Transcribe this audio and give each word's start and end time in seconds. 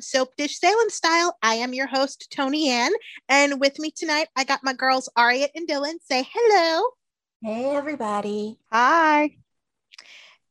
on 0.00 0.02
Soap 0.02 0.34
Dish 0.36 0.58
Salem 0.58 0.88
Style. 0.88 1.36
I 1.42 1.56
am 1.56 1.74
your 1.74 1.86
host, 1.86 2.28
Tony 2.34 2.70
Ann. 2.70 2.90
And 3.28 3.60
with 3.60 3.78
me 3.78 3.90
tonight, 3.90 4.28
I 4.34 4.44
got 4.44 4.64
my 4.64 4.72
girls, 4.72 5.10
Aria 5.14 5.48
and 5.54 5.68
Dylan. 5.68 5.96
Say 6.02 6.26
hello. 6.32 6.86
Hey, 7.42 7.76
everybody. 7.76 8.56
Hi. 8.72 9.36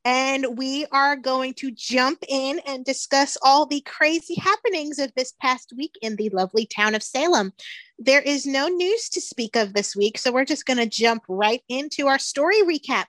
And 0.05 0.55
we 0.55 0.85
are 0.91 1.15
going 1.15 1.55
to 1.55 1.71
jump 1.71 2.23
in 2.27 2.59
and 2.67 2.85
discuss 2.85 3.37
all 3.41 3.65
the 3.65 3.81
crazy 3.81 4.35
happenings 4.35 4.99
of 4.99 5.11
this 5.15 5.33
past 5.41 5.73
week 5.75 5.95
in 6.03 6.15
the 6.15 6.29
lovely 6.29 6.67
town 6.67 6.93
of 6.93 7.01
Salem. 7.01 7.51
There 7.97 8.21
is 8.21 8.45
no 8.45 8.67
news 8.67 9.09
to 9.09 9.21
speak 9.21 9.55
of 9.55 9.73
this 9.73 9.95
week, 9.95 10.19
so 10.19 10.31
we're 10.31 10.45
just 10.45 10.67
going 10.67 10.77
to 10.77 10.85
jump 10.85 11.23
right 11.27 11.61
into 11.69 12.05
our 12.05 12.19
story 12.19 12.61
recap. 12.61 13.05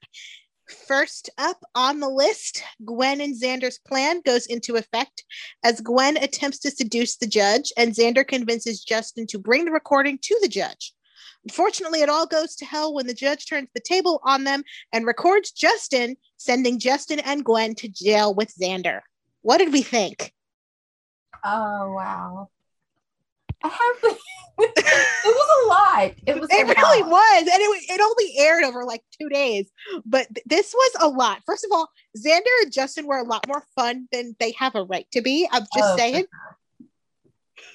First 0.70 1.30
up 1.38 1.58
on 1.74 2.00
the 2.00 2.08
list, 2.08 2.62
Gwen 2.84 3.20
and 3.20 3.34
Xander's 3.34 3.78
plan 3.78 4.20
goes 4.24 4.46
into 4.46 4.76
effect 4.76 5.24
as 5.64 5.80
Gwen 5.80 6.16
attempts 6.16 6.58
to 6.60 6.70
seduce 6.70 7.16
the 7.16 7.26
judge, 7.26 7.72
and 7.76 7.92
Xander 7.92 8.26
convinces 8.26 8.84
Justin 8.84 9.26
to 9.28 9.38
bring 9.38 9.64
the 9.64 9.72
recording 9.72 10.18
to 10.22 10.38
the 10.40 10.48
judge. 10.48 10.92
Unfortunately, 11.44 12.02
it 12.02 12.08
all 12.08 12.26
goes 12.26 12.54
to 12.56 12.64
hell 12.64 12.94
when 12.94 13.06
the 13.06 13.14
judge 13.14 13.46
turns 13.46 13.68
the 13.74 13.80
table 13.80 14.20
on 14.24 14.44
them 14.44 14.62
and 14.92 15.06
records 15.06 15.50
Justin, 15.50 16.16
sending 16.36 16.78
Justin 16.78 17.18
and 17.20 17.44
Gwen 17.44 17.74
to 17.76 17.88
jail 17.88 18.34
with 18.34 18.54
Xander. 18.54 19.00
What 19.42 19.58
did 19.58 19.72
we 19.72 19.82
think? 19.82 20.34
Oh, 21.44 21.92
wow. 21.92 22.48
I 23.62 23.68
have 23.68 24.16
it 24.62 25.24
was 25.24 25.64
a 25.64 25.68
lot. 25.68 26.12
It 26.26 26.40
was. 26.40 26.48
It 26.50 26.66
really 26.66 27.02
lot. 27.02 27.10
was, 27.10 27.40
and 27.40 27.48
it 27.48 27.90
it 27.90 28.00
only 28.00 28.34
aired 28.38 28.64
over 28.64 28.84
like 28.84 29.02
two 29.18 29.28
days. 29.28 29.70
But 30.04 30.26
th- 30.34 30.44
this 30.46 30.74
was 30.74 30.92
a 31.00 31.08
lot. 31.08 31.42
First 31.46 31.64
of 31.64 31.70
all, 31.72 31.88
Xander 32.16 32.62
and 32.62 32.72
Justin 32.72 33.06
were 33.06 33.18
a 33.18 33.24
lot 33.24 33.46
more 33.48 33.64
fun 33.74 34.08
than 34.12 34.36
they 34.38 34.52
have 34.58 34.74
a 34.74 34.84
right 34.84 35.06
to 35.12 35.22
be. 35.22 35.48
I'm 35.50 35.62
just 35.62 35.72
oh, 35.78 35.96
saying. 35.96 36.24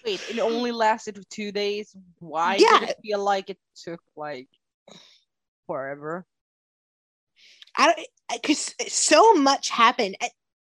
Wait, 0.05 0.21
it 0.29 0.39
only 0.39 0.71
lasted 0.71 1.23
two 1.29 1.51
days. 1.51 1.95
Why 2.19 2.57
yeah. 2.57 2.79
did 2.79 2.89
it 2.89 2.97
feel 3.01 3.23
like 3.23 3.49
it 3.49 3.57
took 3.83 4.01
like 4.15 4.47
forever? 5.65 6.25
I 7.77 7.87
don't 7.87 8.07
because 8.41 8.75
so 8.87 9.33
much 9.33 9.69
happened. 9.69 10.17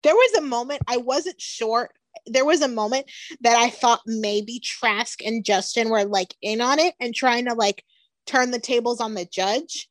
There 0.02 0.14
was 0.14 0.38
a 0.38 0.42
moment 0.42 0.82
I 0.86 0.98
wasn't 0.98 1.40
sure 1.40 1.90
there 2.26 2.44
was 2.44 2.62
a 2.62 2.68
moment 2.68 3.10
that 3.40 3.56
I 3.56 3.70
thought 3.70 4.00
maybe 4.06 4.60
Trask 4.60 5.22
and 5.24 5.44
Justin 5.44 5.88
were 5.88 6.04
like 6.04 6.34
in 6.42 6.60
on 6.60 6.78
it 6.78 6.94
and 7.00 7.14
trying 7.14 7.46
to 7.46 7.54
like 7.54 7.84
turn 8.26 8.50
the 8.50 8.58
tables 8.58 9.00
on 9.00 9.14
the 9.14 9.24
judge. 9.24 9.88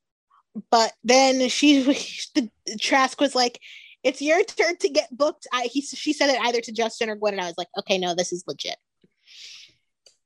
But 0.70 0.92
then 1.04 1.48
she, 1.48 1.82
the 2.34 2.50
Trask 2.80 3.20
was 3.20 3.34
like, 3.34 3.60
"It's 4.02 4.22
your 4.22 4.42
turn 4.44 4.76
to 4.78 4.88
get 4.88 5.16
booked." 5.16 5.46
I 5.52 5.64
he 5.64 5.82
she 5.82 6.12
said 6.12 6.30
it 6.30 6.40
either 6.40 6.60
to 6.60 6.72
Justin 6.72 7.10
or 7.10 7.16
Gwen, 7.16 7.34
and 7.34 7.42
I 7.42 7.46
was 7.46 7.58
like, 7.58 7.68
"Okay, 7.78 7.98
no, 7.98 8.14
this 8.14 8.32
is 8.32 8.44
legit." 8.46 8.76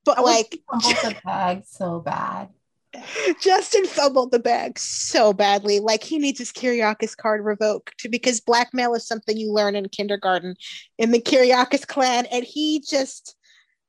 But 0.05 0.19
I 0.19 0.23
like, 0.23 0.58
the 0.80 1.17
bag 1.24 1.62
so 1.67 2.01
bad. 2.01 2.48
Justin 3.41 3.86
fumbled 3.86 4.33
the 4.33 4.39
bag 4.39 4.79
so 4.79 5.33
badly. 5.33 5.80
Like 5.80 6.03
he 6.03 6.19
needs 6.19 6.39
his 6.39 6.53
Kiriakis 6.53 7.17
card 7.17 7.45
revoked 7.45 8.07
because 8.11 8.41
blackmail 8.41 8.95
is 8.95 9.07
something 9.07 9.36
you 9.36 9.53
learn 9.53 9.77
in 9.77 9.89
kindergarten 9.89 10.57
in 10.98 11.11
the 11.11 11.20
Kiriakis 11.20 11.86
clan, 11.86 12.27
and 12.27 12.45
he 12.45 12.80
just 12.80 13.36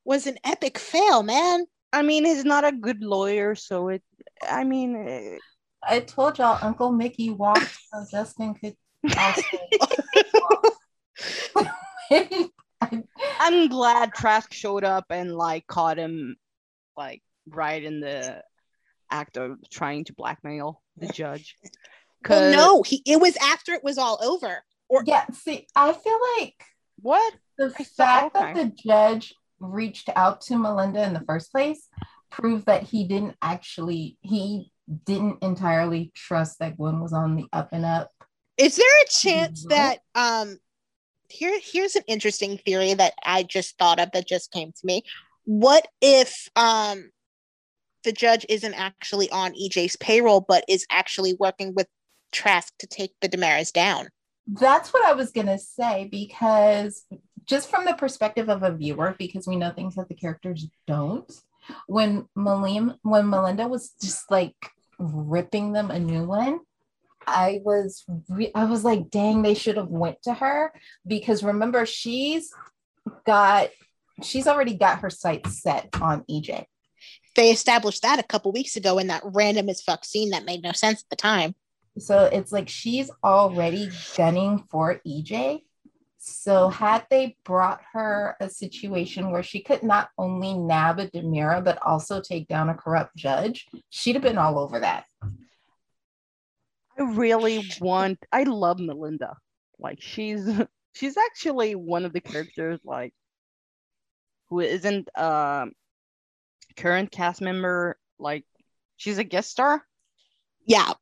was 0.06 0.28
an 0.28 0.38
epic 0.44 0.78
fail, 0.78 1.24
man. 1.24 1.66
I 1.92 2.02
mean, 2.02 2.26
he's 2.26 2.46
not 2.46 2.66
a 2.66 2.72
good 2.72 3.04
lawyer, 3.04 3.56
so 3.56 3.90
it. 3.90 4.04
I 4.50 4.64
mean, 4.64 4.96
it, 4.96 5.42
I 5.88 6.00
told 6.00 6.38
y'all 6.38 6.60
Uncle 6.62 6.92
Mickey 6.92 7.30
walked 7.30 7.78
so 7.92 8.06
Justin 8.10 8.56
could. 8.56 8.76
I'm 13.40 13.68
glad 13.68 14.14
Trask 14.14 14.54
showed 14.54 14.84
up 14.84 15.06
and 15.10 15.36
like 15.36 15.68
caught 15.68 15.98
him, 15.98 16.36
like 16.96 17.22
right 17.50 17.84
in 17.84 18.00
the 18.00 18.42
act 19.14 19.38
of 19.38 19.58
trying 19.70 20.04
to 20.06 20.14
blackmail 20.14 20.82
the 20.98 21.08
judge. 21.14 21.56
Well, 22.28 22.52
no, 22.52 22.84
he 22.84 23.02
it 23.06 23.20
was 23.20 23.38
after 23.38 23.74
it 23.74 23.84
was 23.84 23.98
all 23.98 24.20
over. 24.24 24.64
Or 24.90 25.04
yeah, 25.06 25.26
see, 25.32 25.68
I 25.76 25.94
feel 25.94 26.20
like 26.40 26.56
what 27.02 27.34
the 27.58 27.74
I 27.78 27.84
fact 27.84 28.34
thought, 28.34 28.36
okay. 28.36 28.54
that 28.54 28.76
the 28.76 28.84
judge 28.84 29.34
reached 29.60 30.10
out 30.16 30.42
to 30.42 30.58
Melinda 30.58 31.04
in 31.04 31.14
the 31.14 31.24
first 31.28 31.52
place 31.52 31.88
proved 32.30 32.66
that 32.66 32.84
he 32.84 33.08
didn't 33.08 33.36
actually 33.42 34.18
he 34.22 34.72
didn't 35.06 35.42
entirely 35.44 36.12
trust 36.16 36.60
that 36.60 36.78
Gwen 36.78 37.00
was 37.00 37.14
on 37.14 37.36
the 37.36 37.46
up 37.54 37.70
and 37.72 37.86
up. 37.86 38.12
Is 38.58 38.76
there 38.76 39.02
a 39.04 39.10
chance 39.10 39.66
that 39.70 40.00
um 40.16 40.58
here 41.30 41.60
here's 41.64 41.96
an 41.96 42.04
interesting 42.08 42.58
theory 42.58 42.94
that 42.94 43.14
I 43.26 43.44
just 43.44 43.78
thought 43.78 44.00
of 44.00 44.12
that 44.12 44.28
just 44.28 44.52
came 44.52 44.72
to 44.72 44.86
me. 44.86 45.04
What 45.46 45.88
if 46.02 46.50
um 46.56 47.12
the 48.04 48.12
judge 48.12 48.46
isn't 48.50 48.74
actually 48.74 49.30
on 49.30 49.54
EJ's 49.54 49.96
payroll, 49.96 50.42
but 50.42 50.66
is 50.68 50.86
actually 50.90 51.34
working 51.34 51.74
with 51.74 51.88
Trask 52.32 52.74
to 52.80 52.88
take 52.88 53.14
the 53.22 53.30
DiMeras 53.30 53.72
down. 53.72 54.08
That's 54.48 54.92
what 54.94 55.06
I 55.06 55.14
was 55.14 55.32
going 55.32 55.48
to 55.48 55.58
say 55.58 56.10
because 56.12 57.06
just 57.46 57.70
from 57.70 57.86
the 57.86 57.94
perspective 57.94 58.50
of 58.50 58.64
a 58.64 58.76
viewer, 58.76 59.16
because 59.18 59.48
we 59.48 59.56
know 59.56 59.72
things 59.72 59.96
that 59.96 60.10
the 60.10 60.16
characters 60.16 60.68
don't, 60.88 61.32
when 61.88 62.28
Malim, 62.36 62.96
when 63.04 63.30
Melinda 63.30 63.68
was 63.68 63.92
just 64.02 64.30
like 64.30 64.56
ripping 64.98 65.74
them 65.74 65.92
a 65.92 66.00
new 66.00 66.24
one, 66.24 66.60
I 67.26 67.62
was 67.64 68.04
re- 68.28 68.52
I 68.54 68.66
was 68.66 68.84
like, 68.84 69.10
dang, 69.10 69.42
they 69.42 69.54
should 69.54 69.78
have 69.78 69.88
went 69.88 70.22
to 70.24 70.34
her 70.34 70.74
because 71.08 71.44
remember 71.44 71.86
she's 71.86 72.54
got 73.26 73.70
she's 74.22 74.48
already 74.48 74.76
got 74.76 75.00
her 75.00 75.10
sights 75.10 75.62
set 75.62 75.90
on 76.02 76.24
EJ 76.30 76.66
they 77.36 77.50
established 77.50 78.02
that 78.04 78.20
a 78.20 78.24
couple 78.24 78.52
weeks 78.52 78.76
ago 78.76 79.00
in 79.00 79.08
that 79.08 79.24
random 79.26 79.70
as 79.70 79.82
fuck 79.82 80.06
scene 80.06 80.32
that 80.32 80.46
made 80.46 80.62
no 80.62 80.72
sense 80.72 81.02
at 81.02 81.10
the 81.10 81.16
time. 81.16 81.56
So 81.98 82.26
it's 82.26 82.52
like 82.52 82.70
she's 82.70 83.12
already 83.24 83.90
gunning 84.16 84.64
for 84.70 85.00
EJ. 85.06 85.62
So 86.18 86.70
had 86.70 87.06
they 87.10 87.36
brought 87.44 87.82
her 87.92 88.38
a 88.40 88.50
situation 88.50 89.30
where 89.30 89.44
she 89.44 89.62
could 89.62 89.84
not 89.84 90.10
only 90.18 90.54
nab 90.54 91.00
a 91.00 91.08
DiMera 91.08 91.64
but 91.64 91.80
also 91.82 92.22
take 92.22 92.48
down 92.48 92.70
a 92.70 92.76
corrupt 92.76 93.16
judge, 93.16 93.68
she'd 93.90 94.16
have 94.16 94.24
been 94.24 94.38
all 94.38 94.58
over 94.58 94.80
that. 94.80 95.06
I 96.98 97.04
really 97.04 97.70
want 97.82 98.20
I 98.32 98.44
love 98.44 98.80
Melinda. 98.80 99.36
Like 99.80 100.02
she's 100.02 100.50
she's 100.94 101.18
actually 101.18 101.76
one 101.76 102.06
of 102.06 102.14
the 102.14 102.22
characters 102.22 102.80
like 102.86 103.14
who 104.50 104.62
isn't 104.62 105.10
um 105.18 105.74
current 106.76 107.12
cast 107.12 107.42
member 107.42 107.98
like 108.20 108.46
she's 108.98 109.18
a 109.18 109.24
guest 109.24 109.52
star? 109.52 109.84
Yeah. 110.66 110.94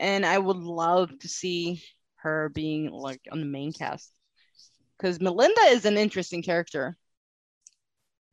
And 0.00 0.26
i 0.26 0.36
would 0.36 0.56
love 0.56 1.16
to 1.20 1.28
see 1.28 1.82
her 2.16 2.48
being 2.48 2.90
like 2.90 3.20
on 3.30 3.40
the 3.40 3.46
main 3.46 3.72
cast. 3.72 4.10
Because 4.98 5.20
melinda 5.20 5.60
is 5.68 5.84
an 5.84 5.96
interesting 5.96 6.42
character. 6.42 6.96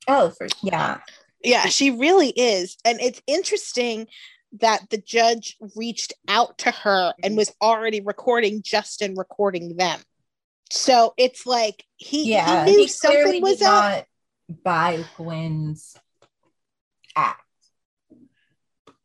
Oh 0.07 0.31
for 0.31 0.47
yeah. 0.61 0.99
Yeah 1.43 1.65
she 1.67 1.91
really 1.91 2.29
is. 2.29 2.77
And 2.85 2.99
it's 2.99 3.21
interesting 3.27 4.07
that 4.59 4.89
the 4.89 4.97
judge 4.97 5.57
reached 5.75 6.13
out 6.27 6.57
to 6.59 6.71
her 6.71 7.13
and 7.23 7.37
was 7.37 7.53
already 7.61 8.01
recording 8.01 8.61
justin 8.63 9.15
recording 9.15 9.77
them. 9.77 9.99
So 10.71 11.13
it's 11.17 11.45
like 11.45 11.83
he, 11.97 12.31
yeah, 12.31 12.65
he 12.65 12.71
knew 12.71 12.77
he 12.79 12.87
something 12.87 13.41
was 13.41 13.61
up 13.61 14.05
by 14.63 15.03
Gwen's 15.17 15.95
act. 17.15 17.41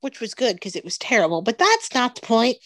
Which 0.01 0.21
was 0.21 0.35
good 0.35 0.57
because 0.57 0.77
it 0.77 0.85
was 0.85 0.99
terrible, 0.99 1.43
but 1.43 1.59
that's 1.59 1.95
not 1.95 2.15
the 2.15 2.21
point. 2.21 2.57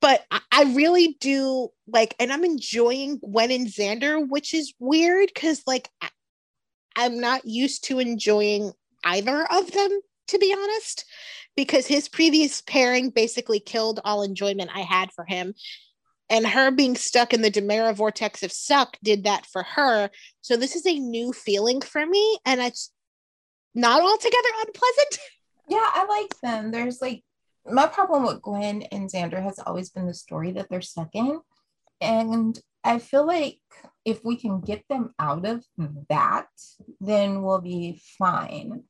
But 0.00 0.24
I, 0.30 0.72
really 0.74 1.16
do 1.20 1.68
like, 1.86 2.14
and 2.18 2.32
I'm 2.32 2.44
enjoying 2.44 3.18
Gwen 3.18 3.50
and 3.50 3.66
Xander, 3.66 4.26
which 4.26 4.54
is 4.54 4.72
weird 4.78 5.30
because, 5.34 5.62
like, 5.66 5.90
I'm 6.96 7.20
not 7.20 7.44
used 7.44 7.84
to 7.84 7.98
enjoying 7.98 8.72
either 9.04 9.46
of 9.52 9.70
them, 9.72 10.00
to 10.28 10.38
be 10.38 10.54
honest, 10.56 11.04
because 11.54 11.86
his 11.86 12.08
previous 12.08 12.62
pairing 12.62 13.10
basically 13.10 13.60
killed 13.60 14.00
all 14.04 14.22
enjoyment 14.22 14.70
I 14.74 14.80
had 14.80 15.12
for 15.12 15.24
him 15.24 15.54
and 16.30 16.46
her 16.46 16.70
being 16.70 16.96
stuck 16.96 17.34
in 17.34 17.42
the 17.42 17.50
DiMera 17.50 17.94
vortex 17.94 18.42
of 18.42 18.52
suck 18.52 18.96
did 19.02 19.24
that 19.24 19.44
for 19.44 19.64
her. 19.64 20.10
So 20.40 20.56
this 20.56 20.76
is 20.76 20.86
a 20.86 20.98
new 20.98 21.32
feeling 21.32 21.80
for 21.80 22.06
me, 22.06 22.38
and 22.46 22.60
it's 22.60 22.92
not 23.74 24.00
altogether 24.00 24.48
unpleasant. 24.66 25.18
Yeah, 25.68 25.88
I 25.88 26.04
like 26.04 26.34
them. 26.40 26.72
There's 26.72 27.00
like 27.00 27.22
my 27.64 27.86
problem 27.86 28.24
with 28.24 28.42
Gwen 28.42 28.82
and 28.90 29.08
Xander 29.08 29.40
has 29.40 29.60
always 29.60 29.90
been 29.90 30.08
the 30.08 30.14
story 30.14 30.50
that 30.50 30.68
they're 30.68 30.80
stuck 30.80 31.10
in, 31.14 31.38
and 32.00 32.58
I 32.82 32.98
feel 32.98 33.24
like 33.24 33.60
if 34.04 34.24
we 34.24 34.34
can 34.34 34.62
get 34.62 34.82
them 34.88 35.14
out 35.20 35.46
of 35.46 35.64
that, 36.08 36.48
then 37.00 37.42
we'll 37.42 37.60
be 37.60 38.02
fine. 38.18 38.82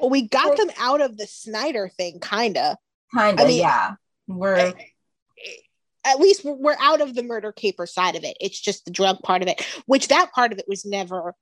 Well, 0.00 0.10
we 0.10 0.26
got 0.26 0.56
but, 0.56 0.66
them 0.66 0.70
out 0.80 1.00
of 1.00 1.16
the 1.16 1.28
Snyder 1.28 1.88
thing, 1.96 2.18
kinda. 2.18 2.76
Kinda, 3.16 3.40
I 3.40 3.46
mean, 3.46 3.60
yeah. 3.60 3.94
We're 4.26 4.74
at 6.06 6.20
least 6.20 6.44
we're 6.44 6.76
out 6.80 7.00
of 7.00 7.14
the 7.14 7.22
murder 7.22 7.52
caper 7.52 7.86
side 7.86 8.14
of 8.14 8.24
it. 8.24 8.36
It's 8.40 8.60
just 8.60 8.84
the 8.84 8.90
drug 8.90 9.18
part 9.22 9.42
of 9.42 9.48
it, 9.48 9.64
which 9.86 10.08
that 10.08 10.32
part 10.32 10.52
of 10.52 10.58
it 10.58 10.66
was 10.68 10.84
never 10.84 11.34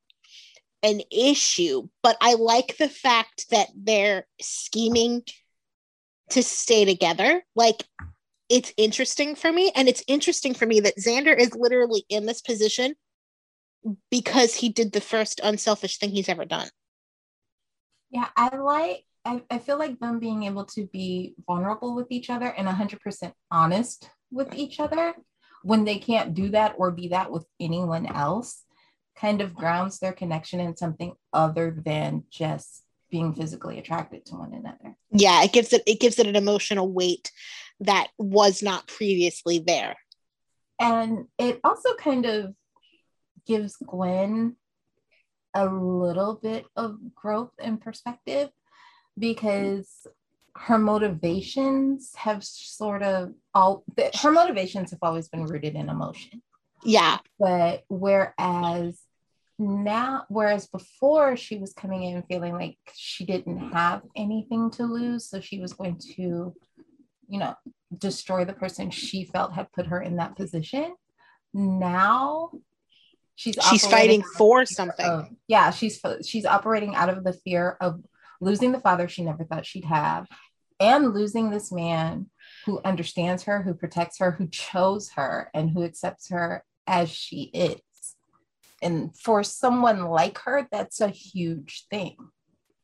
an 0.83 1.01
issue. 1.11 1.89
But 2.03 2.17
I 2.21 2.35
like 2.35 2.77
the 2.79 2.89
fact 2.89 3.47
that 3.51 3.69
they're 3.77 4.27
scheming 4.41 5.23
to 6.31 6.43
stay 6.43 6.85
together. 6.85 7.43
Like 7.55 7.85
it's 8.49 8.73
interesting 8.77 9.35
for 9.35 9.53
me. 9.53 9.71
And 9.75 9.89
it's 9.89 10.05
interesting 10.07 10.55
for 10.55 10.67
me 10.67 10.81
that 10.81 10.99
Xander 10.99 11.37
is 11.37 11.55
literally 11.55 12.05
in 12.09 12.27
this 12.27 12.41
position 12.41 12.95
because 14.11 14.55
he 14.55 14.69
did 14.71 14.93
the 14.93 15.01
first 15.01 15.41
unselfish 15.43 15.99
thing 15.99 16.11
he's 16.11 16.29
ever 16.29 16.45
done. 16.45 16.69
Yeah, 18.11 18.29
I 18.37 18.57
like 18.57 19.05
I, 19.25 19.43
I 19.51 19.59
feel 19.59 19.79
like 19.79 19.99
them 19.99 20.19
being 20.19 20.43
able 20.45 20.67
to 20.67 20.87
be 20.87 21.35
vulnerable 21.47 21.95
with 21.95 22.09
each 22.11 22.29
other 22.29 22.47
and 22.47 22.69
100% 22.69 23.33
honest 23.51 24.09
with 24.35 24.55
each 24.55 24.81
other 24.81 25.15
when 25.63 25.85
they 25.85 25.99
can't 25.99 26.35
do 26.35 26.51
that 26.51 26.75
or 26.77 26.91
be 26.91 27.09
that 27.09 27.31
with 27.31 27.47
anyone 27.59 28.07
else 28.07 28.65
kind 29.17 29.41
of 29.41 29.55
grounds 29.55 29.99
their 29.99 30.13
connection 30.13 30.61
in 30.61 30.77
something 30.77 31.15
other 31.33 31.81
than 31.85 32.25
just 32.31 32.83
being 33.11 33.33
physically 33.33 33.79
attracted 33.79 34.27
to 34.27 34.35
one 34.35 34.53
another. 34.53 34.97
Yeah, 35.13 35.45
it 35.45 35.53
gives 35.53 35.73
it 35.73 35.83
it 35.87 36.01
gives 36.01 36.19
it 36.19 36.27
an 36.27 36.37
emotional 36.37 36.93
weight 36.93 37.31
that 37.81 38.09
was 38.19 38.63
not 38.63 38.89
previously 38.89 39.63
there. 39.65 39.95
And 40.81 41.27
it 41.39 41.61
also 41.63 41.95
kind 41.95 42.27
of 42.27 42.55
gives 43.47 43.77
Gwen 43.77 44.57
a 45.55 45.67
little 45.67 46.35
bit 46.35 46.67
of 46.75 46.99
growth 47.15 47.53
and 47.61 47.81
perspective 47.81 48.51
because 49.17 50.07
her 50.57 50.79
motivations 50.79 52.13
have 52.17 52.45
sort 52.45 53.03
of 53.03 53.33
all 53.55 53.85
her 54.21 54.31
motivations 54.31 54.91
have 54.91 55.01
always 55.03 55.29
been 55.29 55.45
rooted 55.45 55.75
in 55.75 55.89
emotion. 55.89 56.43
Yeah. 56.85 57.19
But 57.39 57.85
whereas 57.89 59.01
now 59.59 60.25
whereas 60.29 60.67
before 60.67 61.37
she 61.37 61.57
was 61.57 61.73
coming 61.73 62.03
in 62.03 62.23
feeling 62.25 62.55
like 62.55 62.77
she 62.95 63.25
didn't 63.25 63.71
have 63.73 64.03
anything 64.17 64.69
to 64.69 64.85
lose 64.85 65.29
so 65.29 65.41
she 65.41 65.61
was 65.61 65.73
going 65.73 65.97
to 65.97 66.53
you 67.29 67.39
know 67.39 67.55
destroy 67.97 68.45
the 68.45 68.53
person 68.53 68.91
she 68.91 69.25
felt 69.25 69.53
had 69.53 69.71
put 69.73 69.87
her 69.87 70.01
in 70.01 70.17
that 70.17 70.35
position 70.35 70.93
now 71.53 72.51
she's 73.37 73.57
she's 73.71 73.87
fighting 73.87 74.25
for 74.37 74.67
something 74.67 75.07
of, 75.07 75.29
yeah 75.47 75.71
she's 75.71 76.01
she's 76.25 76.45
operating 76.45 76.97
out 76.97 77.09
of 77.09 77.23
the 77.23 77.33
fear 77.33 77.77
of 77.81 78.03
losing 78.41 78.73
the 78.73 78.81
father 78.81 79.09
she 79.09 79.23
never 79.23 79.45
thought 79.45 79.67
she'd 79.67 79.85
have 79.85 80.27
and 80.81 81.15
losing 81.15 81.51
this 81.51 81.71
man 81.71 82.29
who 82.67 82.81
understands 82.85 83.45
her 83.45 83.63
who 83.63 83.75
protects 83.75 84.19
her 84.19 84.33
who 84.33 84.49
chose 84.49 85.11
her 85.11 85.51
and 85.55 85.71
who 85.71 85.83
accepts 85.83 86.29
her 86.31 86.65
as 86.87 87.09
she 87.11 87.45
is 87.55 87.81
and 88.85 89.17
for 89.17 89.43
someone 89.43 90.05
like 90.05 90.39
her, 90.41 90.69
that's 90.71 91.01
a 91.01 91.09
huge 91.09 91.87
thing. 91.91 92.17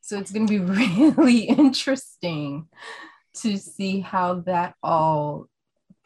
So 0.01 0.17
it's 0.17 0.31
going 0.31 0.47
to 0.47 0.59
be 0.59 0.59
really 1.15 1.43
interesting 1.43 2.67
to 3.35 3.57
see 3.57 3.99
how 3.99 4.41
that 4.41 4.73
all 4.81 5.45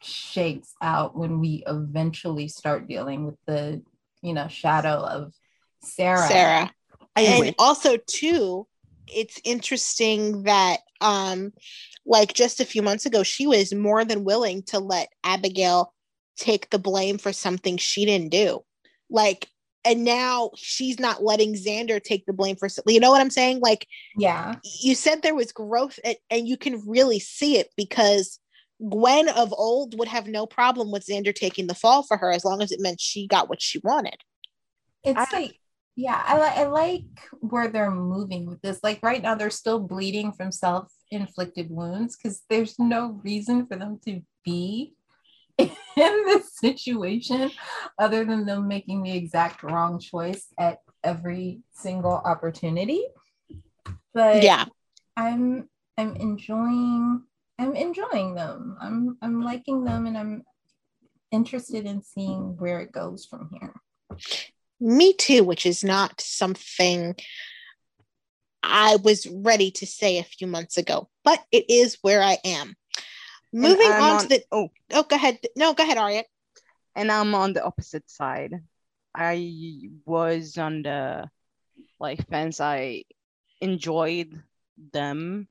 shakes 0.02 0.74
out 0.82 1.18
when 1.18 1.40
we 1.40 1.64
eventually 1.66 2.50
start 2.50 2.90
dealing 2.90 3.26
with 3.26 3.38
the, 3.48 3.82
you 4.22 4.34
know, 4.34 4.50
shadow 4.50 4.98
of 4.98 5.34
Sarah. 5.82 6.28
Sarah. 6.28 6.72
And 7.16 7.56
also 7.58 7.96
too, 7.96 8.68
it's 9.08 9.40
interesting 9.44 10.44
that 10.44 10.80
um 11.02 11.52
like 12.06 12.34
just 12.34 12.60
a 12.60 12.66
few 12.66 12.82
months 12.82 13.06
ago 13.06 13.24
she 13.24 13.48
was 13.48 13.74
more 13.74 14.06
than 14.06 14.24
willing 14.24 14.64
to 14.64 14.80
let 14.80 15.10
Abigail 15.24 15.94
take 16.38 16.70
the 16.70 16.80
blame 16.80 17.18
for 17.18 17.34
something 17.34 17.78
she 17.78 18.06
didn't 18.06 18.30
do. 18.30 18.64
Like 19.10 19.48
and 19.86 20.04
now 20.04 20.50
she's 20.56 21.00
not 21.00 21.24
letting 21.24 21.54
Xander 21.54 22.02
take 22.02 22.26
the 22.26 22.34
blame 22.34 22.56
for 22.56 22.68
you 22.88 23.00
know 23.00 23.12
what 23.12 23.22
I'm 23.22 23.30
saying? 23.30 23.60
Like, 23.60 23.88
yeah, 24.18 24.56
you 24.82 24.96
said 24.96 25.22
there 25.22 25.36
was 25.36 25.52
growth, 25.52 26.00
and, 26.04 26.18
and 26.32 26.48
you 26.48 26.58
can 26.58 26.82
really 26.88 27.20
see 27.20 27.58
it 27.58 27.70
because 27.78 28.40
Gwen 28.90 29.30
of 29.30 29.54
old 29.56 29.98
would 29.98 30.08
have 30.08 30.28
no 30.28 30.48
problem 30.48 30.92
with 30.92 31.06
Xander 31.06 31.34
taking 31.34 31.68
the 31.68 31.76
fall 31.76 32.02
for 32.02 32.18
her 32.18 32.32
as 32.32 32.44
long 32.44 32.64
as 32.64 32.72
it 32.72 32.82
meant 32.82 33.00
she 33.00 33.28
got 33.28 33.48
what 33.48 33.62
she 33.62 33.80
wanted. 33.84 34.18
It's 35.04 35.32
I, 35.32 35.40
like, 35.40 35.60
yeah, 35.96 36.22
I, 36.26 36.38
li- 36.38 36.64
I 36.64 36.66
like 36.66 37.06
where 37.40 37.70
they're 37.70 37.92
moving 37.92 38.46
with 38.46 38.62
this. 38.62 38.80
Like, 38.84 39.00
right 39.02 39.22
now, 39.22 39.36
they're 39.36 39.50
still 39.50 39.80
bleeding 39.80 40.34
from 40.34 40.52
self 40.52 40.92
inflicted 41.10 41.70
wounds 41.70 42.18
because 42.18 42.44
there's 42.50 42.78
no 42.78 43.22
reason 43.24 43.66
for 43.66 43.78
them 43.78 44.00
to 44.06 44.22
be 44.44 44.94
in 45.58 45.70
this 45.96 46.58
situation 46.58 47.50
other 47.98 48.26
than 48.26 48.46
them 48.46 48.68
making 48.68 49.04
the 49.04 49.16
exact 49.16 49.64
wrong 49.64 50.00
choice 50.00 50.48
at 50.60 50.80
every 51.04 51.62
single 51.74 52.14
opportunity. 52.14 53.06
But 54.14 54.44
yeah. 54.44 54.66
I'm 55.16 55.70
i'm 55.98 56.16
enjoying 56.18 57.24
i'm 57.58 57.74
enjoying 57.74 58.36
them. 58.36 58.78
I'm 58.82 59.18
i'm 59.22 59.42
liking 59.42 59.86
them 59.86 60.08
and 60.08 60.18
i'm 60.18 60.44
interested 61.32 61.86
in 61.86 62.02
seeing 62.04 62.58
where 62.58 62.82
it 62.82 62.92
goes 62.92 63.26
from 63.26 63.50
here 63.54 63.74
me 64.80 65.14
too 65.14 65.44
which 65.44 65.66
is 65.66 65.84
not 65.84 66.20
something 66.22 67.16
i 68.64 68.98
was 68.98 69.28
ready 69.28 69.72
to 69.72 69.86
say 69.86 70.18
a 70.18 70.24
few 70.24 70.48
months 70.48 70.78
ago 70.78 71.10
but 71.24 71.44
it 71.52 71.66
is 71.70 71.98
where 72.02 72.22
i 72.22 72.38
am 72.44 72.76
Moving 73.56 73.88
on, 73.88 74.12
on, 74.12 74.20
to 74.20 74.28
the 74.28 74.44
oh 74.52 74.70
oh 74.92 75.04
go 75.04 75.16
ahead 75.16 75.40
no 75.56 75.74
go 75.74 75.84
ahead 75.84 75.98
Aria. 75.98 76.24
And 76.94 77.10
I'm 77.10 77.34
on 77.36 77.54
the 77.54 77.64
opposite 77.64 78.10
side. 78.10 78.54
I 79.14 79.90
was 80.06 80.58
on 80.58 80.82
the 80.82 81.30
like 82.00 82.28
fence. 82.28 82.60
I 82.60 83.04
enjoyed 83.62 84.42
them 84.92 85.48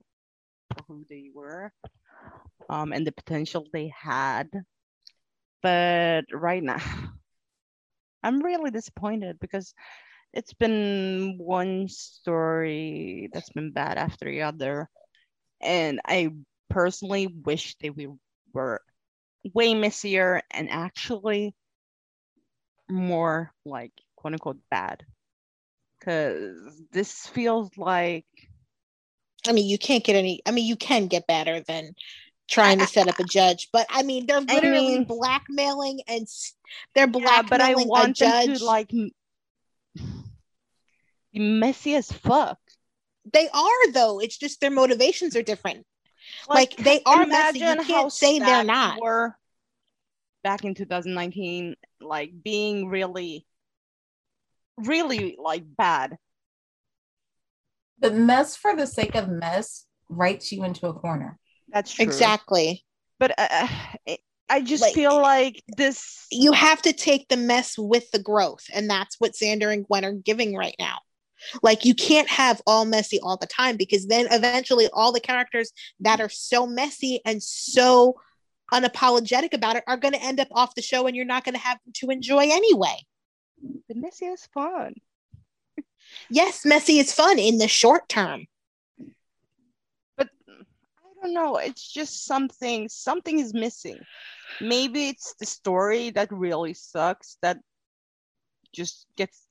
for 0.68 0.84
who 0.86 1.06
they 1.08 1.30
were, 1.34 1.72
um, 2.68 2.92
and 2.92 3.06
the 3.06 3.12
potential 3.12 3.66
they 3.72 3.88
had. 3.88 4.50
But 5.62 6.24
right 6.30 6.62
now, 6.62 6.82
I'm 8.24 8.40
really 8.40 8.70
disappointed 8.70 9.38
because 9.38 9.74
it's 10.32 10.54
been 10.54 11.36
one 11.38 11.88
story 11.88 13.28
that's 13.32 13.50
been 13.50 13.72
bad 13.72 13.98
after 13.98 14.24
the 14.24 14.42
other, 14.42 14.88
and 15.60 16.00
I 16.04 16.30
personally 16.70 17.28
wish 17.28 17.76
they 17.76 17.90
were 18.52 18.80
way 19.52 19.74
messier 19.74 20.42
and 20.50 20.70
actually 20.70 21.54
more 22.88 23.52
like 23.64 23.92
quote 24.16 24.32
unquote 24.32 24.58
bad. 24.70 25.04
Because 25.98 26.82
this 26.92 27.26
feels 27.26 27.70
like. 27.76 28.26
I 29.46 29.52
mean, 29.52 29.68
you 29.68 29.78
can't 29.78 30.02
get 30.02 30.16
any. 30.16 30.40
I 30.46 30.50
mean, 30.50 30.64
you 30.66 30.76
can 30.76 31.06
get 31.06 31.26
better 31.26 31.60
than 31.60 31.94
trying 32.48 32.78
to 32.78 32.86
set 32.86 33.08
up 33.08 33.18
a 33.18 33.24
judge, 33.24 33.68
but 33.72 33.86
I 33.90 34.02
mean, 34.02 34.26
they're 34.26 34.40
literally 34.40 34.94
I 34.94 34.98
mean, 34.98 35.04
blackmailing 35.04 36.00
and 36.06 36.26
they're 36.94 37.06
blackmailing 37.06 37.42
yeah, 37.42 37.48
but 37.48 37.60
I 37.60 37.74
want 37.74 38.10
a 38.10 38.12
judge. 38.12 38.46
Them 38.46 38.56
to 38.56 38.64
like 38.64 38.90
messy 41.32 41.94
as 41.94 42.10
fuck. 42.12 42.58
They 43.32 43.48
are 43.48 43.92
though. 43.92 44.20
It's 44.20 44.36
just 44.36 44.60
their 44.60 44.70
motivations 44.70 45.36
are 45.36 45.42
different. 45.42 45.86
Like, 46.48 46.74
like 46.78 46.84
they 46.84 47.00
are 47.06 47.26
messy. 47.26 47.60
You 47.60 47.76
can't 47.84 48.12
say 48.12 48.38
they're 48.38 48.64
not. 48.64 49.00
Were 49.00 49.36
back 50.42 50.64
in 50.64 50.74
2019, 50.74 51.74
like 52.00 52.30
being 52.42 52.88
really, 52.88 53.46
really 54.76 55.36
like 55.42 55.64
bad. 55.66 56.18
The 57.98 58.10
mess 58.10 58.54
for 58.54 58.76
the 58.76 58.86
sake 58.86 59.14
of 59.14 59.28
mess 59.28 59.86
writes 60.08 60.52
you 60.52 60.64
into 60.64 60.86
a 60.86 60.92
corner. 60.92 61.38
That's 61.74 61.92
true. 61.92 62.04
Exactly. 62.04 62.84
But 63.18 63.34
uh, 63.36 63.68
I 64.48 64.62
just 64.62 64.82
like, 64.82 64.94
feel 64.94 65.20
like 65.20 65.62
this. 65.76 66.26
You 66.30 66.52
have 66.52 66.80
to 66.82 66.92
take 66.92 67.28
the 67.28 67.36
mess 67.36 67.76
with 67.76 68.10
the 68.12 68.18
growth, 68.18 68.64
and 68.72 68.88
that's 68.88 69.16
what 69.18 69.32
Xander 69.32 69.72
and 69.72 69.84
Gwen 69.86 70.04
are 70.04 70.12
giving 70.12 70.54
right 70.54 70.76
now. 70.78 70.98
Like 71.62 71.84
you 71.84 71.94
can't 71.94 72.28
have 72.28 72.62
all 72.66 72.84
messy 72.84 73.20
all 73.20 73.36
the 73.36 73.46
time 73.46 73.76
because 73.76 74.06
then 74.06 74.28
eventually 74.30 74.88
all 74.92 75.12
the 75.12 75.20
characters 75.20 75.72
that 76.00 76.20
are 76.20 76.28
so 76.28 76.66
messy 76.66 77.20
and 77.26 77.42
so 77.42 78.14
unapologetic 78.72 79.52
about 79.52 79.76
it 79.76 79.84
are 79.86 79.96
going 79.96 80.14
to 80.14 80.22
end 80.22 80.40
up 80.40 80.48
off 80.52 80.74
the 80.74 80.80
show 80.80 81.06
and 81.06 81.14
you're 81.14 81.26
not 81.26 81.44
going 81.44 81.54
to 81.54 81.60
have 81.60 81.78
them 81.84 81.92
to 81.96 82.10
enjoy 82.10 82.48
anyway. 82.50 82.96
The 83.88 83.94
messy 83.94 84.26
is 84.26 84.48
fun. 84.54 84.94
yes, 86.30 86.64
messy 86.64 86.98
is 86.98 87.12
fun 87.12 87.38
in 87.38 87.58
the 87.58 87.68
short 87.68 88.08
term. 88.08 88.46
Don't 91.24 91.32
know, 91.32 91.56
it's 91.56 91.90
just 91.90 92.26
something 92.26 92.86
something 92.90 93.38
is 93.38 93.54
missing. 93.54 93.98
Maybe 94.60 95.08
it's 95.08 95.34
the 95.40 95.46
story 95.46 96.10
that 96.10 96.30
really 96.30 96.74
sucks 96.74 97.38
that 97.40 97.60
just 98.74 99.06
gets 99.16 99.46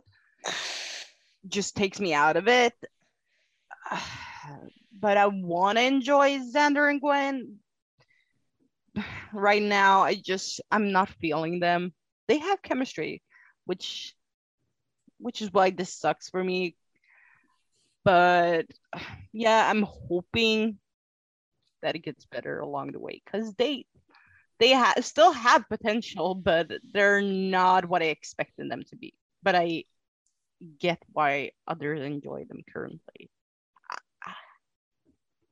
just 1.47 1.75
takes 1.75 1.99
me 1.99 2.13
out 2.13 2.37
of 2.37 2.47
it. 2.47 2.73
But 4.95 5.17
I 5.17 5.25
want 5.25 5.77
to 5.77 5.83
enjoy 5.83 6.37
Xander 6.39 6.89
and 6.89 7.01
Gwen. 7.01 7.57
right 9.33 9.61
now 9.61 10.03
I 10.03 10.13
just 10.15 10.61
I'm 10.71 10.91
not 10.91 11.09
feeling 11.09 11.59
them. 11.59 11.91
They 12.27 12.37
have 12.37 12.61
chemistry, 12.61 13.23
which 13.65 14.13
which 15.17 15.41
is 15.41 15.51
why 15.51 15.71
this 15.71 15.91
sucks 15.91 16.29
for 16.29 16.43
me. 16.43 16.75
But 18.05 18.67
yeah, 19.33 19.69
I'm 19.69 19.81
hoping 19.81 20.77
that 21.83 21.95
it 21.95 22.03
gets 22.03 22.25
better 22.25 22.59
along 22.59 22.91
the 22.91 22.99
way 22.99 23.21
because 23.23 23.53
they 23.53 23.85
they 24.59 24.73
ha- 24.73 24.95
still 25.01 25.31
have 25.31 25.67
potential, 25.69 26.35
but 26.35 26.71
they're 26.93 27.21
not 27.21 27.87
what 27.87 28.01
I 28.01 28.05
expected 28.05 28.71
them 28.71 28.83
to 28.89 28.95
be. 28.95 29.13
But 29.43 29.55
I 29.55 29.83
get 30.79 31.01
why 31.11 31.51
others 31.67 32.01
enjoy 32.01 32.45
them 32.45 32.61
currently. 32.71 33.29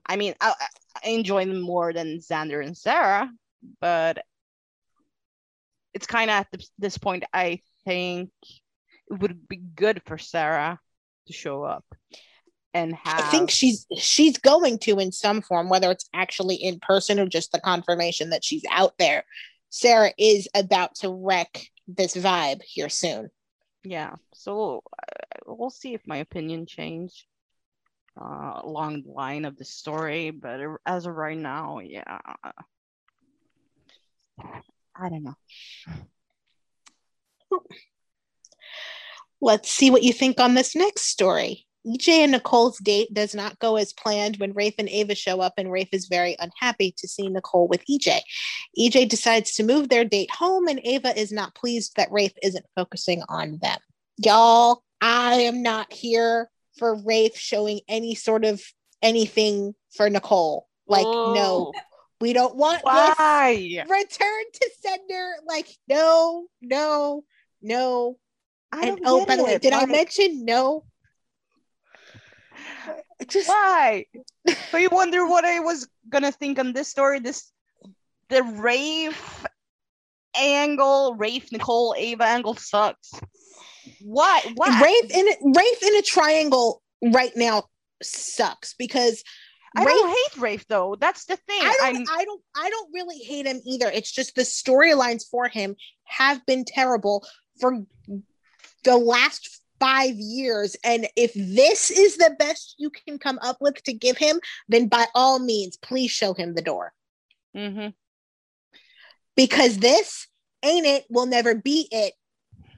I 0.06 0.16
mean, 0.18 0.34
I, 0.42 0.54
I 1.04 1.10
enjoy 1.10 1.46
them 1.46 1.62
more 1.62 1.94
than 1.94 2.20
Xander 2.20 2.66
and 2.66 2.78
Sarah, 2.78 3.32
but 3.80 4.24
it's 5.94 6.08
kind 6.08 6.30
of 6.30 6.38
at 6.38 6.62
this 6.80 6.98
point, 6.98 7.24
I 7.34 7.60
think 7.86 8.30
it 9.10 9.20
would 9.20 9.48
be 9.48 9.58
good 9.58 10.02
for 10.06 10.18
Sarah 10.18 10.80
to 11.28 11.34
show 11.34 11.64
up 11.64 11.86
and 12.74 12.96
have. 12.96 13.20
I 13.20 13.24
think 13.30 13.50
she's 13.50 13.86
she's 13.98 14.38
going 14.38 14.80
to 14.80 15.00
in 15.00 15.12
some 15.12 15.42
form, 15.42 15.70
whether 15.70 15.92
it's 15.92 16.10
actually 16.13 16.56
in 16.56 16.80
person 16.80 17.20
or 17.20 17.25
just 17.25 17.51
the 17.51 17.60
confirmation 17.60 18.30
that 18.30 18.44
she's 18.44 18.63
out 18.72 18.94
there. 18.98 19.24
Sarah 19.70 20.12
is 20.18 20.48
about 20.54 20.96
to 20.96 21.10
wreck 21.10 21.68
this 21.88 22.16
vibe 22.16 22.62
here 22.62 22.90
soon. 22.90 23.30
Yeah, 23.84 24.16
so 24.34 24.84
uh, 24.94 25.40
we'll 25.48 25.70
see 25.70 25.94
if 25.94 26.01
my 26.06 26.18
opinion 26.18 26.66
change 26.66 27.28
uh, 28.20 28.60
along 28.63 29.04
the 29.04 29.12
line 29.12 29.46
of 29.46 29.58
the 29.58 29.66
story, 29.66 30.30
but 30.32 30.60
as 30.86 31.06
of 31.06 31.16
right 31.16 31.38
now, 31.38 31.80
yeah, 31.80 32.20
I 34.96 35.10
don't 35.10 35.24
know. 35.24 35.36
Let's 39.42 39.72
see 39.72 39.90
what 39.90 40.04
you 40.04 40.13
think 40.13 40.40
on 40.40 40.54
this 40.54 40.75
next 40.75 41.04
story. 41.04 41.66
EJ 41.86 42.10
and 42.10 42.32
Nicole's 42.32 42.78
date 42.80 43.14
does 43.14 43.34
not 43.34 43.58
go 43.60 43.76
as 43.76 43.94
planned 43.94 44.38
when 44.38 44.54
Rafe 44.54 44.76
and 44.78 44.90
Ava 44.90 45.16
show 45.16 45.42
up, 45.42 45.54
and 45.58 45.72
Rafe 45.72 45.90
is 45.92 46.06
very 46.06 46.36
unhappy 46.40 46.94
to 46.98 47.08
see 47.08 47.28
Nicole 47.28 47.68
with 47.68 47.84
EJ. 47.90 48.20
EJ 48.80 49.10
decides 49.10 49.56
to 49.56 49.64
move 49.64 49.90
their 49.90 50.06
date 50.06 50.30
home, 50.32 50.68
and 50.68 50.80
Ava 50.84 51.18
is 51.20 51.32
not 51.32 51.56
pleased 51.56 51.96
that 51.96 52.12
Rafe 52.12 52.34
isn't 52.44 52.66
focusing 52.76 53.24
on 53.30 53.58
them. 53.62 53.80
Y'all, 54.18 54.84
I 55.02 55.34
am 55.34 55.64
not 55.64 55.92
here 55.92 56.50
for 56.78 56.96
Rafe 57.04 57.36
showing 57.36 57.82
any 57.88 58.16
sort 58.16 58.46
of 58.46 58.62
anything 59.02 59.74
for 59.96 60.10
Nicole. 60.10 60.68
Like, 60.88 61.06
no, 61.06 61.72
we 62.20 62.34
don't 62.34 62.56
want 62.56 62.84
Why? 62.84 63.14
return 63.90 64.44
to 64.54 64.72
sender. 64.82 65.32
Like, 65.48 65.68
no, 65.88 66.48
no, 66.62 67.24
no. 67.62 68.18
I 68.72 68.88
and 68.88 69.00
oh, 69.06 69.26
by 69.26 69.36
the 69.36 69.44
way, 69.44 69.58
did 69.58 69.74
I 69.74 69.86
mention 69.86 70.46
no? 70.46 70.86
Just 73.27 73.48
why? 73.48 74.06
so 74.70 74.77
you 74.77 74.89
wonder 74.91 75.27
what 75.27 75.46
I 75.46 75.60
was 75.60 75.88
gonna 76.10 76.32
think 76.32 76.60
on 76.60 76.74
this 76.74 76.88
story. 76.88 77.20
This 77.20 77.51
the 78.30 78.44
Rafe 78.44 79.46
angle, 80.36 81.15
Rafe, 81.15 81.51
Nicole, 81.51 81.96
Ava 81.98 82.25
angle 82.25 82.56
sucks. 82.56 83.12
What? 84.01 84.46
What? 84.56 84.82
Rafe 84.82 85.12
in 85.15 85.27
a, 85.27 85.60
Rafe 85.60 85.84
in 85.84 85.96
a 85.96 86.01
triangle 86.01 86.82
right 87.13 87.36
now 87.36 87.63
sucks 88.01 88.74
because 88.74 89.24
I 89.75 89.86
Rafe, 89.86 89.96
don't 89.96 90.10
hate 90.10 90.41
Rafe 90.41 90.68
though. 90.68 90.96
That's 91.00 91.25
the 91.25 91.36
thing. 91.36 91.62
I 91.62 91.75
don't. 91.77 91.96
I'm, 91.96 92.20
I 92.20 92.25
don't. 92.25 92.41
I 92.56 92.70
don't 92.70 92.89
really 92.94 93.20
hate 93.20 93.46
him 93.46 93.62
either. 93.65 93.89
It's 93.89 94.12
just 94.12 94.36
the 94.36 94.41
storylines 94.41 95.24
for 95.30 95.48
him 95.48 95.75
have 96.06 96.46
been 96.46 96.65
terrible 96.65 97.25
for 97.60 97.84
the 98.84 98.98
last 98.98 99.61
five 99.82 100.16
years. 100.16 100.78
And 100.84 101.08
if 101.18 101.34
this 101.34 101.90
is 101.90 102.18
the 102.18 102.36
best 102.38 102.76
you 102.78 102.92
can 102.92 103.18
come 103.18 103.40
up 103.42 103.58
with 103.60 103.84
to 103.84 103.94
give 103.94 104.18
him, 104.18 104.40
then 104.70 104.88
by 104.88 105.06
all 105.16 105.40
means, 105.40 105.76
please 105.78 106.12
show 106.12 106.34
him 106.34 106.54
the 106.54 106.62
door. 106.62 106.94
Mm-hmm. 107.58 107.90
Because 109.36 109.80
this 109.80 110.28
ain't 110.64 110.86
it. 110.86 111.06
Will 111.10 111.26
never 111.26 111.56
be 111.56 111.88
it. 111.92 112.14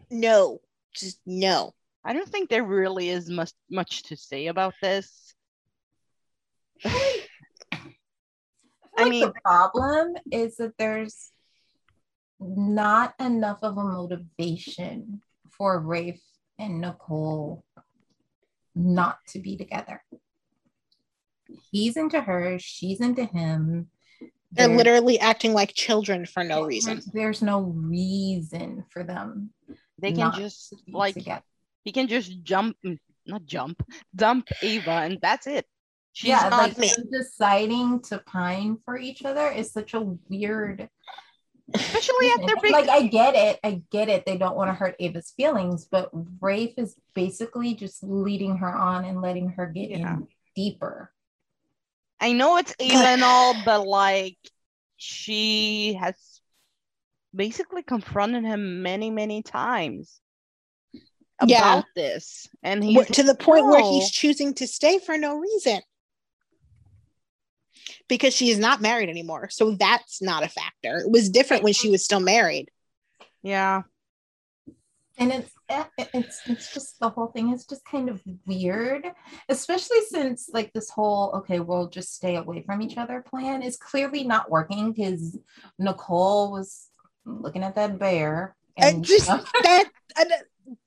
No, 0.10 0.62
just 0.96 1.20
no. 1.26 1.74
I 2.06 2.14
don't 2.14 2.30
think 2.30 2.50
there 2.50 2.64
really 2.64 3.10
is 3.10 3.30
much 3.30 3.52
much 3.70 4.04
to 4.04 4.16
say 4.16 4.48
about 4.48 4.74
this. 4.82 5.34
I, 6.86 7.22
I 8.98 9.10
mean, 9.10 9.22
the 9.22 9.34
problem 9.44 10.16
is 10.32 10.58
that 10.58 10.78
there's 10.78 11.32
not 12.40 13.16
enough 13.20 13.60
of 13.64 13.78
a 13.78 13.84
motivation 13.84 15.22
for 15.50 15.80
Rafe 15.80 16.22
and 16.60 16.82
Nicole 16.82 17.64
not 18.76 19.18
to 19.30 19.40
be 19.40 19.58
together. 19.58 20.04
He's 21.72 21.98
into 21.98 22.22
her, 22.22 22.58
she's 22.60 23.02
into 23.02 23.26
him. 23.26 23.90
They're, 24.52 24.68
They're 24.68 24.78
literally 24.78 25.20
acting 25.20 25.54
like 25.54 25.74
children 25.74 26.26
for 26.26 26.44
no 26.44 26.64
reason. 26.64 27.02
There's 27.12 27.42
no 27.42 27.62
reason 27.62 28.86
for 28.90 29.04
them. 29.04 29.52
They 30.00 30.14
can 30.14 30.34
just 30.34 30.76
like 30.88 31.16
together 31.16 31.44
he 31.84 31.92
can 31.92 32.08
just 32.08 32.44
jump, 32.44 32.78
mm, 32.86 32.98
not 33.26 33.46
jump, 33.46 33.84
dump 34.16 34.48
Ava, 34.62 34.92
and 34.92 35.20
that's 35.22 35.48
it. 35.48 35.66
She's 36.14 36.30
yeah, 36.30 36.48
like 36.50 36.78
me. 36.78 36.92
deciding 37.12 38.02
to 38.04 38.20
pine 38.20 38.78
for 38.86 38.98
each 38.98 39.26
other 39.26 39.50
is 39.50 39.72
such 39.72 39.94
a 39.94 40.02
weird. 40.30 40.88
Especially 41.74 42.30
at 42.32 42.46
their 42.46 42.58
big. 42.62 42.72
Like 42.72 42.90
I 42.90 43.08
get 43.08 43.36
it, 43.36 43.60
I 43.64 43.82
get 43.92 44.10
it. 44.10 44.26
They 44.26 44.38
don't 44.38 44.56
want 44.56 44.70
to 44.70 44.74
hurt 44.74 44.96
Ava's 45.00 45.32
feelings, 45.36 45.86
but 45.86 46.10
Rafe 46.42 46.74
is 46.78 46.96
basically 47.14 47.74
just 47.76 48.04
leading 48.04 48.58
her 48.58 48.74
on 48.74 49.06
and 49.06 49.22
letting 49.22 49.50
her 49.50 49.68
get 49.68 49.90
yeah. 49.90 50.16
in 50.16 50.28
deeper. 50.56 51.12
I 52.20 52.34
know 52.34 52.58
it's 52.58 52.76
Ava 52.80 52.96
and 52.96 53.24
all, 53.24 53.56
but 53.66 53.88
like 53.88 54.38
she 54.98 55.94
has 55.94 56.16
basically 57.34 57.84
confronted 57.84 58.44
him 58.44 58.84
many, 58.84 59.10
many 59.10 59.42
times 59.42 60.20
about 61.40 61.50
yeah. 61.50 61.82
this 61.96 62.48
and 62.62 62.84
he's 62.84 63.08
to 63.08 63.24
the 63.24 63.36
point 63.36 63.66
no. 63.66 63.72
where 63.72 63.82
he's 63.82 64.12
choosing 64.12 64.54
to 64.54 64.68
stay 64.68 65.00
for 65.00 65.18
no 65.18 65.38
reason 65.38 65.82
because 68.08 68.34
she 68.34 68.50
is 68.50 68.60
not 68.60 68.82
married 68.82 69.10
anymore. 69.10 69.50
So 69.50 69.72
that's 69.72 70.22
not 70.22 70.44
a 70.44 70.50
factor. 70.50 70.98
It 70.98 71.12
was 71.12 71.30
different 71.30 71.64
when 71.64 71.74
she 71.74 71.90
was 71.90 72.04
still 72.04 72.20
married. 72.20 72.70
Yeah. 73.42 73.84
And 75.18 75.32
it's 75.32 75.52
eh, 75.70 75.84
it's 75.98 76.42
it's 76.48 76.74
just 76.74 77.00
the 77.00 77.10
whole 77.10 77.28
thing 77.28 77.52
is 77.52 77.66
just 77.66 77.86
kind 77.86 78.10
of 78.10 78.22
weird 78.46 79.06
especially 79.50 80.02
since 80.10 80.50
like 80.54 80.72
this 80.74 80.90
whole 80.90 81.32
okay 81.36 81.60
we'll 81.60 81.88
just 81.88 82.16
stay 82.16 82.36
away 82.36 82.64
from 82.64 82.82
each 82.82 82.98
other 82.98 83.24
plan 83.28 83.62
is 83.62 83.78
clearly 83.78 84.24
not 84.24 84.50
working 84.50 84.92
because 84.92 85.38
nicole 85.80 86.52
was 86.52 86.90
looking 87.26 87.64
at 87.64 87.76
that 87.76 87.98
bear 87.98 88.56
and, 88.78 88.96
and 88.96 89.06
just 89.06 89.28
that 89.64 89.90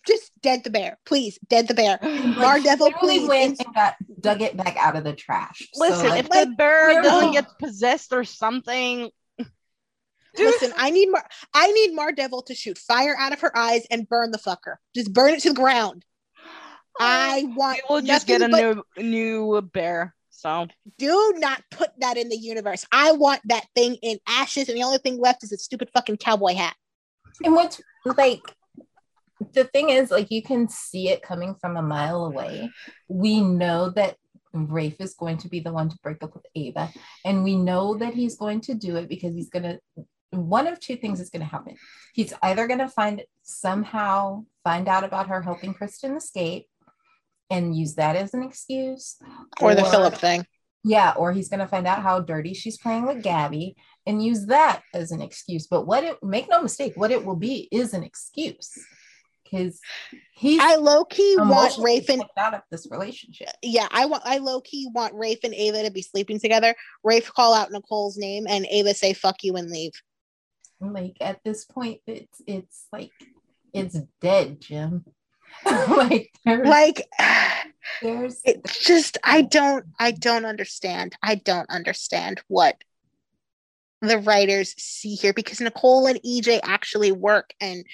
just 0.06 0.33
dead 0.42 0.64
the 0.64 0.71
bear, 0.71 0.99
please. 1.04 1.38
Dead 1.49 1.68
the 1.68 1.75
bear. 1.75 1.99
Like, 2.02 2.64
Devil, 2.64 2.92
please. 2.92 3.28
went 3.28 3.61
and 3.61 3.75
got 3.75 3.97
dug 4.21 4.42
it 4.42 4.56
back 4.56 4.76
out 4.76 4.97
of 4.97 5.04
the 5.04 5.12
trash. 5.12 5.68
Listen, 5.75 6.09
so, 6.09 6.14
if 6.14 6.28
like, 6.30 6.49
the 6.49 6.54
bear 6.56 7.02
doesn't 7.02 7.33
get 7.33 7.47
possessed 7.59 8.12
or 8.12 8.25
something. 8.25 9.11
Listen, 10.38 10.73
I 10.76 10.90
need 10.90 11.11
Mar- 11.11 11.28
I 11.54 11.71
need 11.73 11.95
Mar 11.95 12.12
Devil 12.12 12.42
to 12.42 12.54
shoot 12.54 12.78
fire 12.78 13.16
out 13.18 13.33
of 13.33 13.40
her 13.40 13.56
eyes 13.56 13.87
and 13.90 14.09
burn 14.09 14.30
the 14.30 14.38
fucker. 14.38 14.76
Just 14.95 15.12
burn 15.12 15.35
it 15.35 15.40
to 15.40 15.50
the 15.50 15.54
ground. 15.54 16.04
I 16.99 17.45
want. 17.56 17.80
We'll 17.88 18.02
just 18.02 18.26
get 18.26 18.42
a 18.42 18.49
new 18.49 18.83
new 18.99 19.62
bear. 19.62 20.14
So 20.30 20.68
do 20.99 21.35
not 21.38 21.62
put 21.71 21.90
that 22.00 22.16
in 22.16 22.28
the 22.28 22.37
universe. 22.37 22.85
I 22.92 23.12
want 23.12 23.40
that 23.47 23.66
thing 23.75 23.97
in 24.02 24.18
ashes, 24.26 24.68
and 24.68 24.76
the 24.76 24.83
only 24.83 24.99
thing 24.99 25.18
left 25.18 25.42
is 25.42 25.52
a 25.52 25.59
stupid 25.59 25.90
fucking 25.95 26.18
cowboy 26.18 26.54
hat. 26.54 26.76
And 27.42 27.54
what's 27.54 27.80
like 28.04 28.42
the 29.52 29.64
thing 29.64 29.90
is, 29.90 30.11
like, 30.11 30.31
you 30.31 30.43
can 30.43 30.69
see 30.69 31.09
it 31.09 31.23
coming 31.23 31.55
from 31.55 31.76
a 31.76 31.83
mile 31.83 32.25
away. 32.25 32.71
We 33.09 33.40
know 33.40 33.90
that 33.90 34.16
Rafe 34.52 35.00
is 35.00 35.14
going 35.14 35.38
to 35.38 35.49
be 35.49 35.61
the 35.61 35.73
one 35.73 35.88
to 35.88 35.99
break 36.02 36.23
up 36.23 36.35
with 36.35 36.47
Ava. 36.55 36.90
And 37.25 37.45
we 37.45 37.57
know 37.57 37.97
that 37.97 38.14
he's 38.14 38.37
going 38.37 38.62
to 38.62 38.75
do 38.75 38.97
it 38.97 39.09
because 39.09 39.35
he's 39.35 39.50
going 39.50 39.64
to, 39.64 39.81
one 40.31 40.66
of 40.66 40.81
two 40.81 40.97
things 40.97 41.21
is 41.21 41.31
going 41.31 41.43
to 41.43 41.47
happen. 41.47 41.76
He's 42.14 42.33
either 42.43 42.66
going 42.66 42.81
to 42.81 42.88
find 42.88 43.23
somehow 43.43 44.45
find 44.64 44.88
out 44.88 45.05
about 45.05 45.28
her 45.28 45.43
helping 45.43 45.75
Kristen 45.75 46.16
escape 46.16 46.66
and 47.50 47.76
use 47.76 47.95
that 47.95 48.16
as 48.16 48.35
an 48.35 48.43
excuse, 48.43 49.16
or, 49.61 49.71
or 49.71 49.75
the 49.76 49.85
Philip 49.85 50.14
thing. 50.14 50.45
Yeah, 50.83 51.14
or 51.16 51.33
he's 51.33 51.49
going 51.49 51.61
to 51.61 51.69
find 51.69 51.87
out 51.87 52.02
how 52.02 52.21
dirty 52.21 52.55
she's 52.55 52.76
playing 52.76 53.07
with 53.07 53.23
Gabby 53.23 53.76
and 54.07 54.25
use 54.25 54.47
that 54.47 54.83
as 54.95 55.12
an 55.12 55.23
excuse. 55.23 55.66
But 55.66 55.87
what 55.87 56.05
it 56.05 56.23
make 56.23 56.49
no 56.49 56.62
mistake, 56.62 56.95
what 56.97 57.12
it 57.12 57.25
will 57.25 57.37
be 57.37 57.69
is 57.71 57.95
an 57.95 58.02
excuse 58.02 58.73
because 59.50 59.81
he's 60.33 60.61
I 60.61 60.76
low 60.76 61.05
key 61.05 61.37
want 61.38 61.75
Rafe 61.79 62.09
and 62.09 62.23
out 62.37 62.55
of 62.55 62.62
this 62.71 62.88
relationship. 62.91 63.50
yeah, 63.62 63.88
I 63.91 64.07
want 64.07 64.23
I 64.25 64.38
low 64.38 64.61
key 64.61 64.88
want 64.93 65.15
Rafe 65.15 65.45
and 65.45 65.55
Ava 65.55 65.85
to 65.85 65.91
be 65.91 66.03
sleeping 66.03 66.41
together. 66.41 66.75
Rafe 67.05 67.33
call 67.33 67.55
out 67.55 67.71
Nicole's 67.71 68.17
name 68.17 68.47
and 68.49 68.67
Ava 68.71 68.95
say 68.95 69.12
fuck 69.12 69.43
you 69.43 69.57
and 69.57 69.71
leave. 69.71 69.93
Like 70.81 71.17
at 71.21 71.41
this 71.45 71.65
point, 71.65 72.00
it's 72.07 72.41
it's 72.47 72.87
like 72.93 73.12
it's 73.73 73.99
dead, 74.21 74.61
Jim. 74.61 75.05
like 75.65 76.31
there's, 76.45 76.67
Like 76.67 77.09
there's 78.03 78.41
it's 78.45 78.85
just 78.85 79.19
I 79.25 79.43
don't 79.43 79.87
I 79.99 80.11
don't 80.11 80.45
understand. 80.45 81.17
I 81.23 81.37
don't 81.37 81.71
understand 81.71 82.43
what 82.49 82.76
the 84.03 84.19
writers 84.19 84.75
see 84.76 85.15
here 85.15 85.33
because 85.33 85.61
Nicole 85.61 86.07
and 86.07 86.21
EJ 86.23 86.61
actually 86.62 87.12
work 87.12 87.55
and 87.61 87.85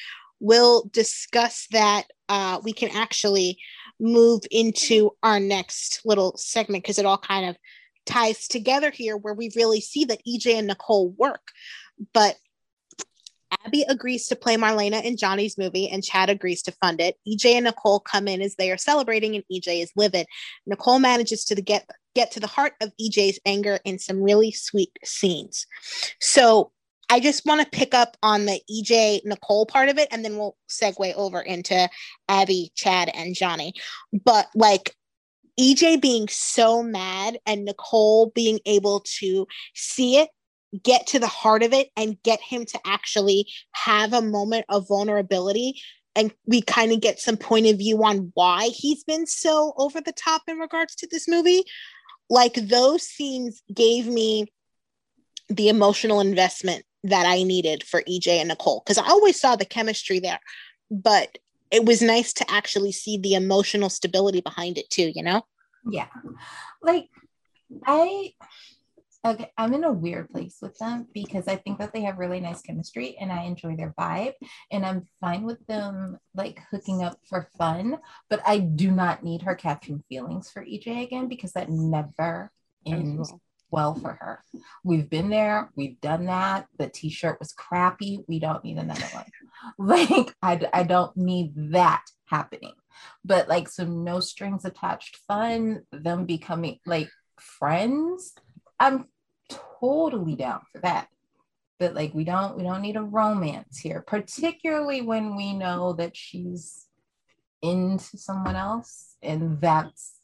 we'll 0.43 0.85
discuss 0.93 1.67
that 1.71 2.05
uh 2.29 2.61
we 2.63 2.73
can 2.73 2.91
actually 2.91 3.59
move 4.01 4.43
into 4.51 5.13
our 5.23 5.39
next 5.39 6.03
little 6.05 6.37
segment 6.37 6.83
because 6.83 6.99
it 6.99 7.07
all 7.07 7.19
kind 7.19 7.49
of 7.49 7.57
ties 8.05 8.49
together 8.49 8.91
here 8.91 9.17
where 9.17 9.35
we 9.35 9.51
really 9.57 9.81
see 9.81 10.05
that 10.05 10.21
EJ 10.29 10.59
and 10.59 10.67
Nicole 10.67 11.11
work. 11.11 11.49
But 12.13 12.37
Abby 13.65 13.85
agrees 13.89 14.27
to 14.29 14.37
play 14.37 14.57
Marlena 14.57 15.05
in 15.05 15.17
Johnny's 15.17 15.59
movie, 15.59 15.89
and 15.89 16.03
Chad 16.03 16.31
agrees 16.31 16.63
to 16.63 16.73
fund 16.73 17.01
it. 17.01 17.17
EJ 17.29 17.55
and 17.55 17.65
Nicole 17.65 18.01
come 18.01 18.27
in 18.27 18.41
as 18.41 18.57
they 18.57 18.71
are 18.71 18.79
celebrating, 18.79 19.35
and 19.35 19.45
EJ 19.53 19.83
is 19.83 19.93
livid. 19.95 20.27
Nicole 20.67 20.99
manages 20.99 21.45
to 21.45 21.55
get 21.55 21.89
get 22.15 22.31
to 22.33 22.41
the 22.41 22.47
heart 22.47 22.73
of 22.81 22.93
EJ's 23.01 23.39
anger 23.47 23.79
in 23.85 23.99
some 23.99 24.23
really 24.23 24.53
sweet 24.53 24.91
scenes. 25.05 25.67
So 26.21 26.73
I 27.13 27.21
just 27.21 27.45
want 27.45 27.61
to 27.61 27.79
pick 27.79 27.93
up 27.93 28.17
on 28.23 28.47
the 28.47 28.59
EJ 28.71 29.27
Nicole 29.27 29.67
part 29.67 29.91
of 29.91 29.99
it, 29.99 30.09
and 30.11 30.25
then 30.25 30.39
we'll 30.39 30.57
segue 30.71 31.13
over 31.13 31.43
into 31.43 31.87
Abby, 32.27 32.73
Chad, 32.75 33.11
and 33.15 33.35
Johnny. 33.35 33.75
But 34.25 34.49
like 34.55 34.97
EJ 35.61 36.01
being 36.01 36.27
so 36.29 36.83
mad 36.83 37.37
and 37.45 37.67
Nicole 37.67 38.33
being 38.35 38.61
able 38.65 39.05
to 39.19 39.47
see 39.75 40.21
it, 40.21 40.31
get 40.83 41.07
to 41.09 41.19
the 41.19 41.27
heart 41.27 41.63
of 41.63 41.75
it, 41.75 41.91
and 41.99 42.17
get 42.23 42.41
him 42.41 42.65
to 42.65 42.81
actually 42.87 43.47
have 43.73 44.15
a 44.15 44.23
moment 44.23 44.65
of 44.71 44.89
vulnerability. 44.89 45.83
And 46.17 46.33
we 46.47 46.63
kind 46.63 46.93
of 46.93 47.03
get 47.03 47.21
some 47.21 47.37
point 47.37 47.67
of 47.67 47.77
view 47.77 48.03
on 48.03 48.33
why 48.33 48.69
he's 48.69 49.05
been 49.05 49.27
so 49.27 49.75
over 49.77 50.01
the 50.01 50.13
top 50.13 50.45
in 50.49 50.57
regards 50.57 50.95
to 50.95 51.09
this 51.11 51.29
movie. 51.29 51.65
Like 52.31 52.55
those 52.55 53.03
scenes 53.03 53.63
gave 53.75 54.07
me 54.07 54.47
the 55.51 55.69
emotional 55.69 56.21
investment 56.21 56.87
that 57.05 57.27
I 57.27 57.43
needed 57.43 57.83
for 57.85 58.03
EJ 58.03 58.29
and 58.29 58.49
Nicole 58.49 58.83
because 58.85 58.99
I 58.99 59.07
always 59.09 59.41
saw 59.41 59.57
the 59.57 59.65
chemistry 59.65 60.21
there, 60.21 60.41
but 60.91 61.39
it 61.71 61.85
was 61.85 62.03
nice 62.03 62.33
to 62.35 62.51
actually 62.51 62.93
see 62.93 63.17
the 63.17 63.35
emotional 63.35 63.89
stability 63.89 64.41
behind 64.41 64.79
it 64.79 64.91
too, 64.91 65.11
you 65.15 65.23
know? 65.23 65.43
yeah. 65.91 66.07
Like 66.83 67.09
i 67.87 68.33
okay 69.25 69.51
i'm 69.57 69.73
in 69.73 69.85
a 69.85 69.93
weird 69.93 70.29
place 70.31 70.59
with 70.61 70.77
them 70.79 71.07
because 71.15 71.49
i 71.49 71.57
think 71.57 71.79
that 71.79 71.93
they 71.93 72.03
have 72.03 72.19
really 72.19 72.41
nice 72.41 72.61
chemistry 72.61 73.17
and 73.21 73.33
i 73.33 73.43
enjoy 73.43 73.75
their 73.77 73.95
vibe 73.99 74.35
and 74.71 74.85
i'm 74.85 75.07
fine 75.21 75.43
with 75.43 75.65
them 75.67 76.19
like 76.35 76.61
hooking 76.71 77.03
up 77.03 77.17
for 77.29 77.49
fun 77.57 77.99
but 78.29 78.41
i 78.47 78.59
do 78.59 78.91
not 78.91 79.23
need 79.23 79.43
her 79.43 79.55
catching 79.55 80.03
feelings 80.09 80.51
for 80.51 80.65
ej 80.65 81.03
again 81.03 81.29
because 81.29 81.53
that 81.53 81.71
never 81.71 82.51
ends 82.85 83.33
well 83.73 83.95
for 83.95 84.13
her. 84.21 84.45
We've 84.85 85.09
been 85.09 85.31
there 85.31 85.71
we've 85.75 86.01
done 86.01 86.27
that. 86.27 86.67
The 86.79 86.89
t-shirt 86.89 87.39
was 87.41 87.53
crappy 87.53 88.21
we 88.29 88.39
don't 88.39 88.65
need 88.65 88.79
another 88.79 89.07
one. 89.13 89.25
Like 89.79 90.35
I, 90.43 90.61
I 90.73 90.83
don't 90.83 91.17
need 91.17 91.73
that 91.73 92.03
happening. 92.25 92.75
But 93.25 93.49
like 93.49 93.69
some 93.69 94.05
no 94.05 94.21
strings 94.21 94.65
attached 94.65 95.19
fun 95.29 95.83
them 95.93 96.27
becoming 96.27 96.81
like 96.85 97.09
friends 97.39 98.35
i'm 98.79 99.07
totally 99.81 100.37
down 100.37 100.61
for 100.73 100.81
that. 100.81 101.09
But 101.79 101.95
like 101.95 102.15
we 102.15 102.25
don't 102.25 102.57
we 102.57 102.63
don't 102.63 102.83
need 102.83 102.97
a 102.97 103.03
romance 103.03 103.79
here 103.79 104.03
particularly 104.07 105.03
when 105.03 105.37
we 105.37 105.53
know 105.53 105.93
that 105.95 106.17
she's 106.17 106.87
into 107.61 108.19
someone 108.19 108.57
else 108.57 109.17
and 109.23 109.61
that's 109.61 110.22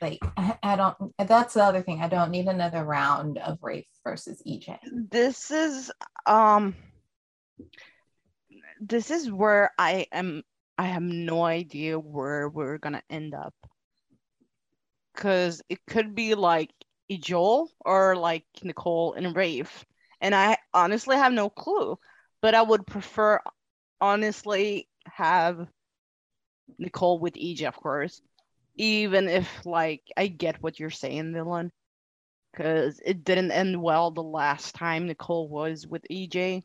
like 0.00 0.18
I, 0.36 0.58
I 0.62 0.76
don't 0.76 0.96
that's 1.18 1.54
the 1.54 1.64
other 1.64 1.82
thing 1.82 2.00
i 2.00 2.08
don't 2.08 2.30
need 2.30 2.46
another 2.46 2.84
round 2.84 3.38
of 3.38 3.58
rafe 3.62 3.86
versus 4.04 4.42
ej 4.46 4.78
This 5.10 5.50
is 5.50 5.90
um 6.26 6.74
this 8.80 9.10
is 9.10 9.30
where 9.30 9.70
I 9.78 10.06
am 10.12 10.42
I 10.78 10.84
have 10.84 11.02
no 11.02 11.44
idea 11.44 11.98
where 11.98 12.48
we're 12.48 12.78
gonna 12.78 13.02
end 13.10 13.34
up. 13.34 13.54
Cause 15.14 15.60
it 15.68 15.78
could 15.86 16.14
be 16.14 16.34
like 16.34 16.70
Joel 17.10 17.70
or 17.84 18.16
like 18.16 18.46
Nicole 18.62 19.12
and 19.12 19.36
Rafe. 19.36 19.84
And 20.22 20.34
I 20.34 20.56
honestly 20.72 21.16
have 21.16 21.32
no 21.32 21.50
clue. 21.50 21.98
But 22.40 22.54
I 22.54 22.62
would 22.62 22.86
prefer 22.86 23.40
honestly 24.00 24.88
have 25.04 25.68
Nicole 26.78 27.18
with 27.18 27.34
EJ, 27.34 27.64
of 27.64 27.76
course. 27.76 28.22
Even 28.80 29.28
if 29.28 29.66
like 29.66 30.02
I 30.16 30.26
get 30.28 30.62
what 30.62 30.80
you're 30.80 30.88
saying, 30.90 31.32
Dylan. 31.32 31.70
Cause 32.56 32.98
it 33.04 33.22
didn't 33.22 33.52
end 33.52 33.80
well 33.80 34.10
the 34.10 34.22
last 34.22 34.74
time 34.74 35.06
Nicole 35.06 35.48
was 35.48 35.86
with 35.86 36.02
EJ. 36.10 36.62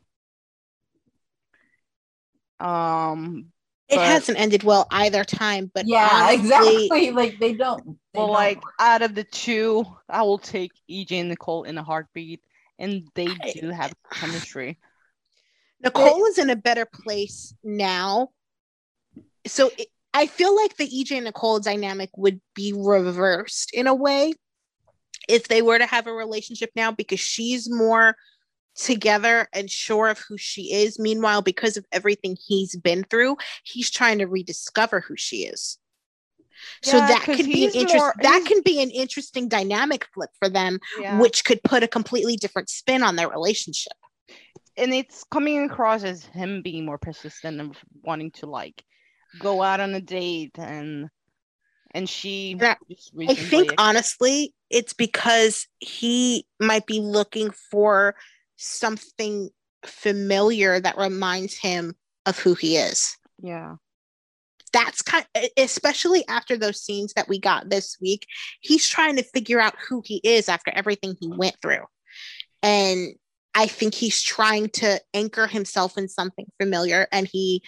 Um 2.58 3.52
It 3.88 3.96
But- 3.96 4.06
hasn't 4.06 4.40
ended 4.40 4.64
well 4.64 4.86
either 4.90 5.22
time, 5.24 5.70
but 5.72 5.86
yeah 5.86 6.08
honestly, 6.10 6.86
exactly 6.86 7.10
like 7.12 7.38
they 7.38 7.52
don't 7.52 7.84
they 8.12 8.18
well 8.18 8.26
don't 8.28 8.34
like 8.34 8.64
work. 8.64 8.74
out 8.80 9.02
of 9.02 9.14
the 9.14 9.22
two, 9.24 9.84
I 10.08 10.22
will 10.22 10.38
take 10.38 10.72
EJ 10.90 11.20
and 11.20 11.28
Nicole 11.28 11.64
in 11.64 11.78
a 11.78 11.84
heartbeat. 11.84 12.42
And 12.78 13.06
they 13.14 13.28
I- 13.28 13.52
do 13.60 13.70
have 13.70 13.94
chemistry. 14.10 14.78
Nicole 15.80 16.24
is 16.26 16.38
in 16.38 16.50
a 16.50 16.56
better 16.56 16.86
place 16.86 17.54
now. 17.62 18.30
So 19.46 19.70
it, 19.78 19.88
I 20.16 20.26
feel 20.26 20.56
like 20.56 20.76
the 20.78 20.88
EJ 20.88 21.12
and 21.16 21.24
Nicole 21.24 21.60
dynamic 21.60 22.08
would 22.16 22.40
be 22.54 22.72
reversed 22.74 23.70
in 23.74 23.86
a 23.86 23.94
way 23.94 24.32
if 25.28 25.48
they 25.48 25.60
were 25.60 25.78
to 25.78 25.84
have 25.84 26.06
a 26.06 26.12
relationship 26.12 26.70
now 26.74 26.90
because 26.90 27.20
she's 27.20 27.68
more 27.70 28.16
together 28.74 29.46
and 29.52 29.70
sure 29.70 30.08
of 30.08 30.18
who 30.26 30.38
she 30.38 30.72
is. 30.72 30.98
Meanwhile, 30.98 31.42
because 31.42 31.76
of 31.76 31.84
everything 31.92 32.34
he's 32.46 32.74
been 32.76 33.04
through, 33.04 33.36
he's 33.62 33.90
trying 33.90 34.18
to 34.18 34.24
rediscover 34.26 35.00
who 35.00 35.16
she 35.18 35.44
is. 35.44 35.76
So 36.82 36.96
Yeah, 36.96 37.08
that 37.08 37.22
'cause 37.24 37.36
could 37.36 37.46
be 37.46 37.64
an 37.66 37.70
he's 37.72 37.74
interest 37.82 37.96
more- 37.98 38.14
that 38.22 38.44
can 38.46 38.62
be 38.62 38.80
an 38.82 38.90
interesting 38.90 39.48
dynamic 39.48 40.06
flip 40.14 40.30
for 40.38 40.48
them, 40.48 40.80
Yeah. 40.98 41.20
which 41.20 41.44
could 41.44 41.62
put 41.62 41.82
a 41.82 41.88
completely 41.88 42.36
different 42.36 42.70
spin 42.70 43.02
on 43.02 43.16
their 43.16 43.28
relationship. 43.28 43.92
and 44.78 44.92
it's 44.92 45.24
coming 45.24 45.64
across 45.64 46.04
as 46.04 46.22
him 46.26 46.60
being 46.60 46.84
more 46.84 46.98
persistent 46.98 47.62
of 47.62 47.78
wanting 48.02 48.30
to 48.30 48.44
like 48.44 48.84
go 49.38 49.62
out 49.62 49.80
on 49.80 49.94
a 49.94 50.00
date 50.00 50.58
and 50.58 51.08
and 51.92 52.08
she 52.08 52.54
just 52.54 53.12
I 53.26 53.34
think 53.34 53.72
honestly, 53.78 54.54
it's 54.68 54.92
because 54.92 55.66
he 55.78 56.46
might 56.60 56.86
be 56.86 57.00
looking 57.00 57.50
for 57.70 58.16
something 58.56 59.48
familiar 59.84 60.78
that 60.78 60.98
reminds 60.98 61.56
him 61.56 61.94
of 62.26 62.38
who 62.38 62.54
he 62.54 62.76
is. 62.76 63.16
yeah 63.40 63.76
That's 64.72 65.00
kind 65.00 65.24
especially 65.56 66.26
after 66.28 66.56
those 66.58 66.82
scenes 66.82 67.14
that 67.14 67.28
we 67.28 67.38
got 67.38 67.70
this 67.70 67.96
week, 68.00 68.26
he's 68.60 68.88
trying 68.88 69.16
to 69.16 69.22
figure 69.22 69.60
out 69.60 69.74
who 69.88 70.02
he 70.04 70.20
is 70.22 70.48
after 70.48 70.70
everything 70.74 71.16
he 71.18 71.28
went 71.28 71.56
through. 71.62 71.84
And 72.62 73.14
I 73.54 73.68
think 73.68 73.94
he's 73.94 74.22
trying 74.22 74.68
to 74.70 75.00
anchor 75.14 75.46
himself 75.46 75.96
in 75.96 76.08
something 76.08 76.46
familiar 76.60 77.08
and 77.10 77.26
he 77.26 77.62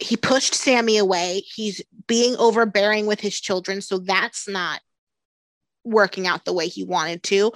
he 0.00 0.16
pushed 0.16 0.54
Sami 0.54 0.98
away. 0.98 1.42
He's 1.54 1.82
being 2.06 2.36
overbearing 2.36 3.06
with 3.06 3.20
his 3.20 3.38
children, 3.40 3.80
so 3.80 3.98
that's 3.98 4.48
not 4.48 4.80
working 5.84 6.26
out 6.26 6.44
the 6.44 6.52
way 6.52 6.68
he 6.68 6.84
wanted 6.84 7.22
to. 7.24 7.52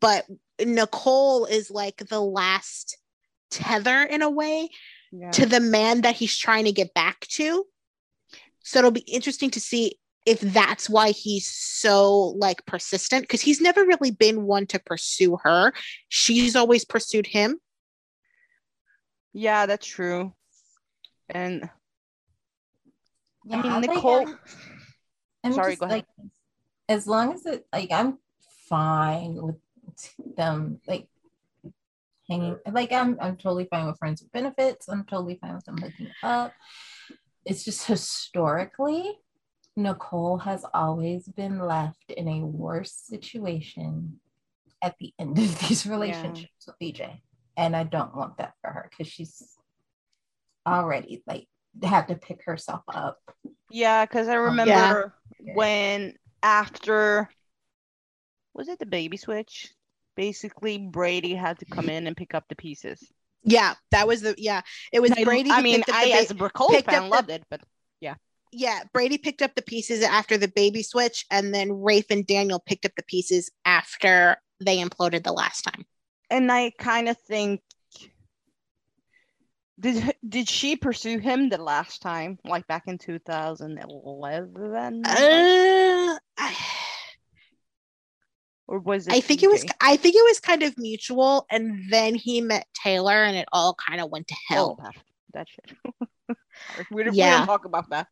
But 0.00 0.26
Nicole 0.64 1.46
is 1.46 1.70
like 1.70 1.98
the 2.08 2.20
last 2.20 2.96
tether 3.50 4.02
in 4.02 4.22
a 4.22 4.30
way 4.30 4.68
yeah 5.12 5.30
to 5.32 5.44
the 5.44 5.58
man 5.58 6.02
that 6.02 6.14
he's 6.14 6.36
trying 6.36 6.64
to 6.66 6.72
get 6.72 6.94
back 6.94 7.20
to. 7.28 7.64
So 8.60 8.78
it'll 8.78 8.90
be 8.92 9.00
interesting 9.00 9.50
to 9.50 9.60
see 9.60 9.98
if 10.26 10.40
that's 10.40 10.88
why 10.88 11.10
he's 11.10 11.48
so 11.48 12.34
like 12.38 12.64
persistent 12.66 13.22
because 13.22 13.40
he's 13.40 13.60
never 13.60 13.84
really 13.84 14.10
been 14.10 14.44
one 14.44 14.66
to 14.66 14.78
pursue 14.78 15.38
her. 15.42 15.72
She's 16.08 16.54
always 16.54 16.84
pursued 16.84 17.26
him. 17.26 17.58
yeah 19.32 19.66
that's 19.66 19.86
true 19.86 20.32
and 21.28 21.70
Yeah, 23.50 23.62
mean, 23.80 23.90
Nicole- 23.90 24.26
I'm- 24.28 24.38
I'm 25.44 25.52
Sorry, 25.52 25.72
just, 25.72 25.80
go 25.80 25.86
ahead. 25.86 25.96
Like, 26.18 26.30
as 26.88 27.06
long 27.06 27.32
as 27.32 27.46
it, 27.46 27.66
like, 27.72 27.90
I'm 27.92 28.18
fine 28.68 29.34
with 29.42 29.56
them, 30.36 30.80
like, 30.86 31.08
hanging. 32.28 32.56
Like 32.70 32.92
I'm, 32.92 33.18
I'm 33.20 33.36
totally 33.36 33.66
fine 33.70 33.86
with 33.86 33.98
friends 33.98 34.22
with 34.22 34.32
benefits. 34.32 34.88
I'm 34.88 35.04
totally 35.04 35.36
fine 35.40 35.54
with 35.56 35.64
them 35.64 35.78
hooking 35.78 36.10
up. 36.22 36.52
It's 37.44 37.64
just 37.64 37.86
historically, 37.86 39.18
Nicole 39.76 40.38
has 40.38 40.64
always 40.72 41.26
been 41.26 41.58
left 41.58 42.10
in 42.10 42.28
a 42.28 42.44
worse 42.46 42.92
situation 42.92 44.20
at 44.82 44.96
the 44.98 45.12
end 45.18 45.38
of 45.38 45.58
these 45.68 45.86
relationships 45.86 46.66
with 46.66 46.76
EJ, 46.80 47.20
and 47.56 47.74
I 47.74 47.82
don't 47.84 48.14
want 48.14 48.38
that 48.38 48.54
for 48.60 48.70
her 48.70 48.88
because 48.90 49.10
she's 49.12 49.56
already 50.66 51.22
like 51.26 51.48
had 51.82 52.08
to 52.08 52.16
pick 52.16 52.44
herself 52.44 52.82
up. 52.88 53.18
Yeah, 53.70 54.04
because 54.04 54.28
I 54.28 54.36
um, 54.36 54.44
remember 54.44 55.14
when 55.54 56.14
after 56.42 57.28
was 58.54 58.68
it 58.68 58.78
the 58.78 58.86
baby 58.86 59.16
switch? 59.16 59.68
Basically, 60.16 60.76
Brady 60.78 61.34
had 61.34 61.58
to 61.60 61.64
come 61.64 61.88
in 61.88 62.06
and 62.06 62.16
pick 62.16 62.34
up 62.34 62.44
the 62.48 62.56
pieces. 62.56 63.00
Yeah, 63.42 63.74
that 63.90 64.06
was 64.06 64.20
the 64.20 64.34
yeah. 64.36 64.60
It 64.92 65.00
was 65.00 65.12
I, 65.12 65.24
Brady. 65.24 65.50
I 65.50 65.58
who 65.58 65.62
mean, 65.62 65.82
I 65.92 66.04
the 66.06 66.10
ba- 66.12 66.18
as 66.18 66.30
a 66.30 66.34
Bracole 66.34 66.70
picked 66.70 66.90
fan 66.90 67.04
up 67.04 67.04
the- 67.04 67.08
loved 67.08 67.30
it, 67.30 67.44
but 67.48 67.60
yeah, 68.00 68.16
yeah, 68.52 68.82
Brady 68.92 69.16
picked 69.16 69.40
up 69.40 69.54
the 69.54 69.62
pieces 69.62 70.02
after 70.02 70.36
the 70.36 70.48
baby 70.48 70.82
switch, 70.82 71.24
and 71.30 71.54
then 71.54 71.72
Rafe 71.72 72.10
and 72.10 72.26
Daniel 72.26 72.60
picked 72.60 72.84
up 72.84 72.92
the 72.96 73.04
pieces 73.04 73.50
after 73.64 74.36
they 74.60 74.82
imploded 74.82 75.22
the 75.24 75.32
last 75.32 75.62
time. 75.62 75.86
and 76.28 76.52
I 76.52 76.72
kind 76.78 77.08
of 77.08 77.16
think 77.26 77.62
did 79.80 80.14
did 80.28 80.48
she 80.48 80.76
pursue 80.76 81.18
him 81.18 81.48
the 81.48 81.56
last 81.60 82.02
time, 82.02 82.38
like 82.44 82.66
back 82.66 82.84
in 82.86 82.98
two 82.98 83.18
thousand 83.18 83.78
eleven, 83.78 85.02
Uh, 85.06 86.18
I, 86.36 86.56
or 88.68 88.78
was 88.78 89.08
it? 89.08 89.14
I 89.14 89.20
think 89.20 89.42
it 89.42 89.50
was. 89.50 89.64
I 89.80 89.96
think 89.96 90.14
it 90.16 90.24
was 90.24 90.38
kind 90.38 90.62
of 90.62 90.76
mutual, 90.78 91.46
and 91.50 91.90
then 91.90 92.14
he 92.14 92.40
met 92.40 92.66
Taylor, 92.74 93.24
and 93.24 93.36
it 93.36 93.48
all 93.52 93.74
kind 93.74 94.00
of 94.00 94.10
went 94.10 94.28
to 94.28 94.34
Oh, 94.50 94.54
hell. 94.54 94.78
that, 94.82 94.94
that 95.34 95.48
shit. 95.48 95.76
We, 96.90 97.02
don't, 97.02 97.14
we 97.14 97.18
don't 97.22 97.46
talk 97.46 97.64
about 97.64 97.90
that. 97.90 98.06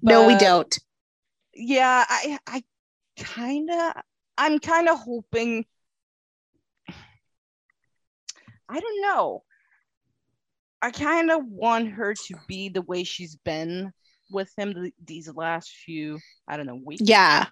no, 0.00 0.26
we 0.26 0.34
don't. 0.36 0.78
yeah 1.54 2.04
i 2.08 2.38
i 2.46 2.64
kind 3.18 3.68
of 3.70 3.92
i'm 4.38 4.58
kind 4.58 4.88
of 4.88 4.98
hoping 4.98 5.66
i 8.68 8.80
don't 8.80 9.02
know 9.02 9.42
i 10.82 10.90
kind 10.90 11.30
of 11.30 11.44
want 11.46 11.90
her 11.90 12.14
to 12.14 12.34
be 12.46 12.68
the 12.68 12.82
way 12.82 13.04
she's 13.04 13.36
been 13.44 13.92
with 14.30 14.52
him 14.56 14.74
th- 14.74 14.94
these 15.04 15.32
last 15.34 15.70
few 15.84 16.18
i 16.48 16.56
don't 16.56 16.66
know 16.66 16.80
weeks 16.84 17.02
Yeah. 17.04 17.46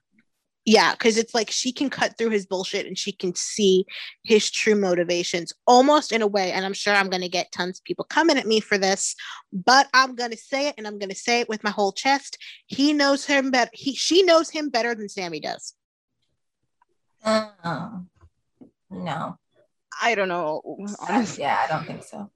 Yeah, 0.64 0.92
because 0.92 1.16
it's 1.16 1.34
like 1.34 1.50
she 1.50 1.72
can 1.72 1.88
cut 1.88 2.18
through 2.18 2.28
his 2.28 2.44
bullshit 2.44 2.84
and 2.84 2.98
she 2.98 3.10
can 3.10 3.34
see 3.34 3.86
his 4.22 4.50
true 4.50 4.74
motivations 4.74 5.50
almost 5.66 6.12
in 6.12 6.20
a 6.20 6.26
way. 6.26 6.52
And 6.52 6.62
I'm 6.66 6.74
sure 6.74 6.92
I'm 6.92 7.08
going 7.08 7.22
to 7.22 7.28
get 7.30 7.50
tons 7.52 7.78
of 7.78 7.84
people 7.84 8.04
coming 8.04 8.36
at 8.36 8.46
me 8.46 8.60
for 8.60 8.76
this, 8.76 9.14
but 9.50 9.88
I'm 9.94 10.14
going 10.14 10.30
to 10.32 10.36
say 10.36 10.68
it 10.68 10.74
and 10.76 10.86
I'm 10.86 10.98
going 10.98 11.08
to 11.08 11.16
say 11.16 11.40
it 11.40 11.48
with 11.48 11.64
my 11.64 11.70
whole 11.70 11.92
chest. 11.92 12.36
He 12.66 12.92
knows 12.92 13.24
him 13.24 13.50
better. 13.50 13.70
He, 13.72 13.94
she 13.94 14.22
knows 14.24 14.50
him 14.50 14.68
better 14.68 14.94
than 14.94 15.08
Sami 15.08 15.40
does. 15.40 15.72
Uh, 17.24 18.00
no, 18.90 19.38
i 20.02 20.14
don't 20.14 20.28
know 20.28 20.60
honestly 21.08 21.42
yeah, 21.44 21.64
I 21.64 21.66
don't 21.66 21.86
think 21.86 22.04
so. 22.04 22.30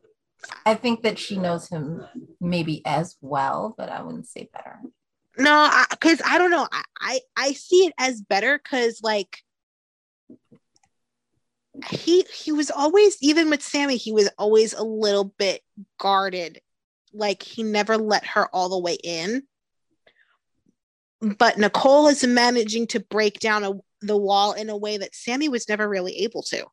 I 0.65 0.75
think 0.75 1.03
that 1.03 1.19
she 1.19 1.39
knows 1.39 1.69
him 1.69 2.05
maybe 2.41 2.83
as 2.87 3.17
well, 3.21 3.75
but 3.77 3.89
I 3.89 4.03
wouldn't 4.03 4.27
say 4.27 4.49
better. 4.53 4.81
No, 5.39 5.71
because 5.91 6.21
I, 6.25 6.39
don't 6.39 6.51
know. 6.51 6.69
I, 6.71 6.83
I, 7.01 7.21
I 7.37 7.53
see 7.53 7.87
it 7.87 7.95
as 7.99 8.21
better 8.21 8.61
because 8.63 9.01
like 9.03 9.39
he 11.89 12.25
he 12.33 12.53
was 12.53 12.71
always 12.71 13.17
even 13.23 13.49
with 13.49 13.63
Sami, 13.63 13.97
he 13.97 14.13
was 14.13 14.29
always 14.39 14.75
a 14.75 14.83
little 14.83 15.25
bit 15.25 15.63
guarded. 15.99 16.61
Like 17.15 17.43
he 17.43 17.63
never 17.63 17.97
let 17.97 18.27
her 18.27 18.47
all 18.55 18.69
the 18.69 18.79
way 18.79 18.97
in. 19.03 19.43
But 21.21 21.59
Nicole 21.59 22.09
is 22.09 22.27
managing 22.27 22.89
to 22.89 23.01
break 23.01 23.39
down 23.39 23.65
a, 23.65 23.73
the 24.01 24.17
wall 24.17 24.53
in 24.53 24.69
a 24.71 24.77
way 24.77 24.97
that 24.97 25.15
Sami 25.15 25.49
was 25.49 25.69
never 25.69 25.89
really 25.89 26.17
able 26.19 26.43
to. 26.45 26.67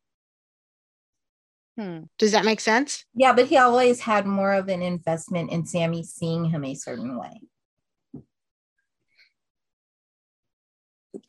Hmm. 1.80 2.00
Does 2.18 2.34
that 2.34 2.44
make 2.44 2.60
sense? 2.60 3.06
Yeah, 3.15 3.32
but 3.32 3.46
he 3.46 3.56
always 3.56 4.02
had 4.02 4.26
more 4.26 4.52
of 4.52 4.68
an 4.68 4.82
investment 4.82 5.50
in 5.50 5.65
Sami 5.65 6.04
seeing 6.04 6.44
him 6.44 6.65
a 6.65 6.76
certain 6.76 7.18
way. 7.18 7.39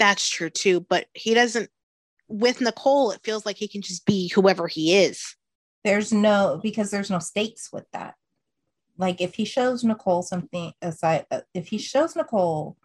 That's 0.00 0.28
true 0.28 0.50
too. 0.50 0.80
But 0.80 1.06
he 1.14 1.34
doesn't. 1.34 1.70
With 2.26 2.60
Nicole, 2.60 3.12
it 3.12 3.20
feels 3.22 3.46
like 3.46 3.56
he 3.56 3.68
can 3.68 3.80
just 3.80 4.04
be 4.06 4.28
whoever 4.28 4.66
he 4.66 4.96
is. 4.96 5.36
There's 5.84 6.12
no 6.12 6.58
because 6.60 6.90
there's 6.90 7.10
no 7.10 7.20
stakes 7.20 7.68
with 7.72 7.84
that. 7.92 8.14
Like 8.98 9.20
if 9.20 9.36
he 9.36 9.44
shows 9.44 9.84
Nicole 9.84 10.22
something 10.22 10.72
aside, 10.82 11.26
uh, 11.30 11.42
if 11.54 11.68
he 11.68 11.78
shows 11.78 12.16
Nicole 12.16 12.76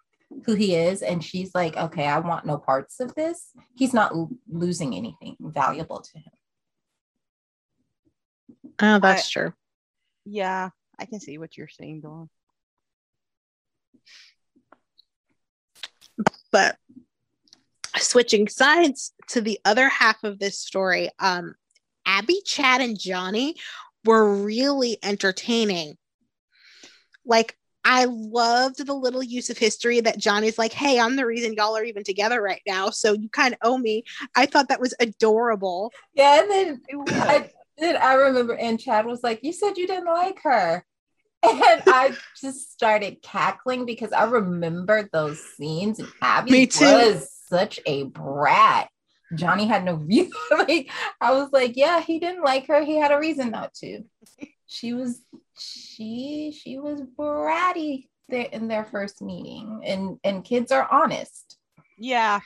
who 0.45 0.53
he 0.53 0.75
is, 0.75 1.01
and 1.01 1.23
she's 1.23 1.55
like, 1.55 1.77
"Okay, 1.77 2.05
I 2.05 2.19
want 2.19 2.45
no 2.45 2.59
parts 2.59 2.99
of 2.99 3.15
this," 3.15 3.49
he's 3.75 3.93
not 3.93 4.11
l- 4.11 4.29
losing 4.47 4.95
anything 4.95 5.35
valuable 5.39 6.01
to 6.01 6.19
him. 6.19 6.31
Oh, 8.81 8.99
that's 8.99 9.27
I- 9.27 9.31
true. 9.31 9.53
yeah 10.25 10.69
i 10.99 11.05
can 11.05 11.19
see 11.19 11.37
what 11.37 11.57
you're 11.57 11.67
saying 11.67 12.01
Dawn. 12.01 12.29
but 16.51 16.77
switching 17.97 18.47
sides 18.47 19.13
to 19.29 19.41
the 19.41 19.59
other 19.65 19.87
half 19.89 20.23
of 20.23 20.37
this 20.39 20.59
story 20.59 21.09
um 21.19 21.55
abby 22.05 22.41
chad 22.45 22.81
and 22.81 22.99
johnny 22.99 23.55
were 24.03 24.35
really 24.35 24.97
entertaining 25.01 25.97
like 27.25 27.57
i 27.85 28.05
loved 28.05 28.85
the 28.85 28.93
little 28.93 29.23
use 29.23 29.49
of 29.49 29.57
history 29.57 30.01
that 30.01 30.17
johnny's 30.17 30.57
like 30.57 30.73
hey 30.73 30.99
i'm 30.99 31.15
the 31.15 31.25
reason 31.25 31.53
y'all 31.53 31.75
are 31.75 31.83
even 31.85 32.03
together 32.03 32.41
right 32.41 32.61
now 32.67 32.89
so 32.89 33.13
you 33.13 33.29
kind 33.29 33.53
of 33.53 33.59
owe 33.63 33.77
me 33.77 34.03
i 34.35 34.45
thought 34.45 34.67
that 34.67 34.81
was 34.81 34.93
adorable 34.99 35.91
Yeah, 36.13 36.41
and 36.41 36.51
then 36.51 36.81
I 37.11 37.49
then 37.77 37.97
I 37.97 38.13
remember, 38.13 38.55
and 38.55 38.79
Chad 38.79 39.05
was 39.05 39.23
like, 39.23 39.39
"You 39.43 39.51
said 39.53 39.77
you 39.77 39.87
didn't 39.87 40.05
like 40.05 40.39
her," 40.43 40.85
and 41.43 41.83
I 41.87 42.15
just 42.39 42.71
started 42.71 43.21
cackling 43.21 43.85
because 43.85 44.11
I 44.11 44.23
remembered 44.25 45.09
those 45.11 45.39
scenes. 45.55 45.99
And 45.99 46.09
Abby 46.21 46.51
Me 46.51 46.67
too. 46.67 46.85
was 46.85 47.29
such 47.47 47.79
a 47.85 48.03
brat. 48.03 48.89
Johnny 49.35 49.65
had 49.67 49.83
no 49.83 49.93
reason. 49.95 50.31
like, 50.51 50.89
I 51.21 51.31
was 51.31 51.49
like, 51.51 51.73
"Yeah, 51.75 52.01
he 52.01 52.19
didn't 52.19 52.43
like 52.43 52.67
her. 52.67 52.83
He 52.83 52.97
had 52.97 53.11
a 53.11 53.19
reason 53.19 53.51
not 53.51 53.73
to." 53.75 54.03
She 54.67 54.93
was, 54.93 55.21
she, 55.59 56.51
she 56.57 56.79
was 56.79 57.01
bratty 57.01 58.07
in 58.29 58.67
their 58.67 58.85
first 58.85 59.21
meeting, 59.21 59.81
and 59.85 60.17
and 60.23 60.43
kids 60.43 60.71
are 60.71 60.87
honest. 60.91 61.57
yeah 61.97 62.39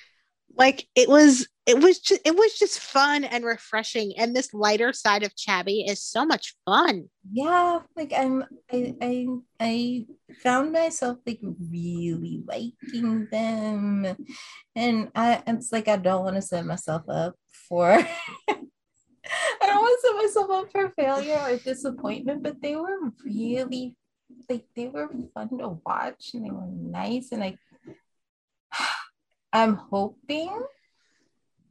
like 0.56 0.88
it 0.96 1.08
was 1.08 1.48
it 1.70 1.80
was 1.80 2.00
just 2.00 2.22
it 2.26 2.36
was 2.36 2.58
just 2.58 2.80
fun 2.80 3.24
and 3.24 3.46
refreshing 3.46 4.14
and 4.18 4.36
this 4.36 4.56
lighter 4.56 4.92
side 4.92 5.22
of 5.22 5.36
chabby 5.36 5.88
is 5.88 6.02
so 6.02 6.26
much 6.26 6.56
fun. 6.66 7.08
Yeah 7.32 7.82
like 7.96 8.12
i'm 8.18 8.44
i 8.74 8.96
i, 9.00 9.28
I 9.60 10.06
found 10.42 10.72
myself 10.72 11.20
like 11.28 11.42
really 11.44 12.42
liking 12.48 13.28
them. 13.32 14.18
And 14.76 15.12
i 15.14 15.44
it's 15.46 15.72
like 15.72 15.88
i 15.88 15.98
don't 15.98 16.24
want 16.24 16.38
to 16.38 16.42
set 16.42 16.66
myself 16.66 17.04
up 17.08 17.36
for 17.70 17.92
i 18.50 18.56
don't 19.62 19.84
want 19.84 20.00
to 20.02 20.08
set 20.08 20.16
myself 20.18 20.50
up 20.50 20.72
for 20.72 20.90
failure 20.98 21.40
or 21.40 21.58
disappointment 21.58 22.42
but 22.42 22.60
they 22.64 22.76
were 22.76 22.98
really 23.24 23.96
like 24.50 24.66
they 24.76 24.88
were 24.88 25.08
fun 25.36 25.50
to 25.50 25.80
watch 25.86 26.32
and 26.34 26.46
they 26.46 26.50
were 26.50 26.66
nice 26.66 27.32
and 27.32 27.44
i 27.44 27.56
i'm 29.54 29.76
hoping 29.76 30.50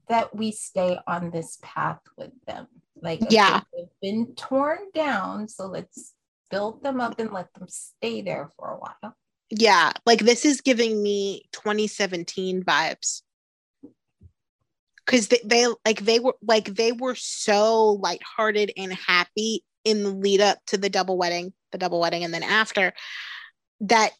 that 0.09 0.35
we 0.35 0.53
stay 0.53 0.99
on 1.07 1.31
this 1.31 1.59
path 1.62 2.01
with 2.16 2.31
them. 2.47 2.66
Like 3.01 3.23
okay, 3.23 3.35
Yeah. 3.35 3.61
they've 3.75 3.87
been 4.03 4.35
torn 4.35 4.79
down 4.94 5.49
so 5.49 5.66
let's 5.66 6.14
build 6.51 6.83
them 6.83 7.01
up 7.01 7.18
and 7.21 7.31
let 7.33 7.53
them 7.55 7.68
stay 7.68 8.23
there 8.23 8.51
for 8.57 8.73
a 8.73 8.79
while. 8.79 9.14
Yeah 9.51 9.92
like 10.05 10.21
this 10.21 10.44
is 10.44 10.61
giving 10.61 11.03
me 11.03 11.49
2017 11.53 12.64
vibes. 12.64 13.23
Because 15.07 15.29
they, 15.29 15.40
they 15.44 15.66
like 15.87 16.01
they 16.01 16.18
were 16.21 16.37
like 16.42 16.66
they 16.66 16.92
were 16.92 17.14
so 17.14 17.92
lighthearted 18.03 18.73
and 18.77 18.92
happy 18.92 19.64
in 19.85 20.03
the 20.03 20.11
lead 20.11 20.40
up 20.40 20.59
to 20.66 20.77
the 20.77 20.90
double 20.90 21.16
wedding 21.16 21.53
the 21.73 21.79
double 21.79 22.01
wedding 22.01 22.25
and 22.25 22.35
then 22.35 22.42
after 22.42 22.92
that 23.81 24.11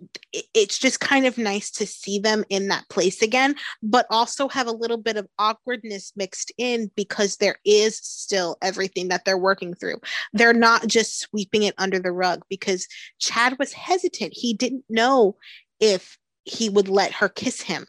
it's 0.55 0.79
just 0.79 1.01
kind 1.01 1.27
of 1.27 1.37
nice 1.37 1.71
to 1.71 1.87
see 1.87 2.19
them 2.19 2.45
in 2.49 2.69
that 2.69 2.89
place 2.89 3.23
again 3.23 3.55
but 3.83 4.07
also 4.09 4.49
have 4.49 4.69
a 4.69 4.73
little 4.73 4.97
bit 4.97 5.17
of 5.17 5.27
awkwardness 5.39 6.13
mixed 6.15 6.53
in 6.59 6.91
because 6.95 7.37
there 7.37 7.57
is 7.65 7.99
still 7.99 8.57
everything 8.63 9.09
that 9.09 9.25
they're 9.25 9.37
working 9.37 9.75
through 9.75 9.97
they're 10.33 10.53
not 10.53 10.87
just 10.87 11.19
sweeping 11.19 11.65
it 11.65 11.75
under 11.77 11.99
the 11.99 12.13
rug 12.13 12.41
because 12.49 12.87
chad 13.19 13.59
was 13.59 13.73
hesitant 13.73 14.33
he 14.33 14.55
didn't 14.55 14.85
know 14.89 15.37
if 15.81 16.19
he 16.45 16.69
would 16.69 16.89
let 16.89 17.13
her 17.13 17.29
kiss 17.29 17.61
him 17.61 17.87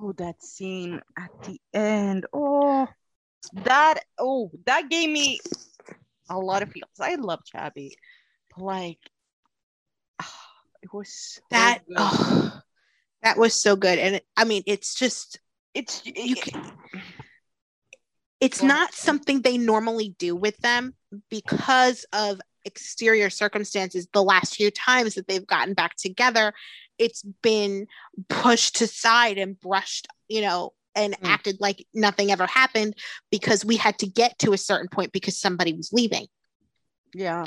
Oh, 0.00 0.12
that 0.14 0.42
scene 0.42 1.00
at 1.16 1.30
the 1.44 1.60
end. 1.72 2.26
Oh, 2.32 2.88
that 3.52 4.00
oh, 4.18 4.50
that 4.66 4.88
gave 4.88 5.08
me 5.08 5.40
a 6.28 6.38
lot 6.38 6.62
of 6.62 6.70
feels. 6.72 6.88
I 7.00 7.14
love 7.14 7.40
Chabby, 7.44 7.92
like 8.56 8.98
it 10.84 10.92
was 10.92 11.08
so 11.08 11.40
that 11.50 11.82
oh, 11.96 12.60
that 13.22 13.38
was 13.38 13.58
so 13.60 13.74
good. 13.74 13.98
And 13.98 14.16
it- 14.16 14.26
i 14.36 14.44
mean 14.44 14.62
it's 14.66 14.94
just 14.94 15.40
it's 15.72 16.02
you 16.04 16.36
can, 16.36 16.70
it's 18.40 18.62
not 18.62 18.92
something 18.94 19.40
they 19.40 19.58
normally 19.58 20.14
do 20.18 20.36
with 20.36 20.56
them 20.58 20.94
because 21.30 22.04
of 22.12 22.40
exterior 22.64 23.30
circumstances 23.30 24.06
the 24.12 24.22
last 24.22 24.56
few 24.56 24.70
times 24.70 25.14
that 25.14 25.26
they've 25.28 25.46
gotten 25.46 25.74
back 25.74 25.96
together. 25.96 26.52
It's 26.98 27.22
been 27.42 27.86
pushed 28.28 28.80
aside 28.80 29.38
and 29.38 29.58
brushed 29.58 30.06
you 30.28 30.42
know 30.42 30.72
and 30.94 31.14
Mm. 31.20 31.28
acted 31.28 31.56
like 31.60 31.84
nothing 31.92 32.30
ever 32.30 32.46
happened 32.46 32.94
because 33.30 33.64
we 33.64 33.76
had 33.76 33.98
to 33.98 34.06
get 34.06 34.38
to 34.40 34.52
a 34.52 34.58
certain 34.58 34.88
point 34.88 35.10
because 35.12 35.36
somebody 35.36 35.72
was 35.72 35.92
leaving. 35.92 36.26
Yeah. 37.14 37.46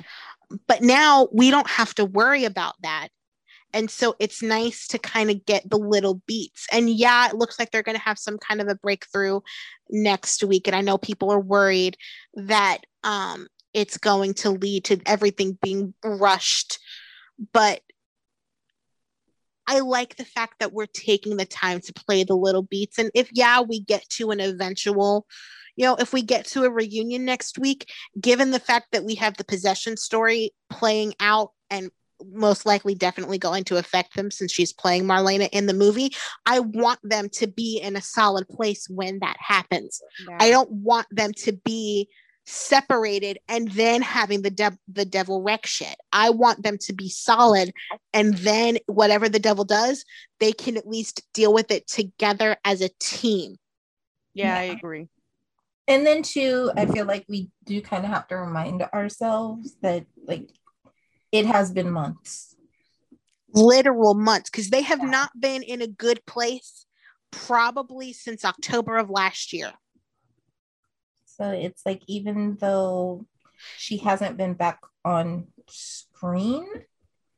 but 0.66 0.82
now 0.82 1.28
we 1.34 1.52
don't 1.52 1.70
have 1.70 1.94
to 1.96 2.06
worry 2.06 2.46
about 2.46 2.76
that 2.82 3.10
and 3.78 3.92
so 3.92 4.16
it's 4.20 4.42
nice 4.42 4.88
to 4.88 4.98
kind 4.98 5.30
of 5.30 5.46
get 5.46 5.70
the 5.70 5.78
little 5.78 6.16
beats. 6.26 6.66
And 6.72 6.90
yeah 6.90 7.30
it 7.30 7.36
looks 7.36 7.60
like 7.60 7.70
they're 7.70 7.84
going 7.84 7.98
to 7.98 8.04
have 8.04 8.18
some 8.18 8.40
kind 8.40 8.60
of 8.60 8.68
a 8.68 8.76
breakthrough 8.76 9.42
next 9.90 10.44
week. 10.44 10.68
And 10.68 10.76
i 10.76 10.82
know 10.82 10.98
people 10.98 11.32
are 11.32 11.40
worried 11.40 11.96
that 12.34 12.80
um 13.04 13.48
it's 13.74 13.98
going 13.98 14.34
to 14.34 14.50
lead 14.50 14.86
to 14.86 15.00
everything 15.06 15.60
being 15.62 15.94
rushed. 16.04 16.80
But 17.54 17.82
I 19.68 19.82
like 19.82 20.16
the 20.16 20.26
fact 20.26 20.56
that 20.60 20.74
we're 20.74 20.88
taking 20.88 21.38
the 21.38 21.46
time 21.46 21.82
to 21.82 21.94
play 21.94 22.24
the 22.24 22.36
little 22.36 22.64
beats. 22.64 22.98
And 22.98 23.12
if, 23.14 23.30
yeah, 23.34 23.62
we 23.62 23.82
get 23.82 24.10
to 24.12 24.32
an 24.32 24.40
eventual, 24.40 25.28
you 25.76 25.86
know, 25.86 25.96
if 25.98 26.12
we 26.12 26.24
get 26.24 26.46
to 26.48 26.64
a 26.64 26.72
reunion 26.72 27.24
next 27.26 27.60
week, 27.60 27.92
given 28.20 28.50
the 28.50 28.60
fact 28.60 28.88
that 28.94 29.04
we 29.04 29.14
have 29.16 29.38
the 29.38 29.44
possession 29.44 29.96
story 29.96 30.52
playing 30.72 31.14
out 31.20 31.52
and 31.70 31.92
most 32.26 32.66
likely 32.66 32.96
definitely 32.96 33.38
going 33.38 33.64
to 33.66 33.78
affect 33.78 34.16
them 34.16 34.32
since 34.32 34.52
she's 34.52 34.74
playing 34.74 35.04
Marlena 35.04 35.50
in 35.52 35.66
the 35.66 35.74
movie, 35.74 36.12
I 36.46 36.60
want 36.60 37.00
them 37.04 37.30
to 37.34 37.48
be 37.48 37.80
in 37.80 37.96
a 37.96 38.02
solid 38.02 38.48
place 38.48 38.88
when 38.90 39.20
that 39.20 39.38
happens. 39.40 40.02
I 40.40 40.50
don't 40.50 40.72
want 40.72 41.08
them 41.12 41.34
to 41.44 41.54
be 41.54 42.10
separated 42.46 43.38
and 43.50 43.70
then 43.72 44.02
having 44.02 44.42
the 44.42 44.50
dev- 44.50 44.78
the 44.88 45.04
devil 45.04 45.44
wreck 45.44 45.66
shit. 45.66 45.96
I 46.14 46.30
want 46.30 46.64
them 46.64 46.78
to 46.82 46.94
be 46.94 47.10
solid 47.10 47.74
and 48.14 48.36
then 48.36 48.78
whatever 48.86 49.28
the 49.28 49.40
devil 49.40 49.66
does, 49.66 50.06
they 50.40 50.54
can 50.54 50.78
at 50.78 50.88
least 50.88 51.22
deal 51.34 51.54
with 51.54 51.72
it 51.72 51.88
together 51.88 52.56
as 52.64 52.82
a 52.82 52.90
team. 53.00 53.58
Yeah, 54.34 54.58
I 54.58 54.64
agree. 54.64 55.10
And 55.90 56.06
then 56.06 56.22
too, 56.22 56.72
I 56.76 56.86
feel 56.86 57.06
like 57.06 57.26
we 57.28 57.50
do 57.66 57.82
kind 57.82 58.06
of 58.06 58.12
have 58.12 58.28
to 58.28 58.38
remind 58.38 58.82
ourselves 58.94 59.76
that 59.82 60.06
like 60.26 60.50
it 61.38 61.46
has 61.46 61.72
been 61.72 61.92
months. 61.92 62.56
Literal 63.54 64.14
months 64.14 64.50
because 64.50 64.70
they 64.70 64.82
have 64.82 65.00
Yeah. 65.00 65.10
not 65.10 65.30
been 65.40 65.64
in 65.64 65.82
a 65.82 65.88
good 65.88 66.26
place 66.26 66.86
probably 67.32 68.14
since 68.14 68.44
October 68.44 68.98
of 68.98 69.10
last 69.10 69.54
year. 69.54 69.74
So 71.26 71.52
it's 71.52 71.86
like 71.86 72.02
even 72.08 72.58
though 72.60 73.26
she 73.78 73.98
hasn't 73.98 74.38
been 74.38 74.54
back 74.54 74.80
on 75.06 75.48
screen, 75.70 76.66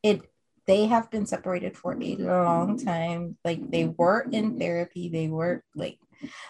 it 0.04 0.22
they 0.66 0.86
have 0.86 1.10
been 1.10 1.26
separated 1.26 1.76
for 1.76 1.94
a 1.94 1.96
long 1.98 2.78
time. 2.78 3.38
Like 3.44 3.72
they 3.72 3.86
were 3.86 4.22
in 4.32 4.60
therapy, 4.60 5.10
they 5.10 5.28
were 5.28 5.64
like 5.76 6.00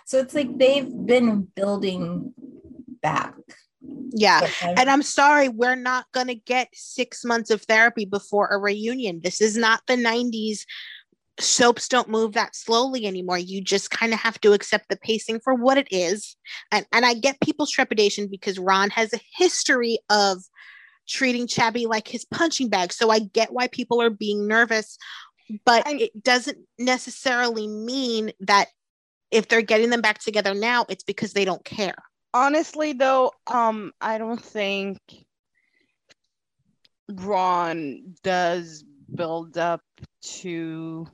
so 0.06 0.20
it's 0.20 0.34
like 0.36 0.58
they've 0.58 0.90
been 1.06 1.48
building 1.56 2.34
back. 3.02 3.36
Yeah. 3.82 4.50
I'm- 4.62 4.76
And 4.78 4.90
I'm 4.90 5.04
sorry, 5.04 5.50
we're 5.50 5.76
not 5.76 6.06
going 6.12 6.28
to 6.28 6.36
get 6.36 6.70
six 6.74 7.24
months 7.24 7.50
of 7.50 7.62
therapy 7.64 8.06
before 8.06 8.48
a 8.48 8.58
reunion. 8.58 9.22
This 9.24 9.42
is 9.42 9.56
not 9.58 9.82
the 9.88 9.96
90s. 9.96 10.60
Soaps 11.40 11.88
don't 11.88 12.10
move 12.10 12.34
that 12.34 12.56
slowly 12.56 13.06
anymore. 13.06 13.38
You 13.38 13.62
just 13.62 13.90
kind 13.92 14.14
of 14.14 14.20
have 14.20 14.42
to 14.42 14.52
accept 14.52 14.90
the 14.90 14.98
pacing 14.98 15.40
for 15.40 15.54
what 15.54 15.78
it 15.78 15.88
is. 15.92 16.36
And, 16.72 16.86
and 16.92 17.06
I 17.06 17.14
get 17.14 17.40
people's 17.40 17.72
trepidation 17.72 18.28
because 18.28 18.60
Ron 18.60 18.90
has 18.90 19.14
a 19.14 19.20
history 19.38 20.00
of 20.10 20.40
treating 21.08 21.48
Chabby 21.48 21.88
like 21.88 22.08
his 22.08 22.26
punching 22.26 22.68
bag. 22.70 22.92
So 22.92 23.10
I 23.10 23.20
get 23.20 23.54
why 23.54 23.68
people 23.68 24.02
are 24.02 24.10
being 24.10 24.48
nervous, 24.48 24.98
but 25.66 25.88
And- 25.88 26.02
it 26.02 26.22
doesn't 26.22 26.58
necessarily 26.78 27.68
mean 27.68 28.34
that 28.42 28.68
if 29.32 29.48
they're 29.48 29.62
getting 29.62 29.92
them 29.92 30.02
back 30.02 30.20
together 30.20 30.54
now, 30.54 30.86
it's 30.90 31.04
because 31.04 31.34
they 31.34 31.46
don't 31.46 31.64
care. 31.64 31.96
Honestly 32.34 32.94
though 32.94 33.32
um 33.48 33.92
i 34.02 34.18
don't 34.18 34.42
think 34.44 35.00
ron 37.10 38.16
does 38.24 38.84
build 39.14 39.58
up 39.58 39.82
to 40.22 41.08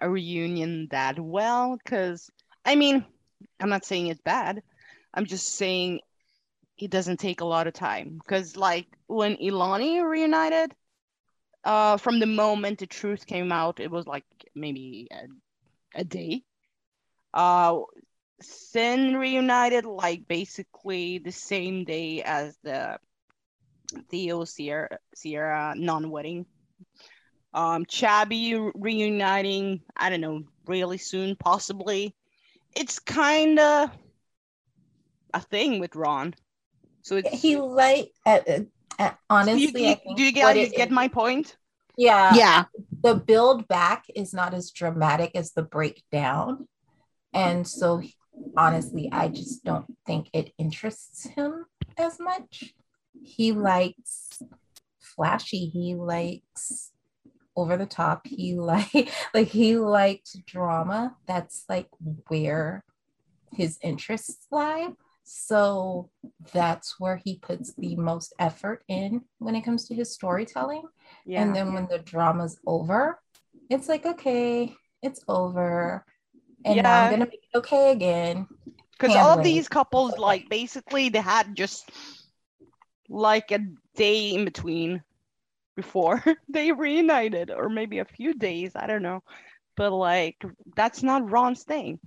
a 0.00 0.08
reunion 0.10 0.88
that 0.90 1.18
well 1.20 1.76
because 1.76 2.30
i 2.64 2.74
mean 2.74 3.04
i'm 3.60 3.68
not 3.68 3.84
saying 3.84 4.08
it's 4.08 4.20
bad. 4.22 4.62
I'm 5.14 5.26
just 5.26 5.56
saying 5.56 6.00
it 6.78 6.90
doesn't 6.90 7.18
take 7.18 7.40
a 7.40 7.44
lot 7.46 7.66
of 7.66 7.74
time 7.74 8.18
because 8.18 8.56
like 8.56 8.86
when 9.06 9.36
Elani 9.36 10.02
reunited 10.04 10.74
uh 11.64 11.96
from 11.98 12.20
the 12.20 12.26
moment 12.26 12.78
the 12.78 12.86
truth 12.86 13.26
came 13.26 13.52
out 13.52 13.80
it 13.80 13.90
was 13.90 14.06
like 14.06 14.24
maybe 14.54 15.08
a, 15.12 16.00
a 16.00 16.04
day. 16.04 16.42
Uh 17.34 17.80
Cin 18.42 19.16
reunited 19.16 19.84
like 19.84 20.26
basically 20.28 21.18
the 21.18 21.32
same 21.32 21.84
day 21.84 22.22
as 22.22 22.56
the 22.62 22.98
Theo 24.10 24.44
Ciara 24.44 24.98
Ciara 25.20 25.74
non-wedding. 25.76 26.46
Um, 27.52 27.84
Chabby 27.84 28.70
reuniting, 28.74 29.82
I 29.96 30.08
don't 30.08 30.20
know, 30.20 30.44
really 30.66 30.98
soon, 30.98 31.34
possibly. 31.36 32.14
It's 32.76 33.00
kind 33.00 33.58
of 33.58 33.90
a 35.34 35.40
thing 35.40 35.80
with 35.80 35.96
Ron. 35.96 36.34
So 37.02 37.16
it's 37.16 37.40
he 37.40 37.56
like 37.56 38.12
uh, 38.24 38.38
uh, 38.98 39.10
honestly, 39.28 39.62
you, 39.64 39.72
you- 39.74 39.96
I 39.96 40.14
do 40.14 40.22
you 40.22 40.32
what 40.44 40.54
guys 40.54 40.70
get 40.70 40.88
is- 40.88 40.94
my 40.94 41.08
point? 41.08 41.56
yeah, 41.96 42.34
yeah. 42.34 42.64
the 43.02 43.14
build 43.16 43.66
back 43.68 44.04
is 44.14 44.32
not 44.32 44.54
as 44.54 44.70
dramatic 44.70 45.32
as 45.34 45.52
the 45.52 45.62
breakdown. 45.62 46.68
And 47.34 47.66
so 47.66 48.00
honestly, 48.56 49.08
I 49.12 49.28
just 49.28 49.64
don't 49.64 49.86
think 50.06 50.28
it 50.32 50.52
interests 50.58 51.26
him 51.26 51.66
as 51.96 52.18
much. 52.18 52.74
He 53.22 53.52
likes 53.52 54.42
flashy, 54.98 55.66
he 55.66 55.94
likes 55.94 56.92
over 57.56 57.76
the 57.76 57.86
top, 57.86 58.26
he 58.26 58.54
like 58.58 59.10
like 59.34 59.48
he 59.48 59.76
liked 59.76 60.44
drama. 60.46 61.16
That's 61.26 61.64
like 61.68 61.88
where 62.28 62.84
his 63.52 63.78
interests 63.82 64.46
lie. 64.50 64.90
So 65.24 66.10
that's 66.52 66.98
where 66.98 67.16
he 67.16 67.36
puts 67.36 67.72
the 67.74 67.94
most 67.94 68.34
effort 68.40 68.82
in 68.88 69.22
when 69.38 69.54
it 69.54 69.62
comes 69.62 69.86
to 69.86 69.94
his 69.94 70.12
storytelling. 70.12 70.82
Yeah. 71.24 71.42
And 71.42 71.54
then 71.54 71.72
when 71.72 71.86
the 71.86 71.98
drama's 71.98 72.58
over, 72.66 73.20
it's 73.68 73.88
like, 73.88 74.06
okay, 74.06 74.74
it's 75.02 75.22
over. 75.28 76.04
And 76.64 76.82
now 76.82 76.94
I'm 76.96 77.06
Yeah. 77.06 77.10
gonna 77.10 77.26
make 77.26 77.44
it 77.52 77.58
okay 77.58 77.92
again. 77.92 78.46
because 78.92 79.16
all 79.16 79.34
of 79.34 79.42
these 79.42 79.68
couples 79.68 80.18
like 80.18 80.48
basically 80.48 81.08
they 81.08 81.20
had 81.20 81.56
just 81.56 81.90
like 83.08 83.50
a 83.50 83.60
day 83.96 84.30
in 84.34 84.44
between 84.44 85.02
before 85.76 86.22
they 86.48 86.72
reunited 86.72 87.50
or 87.50 87.68
maybe 87.68 87.98
a 87.98 88.04
few 88.04 88.34
days 88.34 88.72
i 88.76 88.86
don't 88.86 89.02
know 89.02 89.20
but 89.76 89.92
like 89.92 90.36
that's 90.76 91.02
not 91.02 91.30
ron's 91.30 91.64
thing 91.64 91.98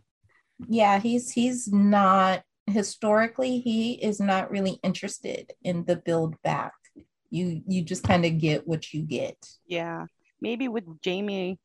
Yeah, 0.68 1.00
he's 1.00 1.32
he's 1.32 1.72
not 1.72 2.44
historically, 2.68 3.60
he 3.60 3.94
is 3.94 4.20
not 4.20 4.50
really 4.52 4.80
interested 4.84 5.52
in 5.64 5.86
the 5.86 5.96
build 5.98 6.36
back. 6.44 6.74
You 7.30 7.62
you 7.68 7.82
just 7.84 8.04
kind 8.04 8.26
of 8.26 8.38
get 8.40 8.68
what 8.68 8.94
you 8.94 9.02
get. 9.02 9.38
yeah 9.68 10.06
maybe 10.42 10.68
with 10.68 10.84
jamie 11.02 11.58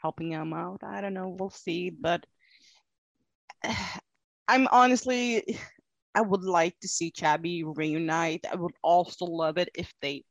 helping 0.00 0.32
him 0.32 0.52
out. 0.52 0.82
I 0.82 1.00
don't 1.00 1.14
know. 1.14 1.36
We'll 1.38 1.50
see. 1.50 1.90
But 1.90 2.24
i'm 4.50 4.66
honestly 4.72 5.58
i 6.14 6.20
would 6.20 6.42
like 6.42 6.78
to 6.80 6.88
see 6.88 7.10
chabby 7.12 7.62
reunite. 7.64 8.46
I 8.50 8.56
would 8.56 8.72
also 8.82 9.26
love 9.26 9.58
it 9.58 9.68
if 9.74 9.92
they 10.00 10.24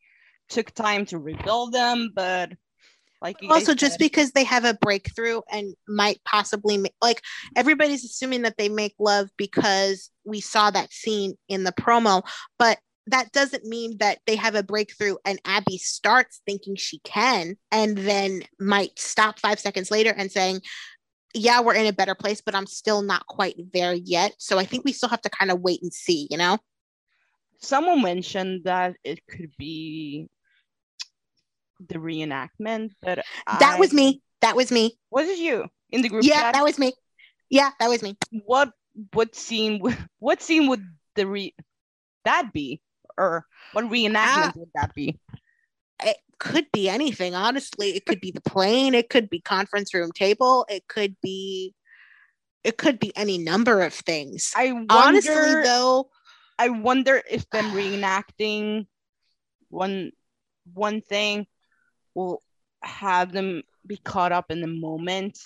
took 0.49 0.71
time 0.73 1.05
to 1.07 1.19
rebuild 1.19 1.73
them. 1.73 2.11
But 2.15 2.51
like 3.21 3.41
you 3.41 3.49
also 3.49 3.73
just 3.73 3.93
said- 3.93 3.99
because 3.99 4.31
they 4.31 4.43
have 4.43 4.65
a 4.65 4.73
breakthrough 4.73 5.41
and 5.51 5.75
might 5.87 6.21
possibly 6.25 6.77
make, 6.77 6.93
like 7.01 7.21
everybody's 7.55 8.03
assuming 8.03 8.41
that 8.43 8.57
they 8.57 8.69
make 8.69 8.95
love 8.99 9.29
because 9.37 10.09
we 10.25 10.41
saw 10.41 10.71
that 10.71 10.91
scene 10.91 11.35
in 11.47 11.63
the 11.63 11.71
promo. 11.71 12.23
But 12.59 12.79
that 13.07 13.31
doesn't 13.31 13.63
mean 13.65 13.97
that 13.99 14.19
they 14.27 14.35
have 14.35 14.55
a 14.55 14.63
breakthrough 14.63 15.15
and 15.25 15.39
abby 15.45 15.77
starts 15.77 16.41
thinking 16.45 16.75
she 16.75 16.99
can 16.99 17.55
and 17.71 17.97
then 17.97 18.43
might 18.59 18.97
stop 18.99 19.39
five 19.39 19.59
seconds 19.59 19.89
later 19.91 20.13
and 20.15 20.31
saying 20.31 20.61
yeah 21.33 21.61
we're 21.61 21.73
in 21.75 21.85
a 21.87 21.93
better 21.93 22.15
place 22.15 22.41
but 22.41 22.55
i'm 22.55 22.67
still 22.67 23.01
not 23.01 23.25
quite 23.27 23.55
there 23.73 23.93
yet 23.93 24.33
so 24.37 24.57
i 24.59 24.65
think 24.65 24.83
we 24.85 24.91
still 24.93 25.09
have 25.09 25.21
to 25.21 25.29
kind 25.29 25.51
of 25.51 25.61
wait 25.61 25.81
and 25.81 25.93
see 25.93 26.27
you 26.29 26.37
know 26.37 26.57
someone 27.59 28.01
mentioned 28.01 28.63
that 28.65 28.95
it 29.03 29.19
could 29.27 29.51
be 29.57 30.27
the 31.89 31.95
reenactment, 31.99 32.91
but 33.01 33.19
That 33.59 33.75
I- 33.75 33.79
was 33.79 33.93
me. 33.93 34.21
That 34.41 34.55
was 34.55 34.71
me. 34.71 34.97
Was 35.11 35.27
it 35.27 35.37
you 35.37 35.65
in 35.91 36.01
the 36.01 36.09
group 36.09 36.23
Yeah, 36.23 36.41
chat? 36.41 36.53
that 36.55 36.63
was 36.63 36.79
me. 36.79 36.93
Yeah, 37.49 37.69
that 37.79 37.87
was 37.87 38.01
me. 38.01 38.17
what 38.45 38.71
what 39.13 39.35
scene 39.35 39.81
what 40.19 40.41
scene 40.41 40.67
would 40.67 40.83
the 41.15 41.27
re 41.27 41.53
that 42.25 42.51
be 42.51 42.81
or 43.17 43.45
what 43.73 43.85
reenactment 43.85 44.15
Ah. 44.15 44.53
would 44.55 44.69
that 44.75 44.93
be 44.95 45.19
It 46.03 46.17
could 46.39 46.67
be 46.71 46.87
anything, 46.87 47.33
honestly. 47.33 47.95
It 47.95 48.05
could 48.05 48.21
be 48.21 48.29
the 48.31 48.41
plane, 48.41 48.93
it 48.93 49.09
could 49.09 49.29
be 49.29 49.39
conference 49.41 49.93
room 49.93 50.11
table, 50.11 50.65
it 50.69 50.87
could 50.87 51.15
be 51.21 51.73
it 52.63 52.77
could 52.77 52.99
be 52.99 53.15
any 53.15 53.37
number 53.37 53.81
of 53.81 53.93
things. 53.93 54.51
i 54.55 54.71
wonder 54.71 54.89
Honestly 54.89 55.53
though, 55.63 56.09
i 56.59 56.69
wonder 56.69 57.21
if 57.29 57.49
them 57.49 57.71
reenacting 57.71 58.87
one 59.69 60.11
one 60.73 61.01
thing 61.01 61.47
will 62.13 62.43
have 62.83 63.31
them 63.31 63.63
be 63.85 63.97
caught 63.97 64.31
up 64.31 64.51
in 64.51 64.59
the 64.61 64.67
moment 64.67 65.39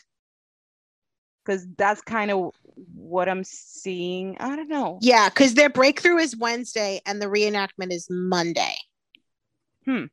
because 1.46 1.68
that's 1.78 2.02
kind 2.02 2.32
of 2.32 2.54
what 2.96 3.28
i'm 3.30 3.44
seeing 3.44 4.38
i 4.40 4.56
don't 4.56 4.70
know 4.70 4.98
yeah, 5.02 5.30
because 5.30 5.54
their 5.54 5.70
breakthrough 5.70 6.18
is 6.18 6.36
Wednesday 6.36 7.02
and 7.06 7.22
the 7.22 7.26
reenactment 7.28 7.92
is 7.92 8.08
Monday. 8.10 8.76
Hmm. 9.86 10.06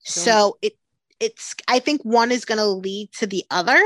So, 0.00 0.20
So- 0.20 0.58
it 0.62 0.72
it's 1.20 1.54
I 1.66 1.78
think 1.80 2.02
one 2.02 2.30
is 2.30 2.44
gonna 2.44 2.66
lead 2.66 3.12
to 3.14 3.26
the 3.26 3.44
other. 3.50 3.78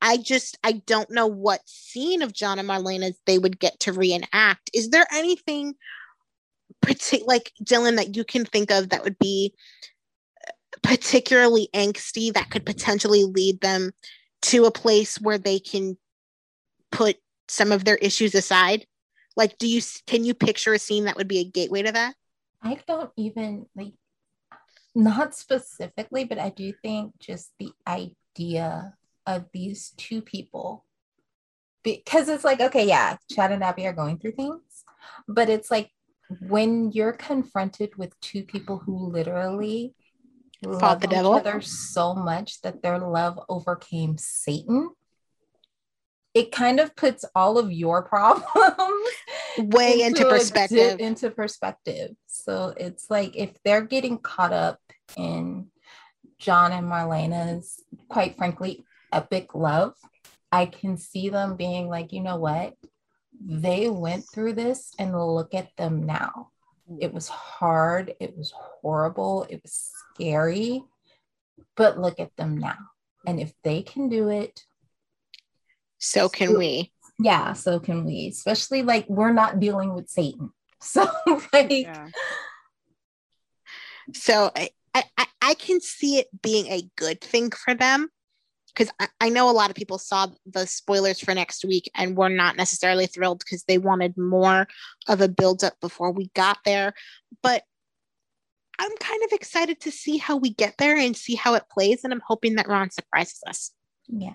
I 0.00 0.16
just 0.16 0.58
I 0.64 0.72
don't 0.72 1.10
know 1.10 1.26
what 1.26 1.60
scene 1.68 2.22
of 2.22 2.32
John 2.32 2.58
and 2.58 2.68
Marlena's 2.68 3.18
they 3.26 3.38
would 3.38 3.58
get 3.58 3.78
to 3.80 3.92
reenact. 3.92 4.70
Is 4.72 4.90
there 4.90 5.06
anything 5.12 5.74
partic- 6.84 7.26
like 7.26 7.52
Dylan 7.62 7.96
that 7.96 8.16
you 8.16 8.24
can 8.24 8.44
think 8.44 8.70
of 8.70 8.88
that 8.90 9.04
would 9.04 9.18
be 9.18 9.54
particularly 10.82 11.68
angsty 11.74 12.32
that 12.32 12.50
could 12.50 12.64
potentially 12.66 13.24
lead 13.24 13.60
them 13.60 13.92
to 14.42 14.64
a 14.64 14.70
place 14.70 15.20
where 15.20 15.38
they 15.38 15.58
can 15.58 15.96
put 16.92 17.16
some 17.48 17.72
of 17.72 17.84
their 17.84 17.96
issues 17.96 18.34
aside? 18.34 18.86
Like, 19.36 19.58
do 19.58 19.66
you 19.66 19.80
can 20.06 20.24
you 20.24 20.34
picture 20.34 20.74
a 20.74 20.78
scene 20.78 21.04
that 21.04 21.16
would 21.16 21.28
be 21.28 21.38
a 21.38 21.44
gateway 21.44 21.82
to 21.82 21.92
that? 21.92 22.14
I 22.62 22.78
don't 22.86 23.10
even 23.16 23.66
like, 23.74 23.94
not 24.94 25.34
specifically, 25.34 26.24
but 26.24 26.38
I 26.38 26.50
do 26.50 26.72
think 26.82 27.18
just 27.18 27.50
the 27.58 27.72
idea 27.86 28.94
of 29.26 29.46
these 29.52 29.92
two 29.96 30.22
people, 30.22 30.84
because 31.82 32.28
it's 32.28 32.44
like, 32.44 32.60
okay, 32.60 32.86
yeah, 32.86 33.16
Chad 33.30 33.52
and 33.52 33.64
Abby 33.64 33.86
are 33.86 33.92
going 33.92 34.18
through 34.18 34.32
things, 34.32 34.84
but 35.26 35.48
it's 35.48 35.70
like 35.70 35.90
when 36.40 36.92
you're 36.92 37.12
confronted 37.12 37.96
with 37.96 38.18
two 38.20 38.44
people 38.44 38.78
who 38.78 39.10
literally 39.10 39.94
Fought 40.62 40.80
love 40.82 41.00
the 41.00 41.08
each 41.08 41.24
other 41.24 41.60
so 41.60 42.14
much 42.14 42.60
that 42.62 42.82
their 42.82 42.98
love 42.98 43.40
overcame 43.48 44.16
Satan. 44.16 44.90
It 46.34 46.50
kind 46.50 46.80
of 46.80 46.96
puts 46.96 47.24
all 47.34 47.58
of 47.58 47.70
your 47.70 48.02
problems 48.02 48.46
Way 49.58 50.02
into, 50.02 50.22
di- 50.22 50.30
perspective. 50.30 50.98
into 51.00 51.30
perspective. 51.30 52.12
So 52.26 52.72
it's 52.76 53.10
like 53.10 53.36
if 53.36 53.50
they're 53.64 53.82
getting 53.82 54.18
caught 54.18 54.52
up 54.52 54.80
in 55.16 55.66
John 56.38 56.72
and 56.72 56.86
Marlena's, 56.86 57.82
quite 58.08 58.36
frankly, 58.36 58.84
epic 59.12 59.54
love, 59.54 59.94
I 60.50 60.66
can 60.66 60.96
see 60.96 61.28
them 61.28 61.56
being 61.56 61.88
like, 61.88 62.12
you 62.12 62.22
know 62.22 62.36
what? 62.36 62.74
They 63.44 63.88
went 63.88 64.24
through 64.28 64.54
this 64.54 64.92
and 64.98 65.18
look 65.18 65.54
at 65.54 65.68
them 65.76 66.04
now. 66.04 66.50
It 67.00 67.12
was 67.12 67.28
hard, 67.28 68.14
it 68.20 68.36
was 68.36 68.52
horrible, 68.54 69.46
it 69.48 69.60
was 69.62 69.90
scary, 70.14 70.82
but 71.76 71.98
look 71.98 72.20
at 72.20 72.36
them 72.36 72.58
now. 72.58 72.76
And 73.26 73.40
if 73.40 73.52
they 73.62 73.82
can 73.82 74.08
do 74.08 74.28
it, 74.28 74.64
so 76.02 76.28
can 76.28 76.48
So- 76.48 76.58
we. 76.58 76.92
yeah, 77.18 77.52
so 77.54 77.78
can 77.80 78.04
we, 78.04 78.26
especially 78.28 78.82
like 78.82 79.08
we're 79.08 79.32
not 79.32 79.60
dealing 79.60 79.94
with 79.94 80.08
Satan. 80.08 80.50
So 80.84 81.06
like 81.52 81.70
yeah 81.70 82.08
So 84.14 84.50
I, 84.56 84.70
I, 84.94 85.04
I- 85.16 85.26
I 85.44 85.54
can 85.54 85.80
see 85.80 86.18
it 86.18 86.28
being 86.42 86.66
a 86.66 86.82
good 86.96 87.20
thing 87.20 87.50
for 87.50 87.74
them 87.74 88.08
because 88.68 88.92
I, 89.00 89.08
I 89.20 89.28
know 89.28 89.50
a 89.50 89.52
lot 89.52 89.70
of 89.70 89.76
people 89.76 89.98
saw 89.98 90.28
the 90.46 90.66
spoilers 90.66 91.20
for 91.20 91.34
next 91.34 91.64
week 91.64 91.90
and 91.96 92.16
were 92.16 92.28
not 92.28 92.56
necessarily 92.56 93.06
thrilled 93.06 93.40
because 93.40 93.64
they 93.64 93.78
wanted 93.78 94.16
more 94.16 94.66
of 95.08 95.20
a 95.20 95.28
build 95.28 95.62
up 95.64 95.74
before 95.80 96.10
we 96.12 96.30
got 96.34 96.58
there. 96.64 96.94
But 97.42 97.64
I'm 98.78 98.96
kind 98.98 99.22
of 99.24 99.32
excited 99.32 99.80
to 99.82 99.90
see 99.90 100.16
how 100.16 100.36
we 100.36 100.50
get 100.50 100.74
there 100.78 100.96
and 100.96 101.16
see 101.16 101.34
how 101.34 101.54
it 101.54 101.64
plays. 101.70 102.00
And 102.04 102.12
I'm 102.12 102.22
hoping 102.26 102.54
that 102.56 102.68
Ron 102.68 102.90
surprises 102.90 103.40
us. 103.46 103.72
Yeah. 104.08 104.32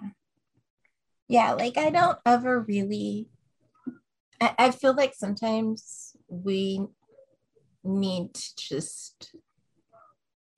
Yeah, 1.28 1.54
like 1.54 1.78
I 1.78 1.90
don't 1.90 2.18
ever 2.26 2.62
really 2.62 3.28
I, 4.42 4.56
I 4.58 4.72
feel 4.72 4.96
like 4.96 5.14
sometimes 5.16 6.16
we 6.28 6.86
need 7.84 8.34
to 8.34 8.56
just 8.56 9.34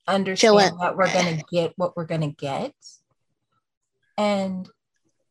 understand 0.06 0.74
it. 0.74 0.80
that 0.80 0.96
we're 0.96 1.12
gonna 1.12 1.42
get 1.50 1.72
what 1.76 1.96
we're 1.96 2.06
gonna 2.06 2.32
get. 2.32 2.74
And 4.18 4.68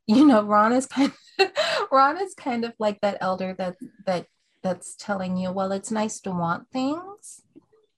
you 0.08 0.25
know, 0.25 0.43
Ron 0.43 0.73
is 0.73 0.86
kind 0.86 1.12
of 1.39 1.52
Ron 1.91 2.19
is 2.21 2.34
kind 2.34 2.65
of 2.65 2.73
like 2.80 2.99
that 3.02 3.17
elder 3.21 3.56
that 3.58 3.75
that 4.06 4.25
that's 4.62 4.95
telling 4.95 5.38
you, 5.38 5.52
well, 5.52 5.71
it's 5.71 5.91
nice 5.91 6.19
to 6.21 6.32
want 6.32 6.69
things, 6.71 7.41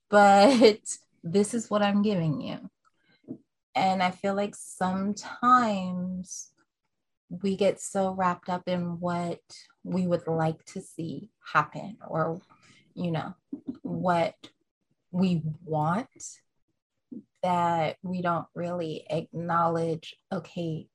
but 0.08 0.80
this 1.24 1.54
is 1.54 1.70
what 1.70 1.82
I'm 1.82 2.02
giving 2.02 2.40
you. 2.40 2.70
And 3.74 4.02
I 4.02 4.10
feel 4.10 4.34
like 4.34 4.54
sometimes 4.54 6.51
we 7.40 7.56
get 7.56 7.80
so 7.80 8.12
wrapped 8.12 8.48
up 8.48 8.64
in 8.66 9.00
what 9.00 9.40
we 9.84 10.06
would 10.06 10.26
like 10.26 10.64
to 10.66 10.82
see 10.82 11.30
happen 11.52 11.96
or, 12.06 12.40
you 12.94 13.10
know, 13.10 13.34
what 13.82 14.34
we 15.10 15.42
want 15.64 16.08
that 17.42 17.96
we 18.02 18.20
don't 18.22 18.46
really 18.54 19.06
acknowledge, 19.08 20.14
okay, 20.30 20.88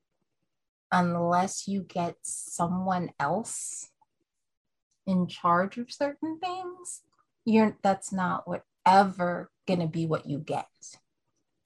unless 0.92 1.68
you 1.68 1.82
get 1.82 2.16
someone 2.22 3.10
else 3.20 3.90
in 5.06 5.28
charge 5.28 5.78
of 5.78 5.92
certain 5.92 6.40
things, 6.40 7.02
you're 7.46 7.78
that's 7.82 8.12
not 8.12 8.48
whatever 8.48 9.50
gonna 9.68 9.88
be 9.88 10.06
what 10.06 10.30
you 10.30 10.40
get. 10.40 10.68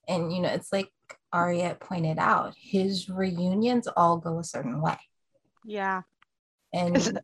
And 0.07 0.33
you 0.33 0.41
know, 0.41 0.49
it's 0.49 0.71
like 0.71 0.91
Arya 1.33 1.77
pointed 1.79 2.17
out, 2.17 2.55
his 2.57 3.09
reunions 3.09 3.87
all 3.87 4.17
go 4.17 4.39
a 4.39 4.43
certain 4.43 4.81
way. 4.81 4.97
yeah 5.65 6.01
And 6.73 7.19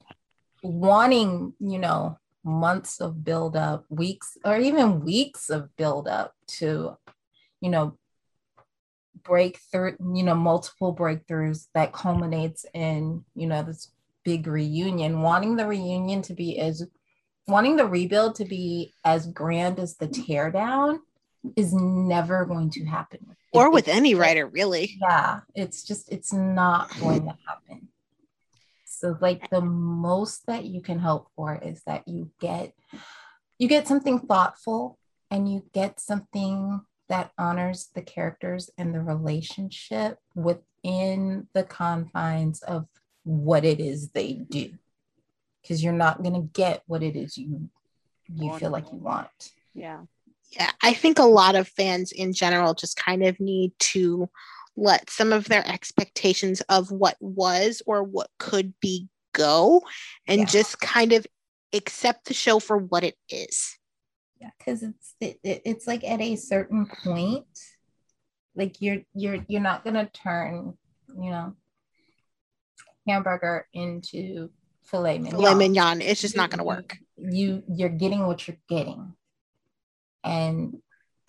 wanting, 0.63 1.53
you 1.59 1.79
know, 1.79 2.17
months 2.43 3.01
of 3.01 3.23
buildup, 3.23 3.85
weeks 3.89 4.37
or 4.45 4.57
even 4.57 5.01
weeks 5.01 5.49
of 5.49 5.75
buildup 5.75 6.33
to, 6.47 6.97
you 7.61 7.69
know, 7.69 7.97
breakthrough, 9.23 9.95
you 10.13 10.23
know, 10.23 10.35
multiple 10.35 10.95
breakthroughs 10.95 11.67
that 11.73 11.93
culminates 11.93 12.65
in, 12.73 13.25
you 13.35 13.47
know, 13.47 13.63
this 13.63 13.91
big 14.23 14.47
reunion, 14.47 15.21
wanting 15.21 15.55
the 15.55 15.65
reunion 15.65 16.21
to 16.21 16.33
be 16.33 16.60
as 16.60 16.85
wanting 17.47 17.75
the 17.75 17.85
rebuild 17.85 18.35
to 18.35 18.45
be 18.45 18.93
as 19.05 19.27
grand 19.27 19.79
as 19.79 19.95
the 19.95 20.08
teardown 20.08 20.99
is 21.56 21.73
never 21.73 22.46
going 22.46 22.69
to 22.71 22.85
happen. 22.85 23.35
Or 23.54 23.71
with 23.71 23.88
any 23.88 24.15
writer, 24.15 24.46
really. 24.46 24.98
yeah 25.02 25.42
it's 25.56 25.83
just 25.83 26.12
it's 26.12 26.33
not 26.33 26.90
going 27.00 27.23
to 27.23 27.38
happen. 27.48 27.90
So 28.85 29.17
like 29.21 29.50
the 29.50 29.62
most 29.62 30.46
that 30.48 30.65
you 30.65 30.81
can 30.81 31.00
hope 31.00 31.27
for 31.35 31.60
is 31.62 31.83
that 31.85 32.08
you 32.08 32.31
get 32.40 32.73
you 33.58 33.67
get 33.67 33.88
something 33.88 34.19
thoughtful 34.19 34.98
and 35.31 35.52
you 35.52 35.63
get 35.73 36.00
something 36.00 36.81
that 37.10 37.31
honors 37.38 37.90
the 37.96 38.02
characters 38.02 38.69
and 38.77 38.94
the 38.94 39.02
relationship 39.02 40.19
within 40.35 41.48
the 41.54 41.63
confines 41.63 42.62
of 42.63 42.88
what 43.23 43.65
it 43.65 43.79
is 43.79 44.10
they 44.10 44.33
do. 44.33 44.73
Because 45.62 45.83
you're 45.83 45.94
not 45.94 46.21
going 46.21 46.35
to 46.35 46.50
get 46.54 46.83
what 46.88 47.04
it 47.04 47.15
is 47.15 47.38
you 47.38 47.69
you 48.33 48.54
feel 48.58 48.71
like 48.71 48.92
you 48.92 48.98
want. 48.98 49.52
Yeah 49.73 50.02
yeah, 50.52 50.71
I 50.81 50.93
think 50.93 51.19
a 51.19 51.23
lot 51.23 51.56
of 51.56 51.67
fans 51.67 52.12
in 52.12 52.33
general 52.33 52.73
just 52.73 52.95
kind 52.98 53.23
of 53.23 53.39
need 53.39 53.71
to 53.79 54.29
let 54.75 55.10
some 55.10 55.33
of 55.33 55.45
their 55.45 55.67
expectations 55.67 56.62
of 56.69 56.91
what 56.91 57.17
was 57.19 57.81
or 57.85 58.04
what 58.04 58.29
could 58.39 58.73
be 58.79 59.08
go 59.33 59.81
and 60.27 60.39
Yeah. 60.41 60.45
just 60.45 60.79
kind 60.79 61.13
of 61.13 61.25
accept 61.73 62.25
the 62.25 62.33
show 62.33 62.60
for 62.60 62.77
what 62.77 63.04
it 63.04 63.15
is. 63.29 63.77
yeah 64.39 64.52
because 64.58 64.83
it's 64.83 65.15
it, 65.19 65.39
it- 65.43 65.62
it's 65.65 65.87
like 65.87 66.04
at 66.04 66.21
a 66.21 66.35
certain 66.35 66.85
point 67.04 67.45
like 68.56 68.79
you're 68.81 69.00
you're 69.15 69.43
you're 69.48 69.62
not 69.62 69.83
gonna 69.83 70.08
turn 70.13 70.77
you 71.21 71.29
know 71.31 71.56
hamburger 73.08 73.67
into 73.73 74.50
filet 74.83 75.17
mignon 75.17 75.39
Filet 75.39 75.56
mignon, 75.56 76.02
it's 76.02 76.21
just 76.21 76.35
not 76.37 76.50
going 76.50 76.60
to 76.60 76.63
work. 76.63 76.98
you 77.17 77.63
you're 77.67 77.89
getting 77.89 78.25
what 78.27 78.48
you're 78.48 78.58
getting 78.69 79.13
and 80.28 80.78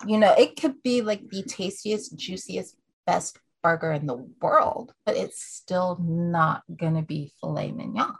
you 0.05 0.17
know 0.17 0.33
it 0.33 0.59
could 0.59 0.81
be 0.83 1.01
like 1.01 1.29
the 1.29 1.43
tastiest 1.43 2.17
juiciest 2.17 2.75
best 3.07 3.39
burger 3.63 3.91
in 3.91 4.05
the 4.05 4.25
world 4.41 4.93
but 5.05 5.17
it's 5.17 5.41
still 5.41 5.97
not 6.01 6.63
going 6.75 6.95
to 6.95 7.01
be 7.01 7.31
filet 7.39 7.71
mignon. 7.71 8.13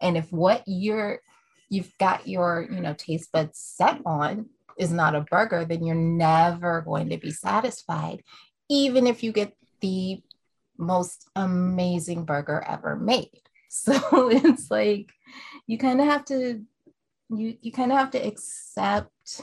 And 0.00 0.16
if 0.16 0.32
what 0.32 0.62
you're 0.66 1.20
you've 1.68 1.92
got 1.98 2.28
your 2.28 2.66
you 2.70 2.80
know 2.80 2.94
taste 2.94 3.32
buds 3.32 3.58
set 3.58 4.00
on 4.06 4.46
is 4.78 4.92
not 4.92 5.16
a 5.16 5.22
burger 5.22 5.64
then 5.64 5.84
you're 5.84 5.96
never 5.96 6.82
going 6.82 7.10
to 7.10 7.18
be 7.18 7.30
satisfied 7.30 8.22
even 8.70 9.06
if 9.06 9.22
you 9.22 9.32
get 9.32 9.54
the 9.80 10.22
most 10.78 11.28
amazing 11.34 12.24
burger 12.24 12.64
ever 12.66 12.96
made. 12.96 13.30
So 13.70 13.92
it's 14.30 14.70
like 14.70 15.10
you 15.66 15.76
kind 15.76 16.00
of 16.00 16.06
have 16.06 16.24
to 16.26 16.64
you 17.28 17.58
you 17.60 17.70
kind 17.70 17.92
of 17.92 17.98
have 17.98 18.10
to 18.12 18.26
accept 18.26 19.42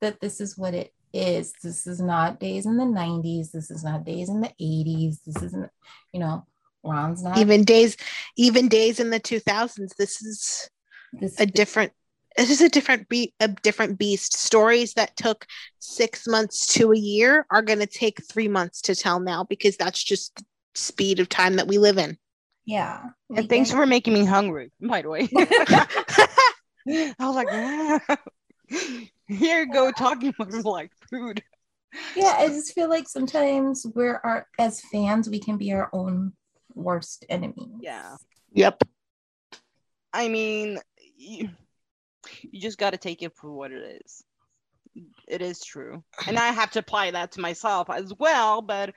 that 0.00 0.20
this 0.20 0.40
is 0.40 0.56
what 0.56 0.74
it 0.74 0.92
is. 1.12 1.52
This 1.62 1.86
is 1.86 2.00
not 2.00 2.40
days 2.40 2.66
in 2.66 2.76
the 2.76 2.84
90s. 2.84 3.50
This 3.52 3.70
is 3.70 3.84
not 3.84 4.04
days 4.04 4.28
in 4.28 4.40
the 4.40 4.52
80s. 4.60 5.16
This 5.24 5.42
isn't, 5.42 5.70
you 6.12 6.20
know, 6.20 6.46
Ron's 6.84 7.22
not 7.22 7.38
even 7.38 7.64
days, 7.64 7.96
even 8.36 8.68
days 8.68 8.98
in 8.98 9.10
the 9.10 9.20
2000s. 9.20 9.94
This 9.96 10.22
is 10.22 10.68
this 11.12 11.38
a 11.38 11.46
different 11.46 11.92
this 12.36 12.50
is 12.50 12.60
a 12.62 12.68
different 12.68 13.08
beat 13.08 13.34
a 13.40 13.48
different 13.48 13.98
beast 13.98 14.36
stories 14.36 14.94
that 14.94 15.14
took 15.16 15.46
six 15.78 16.26
months 16.26 16.66
to 16.66 16.90
a 16.90 16.96
year 16.96 17.46
are 17.50 17.62
going 17.62 17.78
to 17.78 17.86
take 17.86 18.24
three 18.24 18.48
months 18.48 18.80
to 18.80 18.94
tell 18.94 19.20
now 19.20 19.44
because 19.44 19.76
that's 19.76 20.02
just 20.02 20.34
the 20.36 20.44
speed 20.74 21.20
of 21.20 21.28
time 21.28 21.56
that 21.56 21.68
we 21.68 21.76
live 21.76 21.98
in 21.98 22.16
yeah 22.64 23.02
and 23.36 23.50
thanks 23.50 23.70
for 23.70 23.84
making 23.84 24.14
me 24.14 24.24
hungry 24.24 24.72
by 24.80 25.02
the 25.02 25.08
way 25.10 25.28
I 26.88 27.14
was 27.20 27.36
like. 27.36 27.48
Here 29.32 29.60
you 29.60 29.72
go 29.72 29.90
talking 29.90 30.34
about 30.38 30.52
like 30.64 30.90
food. 31.10 31.42
Yeah, 32.16 32.34
I 32.38 32.48
just 32.48 32.72
feel 32.74 32.88
like 32.88 33.08
sometimes 33.08 33.86
we're 33.94 34.20
our 34.24 34.46
as 34.58 34.80
fans, 34.80 35.28
we 35.28 35.38
can 35.38 35.58
be 35.58 35.72
our 35.72 35.90
own 35.92 36.32
worst 36.74 37.24
enemy. 37.28 37.70
Yeah. 37.80 38.16
Yep. 38.52 38.82
I 40.12 40.28
mean, 40.28 40.78
you, 41.16 41.48
you 42.42 42.60
just 42.60 42.78
got 42.78 42.90
to 42.90 42.98
take 42.98 43.22
it 43.22 43.34
for 43.34 43.50
what 43.50 43.72
it 43.72 44.00
is. 44.04 44.24
It 45.26 45.40
is 45.40 45.64
true. 45.64 46.04
And 46.26 46.38
I 46.38 46.48
have 46.48 46.70
to 46.72 46.80
apply 46.80 47.12
that 47.12 47.32
to 47.32 47.40
myself 47.40 47.88
as 47.88 48.12
well, 48.18 48.60
but 48.60 48.94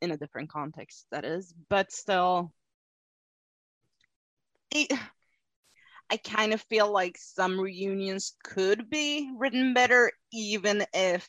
in 0.00 0.10
a 0.10 0.16
different 0.16 0.50
context, 0.50 1.06
that 1.10 1.24
is. 1.24 1.52
But 1.68 1.92
still, 1.92 2.52
it, 4.70 4.92
I 6.10 6.16
kind 6.18 6.52
of 6.52 6.60
feel 6.62 6.92
like 6.92 7.16
some 7.18 7.58
reunions 7.58 8.36
could 8.44 8.90
be 8.90 9.30
written 9.36 9.74
better, 9.74 10.12
even 10.32 10.84
if 10.92 11.28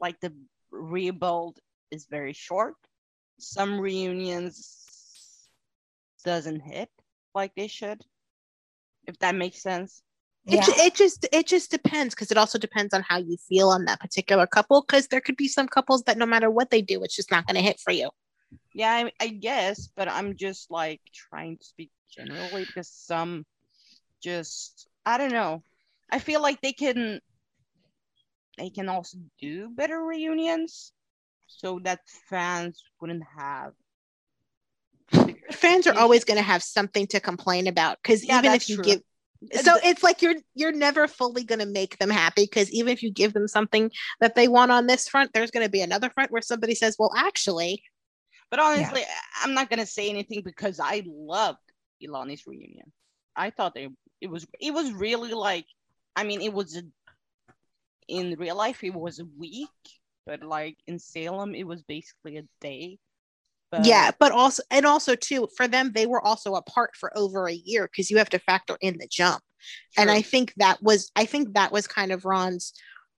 like 0.00 0.20
the 0.20 0.32
rebuild 0.70 1.58
is 1.90 2.06
very 2.10 2.32
short. 2.32 2.74
Some 3.38 3.80
reunions 3.80 5.48
doesn't 6.24 6.60
hit 6.60 6.88
like 7.34 7.52
they 7.56 7.66
should, 7.66 8.02
if 9.06 9.18
that 9.18 9.34
makes 9.34 9.62
sense. 9.62 10.02
It, 10.44 10.68
it 10.78 10.94
just 10.96 11.26
it 11.30 11.46
just 11.46 11.70
depends 11.70 12.14
because 12.16 12.32
it 12.32 12.36
also 12.36 12.58
depends 12.58 12.92
on 12.92 13.02
how 13.02 13.18
you 13.18 13.36
feel 13.48 13.68
on 13.68 13.84
that 13.84 14.00
particular 14.00 14.44
couple 14.44 14.82
because 14.82 15.06
there 15.06 15.20
could 15.20 15.36
be 15.36 15.46
some 15.46 15.68
couples 15.68 16.02
that 16.04 16.18
no 16.18 16.26
matter 16.26 16.50
what 16.50 16.70
they 16.70 16.82
do 16.82 17.04
it's 17.04 17.14
just 17.14 17.30
not 17.30 17.46
going 17.46 17.54
to 17.54 17.62
hit 17.62 17.78
for 17.78 17.92
you 17.92 18.10
yeah 18.74 18.92
I, 18.92 19.12
I 19.20 19.28
guess 19.28 19.88
but 19.96 20.08
i'm 20.08 20.36
just 20.36 20.70
like 20.70 21.00
trying 21.12 21.58
to 21.58 21.64
speak 21.64 21.90
generally 22.10 22.64
because 22.64 22.88
some 22.88 23.44
just 24.22 24.88
I 25.04 25.18
don't 25.18 25.32
know. 25.32 25.62
I 26.10 26.18
feel 26.18 26.40
like 26.40 26.60
they 26.60 26.72
can 26.72 27.20
they 28.58 28.70
can 28.70 28.88
also 28.88 29.18
do 29.40 29.70
better 29.70 30.00
reunions 30.00 30.92
so 31.46 31.80
that 31.84 32.00
fans 32.30 32.82
wouldn't 33.00 33.24
have 33.36 33.72
fans 35.50 35.86
are 35.86 35.96
always 35.98 36.24
going 36.24 36.36
to 36.36 36.42
have 36.42 36.62
something 36.62 37.06
to 37.06 37.20
complain 37.20 37.66
about 37.66 37.98
because 38.02 38.24
yeah, 38.24 38.38
even 38.38 38.52
if 38.52 38.68
you 38.68 38.76
true. 38.76 38.84
give 38.84 39.00
so 39.60 39.76
it's 39.82 40.02
like 40.02 40.22
you're 40.22 40.34
you're 40.54 40.72
never 40.72 41.08
fully 41.08 41.44
going 41.44 41.58
to 41.58 41.66
make 41.66 41.98
them 41.98 42.10
happy 42.10 42.44
because 42.44 42.70
even 42.70 42.92
if 42.92 43.02
you 43.02 43.10
give 43.10 43.32
them 43.32 43.48
something 43.48 43.90
that 44.20 44.34
they 44.34 44.48
want 44.48 44.70
on 44.70 44.86
this 44.86 45.08
front 45.08 45.30
there's 45.32 45.50
going 45.50 45.64
to 45.66 45.70
be 45.70 45.80
another 45.80 46.10
front 46.10 46.30
where 46.30 46.42
somebody 46.42 46.74
says 46.74 46.96
well 46.98 47.10
actually 47.16 47.82
but 48.52 48.60
honestly 48.60 49.00
yeah. 49.00 49.42
i'm 49.42 49.54
not 49.54 49.68
going 49.68 49.80
to 49.80 49.86
say 49.86 50.08
anything 50.08 50.42
because 50.44 50.78
i 50.78 51.02
loved 51.06 51.58
Elani's 52.00 52.46
reunion 52.46 52.92
I 53.36 53.50
thought 53.50 53.74
they 53.74 53.88
it 54.20 54.30
was 54.30 54.46
it 54.60 54.72
was 54.72 54.92
really 54.92 55.32
like 55.32 55.66
I 56.16 56.24
mean 56.24 56.40
it 56.40 56.52
was 56.52 56.76
a, 56.76 56.82
in 58.08 58.36
real 58.38 58.56
life 58.56 58.84
it 58.84 58.94
was 58.94 59.18
a 59.18 59.26
week, 59.38 59.68
but 60.26 60.42
like 60.42 60.76
in 60.86 60.98
Salem 60.98 61.54
it 61.54 61.66
was 61.66 61.82
basically 61.82 62.38
a 62.38 62.44
day. 62.60 62.98
But... 63.70 63.86
Yeah, 63.86 64.10
but 64.18 64.32
also 64.32 64.62
and 64.70 64.84
also 64.84 65.14
too 65.14 65.48
for 65.56 65.66
them 65.66 65.92
they 65.92 66.06
were 66.06 66.20
also 66.20 66.54
apart 66.54 66.90
for 66.96 67.16
over 67.16 67.48
a 67.48 67.54
year 67.54 67.88
because 67.88 68.10
you 68.10 68.18
have 68.18 68.30
to 68.30 68.38
factor 68.38 68.76
in 68.80 68.98
the 68.98 69.08
jump. 69.10 69.42
True. 69.94 70.02
And 70.02 70.10
I 70.10 70.22
think 70.22 70.52
that 70.56 70.82
was 70.82 71.10
I 71.16 71.24
think 71.24 71.54
that 71.54 71.72
was 71.72 71.86
kind 71.86 72.12
of 72.12 72.24
Ron's 72.24 72.72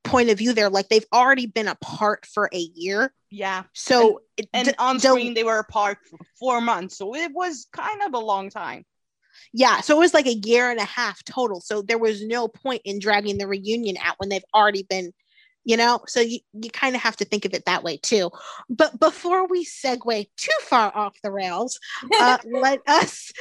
point 0.04 0.30
of 0.30 0.38
view 0.38 0.52
there 0.52 0.70
like 0.70 0.88
they've 0.88 1.06
already 1.12 1.46
been 1.46 1.66
apart 1.66 2.26
for 2.26 2.48
a 2.52 2.58
year 2.74 3.12
yeah 3.30 3.64
so 3.72 4.20
and, 4.38 4.48
and 4.52 4.68
d- 4.68 4.74
on 4.78 5.00
screen 5.00 5.34
they 5.34 5.44
were 5.44 5.58
apart 5.58 5.98
for 6.08 6.18
four 6.38 6.60
months 6.60 6.98
so 6.98 7.14
it 7.14 7.32
was 7.32 7.66
kind 7.72 8.02
of 8.02 8.14
a 8.14 8.18
long 8.18 8.50
time 8.50 8.84
yeah, 9.52 9.80
so 9.80 9.96
it 9.96 10.00
was 10.00 10.14
like 10.14 10.26
a 10.26 10.34
year 10.34 10.70
and 10.70 10.80
a 10.80 10.84
half 10.84 11.22
total. 11.24 11.60
So 11.60 11.80
there 11.82 11.98
was 11.98 12.24
no 12.24 12.48
point 12.48 12.82
in 12.84 12.98
dragging 12.98 13.38
the 13.38 13.46
reunion 13.46 13.96
out 14.02 14.16
when 14.18 14.28
they've 14.28 14.44
already 14.54 14.82
been, 14.82 15.12
you 15.64 15.76
know. 15.76 16.00
So 16.06 16.20
you 16.20 16.40
you 16.52 16.70
kind 16.70 16.96
of 16.96 17.02
have 17.02 17.16
to 17.18 17.24
think 17.24 17.44
of 17.44 17.54
it 17.54 17.64
that 17.66 17.84
way 17.84 17.96
too. 17.96 18.30
But 18.68 18.98
before 18.98 19.46
we 19.46 19.64
segue 19.64 20.26
too 20.36 20.58
far 20.62 20.94
off 20.94 21.14
the 21.22 21.30
rails, 21.30 21.78
uh, 22.20 22.38
let 22.44 22.80
us 22.88 23.32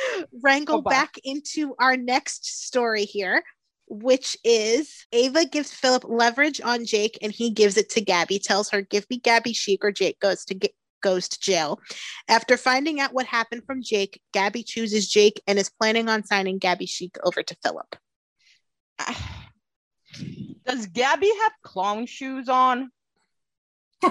wrangle 0.43 0.77
oh, 0.77 0.81
back 0.81 1.15
into 1.23 1.75
our 1.79 1.97
next 1.97 2.45
story 2.63 3.05
here 3.05 3.43
which 3.87 4.37
is 4.43 5.05
Ava 5.11 5.45
gives 5.45 5.71
Philip 5.71 6.03
leverage 6.07 6.61
on 6.61 6.85
Jake 6.85 7.17
and 7.21 7.31
he 7.31 7.49
gives 7.49 7.77
it 7.77 7.89
to 7.91 8.01
Gabby, 8.01 8.39
tells 8.39 8.69
her, 8.69 8.81
Give 8.81 9.05
me 9.09 9.17
Gabby 9.17 9.53
Chic 9.53 9.83
or 9.83 9.91
Jake 9.91 10.19
goes 10.19 10.45
to 10.45 10.53
get 10.53 10.73
goes 11.03 11.27
to 11.29 11.39
jail. 11.39 11.79
After 12.27 12.57
finding 12.57 12.99
out 12.99 13.13
what 13.13 13.25
happened 13.27 13.63
from 13.67 13.83
Jake, 13.83 14.19
Gabby 14.31 14.63
chooses 14.63 15.07
Jake 15.07 15.41
and 15.45 15.59
is 15.59 15.69
planning 15.69 16.09
on 16.09 16.23
signing 16.23 16.57
Gabby 16.57 16.87
Chic 16.87 17.17
over 17.23 17.43
to 17.43 17.55
Philip. 17.61 17.95
Does 20.65 20.87
Gabby 20.87 21.31
have 21.41 21.51
clown 21.61 22.05
shoes 22.05 22.47
on? 22.47 22.89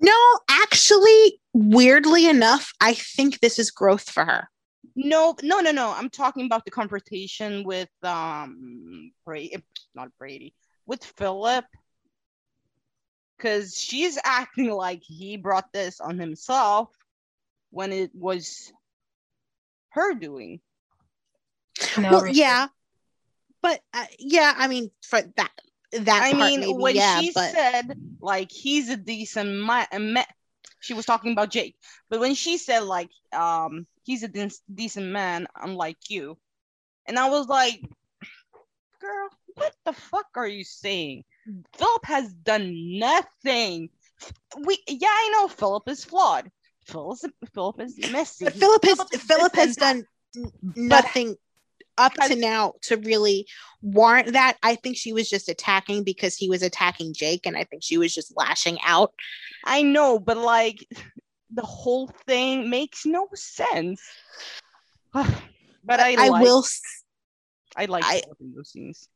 no, 0.00 0.38
actually, 0.48 1.40
weirdly 1.52 2.26
enough, 2.28 2.72
I 2.80 2.94
think 2.94 3.40
this 3.40 3.58
is 3.58 3.70
growth 3.70 4.08
for 4.10 4.24
her. 4.24 4.48
No, 5.02 5.34
no, 5.42 5.60
no, 5.60 5.72
no. 5.72 5.94
I'm 5.96 6.10
talking 6.10 6.44
about 6.44 6.66
the 6.66 6.70
confrontation 6.70 7.64
with 7.64 7.88
um 8.02 9.12
Brady, 9.24 9.56
not 9.94 10.10
Brady, 10.18 10.54
with 10.86 11.02
Philip 11.02 11.64
because 13.36 13.78
she's 13.78 14.18
acting 14.24 14.70
like 14.70 15.02
he 15.02 15.38
brought 15.38 15.72
this 15.72 16.00
on 16.00 16.18
himself 16.18 16.90
when 17.70 17.92
it 17.92 18.10
was 18.14 18.70
her 19.90 20.14
doing. 20.14 20.60
No 21.96 22.10
well, 22.10 22.26
yeah, 22.26 22.66
but 23.62 23.80
uh, 23.94 24.04
yeah, 24.18 24.52
I 24.54 24.68
mean, 24.68 24.90
for 25.02 25.22
that 25.36 25.50
that 25.92 26.22
I 26.22 26.34
mean, 26.34 26.60
maybe, 26.60 26.72
when 26.74 26.96
yeah, 26.96 27.20
she 27.20 27.32
but... 27.34 27.52
said 27.52 27.96
like 28.20 28.52
he's 28.52 28.90
a 28.90 28.98
decent 28.98 29.64
man, 29.64 30.26
she 30.80 30.92
was 30.92 31.06
talking 31.06 31.32
about 31.32 31.48
Jake, 31.48 31.74
but 32.10 32.20
when 32.20 32.34
she 32.34 32.58
said 32.58 32.80
like 32.80 33.08
um 33.32 33.86
he's 34.10 34.24
a 34.24 34.28
de- 34.28 34.50
decent 34.74 35.06
man, 35.06 35.46
unlike 35.54 36.10
you, 36.10 36.36
and 37.06 37.16
I 37.16 37.30
was 37.30 37.46
like, 37.46 37.80
girl, 39.00 39.28
what 39.54 39.72
the 39.84 39.92
fuck 39.92 40.26
are 40.34 40.48
you 40.48 40.64
saying? 40.64 41.22
Philip 41.76 42.04
has 42.06 42.32
done 42.32 42.98
nothing. 42.98 43.88
We 44.58 44.78
yeah, 44.88 45.08
I 45.08 45.30
know 45.32 45.46
Philip 45.48 45.88
is 45.88 46.04
flawed. 46.04 46.50
Philip 46.86 47.18
is, 47.22 47.30
Philip 47.54 47.80
is 47.80 48.10
messy. 48.10 48.46
But 48.46 48.54
Philip 48.54 48.84
has 48.84 49.00
Philip, 49.22 49.54
has 49.54 49.76
done 49.76 50.04
nothing 50.74 51.36
up 51.96 52.14
to 52.14 52.34
now 52.34 52.72
to 52.82 52.96
really 52.96 53.46
warrant 53.80 54.32
that. 54.32 54.56
I 54.64 54.74
think 54.74 54.96
she 54.96 55.12
was 55.12 55.30
just 55.30 55.48
attacking 55.48 56.02
because 56.02 56.36
he 56.36 56.48
was 56.48 56.62
attacking 56.62 57.14
Jake, 57.14 57.46
and 57.46 57.56
I 57.56 57.62
think 57.62 57.84
she 57.84 57.96
was 57.96 58.12
just 58.12 58.36
lashing 58.36 58.78
out. 58.84 59.12
I 59.64 59.82
know, 59.82 60.18
but 60.18 60.36
like 60.36 60.84
the 61.52 61.62
whole 61.62 62.08
thing 62.26 62.70
makes 62.70 63.04
no 63.06 63.28
sense. 63.34 64.00
but 65.12 66.00
I, 66.00 66.16
I 66.18 66.30
will. 66.40 66.64
I 67.76 67.84
like 67.86 68.04
I, 68.04 68.22
those 68.40 68.70
scenes. 68.70 69.08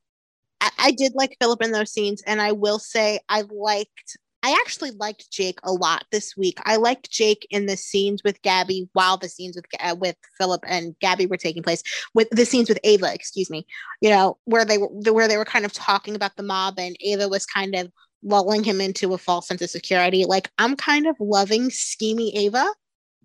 I, 0.60 0.70
I 0.78 0.90
did 0.92 1.12
like 1.14 1.36
Philip 1.40 1.62
in 1.62 1.72
those 1.72 1.92
scenes, 1.92 2.22
and 2.26 2.40
I 2.40 2.52
will 2.52 2.78
say 2.78 3.20
I 3.28 3.42
liked 3.50 4.16
I 4.44 4.50
actually 4.60 4.90
liked 4.90 5.30
Jake 5.30 5.58
a 5.64 5.72
lot 5.72 6.04
this 6.12 6.36
week. 6.36 6.58
I 6.64 6.76
liked 6.76 7.10
Jake 7.10 7.46
in 7.48 7.64
the 7.64 7.78
scenes 7.78 8.22
with 8.22 8.42
Gabby 8.42 8.90
while 8.92 9.16
the 9.16 9.28
scenes 9.28 9.56
with 9.56 9.64
uh, 9.80 9.96
with 9.98 10.16
Philip 10.36 10.62
and 10.66 10.94
Gabby 11.00 11.24
were 11.24 11.38
taking 11.38 11.62
place. 11.62 11.82
With 12.12 12.28
the 12.28 12.44
scenes 12.44 12.68
with 12.68 12.78
Ava, 12.84 13.10
excuse 13.14 13.48
me, 13.48 13.66
you 14.02 14.10
know, 14.10 14.36
where 14.44 14.66
they 14.66 14.76
were 14.76 14.88
where 14.88 15.28
they 15.28 15.38
were 15.38 15.46
kind 15.46 15.64
of 15.64 15.72
talking 15.72 16.14
about 16.14 16.36
the 16.36 16.42
mob, 16.42 16.74
and 16.78 16.94
Ava 17.00 17.26
was 17.26 17.46
kind 17.46 17.74
of 17.74 17.90
lulling 18.24 18.64
him 18.64 18.80
into 18.80 19.14
a 19.14 19.18
false 19.18 19.46
sense 19.46 19.62
of 19.62 19.70
security. 19.70 20.24
Like 20.24 20.50
I'm 20.58 20.74
kind 20.76 21.06
of 21.06 21.16
loving 21.20 21.68
schemy 21.68 22.32
Ava. 22.34 22.66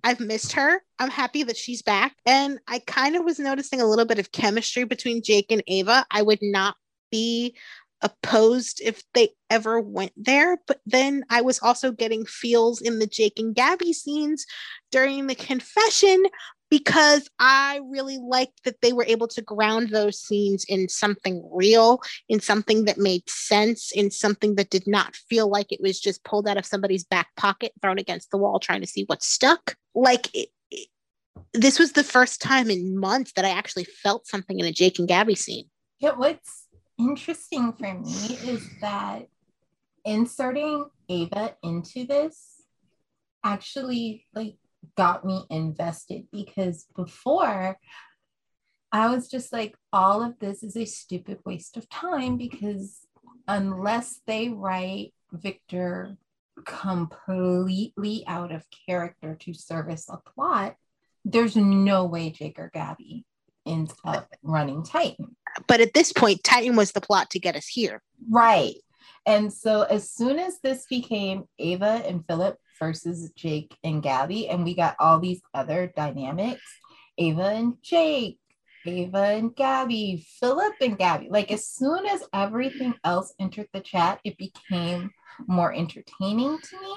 I've 0.03 0.19
missed 0.19 0.53
her. 0.53 0.81
I'm 0.99 1.09
happy 1.09 1.43
that 1.43 1.57
she's 1.57 1.81
back. 1.81 2.15
And 2.25 2.59
I 2.67 2.79
kind 2.79 3.15
of 3.15 3.25
was 3.25 3.39
noticing 3.39 3.81
a 3.81 3.85
little 3.85 4.05
bit 4.05 4.19
of 4.19 4.31
chemistry 4.31 4.83
between 4.83 5.23
Jake 5.23 5.51
and 5.51 5.63
Ava. 5.67 6.05
I 6.11 6.21
would 6.21 6.39
not 6.41 6.75
be 7.11 7.55
opposed 8.01 8.81
if 8.81 9.03
they 9.13 9.29
ever 9.49 9.81
went 9.81 10.13
there. 10.15 10.57
But 10.67 10.79
then 10.85 11.25
I 11.29 11.41
was 11.41 11.59
also 11.59 11.91
getting 11.91 12.25
feels 12.25 12.81
in 12.81 12.99
the 12.99 13.07
Jake 13.07 13.33
and 13.37 13.53
Gabby 13.53 13.93
scenes 13.93 14.45
during 14.91 15.27
the 15.27 15.35
confession 15.35 16.23
because 16.69 17.29
I 17.39 17.81
really 17.89 18.17
liked 18.17 18.63
that 18.65 18.81
they 18.81 18.93
were 18.93 19.05
able 19.07 19.27
to 19.29 19.41
ground 19.41 19.89
those 19.89 20.19
scenes 20.19 20.65
in 20.67 20.87
something 20.89 21.47
real, 21.51 22.01
in 22.27 22.39
something 22.39 22.85
that 22.85 22.97
made 22.97 23.27
sense, 23.29 23.91
in 23.91 24.11
something 24.11 24.55
that 24.55 24.69
did 24.69 24.87
not 24.87 25.15
feel 25.15 25.49
like 25.49 25.71
it 25.71 25.81
was 25.81 25.99
just 25.99 26.23
pulled 26.23 26.47
out 26.47 26.57
of 26.57 26.65
somebody's 26.65 27.03
back 27.03 27.27
pocket, 27.35 27.71
thrown 27.81 27.99
against 27.99 28.31
the 28.31 28.37
wall, 28.37 28.59
trying 28.59 28.81
to 28.81 28.87
see 28.87 29.03
what 29.07 29.23
stuck. 29.23 29.75
Like 29.95 30.33
it, 30.35 30.49
this 31.53 31.79
was 31.79 31.93
the 31.93 32.03
first 32.03 32.41
time 32.41 32.69
in 32.69 32.97
months 32.97 33.33
that 33.35 33.45
I 33.45 33.49
actually 33.49 33.85
felt 33.85 34.27
something 34.27 34.59
in 34.59 34.65
a 34.65 34.71
Jake 34.71 34.99
and 34.99 35.07
Gabby 35.07 35.35
scene. 35.35 35.65
Yeah, 35.99 36.11
what's 36.11 36.67
interesting 36.97 37.73
for 37.73 37.93
me 37.93 38.37
is 38.45 38.67
that 38.81 39.27
inserting 40.05 40.85
Ava 41.09 41.55
into 41.63 42.05
this 42.05 42.63
actually 43.43 44.25
like 44.33 44.55
got 44.95 45.25
me 45.25 45.45
invested 45.49 46.27
because 46.31 46.85
before 46.95 47.77
I 48.91 49.09
was 49.09 49.29
just 49.29 49.53
like, 49.53 49.75
all 49.93 50.23
of 50.23 50.39
this 50.39 50.63
is 50.63 50.75
a 50.75 50.85
stupid 50.85 51.39
waste 51.45 51.77
of 51.77 51.89
time 51.89 52.37
because 52.37 52.99
unless 53.47 54.21
they 54.25 54.49
write 54.49 55.13
Victor 55.31 56.17
completely 56.65 58.23
out 58.27 58.51
of 58.51 58.63
character 58.87 59.35
to 59.41 59.53
service 59.53 60.09
a 60.09 60.17
plot, 60.17 60.75
there's 61.23 61.55
no 61.55 62.05
way 62.05 62.31
Jake 62.31 62.57
or 62.57 62.71
Gabby 62.73 63.25
ends 63.65 63.93
up 64.03 64.33
running 64.41 64.83
Titan. 64.83 65.35
But 65.67 65.81
at 65.81 65.93
this 65.93 66.11
point, 66.11 66.43
Titan 66.43 66.75
was 66.75 66.91
the 66.91 67.01
plot 67.01 67.29
to 67.31 67.39
get 67.39 67.55
us 67.55 67.67
here. 67.67 68.01
Right. 68.29 68.75
And 69.25 69.53
so 69.53 69.83
as 69.83 70.09
soon 70.09 70.39
as 70.39 70.59
this 70.61 70.85
became 70.89 71.43
Ava 71.59 72.01
and 72.05 72.25
Philip 72.25 72.57
versus 72.79 73.31
Jake 73.35 73.75
and 73.83 74.01
Gabby, 74.01 74.47
and 74.49 74.63
we 74.63 74.75
got 74.75 74.95
all 74.99 75.19
these 75.19 75.41
other 75.53 75.91
dynamics 75.95 76.61
Ava 77.19 77.47
and 77.47 77.73
Jake, 77.83 78.39
Ava 78.85 79.23
and 79.23 79.55
Gabby, 79.55 80.25
Philip 80.39 80.73
and 80.81 80.97
Gabby. 80.97 81.27
Like 81.29 81.51
as 81.51 81.67
soon 81.67 82.05
as 82.05 82.23
everything 82.33 82.95
else 83.03 83.33
entered 83.39 83.67
the 83.73 83.81
chat, 83.81 84.19
it 84.23 84.37
became 84.37 85.11
more 85.47 85.73
entertaining 85.73 86.59
to 86.59 86.79
me. 86.79 86.95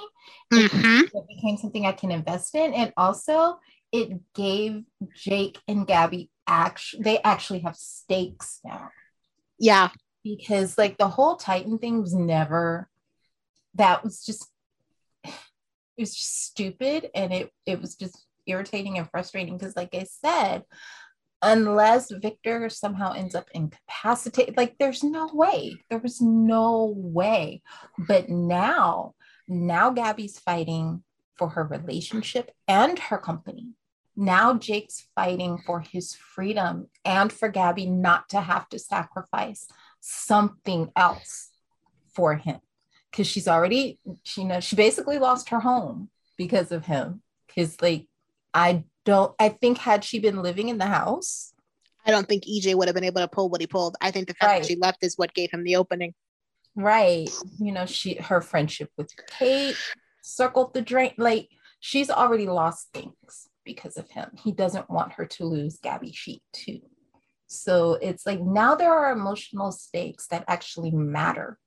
Mm-hmm. 0.53 1.17
It 1.17 1.29
became 1.29 1.57
something 1.57 1.85
I 1.85 1.93
can 1.93 2.11
invest 2.11 2.55
in. 2.55 2.73
And 2.73 2.93
also, 2.97 3.59
it 3.91 4.21
gave 4.35 4.85
Jake 5.15 5.59
and 5.69 5.87
Gabby 5.87 6.31
actually 6.47 7.03
they 7.03 7.23
actually 7.23 7.61
have 7.61 7.77
stakes 7.77 8.61
now. 8.65 8.91
Yeah. 9.59 9.91
Because 10.25 10.79
like 10.79 10.99
the 10.99 11.09
whole 11.09 11.37
Titan 11.37 11.79
thing 11.79 12.01
was 12.01 12.15
never 12.15 12.89
that 13.75 14.05
was 14.05 14.25
just 14.25 14.49
it 15.97 16.03
was 16.03 16.15
just 16.15 16.45
stupid 16.47 17.11
and 17.15 17.33
it 17.33 17.51
it 17.67 17.81
was 17.81 17.97
just 17.97 18.27
irritating 18.47 18.99
and 18.99 19.09
frustrating 19.11 19.57
because 19.57 19.77
like 19.77 19.95
I 19.95 20.05
said, 20.05 20.63
unless 21.43 22.11
Victor 22.11 22.69
somehow 22.69 23.13
ends 23.13 23.35
up 23.35 23.49
incapacitated, 23.53 24.57
like 24.57 24.77
there's 24.79 25.03
no 25.03 25.29
way. 25.33 25.77
There 25.91 25.99
was 25.99 26.21
no 26.21 26.95
way. 26.97 27.63
But 27.99 28.29
now, 28.29 29.15
now 29.49 29.91
Gabby's 29.91 30.39
fighting 30.39 31.03
for 31.37 31.51
her 31.51 31.65
relationship 31.65 32.51
and 32.69 32.99
her 32.99 33.19
company. 33.19 33.71
Now 34.15 34.55
Jake's 34.55 35.07
fighting 35.15 35.59
for 35.59 35.81
his 35.81 36.15
freedom 36.15 36.89
and 37.05 37.33
for 37.33 37.49
Gabby 37.49 37.87
not 37.87 38.29
to 38.31 38.41
have 38.41 38.69
to 38.69 38.79
sacrifice 38.79 39.67
something 40.01 40.91
else 40.97 41.51
for 42.15 42.37
him 42.37 42.61
because 43.13 43.27
she's 43.27 43.47
already, 43.47 43.99
she 44.25 44.43
knows 44.43 44.65
she 44.65 44.75
basically 44.75 45.19
lost 45.19 45.51
her 45.51 45.61
home 45.61 46.09
because 46.39 46.73
of 46.73 46.87
him. 46.87 47.23
Because, 47.47 47.81
like, 47.83 48.07
I 48.55 48.85
don't, 49.05 49.35
I 49.39 49.51
think, 49.51 49.79
had 49.79 50.03
she 50.03 50.19
been 50.19 50.43
living 50.43 50.71
in 50.71 50.79
the 50.79 50.87
house, 50.87 51.53
I 52.07 52.11
don't 52.11 52.27
think 52.27 52.45
EJ 52.45 52.75
would 52.75 52.89
have 52.89 52.95
been 52.95 53.05
able 53.05 53.21
to 53.21 53.29
pull 53.29 53.51
what 53.51 53.61
he 53.61 53.67
pulled. 53.67 53.97
I 54.01 54.11
think 54.11 54.27
the 54.27 54.35
fact 54.35 54.51
right. 54.51 54.63
that 54.63 54.69
she 54.69 54.77
left 54.77 55.05
is 55.05 55.17
what 55.17 55.35
gave 55.35 55.51
him 55.51 55.63
the 55.63 55.77
opening. 55.77 56.15
Right. 56.75 57.31
You 57.61 57.73
know, 57.73 57.85
she, 57.85 58.15
her 58.15 58.41
friendship 58.41 58.91
with 58.97 59.13
Kate 59.39 59.77
circled 60.23 60.73
the 60.73 60.81
drain. 60.81 61.13
Like, 61.19 61.51
she's 61.81 62.11
already 62.11 62.47
lost 62.47 62.89
things 62.95 63.49
because 63.65 63.99
of 63.99 64.11
him. 64.11 64.31
He 64.43 64.53
doesn't 64.53 64.91
want 64.91 65.13
her 65.13 65.27
to 65.27 65.45
lose 65.45 65.79
Gabby 65.83 66.13
Chic 66.13 66.41
too. 66.53 66.81
So 67.47 67.99
it's 68.01 68.25
like 68.25 68.41
now 68.41 68.75
there 68.75 68.95
are 68.95 69.13
emotional 69.13 69.71
stakes 69.71 70.27
that 70.29 70.45
actually 70.49 70.91
matter 70.91 71.59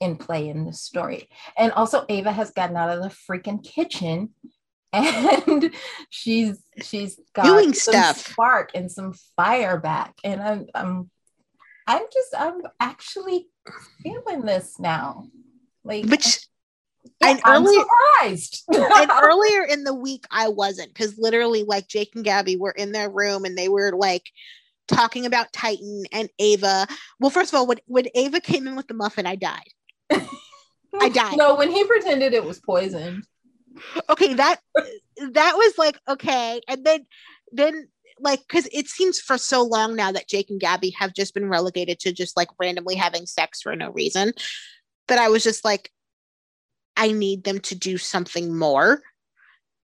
in 0.00 0.16
play 0.16 0.48
in 0.48 0.64
this 0.64 0.80
story. 0.80 1.28
And 1.56 1.72
also 1.72 2.04
Ava 2.08 2.32
has 2.32 2.50
gotten 2.50 2.76
out 2.76 2.90
of 2.90 3.02
the 3.02 3.08
freaking 3.08 3.62
kitchen 3.62 4.30
and 4.92 5.70
she's 6.08 6.62
she's 6.82 7.20
got 7.34 7.44
doing 7.44 7.74
stuff 7.74 8.26
spark 8.26 8.70
and 8.74 8.90
some 8.90 9.12
fire 9.36 9.78
back. 9.78 10.14
And 10.24 10.40
I'm 10.40 10.66
I'm 10.74 11.10
I'm 11.86 12.02
just 12.12 12.34
I'm 12.36 12.62
actually 12.80 13.48
feeling 14.02 14.42
this 14.42 14.78
now. 14.78 15.28
Like 15.84 16.06
which 16.06 16.48
yeah, 17.20 17.30
and 17.30 17.40
I'm 17.44 17.64
earlier, 17.64 17.80
surprised. 17.80 18.64
and 18.72 19.10
earlier 19.22 19.64
in 19.64 19.84
the 19.84 19.94
week, 19.94 20.24
I 20.30 20.48
wasn't 20.48 20.88
because 20.88 21.18
literally, 21.18 21.64
like 21.64 21.88
Jake 21.88 22.12
and 22.14 22.24
Gabby 22.24 22.56
were 22.56 22.70
in 22.70 22.92
their 22.92 23.10
room 23.10 23.44
and 23.44 23.56
they 23.56 23.68
were 23.68 23.92
like 23.92 24.30
talking 24.86 25.26
about 25.26 25.52
Titan 25.52 26.04
and 26.12 26.28
Ava. 26.38 26.86
Well, 27.20 27.30
first 27.30 27.52
of 27.52 27.58
all, 27.58 27.66
when 27.66 27.78
when 27.86 28.06
Ava 28.14 28.40
came 28.40 28.66
in 28.66 28.76
with 28.76 28.88
the 28.88 28.94
muffin, 28.94 29.26
I 29.26 29.36
died. 29.36 29.68
I 30.10 31.08
died. 31.08 31.36
No, 31.36 31.56
when 31.56 31.70
he 31.70 31.84
pretended 31.84 32.34
it 32.34 32.44
was 32.44 32.60
poisoned. 32.60 33.24
Okay, 34.08 34.34
that 34.34 34.60
that 35.32 35.56
was 35.56 35.78
like 35.78 35.98
okay, 36.08 36.60
and 36.66 36.84
then 36.84 37.06
then 37.52 37.88
like 38.20 38.40
because 38.40 38.68
it 38.72 38.88
seems 38.88 39.20
for 39.20 39.38
so 39.38 39.62
long 39.62 39.94
now 39.94 40.12
that 40.12 40.28
Jake 40.28 40.50
and 40.50 40.60
Gabby 40.60 40.90
have 40.98 41.14
just 41.14 41.34
been 41.34 41.48
relegated 41.48 42.00
to 42.00 42.12
just 42.12 42.36
like 42.36 42.48
randomly 42.58 42.96
having 42.96 43.26
sex 43.26 43.62
for 43.62 43.74
no 43.76 43.90
reason 43.90 44.32
that 45.08 45.18
I 45.18 45.28
was 45.28 45.44
just 45.44 45.64
like 45.64 45.90
I 46.96 47.12
need 47.12 47.44
them 47.44 47.60
to 47.60 47.74
do 47.76 47.96
something 47.96 48.56
more. 48.56 49.02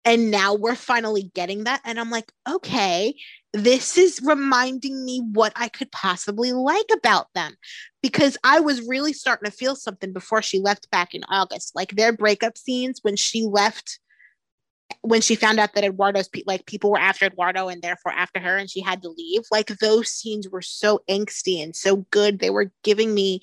And 0.05 0.29
now 0.29 0.53
we're 0.53 0.75
finally 0.75 1.31
getting 1.33 1.63
that. 1.63 1.81
And 1.83 1.99
I'm 1.99 2.11
like, 2.11 2.31
okay, 2.47 3.15
this 3.53 3.97
is 3.97 4.21
reminding 4.23 5.03
me 5.03 5.21
what 5.33 5.51
I 5.55 5.67
could 5.67 5.91
possibly 5.91 6.51
like 6.51 6.85
about 6.93 7.27
them. 7.33 7.55
Because 8.03 8.37
I 8.43 8.59
was 8.59 8.87
really 8.87 9.13
starting 9.13 9.49
to 9.49 9.57
feel 9.57 9.75
something 9.75 10.13
before 10.13 10.43
she 10.43 10.59
left 10.59 10.91
back 10.91 11.15
in 11.15 11.23
August. 11.27 11.75
Like 11.75 11.91
their 11.91 12.13
breakup 12.13 12.55
scenes 12.55 12.99
when 13.01 13.15
she 13.15 13.43
left, 13.43 13.99
when 15.01 15.21
she 15.21 15.35
found 15.35 15.59
out 15.59 15.73
that 15.73 15.83
Eduardo's 15.83 16.29
like 16.45 16.67
people 16.67 16.91
were 16.91 16.99
after 16.99 17.25
Eduardo 17.25 17.67
and 17.67 17.81
therefore 17.81 18.11
after 18.11 18.39
her 18.39 18.57
and 18.57 18.69
she 18.69 18.81
had 18.81 19.01
to 19.01 19.09
leave. 19.09 19.41
Like 19.51 19.67
those 19.79 20.11
scenes 20.11 20.47
were 20.47 20.61
so 20.61 21.01
angsty 21.09 21.63
and 21.63 21.75
so 21.75 22.05
good. 22.11 22.37
They 22.37 22.51
were 22.51 22.71
giving 22.83 23.15
me 23.15 23.41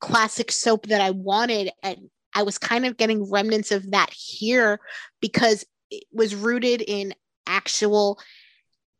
classic 0.00 0.52
soap 0.52 0.86
that 0.86 1.00
I 1.00 1.10
wanted. 1.10 1.72
And 1.82 2.10
I 2.34 2.42
was 2.42 2.56
kind 2.56 2.86
of 2.86 2.96
getting 2.96 3.28
remnants 3.28 3.72
of 3.72 3.90
that 3.90 4.10
here 4.10 4.78
because 5.20 5.64
was 6.12 6.34
rooted 6.34 6.82
in 6.82 7.14
actual 7.46 8.18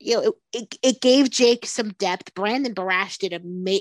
you 0.01 0.15
know, 0.15 0.23
it, 0.23 0.35
it, 0.53 0.79
it 0.83 1.01
gave 1.01 1.31
Jake 1.31 1.67
some 1.67 1.91
depth. 1.95 2.35
Brandon 2.35 2.75
Barash 2.75 3.19
did 3.19 3.33
a 3.33 3.41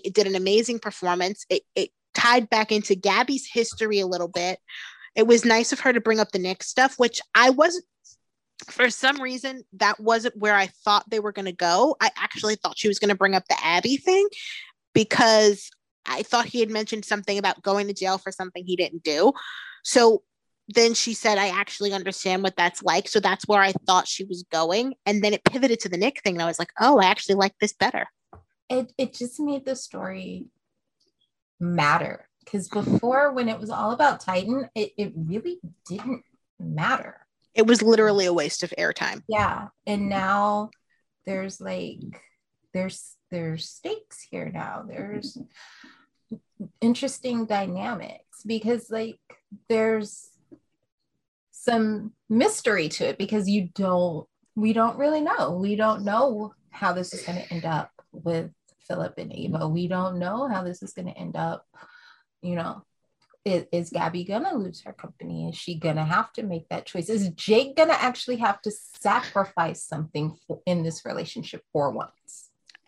did 0.10 0.28
an 0.28 0.36
amazing 0.36 0.80
performance. 0.80 1.45
It, 1.49 1.62
it 1.76 1.91
tied 2.16 2.49
back 2.49 2.72
into 2.72 2.95
Gabby's 2.95 3.47
history 3.47 3.99
a 3.99 4.08
little 4.08 4.28
bit. 4.28 4.60
It 5.16 5.28
was 5.28 5.45
nice 5.45 5.72
of 5.72 5.80
her 5.82 5.93
to 5.93 6.01
bring 6.01 6.20
up 6.20 6.32
the 6.32 6.39
Nick 6.39 6.64
stuff, 6.64 6.95
which 6.97 7.22
I 7.36 7.51
wasn't. 7.51 7.86
For 8.66 8.89
some 8.89 9.22
reason, 9.22 9.64
that 9.74 9.99
wasn't 9.99 10.36
where 10.38 10.55
I 10.55 10.68
thought 10.84 11.08
they 11.10 11.20
were 11.20 11.32
going 11.32 11.45
to 11.45 11.51
go. 11.51 11.95
I 12.01 12.10
actually 12.18 12.55
thought 12.55 12.78
she 12.78 12.88
was 12.88 12.97
going 12.97 13.10
to 13.10 13.16
bring 13.16 13.36
up 13.36 13.43
the 13.47 13.58
Abby 13.64 13.97
thing 13.97 14.28
because 14.95 15.70
I 16.08 16.24
thought 16.24 16.47
he 16.47 16.60
had 16.60 16.72
mentioned 16.72 17.05
something 17.05 17.38
about 17.38 17.62
going 17.62 17.86
to 17.86 17.93
jail 17.93 18.18
for 18.18 18.32
something 18.32 18.66
he 18.66 18.76
didn't 18.76 19.03
do. 19.03 19.32
So 19.84 20.24
then 20.70 20.93
she 20.93 21.13
said, 21.13 21.38
I 21.38 21.47
actually 21.47 21.93
understand 21.93 22.43
what 22.43 22.55
that's 22.57 22.84
like. 22.84 23.07
So 23.07 23.20
that's 23.20 23.47
where 23.47 23.61
I 23.61 23.72
thought 23.86 24.07
she 24.07 24.26
was 24.26 24.43
going. 24.51 24.95
And 25.05 25.24
then 25.24 25.34
it 25.34 25.43
pivoted 25.43 25.80
to 25.82 25.89
the 25.89 25.97
Nick 25.97 26.22
thing. 26.22 26.36
And 26.36 26.41
I 26.41 26.47
was 26.47 26.59
like, 26.59 26.72
oh, 26.80 26.99
I 26.99 27.05
actually 27.05 27.36
like 27.36 27.53
this 27.59 27.74
better. 27.74 28.07
It, 28.70 28.91
it 28.97 29.13
just 29.13 29.39
made 29.39 29.65
the 29.65 29.76
story 29.76 30.47
matter 31.59 32.28
Because 32.43 32.68
before, 32.68 33.32
when 33.32 33.47
it 33.49 33.59
was 33.59 33.70
all 33.70 33.91
about 33.91 34.20
Titan, 34.20 34.70
it, 34.76 34.91
it 34.97 35.13
really 35.15 35.59
didn't 35.88 36.24
matter. 36.59 37.26
It 37.53 37.65
was 37.65 37.82
literally 37.82 38.26
a 38.26 38.34
waste 38.34 38.63
of 38.63 38.74
airtime. 38.78 39.22
Yeah. 39.28 39.70
And 39.86 40.09
now 40.09 40.70
there's 41.26 41.59
like 41.59 41.99
there's 42.74 43.15
there's 43.32 43.68
stakes 43.68 44.26
here 44.30 44.51
now. 44.53 44.86
There's 44.88 45.38
interesting 46.82 47.45
dynamics 47.45 48.43
because 48.45 48.89
like 48.89 49.20
there's 49.70 50.30
some 51.68 52.13
mystery 52.30 52.88
to 52.88 53.09
it 53.09 53.18
because 53.18 53.49
you 53.49 53.70
don't 53.76 54.26
we 54.55 54.74
don't 54.74 54.97
really 54.97 55.22
know. 55.22 55.59
We 55.61 55.76
don't 55.76 56.03
know 56.03 56.53
how 56.72 56.93
this 56.93 57.13
is 57.13 57.22
going 57.22 57.38
to 57.38 57.53
end 57.53 57.65
up 57.65 57.91
with 58.11 58.49
Philip 58.88 59.13
and 59.18 59.32
Ava. 59.32 59.68
We 59.68 59.88
don't 59.88 60.18
know 60.18 60.47
how 60.47 60.63
this 60.63 60.82
is 60.82 60.93
going 60.93 61.07
to 61.07 61.18
end 61.18 61.36
up, 61.36 61.65
you 62.41 62.55
know. 62.55 62.84
Is, 63.45 63.65
is 63.72 63.89
Gabby 63.91 64.26
gonna 64.26 64.57
lose 64.57 64.82
her 64.84 64.91
company? 64.91 65.47
Is 65.47 65.55
she 65.55 65.80
gonna 65.80 66.03
have 66.03 66.34
to 66.34 66.43
make 66.43 66.68
that 66.68 66.86
choice? 66.86 67.07
Is 67.07 67.30
Jake 67.30 67.78
gonna 67.78 67.93
actually 67.93 68.36
have 68.38 68.61
to 68.63 68.72
sacrifice 68.99 69.86
something 69.86 70.36
for, 70.45 70.59
in 70.65 70.84
this 70.84 71.05
relationship 71.05 71.61
for 71.72 71.89
once? 71.91 72.11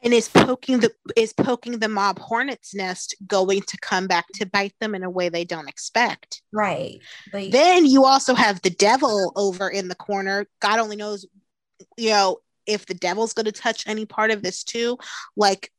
And 0.02 0.14
is 0.14 0.30
poking 0.30 0.80
the 0.80 0.92
is 1.18 1.34
poking 1.34 1.80
the 1.80 1.90
mob 1.90 2.20
hornet's 2.20 2.74
nest 2.74 3.16
going 3.28 3.62
to 3.64 3.78
come 3.78 4.08
back 4.08 4.28
to 4.36 4.46
bite 4.46 4.74
them 4.80 4.96
in 4.96 5.04
a 5.04 5.10
way 5.10 5.30
they 5.30 5.44
don't 5.44 5.68
expect? 5.68 6.42
Right. 6.54 7.00
Like, 7.34 7.52
Then 7.52 7.86
you 7.86 8.06
also 8.06 8.34
have 8.34 8.62
the 8.62 8.70
devil 8.70 9.34
over 9.36 9.70
in 9.70 9.90
the 9.90 9.96
corner. 9.96 10.48
God 10.62 10.80
only 10.80 10.96
knows, 10.96 11.26
you 11.98 12.12
know, 12.12 12.38
if 12.66 12.86
the 12.86 12.94
devil's 12.94 13.34
going 13.34 13.48
to 13.48 13.52
touch 13.52 13.88
any 13.88 14.06
part 14.06 14.32
of 14.32 14.42
this 14.42 14.64
too. 14.64 14.98
Like, 15.36 15.72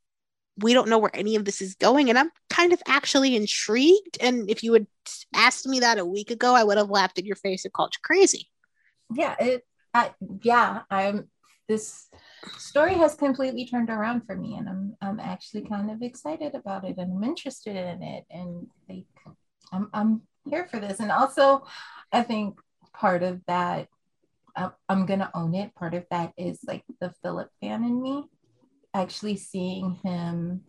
we 0.59 0.75
don't 0.75 0.89
know 0.89 0.99
where 0.99 1.15
any 1.15 1.37
of 1.37 1.45
this 1.45 1.63
is 1.63 1.75
going. 1.77 2.11
And 2.11 2.19
I'm 2.19 2.31
kind 2.51 2.73
of 2.73 2.83
actually 2.87 3.37
intrigued. 3.37 4.19
And 4.21 4.51
if 4.51 4.63
you 4.63 4.75
had 4.75 4.87
asked 5.35 5.67
me 5.67 5.81
that 5.81 5.99
a 5.99 6.05
week 6.05 6.31
ago, 6.31 6.55
I 6.55 6.65
would 6.65 6.77
have 6.77 6.91
laughed 6.91 7.19
in 7.19 7.25
your 7.25 7.37
face 7.37 7.65
and 7.65 7.73
called 7.73 7.95
you 7.95 8.01
crazy. 8.03 8.49
yeah, 9.15 9.35
it. 9.39 9.65
I, 9.95 10.13
yeah, 10.43 10.83
I'm. 10.91 11.29
This 11.69 12.09
story 12.59 12.95
has 12.95 13.15
completely 13.15 13.67
turned 13.67 13.91
around 13.91 14.23
for 14.27 14.37
me, 14.37 14.57
and 14.57 14.69
I'm 14.69 14.97
I'm 15.01 15.21
actually 15.21 15.63
kind 15.63 15.91
of 15.91 16.03
excited 16.03 16.55
about 16.55 16.85
it, 16.85 16.97
and 16.99 17.13
I'm 17.13 17.25
interested 17.25 17.77
in 17.77 18.03
it, 18.03 18.25
and 18.31 18.67
like 18.89 19.07
I'm 19.73 19.91
I'm 19.93 20.23
here 20.49 20.67
for 20.71 20.81
this, 20.81 21.01
and 21.01 21.11
also 21.13 21.65
I 22.13 22.23
think 22.23 22.59
part 22.95 23.23
of 23.23 23.41
that 23.47 23.89
I'm, 24.57 24.73
I'm 24.89 25.07
gonna 25.07 25.31
own 25.35 25.55
it. 25.55 25.75
Part 25.75 25.95
of 25.95 26.07
that 26.11 26.33
is 26.37 26.61
like 26.67 26.85
the 27.01 27.13
Philip 27.23 27.51
fan 27.61 27.85
in 27.85 28.03
me, 28.03 28.25
actually 28.95 29.37
seeing 29.37 29.99
him 30.05 30.63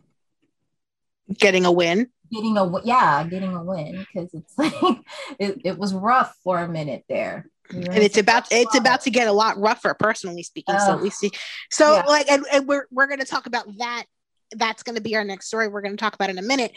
Getting 1.38 1.64
a 1.66 1.72
win. 1.72 2.10
getting 2.32 2.56
a 2.56 2.82
yeah 2.84 3.24
getting 3.24 3.54
a 3.54 3.62
win 3.62 3.98
because 3.98 4.32
it's 4.34 4.54
like 4.58 4.98
it, 5.38 5.58
it 5.64 5.78
was 5.78 5.94
rough 5.94 6.36
for 6.42 6.58
a 6.58 6.68
minute 6.68 7.04
there 7.08 7.46
and 7.70 7.98
it's 7.98 8.18
about 8.18 8.46
it's 8.50 8.74
about 8.74 9.00
to 9.02 9.10
get 9.10 9.28
a 9.28 9.32
lot 9.32 9.58
rougher 9.58 9.94
personally 9.94 10.42
speaking 10.42 10.78
so 10.78 10.96
we 10.96 11.10
see. 11.10 11.30
So 11.70 11.94
Yeah. 11.94 12.02
like 12.06 12.30
and, 12.30 12.44
and 12.52 12.66
we're 12.68 12.86
we're 12.90 13.06
going 13.06 13.20
to 13.20 13.26
talk 13.26 13.46
about 13.46 13.66
that 13.78 14.04
that's 14.52 14.82
going 14.82 14.96
to 14.96 15.00
be 15.02 15.16
our 15.16 15.24
next 15.24 15.46
story 15.46 15.68
we're 15.68 15.80
going 15.80 15.96
to 15.96 16.00
talk 16.00 16.14
about 16.14 16.30
in 16.30 16.38
a 16.38 16.42
minute. 16.42 16.72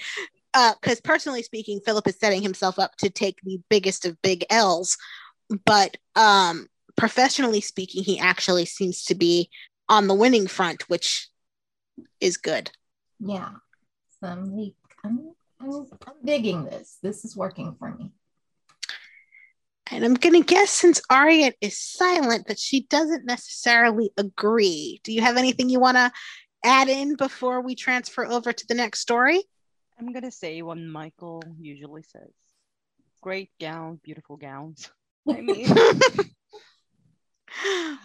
Because 0.54 1.02
personally 1.02 1.44
speaking 1.44 1.82
philip 1.86 2.08
is 2.08 2.18
setting 2.18 2.42
himself 2.42 2.80
up 2.80 2.96
to 2.98 3.10
take 3.10 3.40
the 3.44 3.60
biggest 3.70 4.06
of 4.06 4.22
big 4.22 4.46
l's 4.50 4.98
but 5.66 5.98
um 6.16 6.68
professionally 6.96 7.60
speaking 7.60 8.04
he 8.04 8.18
actually 8.18 8.66
seems 8.66 9.04
to 9.04 9.16
be 9.16 9.50
on 9.90 10.08
the 10.08 10.16
winning 10.16 10.48
front 10.48 10.90
which 10.90 11.28
is 12.22 12.38
good. 12.38 12.72
Yeah. 13.20 13.50
So 14.22 14.28
I'm, 14.28 14.72
I'm, 15.04 15.34
I'm 15.60 15.88
digging 16.24 16.66
this. 16.66 16.98
This 17.02 17.26
is 17.26 17.36
working 17.36 17.76
for 17.78 17.94
me 17.96 18.12
and 19.92 20.04
i'm 20.04 20.16
going 20.16 20.42
to 20.42 20.46
guess 20.46 20.72
since 20.72 21.02
Ariat 21.12 21.54
is 21.62 21.80
silent 21.80 22.48
that 22.48 22.60
she 22.60 22.82
doesn't 22.84 23.26
necessarily 23.26 24.12
agree 24.18 25.00
do 25.04 25.14
you 25.14 25.22
have 25.22 25.38
anything 25.38 25.70
you 25.70 25.80
want 25.80 25.98
to 25.98 26.12
add 26.64 26.90
in 26.90 27.16
before 27.16 27.62
we 27.62 27.76
transfer 27.76 28.26
over 28.26 28.52
to 28.52 28.68
the 28.68 28.76
next 28.76 29.00
story 29.00 29.44
I'm 29.98 30.12
gonna 30.12 30.32
say 30.32 30.62
what 30.62 30.78
Michael 30.78 31.42
usually 31.60 32.04
says. 32.04 32.32
Great 33.22 33.50
gown, 33.60 34.00
beautiful 34.04 34.38
gowns. 34.38 34.90
I 35.30 35.42
mean, 35.42 35.68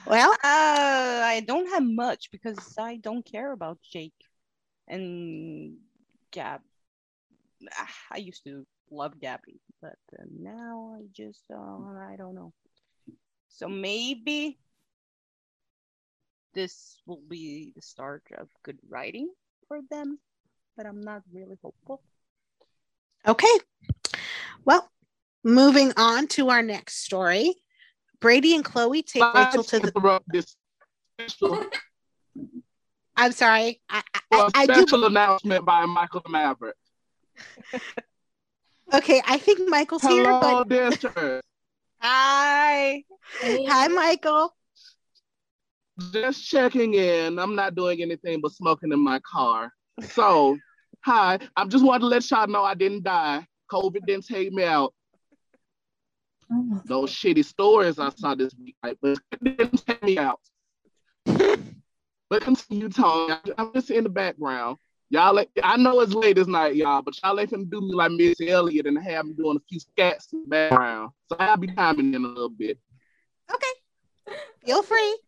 well 0.07 0.33
uh, 0.33 0.37
I 0.45 1.43
don't 1.47 1.69
have 1.71 1.83
much 1.83 2.31
because 2.31 2.75
I 2.79 2.97
don't 2.97 3.25
care 3.25 3.53
about 3.53 3.79
Jake 3.83 4.15
and 4.89 5.77
Gab. 6.31 6.61
Ah, 7.77 7.95
I 8.13 8.19
used 8.19 8.45
to 8.45 8.65
love 8.91 9.19
Gabby, 9.21 9.61
but 9.81 9.99
uh, 10.19 10.25
now 10.39 10.97
I 10.99 11.07
just 11.13 11.45
uh, 11.53 11.57
I 11.57 12.17
don't 12.17 12.35
know. 12.35 12.53
So 13.49 13.69
maybe 13.69 14.59
this 16.55 17.01
will 17.07 17.23
be 17.29 17.73
the 17.75 17.83
start 17.83 18.23
of 18.37 18.49
good 18.65 18.79
writing 18.89 19.31
for 19.69 19.81
them, 19.91 20.19
but 20.77 20.87
I'm 20.87 21.01
not 21.01 21.23
really 21.33 21.57
hopeful. 21.63 22.03
okay 23.27 23.47
well 24.65 24.89
moving 25.45 25.93
on 25.97 26.27
to 26.27 26.49
our 26.49 26.63
next 26.63 27.05
story 27.05 27.55
brady 28.21 28.55
and 28.55 28.65
chloe 28.65 29.03
take 29.03 29.23
rachel 29.35 29.63
to 29.63 29.79
the 29.79 30.21
this 30.29 30.57
i'm 33.17 33.33
sorry 33.33 33.81
i, 33.89 34.03
I, 34.15 34.21
well, 34.31 34.51
I 34.55 34.67
do 34.67 34.75
special 34.75 35.07
announcement 35.07 35.65
by 35.65 35.85
Michael 35.87 36.23
Maverick. 36.29 36.77
okay 38.93 39.23
i 39.27 39.37
think 39.39 39.69
michael's 39.69 40.03
here 40.03 40.25
Hello, 40.25 40.65
but 40.65 40.69
Distance. 40.69 41.43
Hi. 42.01 43.05
hi 43.43 43.89
michael 43.89 44.55
Just 46.13 46.49
checking 46.49 46.95
in. 46.95 47.39
I'm 47.39 47.55
not 47.55 47.75
doing 47.75 48.01
anything 48.01 48.41
but 48.41 48.53
smoking 48.53 48.91
in 48.91 49.01
my 49.05 49.21
car. 49.21 49.71
So, 50.01 50.57
hi. 51.05 51.39
I 51.57 51.65
just 51.67 51.85
wanted 51.85 52.01
to 52.01 52.07
let 52.07 52.31
y'all 52.31 52.47
know 52.47 52.65
I 52.65 52.73
didn't 52.75 53.03
die. 53.05 53.47
COVID 53.71 54.07
didn't 54.07 54.27
take 54.27 54.51
me 54.51 54.65
out. 54.65 54.95
Oh, 56.51 56.81
Those 56.87 57.13
shitty 57.13 57.45
stories 57.45 57.99
I 57.99 58.09
saw 58.17 58.35
this 58.35 58.55
week, 58.59 58.77
right? 58.83 58.97
but 59.03 59.19
it 59.33 59.45
didn't 59.59 59.87
take 59.87 60.03
me 60.03 60.17
out. 60.19 60.41
But 62.31 62.43
continue 62.43 62.89
talking. 62.89 63.53
I'm 63.59 63.73
just 63.75 63.91
in 63.91 64.05
the 64.05 64.09
background. 64.09 64.79
Y'all, 65.13 65.45
I 65.63 65.77
know 65.77 66.01
it's 66.01 66.15
late 66.15 66.37
this 66.37 66.47
night, 66.47 66.77
y'all, 66.77 67.03
but 67.03 67.15
y'all 67.23 67.39
ain't 67.41 67.51
finna 67.51 67.69
do 67.69 67.81
me 67.81 67.93
like 67.95 68.13
Miss 68.13 68.41
Elliott 68.41 68.87
and 68.87 68.97
have 69.03 69.27
me 69.27 69.33
doing 69.33 69.57
a 69.57 69.61
few 69.69 69.81
scats 69.81 70.33
in 70.33 70.43
the 70.43 70.49
background. 70.49 71.11
So 71.29 71.37
I'll 71.39 71.57
be 71.57 71.67
timing 71.67 72.15
in 72.15 72.25
a 72.25 72.29
little 72.29 72.49
bit. 72.49 72.79
okay 73.53 74.37
feel 74.65 74.83
free 74.83 75.19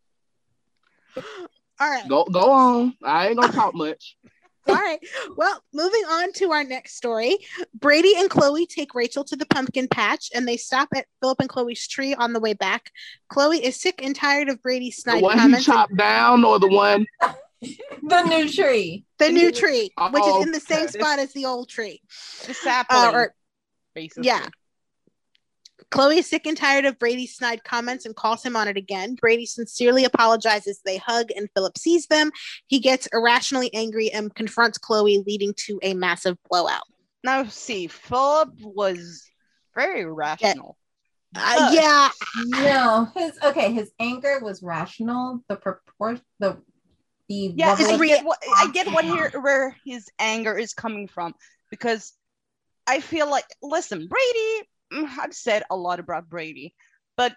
all 1.80 1.91
right 1.91 2.09
Go, 2.09 2.24
go 2.24 2.51
on. 2.53 2.95
I 3.03 3.28
ain't 3.28 3.41
gonna 3.41 3.53
talk 3.53 3.74
much. 3.74 4.16
All 4.68 4.76
right. 4.76 5.01
Well, 5.37 5.61
moving 5.74 6.05
on 6.09 6.33
to 6.35 6.53
our 6.53 6.62
next 6.62 6.95
story. 6.97 7.37
Brady 7.74 8.14
and 8.16 8.30
Chloe 8.30 8.64
take 8.64 8.95
Rachel 8.95 9.24
to 9.24 9.35
the 9.35 9.47
pumpkin 9.47 9.89
patch 9.89 10.30
and 10.37 10.47
they 10.47 10.57
stop 10.57 10.89
at 10.95 11.07
Philip 11.20 11.41
and 11.41 11.49
Chloe's 11.49 11.89
tree 11.89 12.14
on 12.14 12.33
the 12.33 12.39
way 12.39 12.53
back. 12.53 12.93
Chloe 13.28 13.59
is 13.64 13.80
sick 13.80 14.01
and 14.05 14.14
tired 14.14 14.49
of 14.49 14.62
Brady's 14.62 14.95
The 14.99 15.03
snide 15.03 15.22
one 15.22 15.33
he 15.37 15.41
comments. 15.41 15.66
and 15.66 15.74
chopped 15.76 15.97
down, 15.97 16.45
or 16.45 16.61
the 16.61 16.68
one 16.68 17.05
the 18.02 18.22
new 18.22 18.50
tree 18.50 19.04
the 19.18 19.28
new 19.30 19.52
tree, 19.52 19.90
which 20.10 20.22
Oh, 20.24 20.40
is 20.40 20.46
in 20.46 20.52
the 20.52 20.60
same 20.60 20.84
okay. 20.84 20.98
spot 20.98 21.18
as 21.18 21.32
the 21.32 21.46
old 21.46 21.68
tree. 21.68 22.00
The 22.46 22.54
sapling, 22.54 22.98
Uh, 23.00 23.12
or 23.12 23.34
basically. 23.94 24.26
yeah. 24.26 24.48
Chloe 25.90 26.18
is 26.18 26.26
sick 26.26 26.46
and 26.46 26.56
tired 26.56 26.86
of 26.86 26.98
Brady's 26.98 27.36
snide 27.36 27.64
comments 27.64 28.06
and 28.06 28.16
calls 28.16 28.42
him 28.42 28.56
on 28.56 28.66
it 28.66 28.76
again. 28.76 29.14
Brady 29.14 29.44
sincerely 29.46 30.04
apologizes. 30.04 30.80
They 30.84 30.96
hug, 30.96 31.30
and 31.36 31.48
Philip 31.54 31.76
sees 31.76 32.06
them. 32.06 32.30
He 32.66 32.80
gets 32.80 33.06
irrationally 33.12 33.72
angry 33.74 34.10
and 34.10 34.34
confronts 34.34 34.78
Chloe, 34.78 35.22
leading 35.26 35.52
to 35.66 35.78
a 35.82 35.92
massive 35.94 36.38
blowout. 36.48 36.84
Now, 37.22 37.44
see, 37.44 37.88
Philip 37.88 38.54
was 38.60 39.28
very 39.74 40.04
rational. 40.06 40.78
Uh, 41.34 41.70
yeah, 41.72 42.10
no 42.46 43.08
his 43.16 43.38
okay 43.42 43.72
his 43.72 43.90
anger 43.98 44.38
was 44.42 44.62
rational 44.62 45.42
the 45.48 45.56
purport 45.56 46.20
the 46.40 46.58
Yeah, 47.57 47.68
level 47.74 47.87
I 47.87 47.95
of- 47.95 48.01
get 48.01 48.24
what 48.24 48.39
I 48.57 48.70
get 48.72 48.93
what 48.93 49.05
here 49.05 49.30
where 49.41 49.76
his 49.85 50.09
anger 50.18 50.57
is 50.57 50.74
coming 50.74 51.09
from 51.09 51.35
because 51.70 52.12
I 52.87 53.01
feel 53.01 53.30
like 53.30 53.45
listen, 53.62 54.09
Brady. 54.09 54.68
mm, 54.93 55.18
I've 55.18 55.35
said 55.35 55.62
a 55.70 55.76
lot 55.76 56.01
about 56.01 56.28
Brady, 56.28 56.74
but 57.16 57.35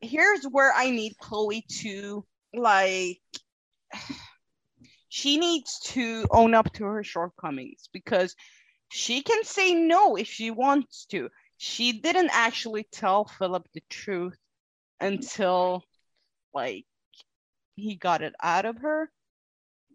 here's 0.00 0.44
where 0.44 0.72
I 0.74 0.90
need 0.90 1.16
Chloe 1.18 1.64
to 1.80 2.24
like. 2.54 3.20
She 5.08 5.38
needs 5.38 5.78
to 5.94 6.26
own 6.32 6.54
up 6.54 6.72
to 6.72 6.84
her 6.84 7.04
shortcomings 7.04 7.88
because 7.92 8.34
she 8.88 9.22
can 9.22 9.44
say 9.44 9.72
no 9.72 10.16
if 10.16 10.26
she 10.26 10.50
wants 10.50 11.06
to. 11.06 11.30
She 11.56 12.00
didn't 12.00 12.30
actually 12.32 12.88
tell 12.90 13.24
Philip 13.24 13.68
the 13.74 13.82
truth 13.88 14.36
until 15.00 15.84
like 16.52 16.84
he 17.76 17.96
got 17.96 18.22
it 18.22 18.34
out 18.42 18.64
of 18.64 18.78
her 18.78 19.10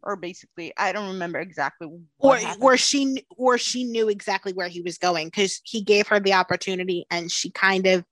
or 0.04 0.16
basically 0.16 0.74
I 0.78 0.92
don't 0.92 1.14
remember 1.14 1.40
exactly. 1.40 1.88
or 2.20 2.38
happened. 2.38 2.64
or 2.64 2.78
she 2.78 3.26
or 3.38 3.58
she 3.58 3.84
knew 3.84 4.10
exactly 4.10 4.54
where 4.54 4.68
he 4.68 4.82
was 4.82 4.98
going 4.98 5.28
because 5.28 5.62
he 5.64 5.82
gave 5.82 6.08
her 6.08 6.20
the 6.20 6.34
opportunity 6.34 7.06
and 7.12 7.32
she 7.32 7.52
kind 7.52 7.86
of 7.88 8.06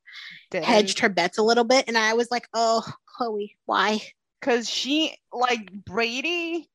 hedged 0.52 1.00
her 1.00 1.10
bets 1.10 1.38
a 1.38 1.44
little 1.44 1.64
bit 1.64 1.86
and 1.88 1.98
i 1.98 2.14
was 2.14 2.30
like 2.32 2.48
oh 2.54 2.84
chloe 3.06 3.56
why 3.66 4.02
because 4.40 4.70
she 4.70 5.16
like 5.32 5.72
Brady 5.86 6.70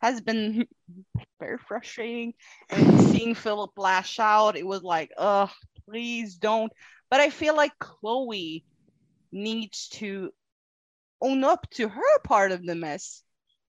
has 0.00 0.20
been 0.20 0.66
very 1.40 1.58
frustrating 1.58 2.34
and 2.70 3.00
seeing 3.00 3.34
Philip 3.34 3.72
lash 3.76 4.18
out 4.18 4.56
it 4.56 4.66
was 4.66 4.82
like 4.82 5.10
oh 5.18 5.50
please 5.86 6.36
don't 6.36 6.72
but 7.10 7.20
I 7.20 7.30
feel 7.30 7.54
like 7.54 7.78
Chloe 7.78 8.64
needs 9.30 9.88
to 9.88 10.32
own 11.24 11.44
up 11.44 11.66
to 11.70 11.88
her 11.88 12.18
part 12.24 12.52
of 12.52 12.64
the 12.64 12.74
mess 12.74 13.22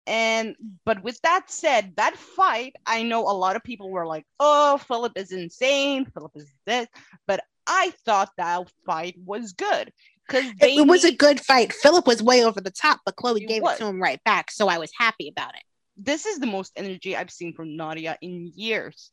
and 0.08 0.56
but 0.86 1.04
with 1.04 1.20
that 1.22 1.50
said 1.50 1.94
that 1.98 2.16
fight 2.16 2.76
I 2.86 3.04
know 3.04 3.22
a 3.22 3.34
lot 3.34 3.56
of 3.56 3.64
people 3.64 3.90
were 3.90 4.06
like 4.06 4.26
oh 4.40 4.78
Philip 4.78 5.14
is 5.16 5.32
insane 5.32 6.06
Philip 6.06 6.34
is 6.36 6.52
this 6.66 6.88
but 7.28 7.44
I 7.66 7.92
thought 8.06 8.30
that 8.38 8.70
fight 8.86 9.16
was 9.24 9.54
good 9.54 9.92
because 10.28 10.46
it, 10.62 10.80
it 10.80 10.88
was 10.88 11.04
a 11.04 11.12
good 11.12 11.40
fight 11.40 11.72
philip 11.72 12.06
was 12.08 12.22
way 12.22 12.44
over 12.44 12.60
the 12.62 12.72
top 12.72 13.00
but 13.06 13.16
chloe 13.16 13.42
He 13.42 13.46
gave 13.46 13.64
was. 13.64 13.76
it 13.76 13.80
to 13.84 13.88
him 13.88 14.02
right 14.02 14.24
back 14.24 14.50
so 14.50 14.68
i 14.68 14.80
was 14.80 14.92
happy 14.98 15.28
about 15.28 15.54
it 15.56 15.62
this 15.98 16.26
is 16.26 16.40
the 16.40 16.48
most 16.48 16.74
energy 16.76 17.16
I've 17.16 17.32
seen 17.32 17.54
from 17.54 17.76
Nadia 17.76 18.18
in 18.22 18.52
years. 18.56 19.12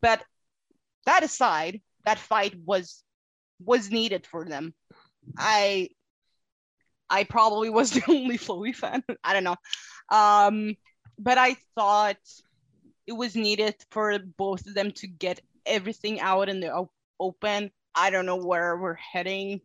But 0.00 0.22
that 1.06 1.22
aside, 1.22 1.80
that 2.04 2.18
fight 2.18 2.54
was 2.64 3.02
was 3.64 3.90
needed 3.90 4.26
for 4.26 4.44
them. 4.44 4.74
I 5.36 5.90
I 7.10 7.24
probably 7.24 7.70
was 7.70 7.90
the 7.92 8.02
only 8.08 8.38
Chloe 8.38 8.72
fan. 8.72 9.02
I 9.24 9.32
don't 9.32 9.44
know. 9.44 9.56
Um, 10.10 10.76
but 11.18 11.38
I 11.38 11.56
thought 11.76 12.18
it 13.06 13.12
was 13.12 13.34
needed 13.34 13.74
for 13.90 14.18
both 14.18 14.66
of 14.66 14.74
them 14.74 14.92
to 14.92 15.06
get 15.06 15.40
everything 15.66 16.20
out 16.20 16.48
in 16.48 16.60
the 16.60 16.72
op- 16.72 16.92
open. 17.18 17.70
I 17.94 18.10
don't 18.10 18.26
know 18.26 18.36
where 18.36 18.76
we're 18.76 18.94
heading, 18.94 19.60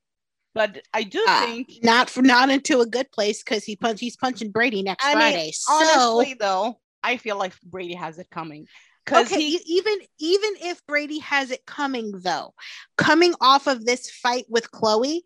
but 0.56 0.82
I 0.94 1.04
do 1.04 1.20
Uh, 1.28 1.40
think 1.40 1.80
not 1.84 2.10
for 2.10 2.22
not 2.22 2.50
into 2.50 2.82
a 2.82 2.86
good 2.86 3.12
place 3.12 3.44
because 3.44 3.64
he 3.64 3.76
punch 3.76 4.00
he's 4.00 4.18
punching 4.18 4.52
brady 4.52 4.82
next 4.84 5.06
I 5.06 5.16
mean, 5.16 5.34
friday 5.34 5.52
so 5.54 5.74
honestly 5.74 6.36
though, 6.36 6.80
I 7.04 7.18
feel 7.18 7.38
like 7.38 7.54
Brady 7.62 7.96
has 7.96 8.18
it 8.18 8.30
coming. 8.30 8.68
Because 9.06 9.30
okay 9.30 9.36
he 9.36 9.60
even 9.66 9.96
even 10.20 10.54
if 10.62 10.86
brady 10.86 11.20
has 11.20 11.52
it 11.52 11.66
coming 11.66 12.14
though 12.24 12.54
coming 12.98 13.34
off 13.42 13.68
of 13.68 13.86
this 13.86 14.10
fight 14.10 14.46
with 14.48 14.72
chloe 14.72 15.24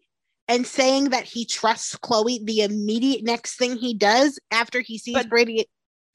and 0.47 0.65
saying 0.65 1.09
that 1.09 1.25
he 1.25 1.45
trusts 1.45 1.95
chloe 1.97 2.41
the 2.43 2.61
immediate 2.61 3.23
next 3.23 3.57
thing 3.57 3.77
he 3.77 3.93
does 3.93 4.39
after 4.51 4.81
he 4.81 4.97
sees 4.97 5.15
But 5.15 5.29
brady 5.29 5.67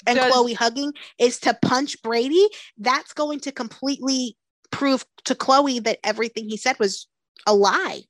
and 0.07 0.19
does- 0.19 0.33
chloe 0.33 0.55
hugging 0.55 0.93
is 1.19 1.39
to 1.41 1.57
punch 1.63 2.01
brady 2.03 2.49
that's 2.79 3.13
going 3.13 3.41
to 3.41 3.53
completely 3.53 4.37
prove 4.71 5.05
to 5.25 5.35
chloe 5.35 5.79
that 5.81 5.99
everything 6.03 6.49
he 6.49 6.57
said 6.57 6.79
was 6.79 7.07
a 7.47 7.55
lie 7.55 8.03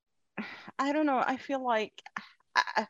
I 0.78 0.92
don't 0.92 1.06
know. 1.06 1.22
I 1.24 1.36
feel 1.36 1.64
like 1.64 1.92
I, 2.56 2.86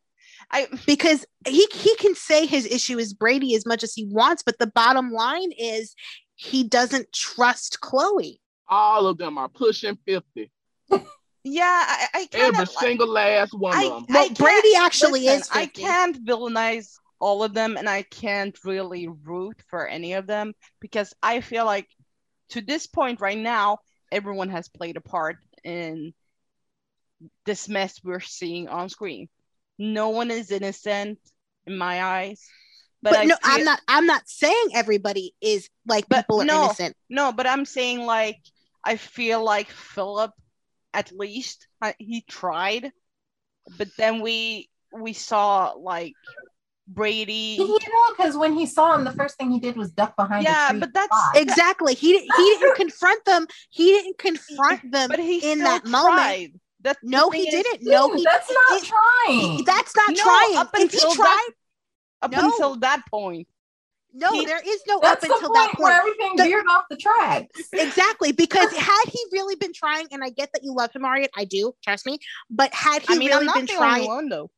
I 0.50 0.66
because 0.86 1.26
he 1.46 1.66
he 1.72 1.94
can 1.96 2.14
say 2.14 2.46
his 2.46 2.64
issue 2.64 2.96
is 2.98 3.12
Brady 3.12 3.54
as 3.54 3.66
much 3.66 3.82
as 3.82 3.92
he 3.92 4.06
wants, 4.06 4.42
but 4.42 4.58
the 4.58 4.68
bottom 4.68 5.10
line 5.10 5.50
is 5.58 5.94
he 6.36 6.62
doesn't 6.64 7.12
trust 7.12 7.80
Chloe. 7.80 8.40
All 8.68 9.06
of 9.08 9.18
them 9.18 9.36
are 9.36 9.48
pushing 9.48 9.98
50. 10.06 10.50
yeah, 11.44 11.84
I, 11.88 12.06
I 12.14 12.26
can't. 12.26 12.54
Every 12.54 12.66
single 12.66 13.08
last 13.08 13.52
one 13.52 13.76
I- 13.76 13.84
of 13.84 14.06
them. 14.06 14.14
Well, 14.14 14.30
Brady 14.30 14.76
actually 14.76 15.22
listen, 15.26 15.40
is 15.40 15.48
I 15.52 15.66
can't 15.66 16.24
villainize 16.24 16.94
all 17.18 17.42
of 17.44 17.54
them, 17.54 17.76
and 17.76 17.88
I 17.88 18.02
can't 18.02 18.56
really 18.64 19.08
root 19.08 19.62
for 19.68 19.86
any 19.86 20.14
of 20.14 20.26
them 20.26 20.54
because 20.80 21.14
I 21.22 21.40
feel 21.40 21.64
like 21.64 21.88
to 22.50 22.60
this 22.60 22.86
point 22.86 23.20
right 23.20 23.38
now, 23.38 23.78
everyone 24.10 24.50
has 24.50 24.68
played 24.68 24.96
a 24.96 25.00
part 25.00 25.36
in 25.64 26.12
this 27.46 27.68
mess 27.68 28.00
we're 28.02 28.20
seeing 28.20 28.68
on 28.68 28.88
screen. 28.88 29.28
No 29.78 30.10
one 30.10 30.30
is 30.30 30.50
innocent 30.50 31.18
in 31.66 31.78
my 31.78 32.02
eyes. 32.02 32.44
But, 33.02 33.16
I 33.18 33.24
no, 33.24 33.36
feel- 33.42 33.52
I'm 33.54 33.64
not. 33.64 33.80
I'm 33.88 34.06
not 34.06 34.28
saying 34.28 34.70
everybody 34.74 35.34
is 35.40 35.68
like 35.86 36.06
But 36.08 36.18
people 36.26 36.42
are 36.42 36.44
no. 36.44 36.64
innocent. 36.64 36.96
No, 37.08 37.32
but 37.32 37.46
I'm 37.46 37.64
saying 37.64 38.00
like 38.04 38.38
I 38.84 38.96
feel 38.96 39.42
like 39.44 39.68
Philip, 39.70 40.32
at 40.94 41.12
least 41.12 41.66
uh, 41.80 41.92
he 41.98 42.22
tried, 42.22 42.92
but 43.78 43.88
then 43.96 44.20
we 44.20 44.68
we 44.92 45.12
saw 45.12 45.72
like 45.72 46.14
Brady. 46.88 47.56
You 47.58 47.66
know, 47.68 48.14
because 48.16 48.36
when 48.36 48.54
he 48.54 48.66
saw 48.66 48.94
him, 48.94 49.04
the 49.04 49.12
first 49.12 49.36
thing 49.38 49.50
he 49.50 49.60
did 49.60 49.76
was 49.76 49.90
duck 49.92 50.16
behind. 50.16 50.44
Yeah, 50.44 50.72
but 50.72 50.92
that's 50.92 51.08
and 51.12 51.32
fly. 51.32 51.40
Exactly. 51.40 51.94
He 51.94 52.18
he 52.18 52.28
didn't 52.58 52.76
confront 52.84 53.24
them. 53.24 53.46
He 53.70 53.86
didn't 53.92 54.18
confront 54.18 54.90
them 54.92 55.08
but 55.08 55.18
he 55.18 55.38
in 55.50 55.60
that 55.60 55.84
moment. 55.86 56.14
tried. 56.14 56.48
That 56.82 56.96
the 57.02 57.08
No, 57.10 57.30
he 57.30 57.42
is, 57.42 57.54
didn't. 57.54 57.84
No, 57.88 58.08
Dude, 58.08 58.18
he. 58.18 58.24
that's 58.24 58.50
not 58.50 58.82
it- 58.82 58.84
trying. 58.84 59.64
That's 59.64 59.94
not 59.96 60.08
No, 60.16 60.22
trying. 60.24 60.56
up 60.56 60.70
if 60.74 60.92
he 60.92 60.98
tried, 60.98 61.14
that- 61.16 61.50
Up 62.22 62.30
No. 62.32 62.38
until 62.50 62.76
that 62.80 63.02
point, 63.08 63.46
no, 64.14 64.32
he- 64.32 64.44
there 64.46 64.60
is 64.64 64.80
no 64.86 64.98
up 64.98 65.20
the 65.20 65.26
until 65.32 65.48
point, 65.48 65.54
that 65.54 65.74
where 65.78 65.92
point. 66.00 66.14
everything 66.14 66.36
The- 66.36 66.44
veered 66.44 66.64
off 66.70 66.84
the 66.90 66.96
tracks. 66.96 67.60
Exactly, 67.72 68.32
because 68.32 68.70
had 68.76 69.04
he 69.08 69.18
really 69.32 69.56
been 69.56 69.72
trying, 69.72 70.06
and 70.12 70.22
I 70.22 70.30
get 70.30 70.50
that 70.52 70.62
you 70.62 70.74
love 70.74 70.92
him, 70.92 71.04
Arian, 71.04 71.28
I 71.36 71.44
do, 71.44 71.74
trust 71.82 72.06
me. 72.06 72.18
But 72.50 72.72
had 72.74 73.02
he 73.02 73.14
I 73.14 73.18
mean, 73.18 73.28
really 73.30 73.40
I'm 73.40 73.46
not 73.46 73.56
been 73.56 73.66
the 73.66 73.72
only 73.74 73.78
trying, 73.78 74.06
one 74.06 74.28
though. 74.28 74.50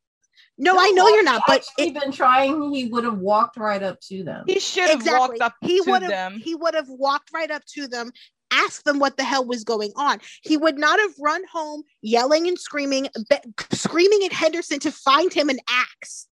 no, 0.59 0.77
I 0.79 0.91
know 0.91 1.09
you're 1.09 1.23
not, 1.23 1.43
he 1.47 1.53
but 1.53 1.65
he'd 1.79 1.95
been 1.95 2.13
trying, 2.13 2.73
he 2.73 2.87
would 2.87 3.05
have 3.05 3.19
walked 3.19 3.57
right 3.57 3.83
up 3.83 4.01
to 4.09 4.23
them. 4.25 4.45
He 4.47 4.59
should 4.61 4.89
have 4.89 4.99
exactly, 5.01 5.39
walked 5.39 5.41
up 5.43 5.55
he 5.63 5.83
to 5.83 5.91
would 5.91 6.03
have, 6.03 6.11
them. 6.11 6.41
he 6.45 6.55
would 6.55 6.75
have 6.75 6.89
walked 6.89 7.31
right 7.33 7.51
up 7.51 7.63
to 7.75 7.87
them, 7.89 8.13
asked 8.53 8.85
them 8.85 8.99
what 8.99 9.17
the 9.17 9.25
hell 9.25 9.45
was 9.45 9.65
going 9.65 9.91
on. 9.97 10.21
He 10.43 10.57
would 10.57 10.79
not 10.79 10.99
have 11.01 11.13
run 11.21 11.43
home 11.53 11.83
yelling 12.03 12.47
and 12.47 12.59
screaming, 12.59 13.09
be- 13.29 13.37
screaming 13.73 14.25
at 14.25 14.33
Henderson 14.33 14.79
to 14.81 14.93
find 14.93 15.33
him 15.33 15.49
an 15.49 15.59
axe. 15.69 16.29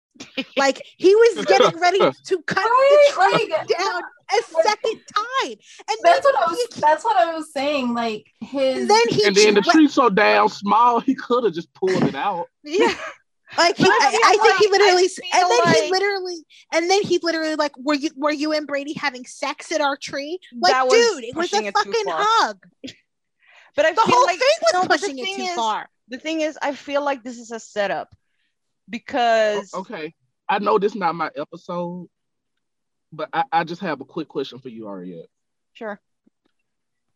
Like 0.57 0.81
he 0.97 1.13
was 1.15 1.45
getting 1.47 1.79
ready 1.79 1.99
to 1.99 2.41
cut 2.43 2.57
Right, 2.65 3.07
the 3.07 3.13
tree 3.13 3.55
like- 3.55 3.67
down 3.67 4.01
a 4.31 4.43
second 4.63 5.01
time, 5.15 5.55
and 5.89 5.97
That's 6.03 6.23
what 6.23 6.35
I 6.35 6.51
was. 6.51 6.59
he- 6.73 6.79
That's 6.81 7.03
what 7.03 7.17
I 7.17 7.33
was 7.33 7.51
saying. 7.51 7.93
Like 7.93 8.25
his. 8.41 8.81
and 8.81 8.89
then 8.89 9.01
he 9.09 9.23
and 9.25 9.35
then 9.35 9.53
the 9.55 9.61
dra- 9.61 9.73
tree's 9.73 9.93
so 9.93 10.09
damn 10.09 10.47
small, 10.49 10.99
he 10.99 11.15
could 11.15 11.43
have 11.45 11.53
just 11.53 11.73
pulled 11.73 12.03
it 12.03 12.13
out. 12.15 12.47
yeah, 12.63 12.93
like 13.57 13.75
he, 13.77 13.83
But 13.85 13.91
I 13.93 14.07
I, 14.07 14.11
feel 14.11 14.19
I 14.23 14.37
think 14.43 14.57
he 14.59 14.67
literally 14.69 15.03
and 15.03 15.11
feel 15.11 15.49
then 15.49 15.83
he 15.83 15.91
literally 15.91 16.45
and 16.73 16.89
then 16.91 17.01
he 17.01 17.19
literally 17.23 17.55
like 17.55 17.71
were 17.79 17.95
you 17.95 18.11
were 18.15 18.31
you 18.31 18.51
and 18.53 18.67
Brady 18.67 18.93
having 18.93 19.25
sex 19.25 19.71
at 19.71 19.81
our 19.81 19.97
tree 19.97 20.37
like 20.61 20.89
dude 20.91 21.23
it 21.23 21.35
was 21.35 21.51
a 21.53 21.57
it 21.63 21.73
fucking 21.75 21.93
hug 22.07 22.57
but 23.75 23.85
I 23.85 23.91
the 23.93 24.01
feel 24.01 24.15
whole 24.15 24.25
like 24.25 24.37
thing 24.39 24.47
was 24.61 24.73
no, 24.73 24.81
but 24.81 24.99
the 25.01 25.07
pushing 25.07 25.17
it 25.19 25.35
too 25.35 25.41
is- 25.43 25.55
far 25.55 25.89
the 26.11 26.17
thing 26.17 26.41
is, 26.41 26.57
I 26.59 26.73
feel 26.73 27.03
like 27.05 27.23
this 27.23 27.37
is 27.37 27.51
a 27.51 27.59
setup 27.59 28.13
Oh, 28.89 28.91
because 28.91 29.73
Okay. 29.73 30.13
I 30.47 30.59
know 30.59 30.79
this 30.79 30.93
is 30.93 30.97
not 30.97 31.15
my 31.15 31.29
episode, 31.37 32.07
but 33.11 33.29
I, 33.31 33.43
I 33.51 33.63
just 33.63 33.81
have 33.81 34.01
a 34.01 34.05
quick 34.05 34.27
question 34.27 34.59
for 34.59 34.69
you, 34.69 34.85
Ariette. 34.85 35.27
sure. 35.73 35.99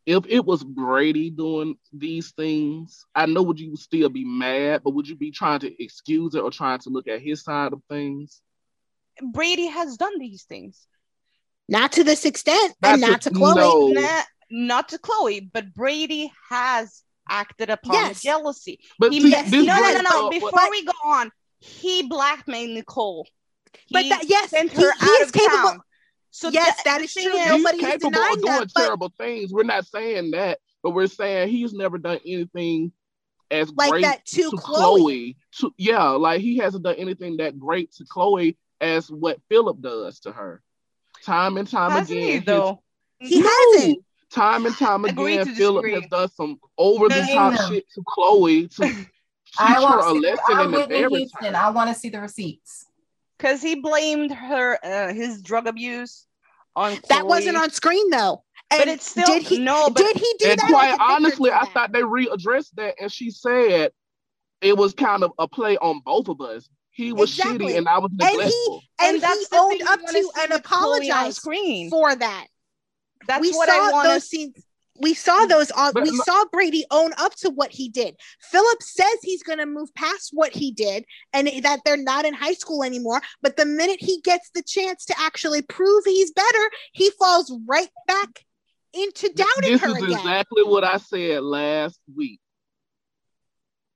If 0.06 0.26
it 0.28 0.44
was 0.44 0.64
Brady 0.66 1.30
doing 1.30 1.76
these 1.94 2.32
things, 2.32 3.06
I 3.16 3.26
know 3.26 3.42
would 3.44 3.60
you 3.60 3.78
still 3.78 4.10
be 4.10 4.26
mad, 4.26 4.82
but 4.84 4.94
would 4.94 5.08
you 5.08 5.16
be 5.16 5.32
trying 5.32 5.60
to 5.62 5.82
excuse 5.84 6.36
it 6.36 6.42
or 6.44 6.52
trying 6.52 6.80
to 6.80 6.90
look 6.90 7.08
at 7.08 7.22
his 7.22 7.42
side 7.44 7.72
of 7.72 7.82
things? 7.90 8.42
Brady 9.32 9.68
has 9.68 9.96
done 9.98 10.20
these 10.20 10.44
things. 10.44 10.86
not 11.70 11.94
to 11.94 12.04
this 12.04 12.26
extent 12.26 12.76
and 12.84 13.02
That's 13.02 13.02
not 13.02 13.22
to 13.22 13.30
Chloe 13.32 13.56
no. 13.56 13.88
Not, 14.02 14.26
not 14.52 14.90
to 14.90 14.98
Chloe, 14.98 15.40
but 15.40 15.74
Brady 15.74 16.30
has 16.50 17.02
acted 17.30 17.70
upon 17.70 17.94
Yes. 17.96 18.22
jealousy. 18.22 18.80
But 19.00 19.14
He 19.14 19.22
see, 19.22 19.30
yes, 19.30 19.50
no, 19.54 19.62
no, 19.64 19.92
no, 19.94 20.02
no. 20.02 20.30
Before 20.30 20.50
what- 20.52 20.70
we 20.72 20.84
go 20.84 20.92
on, 21.06 21.32
he 21.64 22.04
blackmailed 22.08 22.72
Nicole. 22.72 23.28
but 23.92 24.04
that 24.10 24.24
yes 24.28 24.52
he, 24.52 24.58
sent 24.58 24.72
he 24.72 24.82
her 24.82 24.92
out 25.02 25.22
is 25.22 25.28
of 25.28 25.34
capable 25.34 25.58
town. 25.70 25.82
So 26.32 26.50
yes 26.50 26.78
tha- 26.78 26.82
that 26.86 26.98
the 27.00 27.04
is 27.06 27.14
thing 27.14 27.24
true 27.30 27.34
is- 27.40 27.44
he's 27.52 27.64
nobody 27.64 27.78
is 27.78 27.84
capable 27.92 28.12
denying 28.12 28.34
of 28.34 28.42
doing 28.42 28.52
that, 28.60 28.72
but- 28.74 28.82
terrible 28.84 29.14
things. 29.18 29.52
We're 29.54 29.64
not 29.64 29.86
saying 29.88 30.32
that, 30.32 30.60
but 30.82 30.92
we're 30.92 31.08
saying 31.08 31.50
he's 31.50 31.74
never 31.74 31.98
done 31.98 32.20
anything 32.26 32.92
as 33.52 33.72
like 33.74 33.92
great 33.92 34.02
that 34.04 34.26
to, 34.26 34.50
to 34.50 34.58
Chloe. 34.58 35.00
Chloe. 35.02 35.38
To 35.60 35.74
yeah, 35.78 36.04
like 36.10 36.42
he 36.42 36.58
hasn't 36.58 36.84
done 36.84 36.96
anything 36.96 37.38
that 37.38 37.60
great 37.60 37.92
to 37.94 38.06
Chloe 38.06 38.58
as 38.82 39.10
what 39.12 39.40
Philip 39.50 39.80
does 39.82 40.20
to 40.22 40.32
her. 40.32 40.62
Time 41.24 41.58
and 41.58 41.70
time 41.70 41.92
Hasn't 41.92 42.18
again, 42.18 42.28
he 42.28 42.34
his- 42.38 42.46
though? 42.46 42.84
he 43.20 43.40
No! 43.42 43.50
hasn't 43.76 44.00
Time 44.32 44.66
and 44.66 44.76
time 44.76 45.06
again, 45.06 45.46
Philip 45.54 45.86
has 45.92 46.08
done 46.10 46.28
some 46.32 46.60
over 46.76 47.08
the 47.08 47.20
top 47.32 47.52
Name 47.54 47.56
them. 47.56 47.72
shit 47.72 47.86
to 47.94 48.04
Chloe 48.08 48.68
to 48.68 48.82
teach 48.88 49.08
I 49.60 49.74
her 49.76 49.82
want 49.82 50.02
a 50.02 50.04
to 50.04 50.10
see. 50.14 50.20
lesson 50.22 50.44
I'm 50.50 50.60
and 50.74 50.74
Whitney 50.74 51.18
Houston. 51.20 51.54
her. 51.54 51.60
I 51.60 51.70
want 51.70 51.90
to 51.94 51.96
see 52.00 52.10
the 52.10 52.22
receipts. 52.22 52.86
Because 53.38 53.62
he 53.62 53.76
blamed 53.76 54.32
her, 54.32 54.78
uh, 54.84 55.14
his 55.14 55.42
drug 55.42 55.68
abuse 55.68 56.26
on 56.76 56.98
that 57.10 57.26
wasn't 57.28 57.58
on 57.58 57.70
screen 57.72 58.10
though 58.10 58.44
and 58.72 58.80
But 58.80 58.88
it's 58.88 59.10
still 59.10 59.26
did 59.28 59.44
he 59.44 59.60
no. 59.60 59.90
But 59.90 59.98
did 59.98 60.16
he 60.18 60.36
do 60.40 60.50
And 60.50 60.60
that 60.60 60.68
quite 60.70 60.98
honestly, 61.00 61.52
I 61.52 61.66
thought 61.74 61.92
they 61.92 62.02
readdressed 62.02 62.72
that, 62.76 62.96
and 63.02 63.12
she 63.12 63.30
said 63.32 63.92
it 64.62 64.78
was 64.78 64.94
kind 64.94 65.24
of 65.24 65.34
a 65.40 65.48
play 65.48 65.78
on 65.78 66.00
both 66.06 66.30
of 66.30 66.40
us. 66.42 66.70
he 66.92 67.12
was 67.12 67.32
Exactly. 67.38 67.74
shitty 67.74 67.78
and 67.78 67.88
I 67.90 67.98
was 68.00 68.12
And 68.12 68.22
he- 68.22 68.38
neglectful. 68.38 68.82
And, 69.02 69.22
that's 69.22 69.50
he 69.50 69.58
owned 69.58 69.82
up 69.84 70.00
wanna 70.02 70.08
to 70.20 70.24
see 70.24 70.30
and 70.40 70.50
with 70.52 70.52
on 70.52 70.60
apologized 70.60 71.38
screen. 71.38 71.90
for 71.90 72.16
that. 72.16 72.48
That's 73.28 73.42
we 73.42 73.52
what 73.52 73.68
saw 73.68 73.88
I 73.88 73.92
want. 73.92 74.08
those 74.08 74.30
scenes. 74.30 74.54
We 75.04 75.14
saw 75.14 75.46
mm. 75.46 75.50
those 75.50 75.70
on. 75.72 75.94
But 75.94 76.04
we 76.04 76.16
saw 76.18 76.46
Brady 76.52 76.86
own 76.90 77.12
up 77.18 77.36
to 77.36 77.50
what 77.50 77.72
he 77.72 77.90
did. 77.90 78.16
Philip 78.42 78.82
says 78.82 79.20
he's 79.22 79.44
going 79.44 79.60
to 79.60 79.66
move 79.66 79.94
past 79.94 80.30
what 80.34 80.54
he 80.54 80.72
did 80.72 81.06
and 81.34 81.48
that 81.64 81.82
they're 81.86 81.98
not 81.98 82.26
in 82.26 82.34
high 82.34 82.54
school 82.54 82.84
anymore. 82.84 83.22
But 83.42 83.58
the 83.58 83.66
minute 83.66 83.98
he 84.00 84.22
gets 84.22 84.50
the 84.56 84.64
chance 84.64 85.06
to 85.06 85.16
actually 85.20 85.62
prove 85.62 86.06
he's 86.06 86.32
better, 86.32 86.70
he 86.94 87.12
falls 87.12 87.54
right 87.68 87.90
back 88.08 88.46
into 88.94 89.32
doubting 89.34 89.74
This 89.74 89.82
her 89.82 89.90
is 89.90 90.04
again. 90.04 90.12
exactly 90.12 90.64
what 90.64 90.84
I 90.84 90.98
said 90.98 91.44
last 91.44 92.00
week. 92.16 92.40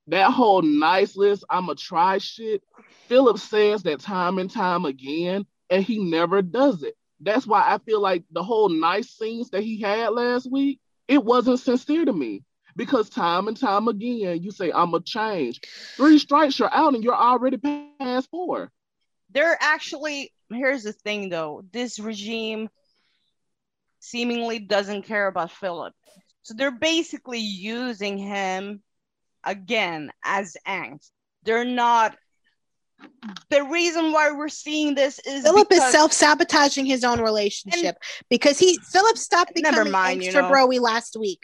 That 0.08 0.32
whole 0.32 0.62
nice 0.62 1.16
list, 1.16 1.44
I'ma 1.50 1.76
try 1.78 2.18
shit. 2.18 2.64
Philip 3.08 3.40
says 3.40 3.84
that 3.84 4.00
time 4.00 4.40
and 4.40 4.50
time 4.50 4.86
again, 4.86 5.46
and 5.70 5.84
he 5.84 6.00
never 6.00 6.42
does 6.42 6.84
it. 6.84 6.96
That's 7.20 7.46
why 7.46 7.64
I 7.66 7.78
feel 7.80 8.02
like 8.02 8.24
the 8.32 8.44
whole 8.44 8.70
nice 8.70 9.10
scenes 9.10 9.50
that 9.50 9.64
he 9.64 9.82
had 9.82 10.10
last 10.10 10.50
week, 10.50 10.80
it 11.08 11.24
wasn't 11.24 11.60
sincere 11.60 12.06
to 12.06 12.14
me. 12.14 12.44
Because 12.76 13.10
time 13.10 13.48
and 13.48 13.58
time 13.60 13.88
again, 13.88 14.44
you 14.44 14.52
say, 14.52 14.72
I'ma 14.72 15.00
change. 15.04 15.60
Three 15.96 16.20
strikes, 16.20 16.60
you're 16.60 16.74
out 16.74 16.94
and 16.94 17.04
you're 17.04 17.16
already 17.16 17.58
past 17.58 18.30
four. 18.30 18.72
they're 19.32 19.58
actually 19.60 20.32
here's 20.50 20.84
the 20.84 20.94
thing 20.94 21.30
though 21.30 21.64
this 21.72 22.00
regime 22.00 22.70
seemingly 24.00 24.60
doesn't 24.60 25.04
care 25.04 25.28
about 25.28 25.52
philip 25.52 25.94
so 26.44 26.54
they're 26.54 26.72
basically 26.72 27.40
using 27.40 28.18
him 28.18 28.82
again 29.44 30.12
as 30.24 30.56
angst 30.68 31.10
they're 31.44 31.66
not 31.66 32.16
the 33.50 33.64
reason 33.64 34.12
why 34.12 34.32
we're 34.32 34.50
seeing 34.50 34.96
this 34.96 35.20
is 35.20 35.44
Philip 35.44 35.72
is 35.72 35.84
self-sabotaging 35.92 36.86
his 36.86 37.04
own 37.04 37.20
relationship 37.22 37.98
because 38.30 38.58
he 38.60 38.78
Philip 38.92 39.18
stopped 39.18 39.52
Never 39.56 39.72
becoming 39.84 39.92
mind, 39.92 40.24
you 40.24 40.32
know. 40.32 40.50
broy 40.50 40.80
last 40.80 41.16
week. 41.20 41.42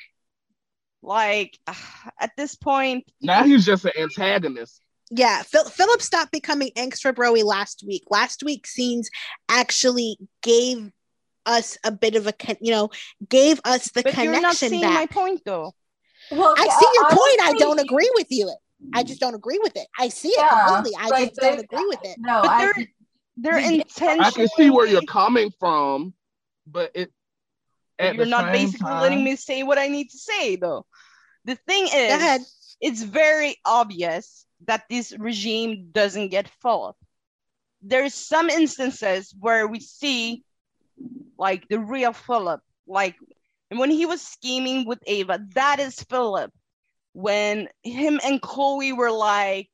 like 1.01 1.57
at 2.19 2.31
this 2.37 2.55
point 2.55 3.05
Now 3.21 3.43
he's 3.43 3.65
just 3.65 3.85
an 3.85 3.91
antagonist. 3.97 4.81
Yeah, 5.11 5.43
Phil, 5.43 5.65
Philip 5.65 6.01
stopped 6.01 6.31
becoming 6.31 6.71
extra 6.75 7.13
broy 7.13 7.43
last 7.43 7.83
week. 7.85 8.03
Last 8.09 8.41
week's 8.43 8.71
scenes 8.71 9.09
actually 9.47 10.17
gave 10.41 10.91
us 11.45 11.77
a 11.83 11.91
bit 11.91 12.15
of 12.15 12.25
a 12.25 12.31
con- 12.31 12.55
you 12.61 12.71
know 12.71 12.89
gave 13.29 13.59
us 13.65 13.91
the 13.91 14.01
but 14.01 14.15
you're 14.17 14.31
not 14.31 14.39
connection 14.41 14.69
seeing 14.69 14.81
back. 14.81 14.93
my 14.93 15.05
point 15.05 15.41
though 15.45 15.73
Well, 16.31 16.55
I 16.57 16.63
yeah, 16.65 16.77
see 16.79 16.87
your 16.95 17.03
point. 17.09 17.19
I 17.41 17.47
honestly, 17.49 17.59
don't 17.59 17.79
agree 17.79 18.09
with 18.15 18.27
you. 18.29 18.49
I 18.93 19.03
just 19.03 19.19
don't 19.19 19.35
agree 19.35 19.59
with 19.61 19.75
it. 19.75 19.87
I 19.97 20.09
see 20.09 20.29
it 20.29 20.37
Yeah, 20.37 20.49
completely. 20.49 20.97
I 20.99 21.09
like 21.09 21.29
just 21.29 21.41
don't 21.41 21.59
agree 21.59 21.85
with 21.85 22.03
it. 22.03 22.17
No, 22.19 22.41
but 22.43 22.51
I, 22.51 22.59
they're 22.59 22.87
they're 23.37 23.71
intentionally 23.73 24.19
I 24.19 24.31
can 24.31 24.47
see 24.47 24.69
where 24.69 24.85
you're 24.85 25.01
coming 25.03 25.51
from, 25.59 26.13
but 26.67 26.91
it 26.95 27.11
at 27.99 28.15
you're 28.15 28.25
not 28.25 28.51
basically 28.51 28.87
time- 28.87 29.01
letting 29.01 29.23
me 29.23 29.35
say 29.35 29.63
what 29.63 29.77
I 29.77 29.87
need 29.87 30.09
to 30.09 30.17
say 30.17 30.55
though. 30.55 30.85
The 31.45 31.55
thing 31.55 31.87
is 31.93 32.75
it's 32.81 33.03
very 33.03 33.57
obvious 33.65 34.45
that 34.65 34.83
this 34.89 35.13
regime 35.17 35.89
doesn't 35.91 36.29
get 36.29 36.49
Philip. 36.61 36.95
There's 37.81 38.13
some 38.13 38.49
instances 38.49 39.33
where 39.39 39.67
we 39.67 39.79
see 39.79 40.43
like 41.37 41.67
the 41.67 41.79
real 41.79 42.13
Philip, 42.13 42.61
like 42.87 43.15
and 43.69 43.79
when 43.79 43.89
he 43.91 44.05
was 44.05 44.21
scheming 44.21 44.85
with 44.85 44.99
Ava, 45.07 45.39
that 45.55 45.79
is 45.79 45.95
Philip. 46.03 46.51
When 47.13 47.69
him 47.83 48.19
and 48.23 48.41
Chloe 48.41 48.91
were 48.93 49.11
like 49.11 49.69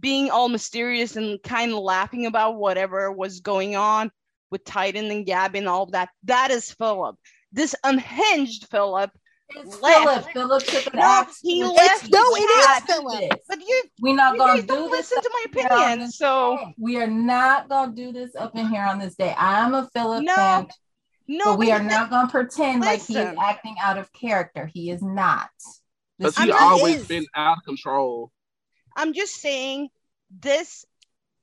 being 0.00 0.30
all 0.30 0.48
mysterious 0.48 1.16
and 1.16 1.42
kind 1.42 1.72
of 1.72 1.78
laughing 1.78 2.26
about 2.26 2.56
whatever 2.56 3.12
was 3.12 3.40
going 3.40 3.76
on 3.76 4.10
with 4.50 4.64
Titan 4.64 5.10
and 5.10 5.26
Gabby 5.26 5.58
and 5.58 5.68
all 5.68 5.86
that, 5.86 6.08
that 6.24 6.50
is 6.50 6.72
Philip. 6.72 7.16
This 7.52 7.74
unhinged 7.84 8.68
Philip, 8.70 9.10
it's 9.56 9.80
left. 9.80 10.30
Philip. 10.32 10.32
Philip 10.32 10.62
took 10.64 10.94
an 10.94 11.00
No, 11.00 11.26
he 11.42 11.64
left. 11.64 12.10
No, 12.10 12.20
it 12.22 12.80
is 12.80 12.84
Philip. 12.84 13.40
but 13.48 13.60
you 13.60 13.82
We're 14.00 14.14
not 14.14 14.34
you 14.34 14.38
gonna 14.38 14.60
do 14.60 14.66
don't 14.66 14.90
this. 14.90 15.10
listen 15.10 15.22
to 15.22 15.30
my 15.32 15.44
up 15.46 15.56
in 15.56 15.60
here 15.62 15.70
on 15.72 15.88
opinion. 15.88 16.10
So 16.10 16.72
we 16.78 16.96
are 17.00 17.06
not 17.06 17.68
gonna 17.68 17.92
do 17.92 18.12
this 18.12 18.34
up 18.36 18.54
in 18.56 18.68
here 18.68 18.82
on 18.82 18.98
this 18.98 19.14
day. 19.14 19.34
I'm 19.36 19.74
a 19.74 19.88
Philip 19.94 20.24
No, 20.24 20.34
fan, 20.34 20.68
no, 21.28 21.44
but 21.46 21.58
we 21.58 21.70
are 21.70 21.82
not 21.82 22.10
gonna 22.10 22.28
pretend 22.30 22.82
like 22.82 23.04
he 23.06 23.16
is 23.18 23.34
acting 23.40 23.76
out 23.82 23.96
of 23.98 24.12
character. 24.12 24.66
He 24.66 24.90
is 24.90 25.02
not. 25.02 25.50
Because 26.18 26.34
This 26.34 26.44
he 26.44 26.50
I'm 26.50 26.56
is- 26.56 26.60
not- 26.60 26.72
always 26.72 26.96
is. 27.02 27.06
been 27.08 27.26
out 27.34 27.58
of 27.58 27.64
control. 27.64 28.32
I'm 28.96 29.12
just 29.12 29.34
saying 29.36 29.88
this 30.30 30.84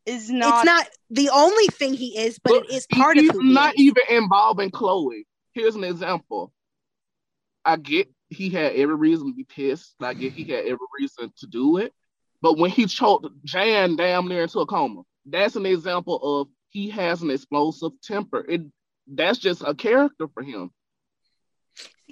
is 0.05 0.29
not, 0.29 0.57
it's 0.57 0.65
not 0.65 0.87
the 1.09 1.29
only 1.29 1.67
thing 1.67 1.93
he 1.93 2.17
is, 2.17 2.37
but 2.39 2.51
Look, 2.53 2.65
it 2.65 2.71
is 2.75 2.87
He- 2.89 2.99
part 2.99 3.17
of 3.17 3.23
he's 3.23 3.31
who 3.31 3.39
he 3.39 3.53
not 3.53 3.75
is. 3.75 3.81
even 3.81 4.03
involving 4.09 4.71
Chloe. 4.71 5.25
Here's 5.53 5.75
an 5.75 5.83
example. 5.83 6.51
I 7.63 7.77
get 7.77 8.09
he 8.29 8.49
had 8.49 8.73
every 8.73 8.95
reason 8.95 9.27
to 9.27 9.33
be 9.33 9.43
pissed. 9.45 9.95
I 10.01 10.13
get 10.13 10.33
he 10.33 10.43
had 10.43 10.65
every 10.65 10.87
reason 10.99 11.31
to 11.37 11.47
do 11.47 11.77
it. 11.77 11.93
But 12.41 12.57
when 12.57 12.69
he 12.69 12.85
choked 12.85 13.27
Jan 13.45 13.95
damn 13.95 14.27
near 14.27 14.43
into 14.43 14.59
a 14.59 14.65
coma, 14.67 15.03
that's 15.25 15.55
an 15.55 15.65
example 15.65 16.41
of 16.41 16.47
he 16.69 16.89
has 16.89 17.21
an 17.21 17.31
explosive 17.31 17.91
temper. 18.03 18.45
It 18.47 18.61
that's 19.07 19.39
just 19.39 19.61
a 19.65 19.73
character 19.73 20.27
for 20.27 20.43
him. 20.43 20.71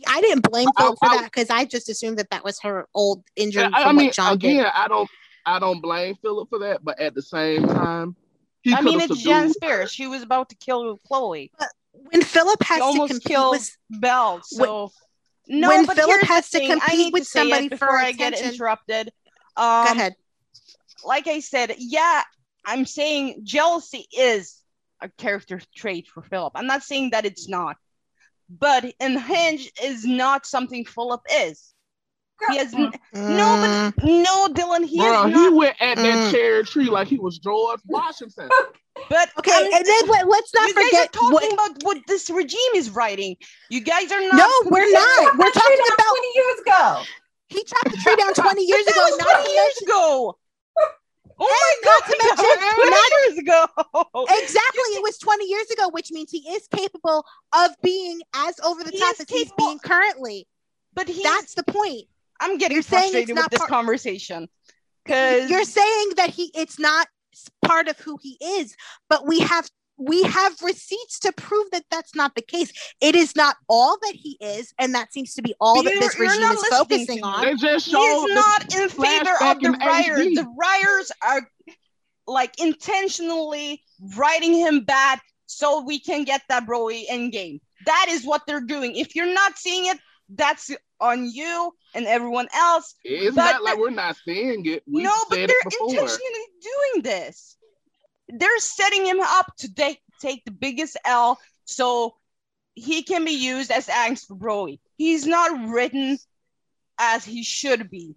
I 0.07 0.21
didn't 0.21 0.49
blame 0.49 0.69
I- 0.75 0.81
Philip 0.81 0.99
for 0.99 1.09
I- 1.09 1.17
that 1.17 1.25
because 1.31 1.49
I 1.49 1.65
just 1.65 1.89
assumed 1.89 2.17
that 2.19 2.29
that 2.31 2.43
was 2.43 2.59
her 2.61 2.87
old 2.93 3.23
injury 3.35 3.63
I, 3.63 3.67
I 3.67 3.83
from 3.83 3.97
mean, 3.97 4.07
what 4.07 4.15
John 4.15 4.33
again, 4.33 4.57
did. 4.63 4.65
I 4.73 4.87
don't 4.87 5.09
I 5.45 5.59
don't 5.59 5.81
blame 5.81 6.15
Philip 6.21 6.49
for 6.49 6.59
that, 6.59 6.83
but 6.83 6.99
at 6.99 7.13
the 7.15 7.21
same 7.21 7.67
time, 7.67 8.15
he 8.61 8.73
I 8.73 8.81
mean, 8.81 8.99
it's 9.01 9.21
Jan 9.21 9.49
subdued 9.49 9.55
Spears. 9.55 9.91
She 9.91 10.07
was 10.07 10.21
about 10.23 10.49
to 10.49 10.55
kill 10.55 10.97
Chloe. 11.07 11.51
When 11.91 12.21
Philip 12.21 12.63
has 12.63 12.77
She 12.77 12.79
to 12.79 12.83
almost 12.85 13.11
compete 13.11 13.27
killed 13.27 13.51
with 13.51 13.77
Belle. 13.89 14.41
So 14.43 14.91
no, 15.47 15.67
when 15.67 15.85
Philip 15.85 16.21
has 16.23 16.49
to 16.51 16.59
thing. 16.59 16.71
I 16.71 16.79
compete 16.79 16.97
need 16.97 17.13
with 17.13 17.23
to 17.23 17.29
say 17.29 17.39
somebody 17.41 17.65
it 17.65 17.69
for 17.71 17.75
before 17.75 17.97
I 17.97 18.11
get 18.13 18.33
attention- 18.33 18.53
interrupted. 18.53 19.11
Go 19.57 19.63
Um, 19.63 19.87
ahead. 19.97 20.15
like 21.03 21.27
I 21.27 21.41
said, 21.41 21.75
yeah, 21.77 22.21
I'm 22.65 22.85
saying 22.85 23.41
jealousy 23.43 24.07
is 24.17 24.57
a 25.01 25.09
character 25.09 25.59
trait 25.75 26.07
for 26.07 26.23
Philip. 26.23 26.53
I'm 26.55 26.65
not 26.67 26.81
saying 26.83 27.09
that 27.11 27.25
it's 27.25 27.49
not, 27.49 27.75
but 28.59 28.93
unhinged 28.99 29.71
is 29.83 30.05
not 30.05 30.45
something 30.45 30.85
Philip 30.85 31.21
is. 31.31 31.73
He 32.49 32.57
has 32.57 32.73
n- 32.73 32.91
no, 33.13 33.91
but 33.95 34.03
no, 34.05 34.47
Dylan. 34.49 34.85
He 34.85 34.97
Bro, 34.97 35.27
is 35.27 35.33
he 35.35 35.49
went 35.49 35.75
at 35.79 35.95
that 35.97 36.17
Mm. 36.17 36.31
cherry 36.31 36.63
tree 36.65 36.89
like 36.89 37.07
he 37.07 37.17
was 37.17 37.39
George 37.39 37.79
Washington. 37.85 38.49
But 39.09 39.29
Okay, 39.39 39.51
I'm- 39.51 39.65
and 39.73 39.85
then 39.85 40.07
let, 40.07 40.25
us 40.27 40.51
not 40.55 40.67
you 40.69 40.75
guys 40.75 40.93
are 40.93 41.07
talking 41.07 41.31
what. 41.33 41.53
about 41.53 41.83
what 41.83 41.97
this 42.07 42.29
regime 42.29 42.59
is 42.75 42.89
writing. 42.91 43.35
You 43.69 43.81
guys 43.81 44.11
are 44.11 44.21
not. 44.21 44.37
No, 44.37 44.49
we're 44.69 44.91
not. 44.91 45.37
We're 45.37 45.49
talking 45.51 45.77
about 45.87 46.05
20 46.07 46.27
years 46.35 46.59
ago. 46.61 47.01
he 47.49 47.63
chopped 47.63 47.91
the 47.91 47.97
tree 47.97 48.15
down 48.15 48.33
20 48.33 48.63
years 48.63 48.81
ago. 48.87 48.91
that 48.95 49.09
was 49.09 49.17
Not 49.17 49.27
to 49.29 49.33
20 49.43 49.53
years 49.53 49.77
ago. 49.81 50.37
Oh 51.39 51.47
my 51.47 51.89
not 51.89 52.01
god, 52.01 52.07
to 52.07 52.17
that 52.19 52.35
mention- 52.37 52.77
was 52.77 52.89
20 52.89 52.89
not- 52.91 53.11
years 53.25 53.37
ago. 53.37 54.35
exactly, 54.43 54.89
it 54.97 55.03
was 55.03 55.17
20 55.17 55.45
years 55.45 55.69
ago, 55.71 55.89
which 55.89 56.11
means 56.11 56.31
he 56.31 56.39
is 56.49 56.67
capable 56.67 57.25
of 57.55 57.71
being 57.81 58.21
as 58.35 58.59
over 58.59 58.83
the 58.83 58.91
He 58.91 58.99
top 58.99 59.15
as 59.19 59.25
he's 59.29 59.51
being 59.57 59.79
currently. 59.79 60.47
But 60.93 61.07
he's, 61.07 61.23
That's 61.23 61.55
the 61.55 61.63
point. 61.63 62.03
I'm 62.39 62.57
getting 62.57 62.75
you're 62.75 62.83
frustrated 62.83 63.35
not 63.35 63.51
with 63.51 63.59
this 63.59 63.67
conversation. 63.67 64.47
Because 65.03 65.49
You're 65.49 65.63
saying 65.65 66.11
that 66.17 66.29
he 66.29 66.51
it's 66.55 66.79
not 66.79 67.07
part 67.65 67.87
of 67.87 67.97
who 67.99 68.17
he 68.21 68.37
is, 68.41 68.75
but 69.09 69.25
we 69.27 69.39
have 69.39 69.67
we 70.05 70.23
have 70.23 70.61
receipts 70.61 71.19
to 71.19 71.31
prove 71.31 71.71
that 71.71 71.85
that's 71.89 72.15
not 72.15 72.35
the 72.35 72.41
case. 72.41 72.71
It 72.99 73.15
is 73.15 73.35
not 73.35 73.55
all 73.67 73.97
that 74.01 74.15
he 74.15 74.37
is, 74.41 74.73
and 74.79 74.93
that 74.95 75.13
seems 75.13 75.33
to 75.35 75.41
be 75.41 75.55
all 75.59 75.81
that 75.83 75.89
You're- 75.89 75.99
this 75.99 76.17
you're 76.17 76.27
regime 76.29 76.51
is 76.51 76.65
focusing 76.69 77.23
on. 77.23 77.41
me. 77.41 77.45
They 77.45 77.55
just 77.55 77.85
he 77.85 77.91
is 77.97 78.35
not 78.35 78.75
in 78.75 78.89
favor 78.89 79.35
of 79.41 79.59
the 79.59 79.65
in 79.67 79.79
rioters. 79.79 80.35
The 80.35 80.47
rioters 80.57 81.11
are 81.21 81.49
like 82.27 82.59
intentionally 82.59 83.83
writing 84.15 84.53
him 84.53 84.81
bad 84.81 85.19
so 85.45 85.81
we 85.81 85.99
can 85.99 86.23
get 86.23 86.41
that 86.49 86.65
Broly 86.65 87.03
in 87.09 87.31
game. 87.31 87.59
That 87.85 88.07
is 88.09 88.25
what 88.25 88.43
they're 88.47 88.61
doing. 88.61 88.95
If 88.95 89.15
you're 89.15 89.33
not 89.33 89.57
seeing 89.57 89.85
it, 89.87 89.99
that's 90.29 90.71
on 90.99 91.29
you 91.29 91.73
and 91.93 92.05
everyone 92.07 92.47
else. 92.53 92.95
It's 93.03 93.35
But 93.35 93.51
not 93.53 93.63
like 93.63 93.77
we're 93.77 93.89
not 93.89 94.15
seeing 94.25 94.65
it. 94.65 94.83
We 94.87 95.03
no, 95.03 95.13
but 95.29 95.35
they're 95.35 95.47
it 95.47 95.77
intentionally 95.81 96.45
doing 96.61 97.03
this. 97.03 97.57
They're 98.29 98.59
setting 98.59 99.05
him 99.05 99.19
up 99.21 99.53
to 99.59 99.73
take 99.73 99.99
take 100.21 100.43
the 100.45 100.51
biggest 100.51 100.97
L 101.05 101.37
so 101.65 102.15
he 102.75 103.03
can 103.03 103.25
be 103.25 103.31
used 103.31 103.71
as 103.71 103.87
angst 103.87 104.27
for 104.27 104.35
Broly. 104.35 104.79
He's 104.97 105.25
not 105.27 105.69
written 105.69 106.17
as 106.97 107.25
he 107.25 107.43
should 107.43 107.89
be. 107.89 108.15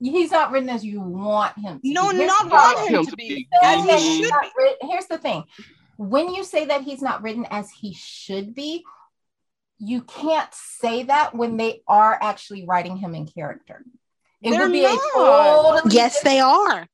He's 0.00 0.30
not 0.30 0.52
written 0.52 0.68
as 0.68 0.84
you 0.84 1.00
want 1.00 1.58
him 1.58 1.80
to. 1.80 1.92
No, 1.92 2.10
be. 2.10 2.16
Here's 2.16 2.28
not 2.28 2.50
want 2.50 2.76
problem. 2.76 2.94
him 2.94 3.06
to 3.06 3.16
be 3.16 3.48
as 3.62 3.84
he 3.84 4.22
should 4.22 4.30
be. 4.42 4.48
writ- 4.56 4.76
Here's 4.82 5.06
the 5.06 5.18
thing. 5.18 5.44
When 5.96 6.32
you 6.32 6.44
say 6.44 6.66
that 6.66 6.82
he's 6.82 7.02
not 7.02 7.22
written 7.22 7.44
as 7.50 7.70
he 7.70 7.92
should 7.94 8.54
be, 8.54 8.84
you 9.78 10.02
can't 10.02 10.52
say 10.54 11.04
that 11.04 11.34
when 11.34 11.56
they 11.56 11.82
are 11.88 12.16
actually 12.20 12.66
writing 12.66 12.96
him 12.96 13.14
in 13.14 13.26
character. 13.26 13.84
It 14.40 14.50
They're 14.52 14.66
would 14.66 14.72
be 14.72 14.82
not. 14.82 14.94
a 14.94 15.12
totally 15.14 15.94
Yes, 15.96 16.22
they 16.22 16.38
are. 16.38 16.86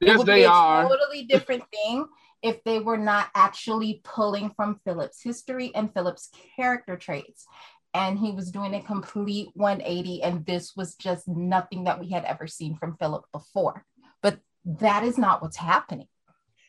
It 0.00 0.06
Yes, 0.08 0.18
would 0.18 0.26
they 0.26 0.40
be 0.40 0.44
a 0.44 0.48
are. 0.50 0.88
totally 0.88 1.24
different 1.24 1.64
thing 1.72 2.06
if 2.42 2.62
they 2.64 2.78
were 2.80 2.98
not 2.98 3.28
actually 3.34 4.00
pulling 4.04 4.50
from 4.50 4.80
Philip's 4.84 5.22
history 5.22 5.72
and 5.74 5.92
Philip's 5.92 6.30
character 6.56 6.96
traits. 6.96 7.46
And 7.94 8.18
he 8.18 8.30
was 8.32 8.50
doing 8.50 8.74
a 8.74 8.82
complete 8.82 9.48
180, 9.54 10.22
and 10.22 10.44
this 10.44 10.76
was 10.76 10.96
just 10.96 11.26
nothing 11.26 11.84
that 11.84 11.98
we 11.98 12.10
had 12.10 12.24
ever 12.24 12.46
seen 12.46 12.76
from 12.76 12.96
Philip 12.98 13.24
before. 13.32 13.86
But 14.22 14.38
that 14.66 15.02
is 15.02 15.16
not 15.16 15.40
what's 15.40 15.56
happening. 15.56 16.08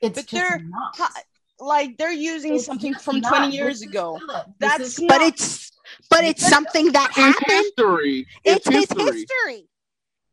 It's 0.02 0.20
But 0.20 0.28
just 0.28 0.32
they're- 0.50 0.60
not. 0.60 0.96
Ha- 0.96 1.22
Like 1.60 1.98
they're 1.98 2.12
using 2.12 2.54
It's 2.56 2.66
something 2.66 2.94
from 2.94 3.20
not. 3.20 3.30
20 3.30 3.56
years 3.56 3.82
ago. 3.82 4.20
That's 4.60 4.80
is- 4.80 5.00
not- 5.02 5.10
but 5.10 5.22
it's 5.24 5.72
but 6.10 6.24
it's 6.24 6.48
something 6.48 6.92
that 6.92 7.08
It's 7.10 7.18
happened. 7.18 7.52
history. 7.52 8.28
It's, 8.44 8.68
It's, 8.68 8.94
his 8.94 9.08
history. 9.08 9.68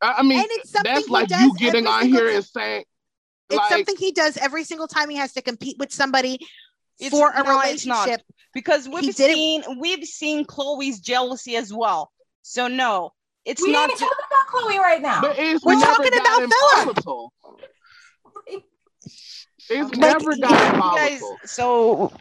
History, 0.07 0.15
I 0.15 0.19
I 0.19 0.23
mean, 0.23 0.39
and 0.39 0.47
it's 0.51 0.71
something 0.71 0.93
that's 0.93 1.09
like 1.09 1.29
you 1.29 1.55
getting 1.57 1.87
on 1.87 2.07
here 2.07 2.29
ti- 2.29 2.35
and 2.35 2.45
saying, 2.45 2.83
It's 3.49 3.57
like, 3.57 3.69
something 3.69 3.95
he 3.97 4.11
does 4.11 4.37
every 4.37 4.63
single 4.63 4.87
time 4.87 5.09
he 5.09 5.17
has 5.17 5.33
to 5.33 5.41
compete 5.41 5.77
with 5.79 5.91
somebody 5.93 6.39
for 7.09 7.31
a 7.31 7.43
no, 7.43 7.49
relationship. 7.51 8.21
because 8.53 8.87
we've 8.87 9.15
did 9.15 9.31
it- 9.31 9.35
seen 9.35 9.63
we've 9.79 10.05
seen 10.05 10.45
Chloe's 10.45 10.99
jealousy 10.99 11.55
as 11.55 11.73
well. 11.73 12.11
So 12.41 12.67
no, 12.67 13.11
it's 13.43 13.61
we 13.61 13.71
not. 13.71 13.89
ain't 13.89 13.99
ju- 13.99 14.05
talking 14.05 14.25
about 14.29 14.47
Chloe 14.47 14.77
right 14.79 15.01
now. 15.01 15.21
but 15.21 15.37
it's 15.37 15.63
We're 15.63 15.75
never 15.75 15.93
talking 15.93 16.13
about 16.13 16.93
Philip. 17.03 17.31
It's 19.67 19.89
Like, 19.89 19.97
never 19.97 20.31
you 20.33 20.41
got 20.41 20.95
guys, 20.95 21.21
so 21.45 22.13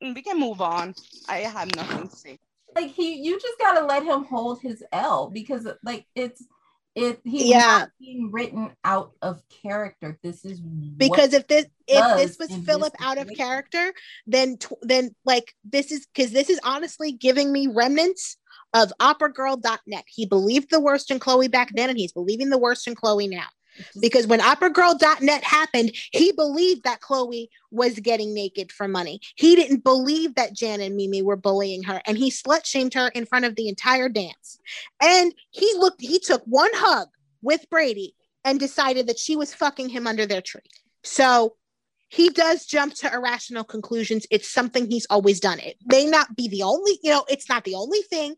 we 0.00 0.22
can 0.22 0.38
move 0.38 0.60
on. 0.60 0.94
I 1.28 1.38
have 1.38 1.74
nothing 1.74 2.08
to 2.08 2.16
say. 2.16 2.38
like 2.76 2.90
he 2.92 3.14
you 3.22 3.38
just 3.40 3.58
gotta 3.58 3.84
let 3.84 4.04
him 4.04 4.24
hold 4.24 4.60
his 4.60 4.82
L 4.92 5.28
because 5.30 5.66
like 5.82 6.06
it's 6.14 6.44
it 6.94 7.20
he's 7.24 7.46
Yeah. 7.46 7.58
not 7.58 7.90
being 7.98 8.30
written 8.30 8.70
out 8.84 9.12
of 9.22 9.42
character. 9.62 10.18
This 10.22 10.44
is 10.44 10.60
because 10.60 11.32
if 11.32 11.46
this 11.46 11.66
if 11.86 12.16
this 12.16 12.38
was 12.38 12.50
in 12.50 12.58
this 12.58 12.66
Philip 12.66 12.94
out 13.00 13.18
of 13.18 13.28
character, 13.36 13.92
then 14.26 14.58
tw- 14.58 14.72
then 14.82 15.14
like 15.24 15.54
this 15.64 15.90
is 15.90 16.06
because 16.06 16.32
this 16.32 16.50
is 16.50 16.60
honestly 16.64 17.12
giving 17.12 17.52
me 17.52 17.66
remnants 17.66 18.36
of 18.74 18.92
operagirl.net. 19.00 20.04
He 20.06 20.26
believed 20.26 20.70
the 20.70 20.80
worst 20.80 21.10
in 21.10 21.18
Chloe 21.18 21.48
back 21.48 21.70
then, 21.74 21.90
and 21.90 21.98
he's 21.98 22.12
believing 22.12 22.50
the 22.50 22.58
worst 22.58 22.86
in 22.86 22.94
Chloe 22.94 23.28
now. 23.28 23.46
Because 24.00 24.26
when 24.26 24.40
operagirl.net 24.40 25.44
happened, 25.44 25.92
he 26.12 26.32
believed 26.32 26.84
that 26.84 27.00
Chloe 27.00 27.50
was 27.70 27.98
getting 27.98 28.34
naked 28.34 28.72
for 28.72 28.88
money. 28.88 29.20
He 29.36 29.56
didn't 29.56 29.84
believe 29.84 30.34
that 30.34 30.54
Jan 30.54 30.80
and 30.80 30.96
Mimi 30.96 31.22
were 31.22 31.36
bullying 31.36 31.82
her, 31.84 32.00
and 32.06 32.18
he 32.18 32.30
slut 32.30 32.64
shamed 32.64 32.94
her 32.94 33.08
in 33.08 33.26
front 33.26 33.44
of 33.44 33.56
the 33.56 33.68
entire 33.68 34.08
dance. 34.08 34.58
And 35.00 35.34
he 35.50 35.72
looked, 35.76 36.00
he 36.00 36.18
took 36.18 36.42
one 36.44 36.70
hug 36.74 37.08
with 37.40 37.68
Brady 37.70 38.14
and 38.44 38.58
decided 38.58 39.06
that 39.06 39.18
she 39.18 39.36
was 39.36 39.54
fucking 39.54 39.88
him 39.88 40.06
under 40.06 40.26
their 40.26 40.42
tree. 40.42 40.62
So 41.04 41.56
he 42.08 42.28
does 42.28 42.66
jump 42.66 42.94
to 42.96 43.12
irrational 43.12 43.64
conclusions. 43.64 44.26
It's 44.30 44.48
something 44.48 44.90
he's 44.90 45.06
always 45.08 45.40
done. 45.40 45.58
It 45.60 45.76
may 45.86 46.04
not 46.04 46.36
be 46.36 46.48
the 46.48 46.62
only, 46.62 46.98
you 47.02 47.10
know, 47.10 47.24
it's 47.28 47.48
not 47.48 47.64
the 47.64 47.74
only 47.74 48.02
thing 48.02 48.36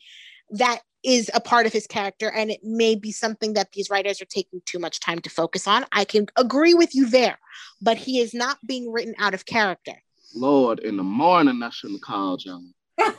that 0.51 0.80
is 1.05 1.30
a 1.34 1.40
part 1.40 1.66
of 1.66 1.72
his 1.72 1.86
character, 1.86 2.30
and 2.30 2.50
it 2.50 2.61
may 2.62 2.94
be 2.94 3.12
something 3.12 3.55
that 3.55 3.72
these 3.72 3.90
writers 3.90 4.20
are 4.22 4.26
taking 4.26 4.62
too 4.64 4.78
much 4.78 5.00
time 5.00 5.20
to 5.20 5.30
focus 5.30 5.68
on. 5.68 5.84
I 5.92 6.05
can 6.05 6.26
agree 6.36 6.74
with 6.74 6.94
you 6.94 7.09
there, 7.09 7.38
but 7.82 7.96
he 7.96 8.20
is 8.20 8.34
not 8.34 8.59
being 8.66 8.90
written 8.90 9.14
out 9.18 9.34
of 9.34 9.46
character. 9.46 9.94
Lord, 10.34 10.80
in 10.80 10.96
the 10.96 11.02
morning 11.02 11.62
I 11.62 11.70
shouldn't 11.70 12.02
call 12.02 12.38
y'all. 12.40 12.62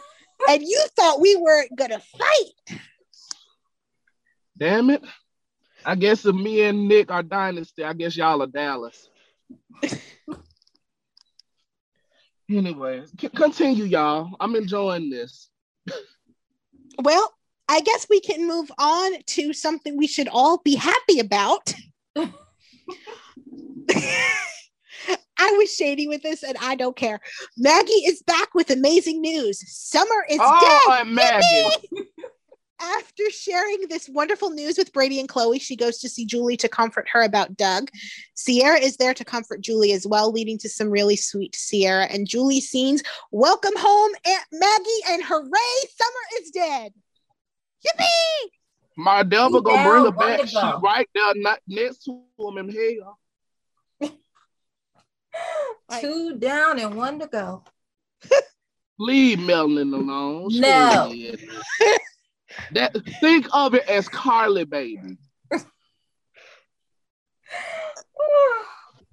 And 0.47 0.61
you 0.61 0.79
thought 0.95 1.21
we 1.21 1.36
weren't 1.38 1.75
gonna 1.75 1.99
fight. 1.99 2.77
Damn 4.57 4.89
it. 4.91 5.01
I 5.86 5.95
guess 5.95 6.25
if 6.25 6.36
me 6.36 6.61
and 6.63 6.88
Nick 6.88 7.09
are 7.09 7.23
dynasty, 7.23 7.83
I 7.83 7.93
guess 7.93 8.15
y'all 8.15 8.43
are 8.43 8.47
Dallas. 8.47 9.09
Anyways, 12.49 13.11
c- 13.19 13.29
continue, 13.29 13.86
y'all. 13.86 14.36
I'm 14.39 14.55
enjoying 14.55 15.09
this. 15.09 15.49
Well, 17.01 17.33
I 17.68 17.82
guess 17.82 18.07
we 18.09 18.20
can 18.20 18.47
move 18.47 18.72
on 18.78 19.22
to 19.22 19.53
something 19.53 19.97
we 19.97 20.07
should 20.07 20.28
all 20.28 20.59
be 20.59 20.76
happy 20.76 21.20
about. 21.20 21.74
I 25.38 25.51
was 25.57 25.74
shady 25.74 26.07
with 26.07 26.22
this 26.22 26.43
and 26.43 26.57
I 26.61 26.76
don't 26.76 26.95
care. 26.95 27.20
Maggie 27.57 27.91
is 27.91 28.22
back 28.24 28.53
with 28.53 28.70
amazing 28.70 29.22
news. 29.22 29.63
Summer 29.68 30.26
is 30.30 30.39
oh, 30.41 30.86
dead. 30.88 31.01
and 31.01 31.16
Maggie. 31.16 31.70
After 32.82 33.24
sharing 33.32 33.88
this 33.89 34.09
wonderful 34.09 34.49
news 34.49 34.78
with 34.78 34.91
Brady 34.91 35.20
and 35.20 35.30
Chloe, 35.30 35.59
she 35.59 35.76
goes 35.76 35.97
to 35.99 36.09
see 36.09 36.26
Julie 36.26 36.57
to 36.57 36.68
comfort 36.68 37.07
her 37.11 37.22
about 37.22 37.55
Doug. 37.55 37.89
Ciara 38.36 38.80
is 38.80 38.97
there 38.97 39.13
to 39.13 39.24
comfort 39.24 39.61
Julie 39.61 39.93
as 39.93 40.05
well, 40.05 40.32
leading 40.32 40.57
to 40.59 40.70
some 40.70 40.89
really 40.89 41.16
sweet 41.16 41.57
Ciara 41.57 42.05
and 42.05 42.28
Julie 42.28 42.59
scenes. 42.59 43.01
Welcome 43.32 43.76
home, 43.78 44.11
Aunt 44.26 44.45
Maggie, 44.51 45.03
and 45.09 45.24
hooray, 45.24 45.89
Summer 45.95 46.41
is 46.41 46.51
dead. 46.51 46.93
Yippee! 47.86 48.49
My 48.97 49.23
devil 49.23 49.61
gonna 49.61 49.83
bring 49.83 50.05
her 50.05 50.11
back. 50.11 50.39
to 50.39 50.47
She 50.47 50.55
right 50.81 51.07
there 51.13 51.33
not 51.36 51.59
next 51.67 52.03
to 52.05 52.21
him 52.39 52.57
in 52.57 52.69
hell. 52.69 53.19
two 56.01 56.38
down 56.38 56.79
and 56.79 56.95
one 56.95 57.19
to 57.19 57.27
go. 57.27 57.63
Leave 58.97 59.39
Melanie 59.39 59.81
alone. 59.81 60.49
She 60.49 60.61
No. 60.61 61.13
that 62.71 62.95
think 63.19 63.47
of 63.53 63.73
it 63.73 63.88
as 63.89 64.07
Carly 64.07 64.63
baby. 64.63 65.17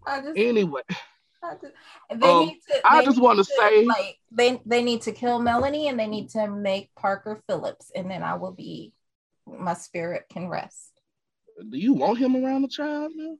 I 0.06 0.20
just, 0.20 0.36
Anyway, 0.38 0.82
I 0.88 0.92
just 0.92 1.08
they 2.10 2.26
Um, 2.26 2.46
need 2.46 2.60
to. 2.68 2.80
I 2.84 3.02
just 3.04 3.20
want 3.20 3.38
to 3.38 3.44
say 3.44 3.84
like 3.84 4.18
they 4.30 4.60
they 4.64 4.82
need 4.82 5.02
to 5.02 5.12
kill 5.12 5.38
Melanie 5.38 5.88
and 5.88 5.98
they 5.98 6.06
need 6.06 6.30
to 6.30 6.48
make 6.48 6.94
Parker 6.94 7.42
Phillips 7.46 7.90
and 7.94 8.10
then 8.10 8.22
I 8.22 8.34
will 8.34 8.52
be 8.52 8.92
my 9.46 9.74
spirit 9.74 10.26
can 10.30 10.48
rest. 10.48 10.92
do 11.68 11.78
you 11.78 11.92
want 11.94 12.18
him 12.18 12.36
around 12.36 12.62
the 12.62 12.68
child 12.68 13.12
now? 13.14 13.36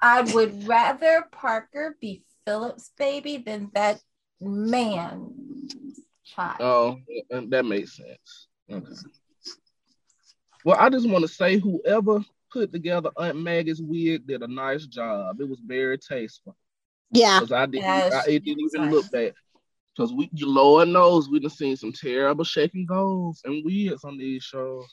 I 0.00 0.20
would 0.20 0.66
rather 0.66 1.24
Parker 1.32 1.96
be 2.00 2.24
Phillips' 2.44 2.90
baby 2.98 3.38
than 3.38 3.70
that 3.74 4.00
man 4.40 5.32
child. 6.24 6.56
Oh, 6.60 6.98
uh, 7.32 7.42
that 7.48 7.64
makes 7.64 7.96
sense. 7.96 8.48
Okay. 8.70 8.86
Well, 10.64 10.76
I 10.78 10.88
just 10.88 11.08
want 11.08 11.22
to 11.22 11.28
say 11.28 11.58
whoever 11.58 12.24
put 12.52 12.72
together 12.72 13.10
Aunt 13.16 13.40
Maggie's 13.40 13.82
wig 13.82 14.26
did 14.26 14.42
a 14.42 14.48
nice 14.48 14.86
job. 14.86 15.40
It 15.40 15.48
was 15.48 15.60
very 15.60 15.98
tasteful. 15.98 16.56
Yeah. 17.14 17.40
Because 17.40 17.52
I 17.52 17.66
didn't, 17.66 17.84
Yes, 17.84 18.12
I, 18.12 18.30
it 18.30 18.44
didn't 18.44 18.64
even 18.74 18.90
look 18.90 19.10
bad. 19.10 19.32
Because 19.96 20.12
we, 20.12 20.28
Lord 20.40 20.88
knows, 20.88 21.28
we 21.28 21.38
done 21.40 21.50
seen 21.50 21.76
some 21.76 21.92
terrible 21.92 22.44
shaking 22.44 22.84
goals 22.84 23.40
and 23.44 23.64
wigs 23.64 24.02
on 24.04 24.18
these 24.18 24.42
shows. 24.42 24.84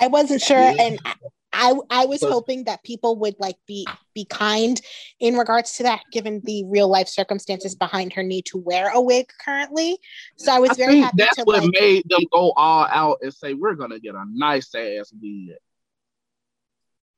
I 0.00 0.06
wasn't 0.06 0.40
sure, 0.40 0.58
Yeah. 0.58 0.74
and 0.78 1.00
I, 1.04 1.14
I 1.52 1.74
I 1.90 2.04
was 2.06 2.20
But- 2.20 2.32
hoping 2.32 2.64
that 2.64 2.82
people 2.84 3.16
would 3.20 3.34
like 3.38 3.56
be 3.66 3.86
be 4.12 4.24
kind 4.24 4.80
in 5.20 5.36
regards 5.36 5.74
to 5.76 5.84
that, 5.84 6.02
given 6.12 6.40
the 6.44 6.64
real 6.66 6.88
life 6.88 7.06
circumstances 7.08 7.74
behind 7.76 8.12
her 8.14 8.22
need 8.24 8.44
to 8.46 8.58
wear 8.58 8.90
a 8.92 9.00
wig 9.00 9.26
currently. 9.44 9.98
So 10.36 10.52
I 10.52 10.58
was 10.58 10.70
I 10.70 10.74
very 10.74 10.92
think 10.94 11.04
happy 11.04 11.16
that's 11.18 11.36
to 11.36 11.42
what 11.44 11.62
like. 11.62 11.70
made 11.80 12.08
them 12.08 12.22
go 12.32 12.52
all 12.56 12.86
out 12.90 13.18
and 13.22 13.32
say 13.32 13.54
we're 13.54 13.74
gonna 13.74 14.00
get 14.00 14.14
a 14.16 14.24
nice 14.32 14.72
ass 14.74 15.12
wig. 15.20 15.56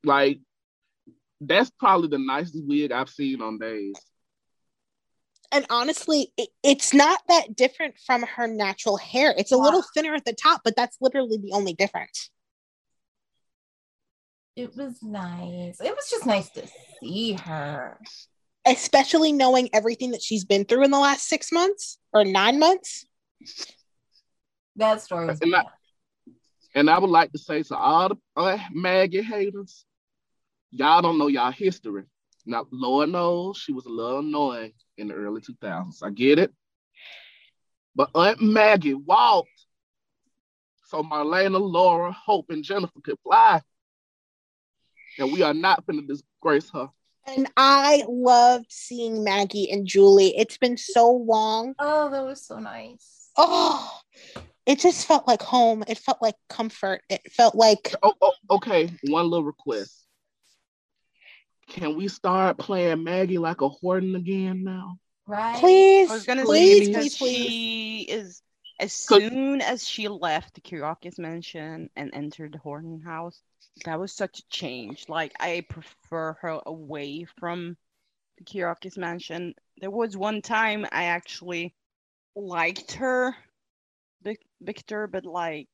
Like 0.05 0.39
that's 1.41 1.71
probably 1.71 2.09
the 2.09 2.19
nicest 2.19 2.63
wig 2.67 2.93
I've 2.93 3.11
seen 3.11 3.41
on 3.43 3.59
days. 3.59 3.95
And 5.53 5.67
honestly, 5.71 6.33
it, 6.37 6.49
it's 6.63 6.93
not 6.95 7.21
that 7.29 7.55
different 7.57 7.95
from 8.05 8.23
her 8.23 8.47
natural 8.47 8.97
hair. 8.97 9.35
It's 9.37 9.53
a 9.53 9.57
little 9.57 9.83
thinner 9.95 10.15
at 10.15 10.25
the 10.25 10.33
top, 10.33 10.63
but 10.65 10.77
that's 10.77 10.97
literally 11.01 11.39
the 11.39 11.53
only 11.53 11.75
difference. 11.75 12.31
It 14.57 14.75
was 14.77 15.03
nice. 15.03 15.81
It 15.81 15.95
was 15.95 16.09
just 16.11 16.25
nice 16.27 16.49
to 16.51 16.67
see 17.01 17.35
her. 17.35 17.99
Especially 18.67 19.33
knowing 19.33 19.69
everything 19.73 20.13
that 20.13 20.23
she's 20.23 20.45
been 20.45 20.65
through 20.65 20.85
in 20.85 20.91
the 20.91 20.99
last 20.99 21.27
six 21.29 21.53
months 21.53 21.99
or 22.13 22.25
nine 22.25 22.59
months. 22.59 23.07
That 24.77 25.03
story 25.03 25.27
was 25.27 25.41
And 25.41 25.55
I- 25.55 25.65
And 26.75 26.91
I 26.91 26.99
would 26.99 27.11
like 27.11 27.33
to 27.33 27.39
say 27.39 27.63
to 27.63 27.77
all 27.77 28.09
the 28.11 28.17
uh, 28.37 28.59
Maggie 28.73 29.23
haters, 29.23 29.85
y'all 30.71 31.01
don't 31.01 31.17
know 31.19 31.29
y'all 31.29 31.51
history. 31.53 32.05
Now, 32.47 32.67
Lord 32.71 33.11
knows 33.11 33.59
she 33.59 33.73
was 33.73 33.87
a 33.87 33.91
little 33.91 34.21
annoying 34.21 34.73
in 34.97 35.09
the 35.09 35.15
early 35.15 35.41
2000s. 35.41 36.03
I 36.03 36.11
get 36.11 36.39
it. 36.39 36.53
But 37.95 38.11
Aunt 38.15 38.41
Maggie 38.41 38.95
walked 38.95 39.49
so 40.87 41.03
Marlena, 41.03 41.61
Laura, 41.61 42.13
Hope, 42.13 42.47
and 42.51 42.63
Jennifer 42.63 43.01
could 43.03 43.19
fly. 43.25 43.61
And 45.19 45.33
we 45.33 45.43
are 45.43 45.55
not 45.55 45.85
going 45.87 46.01
to 46.01 46.07
disgrace 46.07 46.71
her. 46.71 46.89
And 47.27 47.51
I 47.57 48.05
loved 48.09 48.67
seeing 48.69 49.25
Maggie 49.25 49.71
and 49.71 49.85
Julie. 49.85 50.37
It's 50.37 50.59
been 50.59 50.77
so 50.77 51.11
long. 51.11 51.75
oh, 51.81 52.11
that 52.11 52.25
was 52.25 52.47
so 52.47 52.61
nice. 52.61 53.31
Oh, 53.37 53.99
it 54.65 54.79
just 54.79 55.07
felt 55.07 55.27
like 55.27 55.43
home. 55.43 55.83
It 55.89 55.99
felt 55.99 56.23
like 56.23 56.37
comfort. 56.49 57.03
It 57.11 57.33
felt 57.33 57.57
like 57.57 57.95
Oh, 58.03 58.15
oh, 58.23 58.33
okay, 58.51 58.89
one 59.09 59.29
little 59.29 59.45
request. 59.45 60.06
Can 61.69 61.97
we 61.97 62.09
start 62.09 62.59
playing 62.59 63.05
Maggie 63.05 63.39
like 63.39 63.61
a 63.61 63.69
Horton 63.69 64.15
again 64.17 64.65
now? 64.65 64.99
Right. 65.27 65.59
Please, 65.59 66.11
I 66.11 66.15
was 66.15 66.25
gonna 66.25 66.45
please, 66.45 66.79
say 66.79 66.87
because 66.87 67.17
please, 67.17 67.19
please. 67.19 67.49
she 67.49 68.01
is 68.03 68.43
as 68.79 69.07
'Cause- 69.07 69.19
soon 69.23 69.61
as 69.61 69.89
she 69.89 70.09
left 70.09 70.55
the 70.55 70.61
Kyriakis 70.61 71.19
mansion 71.19 71.91
and 71.97 72.15
entered 72.15 72.53
the 72.53 72.59
Horton 72.59 73.01
house, 73.01 73.41
that 73.85 73.99
was 73.99 74.13
such 74.13 74.39
a 74.41 74.49
change. 74.49 75.09
Like 75.09 75.33
I 75.41 75.65
prefer 75.69 76.35
her 76.43 76.61
away 76.67 77.25
from 77.39 77.77
the 78.39 78.45
Kyriakis 78.45 78.97
mansion. 78.97 79.55
There 79.79 79.91
was 79.91 80.17
one 80.17 80.43
time 80.43 80.85
I 80.93 81.05
actually 81.05 81.75
liked 82.35 82.93
her, 82.93 83.35
Victor, 84.61 85.07
but 85.07 85.25
like 85.25 85.69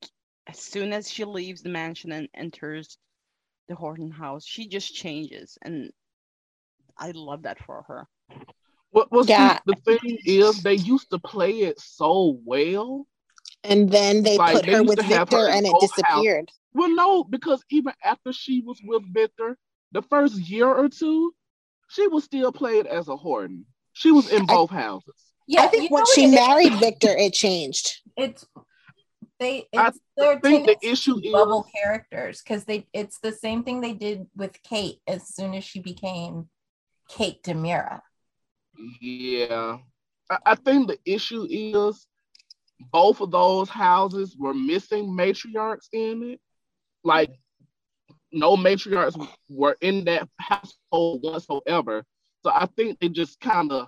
as 0.47 0.59
soon 0.59 0.93
as 0.93 1.11
she 1.11 1.24
leaves 1.24 1.62
the 1.62 1.68
mansion 1.68 2.12
and 2.12 2.28
enters 2.34 2.99
the 3.73 3.77
Horton 3.77 4.11
house, 4.11 4.45
she 4.47 4.68
just 4.68 4.95
changes, 4.95 5.57
and 5.62 5.91
I 6.99 7.12
love 7.12 7.43
that 7.45 7.59
for 7.64 7.83
her. 7.89 8.07
What 8.91 9.11
was 9.11 9.27
Yeah. 9.29 9.59
the 9.64 9.75
thing 9.87 10.18
is 10.27 10.62
they 10.62 10.75
used 10.75 11.09
to 11.11 11.18
play 11.18 11.53
it 11.62 11.81
so 11.81 12.39
well. 12.45 13.07
And 13.64 13.91
then 13.91 14.23
they 14.23 14.37
Like, 14.37 14.57
put 14.57 14.66
they 14.66 14.73
her 14.73 14.83
with 14.83 14.99
to 14.99 15.05
have 15.05 15.31
her 15.31 15.47
Victor 15.47 15.49
and 15.49 15.66
it 15.66 15.73
both 15.73 15.81
houses. 15.91 15.97
disappeared. 15.97 16.53
Well, 16.75 16.91
no, 16.95 17.25
because 17.25 17.64
even 17.70 17.95
after 18.05 18.33
she 18.35 18.61
was 18.61 18.79
with 18.85 19.03
Victor, 19.14 19.57
the 19.93 20.03
first 20.03 20.37
year 20.37 20.68
or 20.68 20.89
two, 20.91 21.35
she 21.89 22.07
was 22.09 22.25
still 22.25 22.53
played 22.53 22.87
as 22.87 23.09
a 23.09 23.16
Horton. 23.16 23.64
She 23.95 24.11
was 24.11 24.31
in 24.31 24.43
I- 24.43 24.55
both 24.55 24.70
houses. 24.70 25.14
Yeah. 25.47 25.62
I 25.62 25.66
think 25.68 25.85
you 25.85 25.95
when 25.95 26.05
she 26.14 26.27
married 26.27 26.75
Victor, 26.75 27.09
it 27.16 27.33
changed. 27.33 28.01
it's 28.18 28.45
they 29.43 29.68
I 29.76 29.88
it's 29.88 29.99
I 30.20 30.36
think 30.36 30.66
the 30.66 30.78
issue 30.82 31.20
to 31.20 31.26
is 31.26 31.32
bubble 31.32 31.66
characters 31.74 32.43
because 32.43 32.64
they 32.64 32.86
it's 32.93 33.18
the 33.18 33.32
same 33.32 33.64
thing 33.64 33.80
they 33.80 33.93
did 33.93 34.26
with 34.36 34.57
Kate 34.62 35.01
as 35.07 35.34
soon 35.34 35.55
as 35.55 35.64
she 35.64 35.80
became 35.80 36.49
Kate 37.09 37.43
DiMera. 37.43 38.01
Yeah. 39.01 39.78
I, 40.30 40.38
I 40.47 40.55
think 40.55 40.88
the 40.88 40.99
issue 41.05 41.47
is 41.51 42.07
both 42.90 43.20
of 43.20 43.30
those 43.30 43.68
houses 43.68 44.36
were 44.38 44.55
missing 44.55 45.07
matriarchs 45.07 45.88
in 45.93 46.22
it. 46.22 46.40
Like 47.05 47.30
no 48.32 48.57
matriarchs 48.57 49.28
were 49.49 49.76
in 49.80 50.05
that 50.05 50.28
household 50.38 51.22
whatsoever. 51.22 52.05
So 52.45 52.51
I 52.51 52.66
think 52.76 52.99
they 52.99 53.09
just 53.09 53.40
kind 53.40 53.72
of 53.72 53.86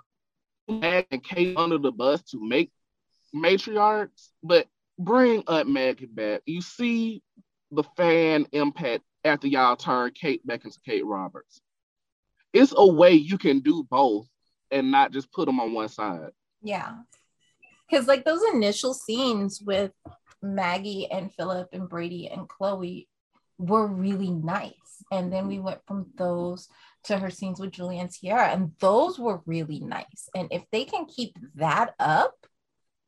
and 0.69 1.23
Kate 1.23 1.57
under 1.57 1.79
the 1.79 1.93
bus 1.93 2.23
to 2.31 2.39
make 2.41 2.71
matriarchs, 3.35 4.31
but 4.43 4.67
bring 4.99 5.43
Aunt 5.47 5.69
Maggie 5.69 6.07
back. 6.07 6.43
You 6.47 6.63
see 6.63 7.23
the 7.71 7.85
fan 7.97 8.47
impact 8.53 9.03
after 9.25 9.47
y'all 9.47 9.77
turn 9.77 10.13
Kate 10.13 10.47
back 10.47 10.65
into 10.65 10.79
Kate 10.85 11.05
Roberts. 11.05 11.61
It's 12.53 12.73
a 12.77 12.87
way 12.87 13.13
you 13.13 13.39
can 13.39 13.61
do 13.61 13.85
both 13.91 14.27
and 14.71 14.91
not 14.91 15.13
just 15.13 15.33
put 15.33 15.47
them 15.47 15.61
on 15.61 15.73
one 15.73 15.89
side. 15.89 16.31
Yeah. 16.63 16.93
Because 17.89 18.07
like 18.07 18.25
those 18.25 18.43
initial 18.53 18.95
scenes 18.95 19.61
with 19.61 19.93
Maggie 20.43 21.09
and 21.11 21.33
Philip 21.35 21.69
and 21.73 21.89
Brady 21.89 22.29
and 22.29 22.49
Chloe 22.49 23.09
were 23.59 23.87
really 23.87 24.31
nice. 24.31 24.73
And 25.11 25.33
then 25.33 25.49
we 25.49 25.59
went 25.59 25.81
from 25.87 26.07
those 26.17 26.69
to 27.05 27.19
her 27.19 27.31
scenes 27.31 27.61
with 27.61 27.73
Julie 27.73 27.99
and 27.99 28.11
Ciara, 28.13 28.49
and 28.49 28.73
those 28.81 29.19
were 29.19 29.43
really 29.47 29.81
nice. 29.81 30.29
And 30.35 30.49
if 30.51 30.63
they 30.73 30.85
can 30.85 31.07
keep 31.07 31.37
that 31.57 31.95
up, 31.99 32.35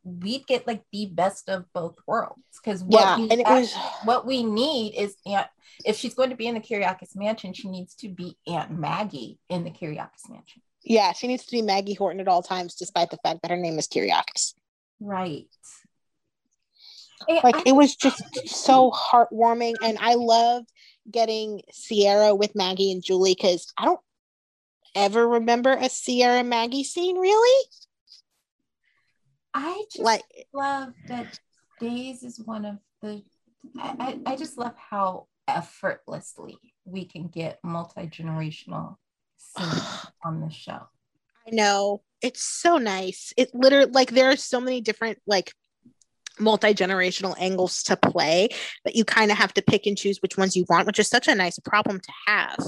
we'd 0.09 0.47
get 0.47 0.67
like 0.69 0.83
the 0.93 1.07
best 1.07 1.49
of 1.49 1.65
both 1.73 1.97
worlds. 2.07 2.41
Because 2.63 2.85
what 2.85 3.01
Yeah, 3.01 3.17
we 3.17 3.23
and 3.25 3.41
it 3.41 3.47
act- 3.47 3.61
was 3.61 3.75
what 4.05 4.25
we 4.25 4.45
need 4.45 4.95
is 4.95 5.17
Aunt. 5.27 5.49
If 5.85 5.97
she's 5.97 6.15
going 6.15 6.31
to 6.31 6.37
be 6.37 6.47
in 6.47 6.55
the 6.55 6.61
Kyriakis 6.61 7.17
mansion, 7.17 7.53
she 7.53 7.69
needs 7.69 7.95
to 7.97 8.09
be 8.09 8.37
Aunt 8.47 8.71
Maggie 8.71 9.39
in 9.51 9.65
the 9.65 9.71
Kyriakis 9.71 10.31
mansion. 10.31 10.63
yeah, 10.85 11.13
she 11.13 11.27
needs 11.27 11.45
to 11.45 11.51
be 11.51 11.61
Maggie 11.63 11.95
Horton 11.95 12.21
at 12.21 12.29
all 12.29 12.43
times, 12.43 12.77
despite 12.77 13.11
the 13.11 13.19
fact 13.19 13.41
that 13.43 13.51
her 13.51 13.57
name 13.57 13.79
is 13.79 13.89
Kyriakis. 13.89 14.55
Right. 15.01 15.49
And 17.29 17.41
Like 17.43 17.57
I- 17.57 17.63
it 17.67 17.73
was 17.73 17.97
just 17.97 18.23
so 18.49 18.91
heartwarming, 18.93 19.75
and 19.83 19.99
I 20.01 20.15
loved 20.15 20.71
getting 21.11 21.63
Ciara 21.73 22.35
with 22.35 22.55
Maggie 22.55 22.93
and 22.93 23.03
Julie 23.03 23.35
because 23.35 23.73
I 23.77 23.85
don't 23.87 24.01
ever 24.95 25.27
remember 25.27 25.73
a 25.73 25.89
Ciara 25.89 26.45
Maggie 26.45 26.85
scene 26.85 27.19
really. 27.19 27.69
I 29.57 29.85
just 29.91 30.05
Like 30.05 30.23
love 30.53 30.93
that 31.09 31.41
Days 31.81 32.23
is 32.23 32.39
one 32.39 32.67
of 32.67 32.79
the. 33.01 33.23
I, 33.79 34.19
I 34.27 34.37
just 34.37 34.59
love 34.59 34.75
how 34.77 35.29
effortlessly 35.49 36.59
we 36.85 37.07
can 37.07 37.29
get 37.29 37.59
multi 37.65 38.03
generational 38.03 38.97
scenes 39.39 40.07
on 40.25 40.41
the 40.41 40.51
show. 40.51 40.83
I 41.47 41.51
know 41.53 42.03
it's 42.21 42.43
so 42.43 42.77
nice. 42.77 43.33
It 43.39 43.55
literally 43.55 43.91
like 43.91 44.11
there 44.11 44.31
are 44.31 44.37
so 44.37 44.61
many 44.61 44.83
different 44.83 45.19
like 45.27 45.53
multi-generational 46.39 47.35
angles 47.39 47.83
to 47.85 47.97
play 47.97 48.51
that 48.85 48.95
you 48.95 49.07
kind 49.07 49.31
of 49.31 49.39
have 49.39 49.55
to 49.55 49.63
pick 49.63 49.87
and 49.87 49.97
choose 49.97 50.21
which 50.21 50.37
ones 50.37 50.55
you 50.55 50.67
want, 50.69 50.87
which 50.87 50.99
is 50.99 51.09
such 51.09 51.29
a 51.29 51.35
nice 51.35 51.59
problem 51.61 51.99
to 51.99 52.13
have. 52.27 52.59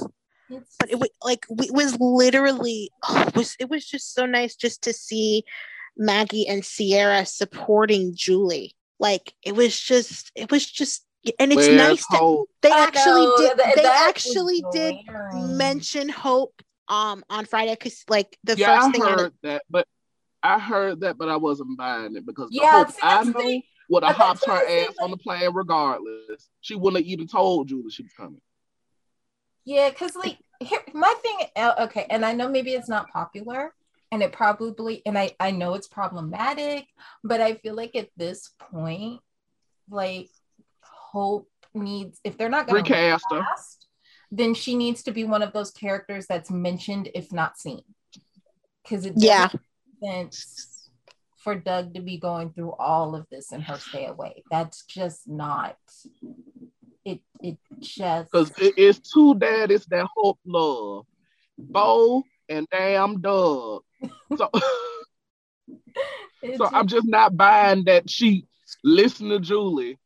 It's 0.49 0.77
But 0.79 0.91
it 0.91 0.99
was 0.99 1.11
like 1.23 1.45
it 1.51 1.75
was 1.75 1.99
literally 2.01 2.91
oh, 3.07 3.25
it 3.27 3.37
was 3.37 3.57
it 3.61 3.69
was 3.69 3.87
just 3.87 4.15
so 4.15 4.25
nice 4.25 4.57
just 4.57 4.83
to 4.85 4.95
see 4.95 5.45
Maggie 5.99 6.47
and 6.49 6.63
Ciara 6.65 7.27
supporting 7.27 8.13
Julie. 8.15 8.75
Like 9.01 9.35
it 9.45 9.55
was 9.55 9.79
just 9.79 10.31
it 10.35 10.51
was 10.51 10.65
just 10.71 11.05
and 11.39 11.53
it's 11.53 11.57
Where's 11.57 11.73
nice 11.77 12.07
that 12.07 12.45
they 12.63 12.71
I 12.73 12.85
actually 12.85 13.27
know, 13.27 13.37
did 13.37 13.59
that- 13.59 13.77
they 13.77 13.83
that 13.83 14.09
actually 14.09 14.65
did 14.73 14.95
glaring. 15.07 15.57
mention 15.59 16.09
Hope 16.09 16.63
um 16.89 17.23
on 17.29 17.45
Friday 17.45 17.73
because 17.75 18.05
like 18.09 18.39
the 18.45 18.57
yeah, 18.57 18.75
first 18.77 18.89
I 18.89 18.93
thing 18.93 19.03
out 19.03 19.13
of 19.13 19.19
heard 19.19 19.33
that, 19.43 19.63
but 19.69 19.87
I 20.43 20.59
heard 20.59 21.01
that, 21.01 21.19
but 21.19 21.29
I 21.29 21.37
wasn't 21.37 21.77
buying 21.77 22.17
it 22.17 22.25
because 22.25 22.49
Yeah, 22.53 22.71
Hope 22.71 22.91
see, 22.91 23.01
I 23.03 23.17
that's 23.17 23.27
the 23.27 23.33
know 23.33 23.41
thing. 23.41 23.63
would 23.91 24.05
have 24.05 24.17
But 24.17 24.25
hopped 24.25 24.45
her 24.47 24.53
what 24.53 24.69
I 24.69 24.73
ass 24.81 24.95
on 25.01 25.11
the 25.11 25.17
plane 25.17 25.53
regardless. 25.53 26.49
She 26.61 26.75
wouldn't 26.75 27.03
have 27.05 27.11
even 27.11 27.27
told 27.27 27.69
Julie 27.69 27.91
she 27.91 28.03
was 28.05 28.13
coming. 28.17 28.41
Yeah, 29.65 29.91
because 29.91 30.17
like 30.17 30.39
here, 30.61 30.81
my 30.95 31.15
thing. 31.23 31.49
uh, 31.57 31.75
Okay, 31.81 32.07
and 32.09 32.25
I 32.25 32.33
know 32.33 32.49
maybe 32.49 32.73
it's 32.73 32.89
not 32.89 33.11
popular, 33.11 33.75
and 34.11 34.23
it 34.23 34.33
probably, 34.33 35.03
and 35.05 35.19
I 35.19 35.35
I 35.39 35.51
know 35.51 35.75
it's 35.75 35.89
problematic, 35.89 36.87
but 37.23 37.41
I 37.41 37.55
feel 37.55 37.75
like 37.75 37.95
at 37.97 38.09
this 38.17 38.51
point, 38.59 39.21
like 39.91 40.29
Hope 40.83 41.49
needs 41.75 42.21
if 42.25 42.37
they're 42.37 42.49
not 42.49 42.67
going 42.67 42.85
to 42.85 42.91
Recast 42.91 43.25
her. 43.31 43.39
recast, 43.39 43.87
then 44.31 44.55
she 44.55 44.75
needs 44.77 45.03
to 45.05 45.13
be 45.13 45.25
one 45.25 45.43
of 45.43 45.53
those 45.53 45.71
characters 45.71 46.27
that's 46.27 46.51
mentioned 46.51 47.11
if 47.15 47.33
not 47.33 47.59
seen, 47.59 47.83
because 48.83 49.07
it 49.07 49.15
yeah 49.17 49.49
make 49.53 50.13
sense 50.13 50.91
for 51.39 51.55
Doug 51.55 51.95
to 51.95 52.01
be 52.01 52.19
going 52.19 52.51
through 52.53 52.73
all 52.73 53.15
of 53.15 53.27
this 53.31 53.53
and 53.53 53.63
her 53.63 53.79
stay 53.79 54.07
away. 54.07 54.43
That's 54.51 54.85
just 54.87 55.29
not. 55.29 55.77
It 57.05 57.21
it 57.43 57.59
just 57.79 58.31
Because 58.31 58.51
it, 58.59 58.75
it's 58.77 58.99
two 58.99 59.35
daddies 59.35 59.87
that 59.87 60.07
Hope 60.17 60.39
love. 60.45 61.07
Bo 61.57 62.25
and 62.49 62.67
damn 62.71 63.21
Doug. 63.21 63.83
So 64.37 64.51
so 66.57 66.69
I'm 66.73 66.87
just 66.87 67.07
not 67.07 67.37
buying 67.37 67.85
that 67.85 68.09
she 68.09 68.47
listened 68.85 69.31
to 69.31 69.41
Julie 69.41 69.99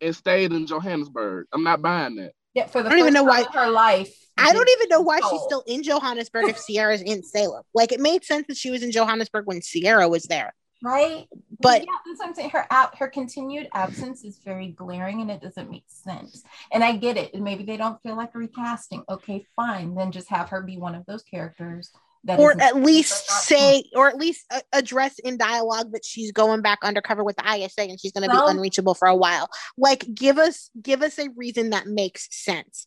and 0.00 0.16
stayed 0.16 0.52
in 0.52 0.66
Johannesburg. 0.66 1.46
I'm 1.52 1.64
not 1.64 1.82
buying 1.82 2.16
that. 2.16 2.32
Yeah, 2.54 2.66
for 2.66 2.82
the 2.82 2.88
I 2.88 2.90
don't 2.90 2.98
even 3.00 3.14
know 3.14 3.26
time 3.26 3.44
why- 3.44 3.60
her 3.60 3.70
life. 3.70 4.14
I 4.38 4.54
don't 4.54 4.68
even 4.70 4.88
know 4.88 5.02
why 5.02 5.18
she's 5.18 5.28
oh. 5.30 5.46
still 5.46 5.62
in 5.66 5.82
Johannesburg 5.82 6.48
if 6.48 6.58
Ciara's 6.66 7.02
in 7.02 7.22
Salem. 7.22 7.62
Like 7.74 7.92
it 7.92 8.00
made 8.00 8.24
sense 8.24 8.46
that 8.48 8.56
she 8.56 8.70
was 8.70 8.82
in 8.82 8.90
Johannesburg 8.90 9.46
when 9.46 9.60
Ciara 9.60 10.08
was 10.08 10.24
there. 10.24 10.54
right. 10.82 11.26
But 11.60 11.82
yeah, 11.82 11.86
that's 12.06 12.18
what 12.18 12.28
I'm 12.28 12.34
saying. 12.34 12.50
Her 12.50 12.66
out, 12.70 12.96
her 12.98 13.08
continued 13.08 13.68
absence 13.74 14.24
is 14.24 14.38
very 14.38 14.68
glaring, 14.68 15.20
and 15.20 15.30
it 15.30 15.42
doesn't 15.42 15.70
make 15.70 15.84
sense. 15.86 16.42
And 16.72 16.82
I 16.82 16.96
get 16.96 17.18
it. 17.18 17.34
Maybe 17.34 17.62
they 17.62 17.76
don't 17.76 18.02
feel 18.02 18.16
like 18.16 18.34
recasting. 18.34 19.04
Okay, 19.08 19.46
fine. 19.54 19.94
Then 19.94 20.10
just 20.10 20.28
have 20.30 20.48
her 20.48 20.62
be 20.62 20.78
one 20.78 20.94
of 20.94 21.04
those 21.06 21.22
characters 21.22 21.90
that 21.92 22.00
or 22.28 22.60
at 22.60 22.76
least 22.76 23.24
not 23.30 23.40
say 23.42 23.84
or 23.96 24.08
at 24.08 24.16
least 24.16 24.44
uh, 24.50 24.60
address 24.72 25.18
in 25.18 25.36
dialogue 25.36 25.92
that 25.92 26.04
she's 26.04 26.30
going 26.32 26.62
back 26.62 26.78
undercover 26.82 27.24
with 27.24 27.36
the 27.36 27.44
ISA 27.44 27.82
and 27.82 28.00
she's 28.00 28.12
going 28.12 28.28
to 28.28 28.32
No. 28.34 28.46
be 28.46 28.50
unreachable 28.52 28.94
for 28.94 29.08
a 29.08 29.16
while. 29.16 29.48
Like 29.76 30.04
give 30.14 30.38
us 30.38 30.70
give 30.80 31.02
us 31.02 31.18
a 31.18 31.28
reason 31.36 31.70
that 31.70 31.86
makes 31.86 32.28
sense. 32.30 32.86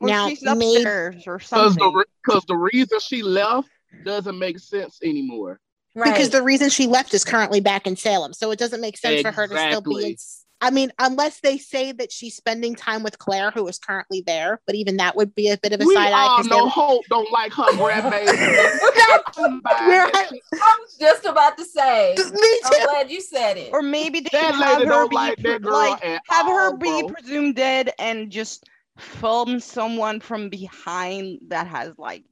Or 0.00 0.08
Now, 0.08 0.28
she's 0.28 0.42
maybe- 0.42 0.76
upstairs 0.76 1.24
or 1.26 1.38
Because 1.38 1.48
something. 1.48 1.78
the 1.92 2.04
because 2.24 2.44
the 2.46 2.56
reason 2.56 2.98
she 3.00 3.22
left 3.22 3.68
doesn't 4.04 4.38
make 4.38 4.58
sense 4.58 4.98
anymore. 5.02 5.60
right. 5.94 6.10
Because 6.12 6.30
the 6.30 6.42
reason 6.42 6.70
she 6.70 6.86
left 6.86 7.12
is 7.14 7.24
currently 7.24 7.60
back 7.60 7.86
in 7.86 7.96
Salem. 7.96 8.32
So 8.32 8.50
it 8.50 8.58
doesn't 8.58 8.80
make 8.80 8.96
sense 8.96 9.20
for 9.20 9.30
her 9.32 9.46
to 9.46 9.54
still 9.54 9.80
be 9.82 9.90
in 10.06 10.10
Exactly. 10.12 10.16
I 10.64 10.70
mean, 10.70 10.92
unless 11.00 11.40
they 11.40 11.58
say 11.58 11.90
that 11.92 12.12
she's 12.12 12.36
spending 12.36 12.76
time 12.76 13.02
with 13.02 13.18
Claire, 13.18 13.50
who 13.50 13.66
is 13.66 13.78
currently 13.80 14.22
there, 14.24 14.60
but 14.64 14.76
even 14.76 14.96
that 14.98 15.16
would 15.16 15.34
be 15.34 15.50
a 15.50 15.58
bit 15.58 15.72
of 15.72 15.80
a 15.80 15.84
We 15.84 15.92
side 15.94 16.12
eye. 16.12 16.22
all 16.22 16.36
'cause 16.36 16.44
they 16.48 16.56
know 16.56 16.64
were- 16.64 16.70
Hope 16.70 17.04
don't 17.10 17.30
like 17.32 17.52
her 17.52 17.64
grandbaby. 17.72 18.28
I'm 19.38 19.60
buying 19.60 19.88
We're- 19.88 20.10
that 20.12 20.28
shit. 20.30 20.40
I 20.54 20.78
was 20.80 20.96
just 21.00 21.24
about 21.24 21.58
to 21.58 21.64
say. 21.64 22.14
Me 22.32 22.60
I'm 22.64 22.72
too. 22.72 22.86
glad 22.86 23.10
you 23.10 23.20
said 23.20 23.56
it. 23.56 23.70
Or 23.72 23.82
maybe 23.82 24.20
they 24.20 24.28
That 24.32 24.54
should 24.54 24.62
have 24.62 24.78
her 24.78 24.84
don't 24.84 25.10
be 25.10 25.16
like 25.16 25.38
pre- 25.38 25.58
like 25.58 26.04
at 26.04 26.22
have 26.28 26.46
her 26.46 26.76
be 26.76 27.00
bro. 27.02 27.08
presumed 27.08 27.56
dead 27.56 27.90
and 27.98 28.30
just 28.30 28.64
film 28.98 29.58
someone 29.58 30.20
from 30.20 30.48
behind 30.48 31.40
that 31.48 31.66
has 31.66 31.92
like 31.98 32.24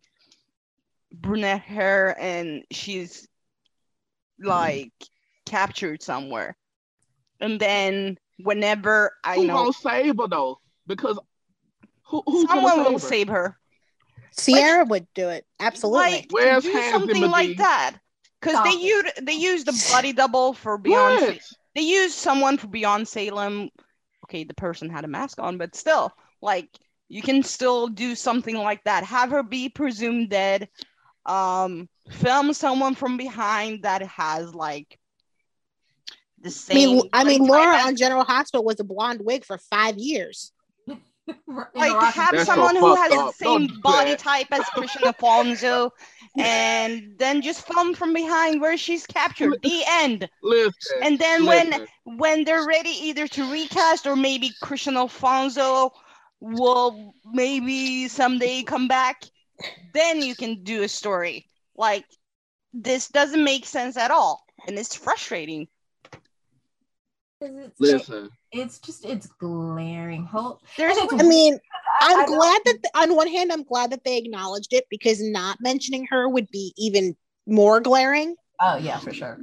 brunette 1.12 1.62
hair 1.62 2.15
and 2.20 2.62
she's 2.70 3.27
like 4.39 4.93
captured 5.47 6.01
somewhere. 6.02 6.57
And 7.41 7.61
then 7.61 8.19
whenever 8.39 9.12
I 9.25 9.37
Who 9.37 9.47
know 9.47 9.55
gonna 9.55 9.73
save 9.73 10.19
her 10.19 10.29
though? 10.29 10.61
Because 10.87 11.19
who, 12.05 12.23
who's 12.27 12.49
someone 12.49 12.77
gonna 12.77 12.91
will 12.91 12.99
save 12.99 13.29
her? 13.29 13.57
save 14.33 14.57
her. 14.57 14.62
Ciara 14.62 14.85
would 14.85 15.07
do 15.15 15.29
it. 15.29 15.45
Absolutely. 15.59 16.01
Like, 16.01 16.29
to 16.29 16.35
Where's 16.35 16.65
do 16.65 16.73
Hands 16.73 16.93
something 16.93 17.15
Zimmer 17.17 17.29
like 17.29 17.57
that. 17.59 17.97
Because 18.41 18.62
they 18.65 18.71
Stop 18.71 18.83
use 18.83 19.12
they 19.23 19.33
use 19.33 19.65
the 19.65 19.89
body 19.93 20.12
double 20.12 20.53
for 20.53 20.79
Beyonce. 20.79 21.27
What? 21.27 21.41
They 21.75 21.83
use 21.83 22.15
someone 22.15 22.59
for 22.59 22.67
Beyond 22.67 23.07
Salem. 23.07 23.71
Okay, 24.25 24.45
the 24.45 24.55
person 24.55 24.91
had 24.91 25.05
a 25.05 25.09
mask 25.09 25.39
on, 25.41 25.59
but 25.59 25.75
still, 25.75 26.12
like 26.41 26.69
you 27.09 27.23
can 27.23 27.43
still 27.43 27.89
do 27.89 28.15
something 28.15 28.57
like 28.57 28.83
that. 28.85 29.05
Have 29.05 29.31
her 29.31 29.43
be 29.43 29.69
presumed 29.69 30.31
dead. 30.31 30.69
Um, 31.27 31.89
film 32.11 32.53
someone 32.55 32.95
from 32.95 33.17
behind 33.17 33.83
that 33.83 34.03
has 34.03 34.55
like 34.55 34.99
the 36.43 36.49
I 36.49 36.53
same. 36.53 36.97
mean, 36.97 37.09
I 37.12 37.25
mean, 37.25 37.45
Laura 37.47 37.77
on 37.79 37.97
General 37.97 38.25
Hospital 38.25 38.65
was 38.65 38.81
a 38.81 38.85
blonde 38.85 39.21
wig 39.25 39.45
for 39.45 39.59
five 39.59 39.99
years. 39.99 40.53
like 41.75 42.15
have 42.15 42.33
That's 42.33 42.47
so 42.47 42.55
someone 42.55 42.77
who 42.77 42.95
has 42.95 43.12
up. 43.12 43.27
the 43.27 43.33
same 43.45 43.67
Don't 43.67 43.83
body 43.83 44.17
type 44.17 44.49
as 44.51 44.62
Kristian 44.77 45.07
Alfonso, 45.07 45.93
and 46.39 47.15
then 47.19 47.43
just 47.43 47.67
film 47.67 47.95
from 47.95 48.12
behind 48.12 48.61
where 48.61 48.77
she's 48.77 49.07
captured. 49.07 49.59
The 49.62 49.83
end. 49.89 50.29
Listen. 50.43 50.99
And 51.03 51.19
then 51.19 51.47
when 51.47 51.87
when 52.05 52.45
they're 52.45 52.67
ready 52.67 52.91
either 52.91 53.29
to 53.29 53.53
recast 53.53 54.07
or 54.07 54.17
maybe 54.17 54.51
Kristian 54.62 54.97
Alfonso 54.97 55.93
will 56.41 57.15
maybe 57.25 58.09
someday 58.09 58.62
come 58.62 58.89
back, 58.89 59.23
then 59.93 60.23
you 60.23 60.35
can 60.35 60.62
do 60.62 60.83
a 60.83 60.89
story. 60.89 61.47
Like 61.77 62.07
this 62.73 63.09
doesn't 63.09 63.45
make 63.45 63.67
sense 63.67 63.97
at 63.97 64.11
all. 64.11 64.43
And 64.67 64.79
it's 64.79 64.95
frustrating. 64.95 65.69
It's, 67.43 67.81
listen. 67.81 68.29
it's 68.53 68.79
just 68.79 69.05
it's 69.05 69.27
glaring. 69.27 70.25
Hope 70.25 70.61
There's 70.77 70.97
And 70.99 71.21
I 71.21 71.25
mean, 71.25 71.59
I- 72.01 72.12
I'm 72.12 72.21
I 72.21 72.27
don't- 72.27 72.37
glad 72.37 72.61
that 72.67 72.91
on 72.95 73.17
one 73.17 73.29
hand, 73.29 73.51
I'm 73.53 73.62
glad 73.65 73.91
that 73.93 74.05
they 74.05 74.19
acknowledged 74.19 74.73
it 74.73 74.85
because 74.91 75.23
not 75.23 75.59
mentioning 75.61 76.07
her 76.11 76.29
would 76.29 76.49
be 76.51 76.75
even 76.77 77.17
more 77.47 77.81
glaring. 77.81 78.37
Oh 78.61 78.77
yeah, 78.77 78.99
for 78.99 79.12
sure. 79.15 79.39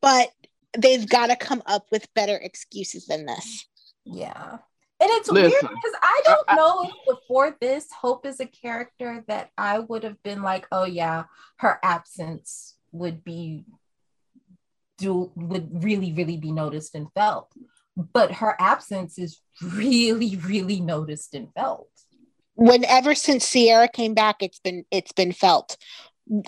But 0.00 0.30
they've 0.76 1.08
got 1.08 1.28
to 1.28 1.36
come 1.36 1.62
up 1.66 1.86
with 1.92 2.12
better 2.14 2.36
excuses 2.36 3.06
than 3.06 3.26
this. 3.26 3.66
Yeah. 4.04 4.58
And 5.02 5.08
it's 5.12 5.30
weird 5.32 5.50
because 5.52 5.94
I 6.02 6.20
don't 6.24 6.44
I- 6.48 6.52
I- 6.52 6.56
know 6.56 6.82
if 6.82 7.16
before 7.18 7.56
this, 7.60 7.86
Hope 7.92 8.26
is 8.26 8.40
a 8.40 8.46
character 8.46 9.24
that 9.28 9.50
I 9.56 9.78
would 9.78 10.02
have 10.02 10.20
been 10.22 10.42
like, 10.42 10.66
oh 10.72 10.84
yeah, 10.84 11.24
her 11.56 11.78
absence 11.82 12.74
would 12.92 13.22
be 13.24 13.64
do 15.00 15.32
would 15.34 15.82
really, 15.82 16.12
really 16.12 16.36
be 16.36 16.52
noticed 16.52 16.94
and 16.94 17.08
felt. 17.14 17.52
But 17.96 18.32
her 18.34 18.54
absence 18.60 19.18
is 19.18 19.40
really, 19.62 20.36
really 20.36 20.80
noticed 20.80 21.34
and 21.34 21.48
felt. 21.54 21.88
Whenever 22.54 23.14
since 23.14 23.50
Ciara 23.50 23.88
came 23.88 24.14
back, 24.14 24.36
it's 24.42 24.60
been 24.60 24.84
it's 24.90 25.12
been 25.12 25.32
felt. 25.32 25.76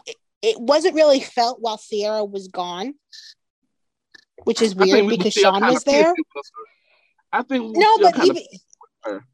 It- 0.07 0.17
It 0.43 0.59
wasn't 0.61 0.97
really 0.97 1.21
felt 1.21 1.61
while 1.61 1.79
Ciara 1.79 2.25
was 2.25 2.49
gone, 2.49 2.95
which 4.45 4.61
is 4.61 4.75
weird 4.75 5.07
we 5.07 5.17
because 5.17 5.35
Shawn 5.35 5.63
was 5.65 5.85
there. 5.85 6.15
pissed 6.15 6.17
with 6.17 6.47
her. 6.57 7.39
I 7.39 7.43
think 7.43 7.77
we 7.77 7.81
No, 7.81 7.99
but 7.99 8.17
even 8.25 8.43
pissed 8.43 8.77
with 8.81 8.91
her. 9.05 9.27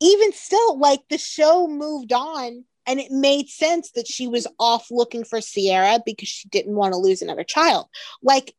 even 0.00 0.32
still, 0.32 0.78
like 0.78 1.00
the 1.10 1.18
show 1.18 1.66
moved 1.66 2.12
on, 2.12 2.64
and 2.86 3.00
it 3.00 3.10
made 3.10 3.48
sense 3.48 3.90
that 3.96 4.06
she 4.06 4.28
was 4.28 4.46
off 4.58 4.86
looking 4.90 5.24
for 5.24 5.40
Ciara 5.40 5.98
because 6.06 6.28
she 6.28 6.48
didn't 6.48 6.76
want 6.76 6.92
to 6.94 6.98
lose 6.98 7.22
another 7.22 7.44
child. 7.44 7.86
Like 8.22 8.54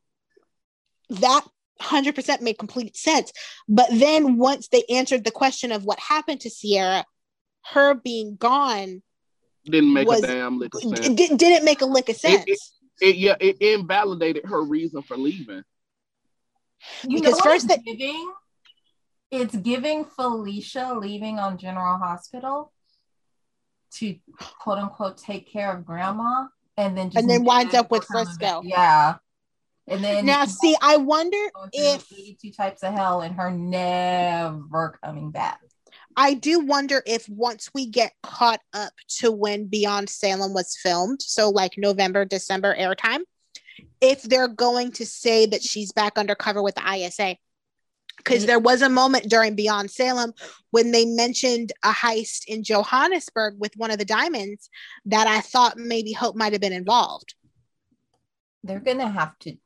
that. 1.22 1.46
100% 1.82 2.42
made 2.42 2.58
complete 2.58 2.96
sense. 2.96 3.32
But 3.68 3.88
then 3.92 4.38
once 4.38 4.68
they 4.70 4.84
answered 4.90 5.24
the 5.26 5.32
question 5.32 5.72
of 5.72 5.84
what 5.84 6.00
happened 6.00 6.40
to 6.42 6.50
Ciara, 6.50 7.04
her 7.74 7.94
being 7.96 8.36
gone 8.38 9.02
didn't 9.66 9.92
make 9.94 10.08
was- 10.08 10.24
a 10.24 10.28
damn 10.28 10.60
lick 10.60 10.74
of 10.76 10.82
sense. 10.82 11.00
it 11.00 11.16
didn't, 11.16 11.38
didn't 11.38 11.66
make 11.66 11.82
a 11.82 11.86
lick 11.86 12.10
of 12.10 12.16
sense. 12.16 12.44
it- 12.48 12.60
It, 13.02 13.16
yeah, 13.18 13.36
it 13.40 13.58
invalidated 13.60 14.46
her 14.46 14.62
reason 14.64 15.02
for 15.02 15.18
leaving. 15.18 15.64
You 17.04 17.20
Because 17.20 17.38
know 17.40 17.44
first 17.44 17.66
it's 17.70 17.76
they- 17.84 17.92
giving? 17.96 18.34
It's 19.32 19.56
giving 19.56 20.06
Felicia 20.06 20.94
leaving 20.98 21.40
on 21.40 21.58
General 21.58 21.98
Hospital 21.98 22.72
to 23.96 24.16
quote 24.60 24.78
unquote 24.78 25.18
take 25.18 25.52
care 25.52 25.76
of 25.76 25.86
grandma 25.86 26.46
and 26.78 26.96
then 26.96 27.10
just 27.10 27.18
And 27.18 27.30
then 27.30 27.44
winds 27.44 27.74
up 27.74 27.90
with 27.90 28.06
Frisco. 28.06 28.62
Yeah. 28.64 29.16
And 29.88 30.04
then 30.04 30.26
now, 30.26 30.46
see, 30.46 30.76
I 30.82 30.98
wonder 30.98 31.38
going 31.54 31.70
if 31.74 32.08
two 32.40 32.52
types 32.52 32.84
of 32.84 32.94
hell 32.94 33.22
and 33.22 33.36
her 33.36 33.52
never 33.52 34.98
coming 35.04 35.32
back. 35.32 35.60
I 36.16 36.36
do 36.36 36.60
wonder 36.60 37.02
if 37.06 37.28
once 37.28 37.70
we 37.74 37.88
get 37.88 38.14
caught 38.22 38.62
up 38.74 38.94
to 39.18 39.32
when 39.32 39.66
Beyond 39.66 40.10
Salem 40.10 40.54
was 40.54 40.78
filmed, 40.82 41.22
so 41.22 41.50
like 41.50 41.74
November, 41.78 42.24
December 42.24 42.76
airtime, 42.76 43.22
if 44.00 44.22
they're 44.22 44.48
going 44.48 44.92
to 44.94 45.06
say 45.06 45.46
that 45.48 45.64
she's 45.64 45.92
back 45.92 46.18
undercover 46.18 46.62
with 46.62 46.76
the 46.76 46.88
ISA. 46.88 47.38
Because 48.18 48.44
Mhm. 48.44 48.48
there 48.48 48.60
was 48.60 48.82
a 48.82 48.90
moment 48.90 49.28
during 49.28 49.56
Beyond 49.56 49.90
Salem 49.92 50.34
when 50.70 50.92
they 50.92 51.04
mentioned 51.04 51.74
a 51.84 51.92
heist 51.92 52.46
in 52.48 52.64
Johannesburg 52.64 53.56
with 53.58 53.76
one 53.76 53.92
of 53.92 53.98
the 53.98 54.06
diamonds 54.06 54.70
that 55.06 55.28
I 55.28 55.42
thought 55.42 55.78
maybe 55.78 56.14
Hope 56.14 56.36
might 56.36 56.54
have 56.54 56.62
been 56.62 56.74
involved. 56.74 57.34
They're 58.64 58.80
gonna 58.80 59.10
have 59.10 59.38
to 59.40 59.50
at 59.50 59.58
I 59.58 59.63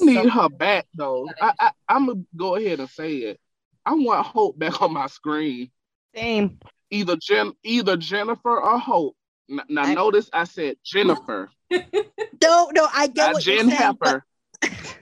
need 0.00 0.14
some- 0.16 0.28
her 0.30 0.48
back 0.48 0.86
though. 0.94 1.28
I, 1.40 1.52
I 1.58 1.70
I'm 1.88 2.06
gonna 2.06 2.22
go 2.36 2.56
ahead 2.56 2.80
and 2.80 2.88
say 2.88 3.14
it. 3.16 3.40
I 3.86 3.94
want 3.94 4.26
Hope 4.26 4.58
back 4.58 4.80
on 4.82 4.92
my 4.92 5.06
screen. 5.06 5.70
Same. 6.14 6.58
Either 6.90 7.16
Jen, 7.16 7.52
either 7.62 7.96
Jennifer 7.96 8.60
or 8.60 8.78
Hope. 8.78 9.16
N- 9.50 9.60
Now, 9.68 9.82
I- 9.82 9.94
notice 9.94 10.28
I 10.32 10.44
said 10.44 10.76
Jennifer, 10.84 11.50
No, 11.70 12.70
no, 12.74 12.86
I 12.94 13.06
get 13.06 13.16
not 13.16 13.32
what 13.34 13.46
you're 13.46 13.56
Jen 13.56 13.70
saying, 13.70 13.96
but 14.00 14.22
Hepper. 14.62 14.96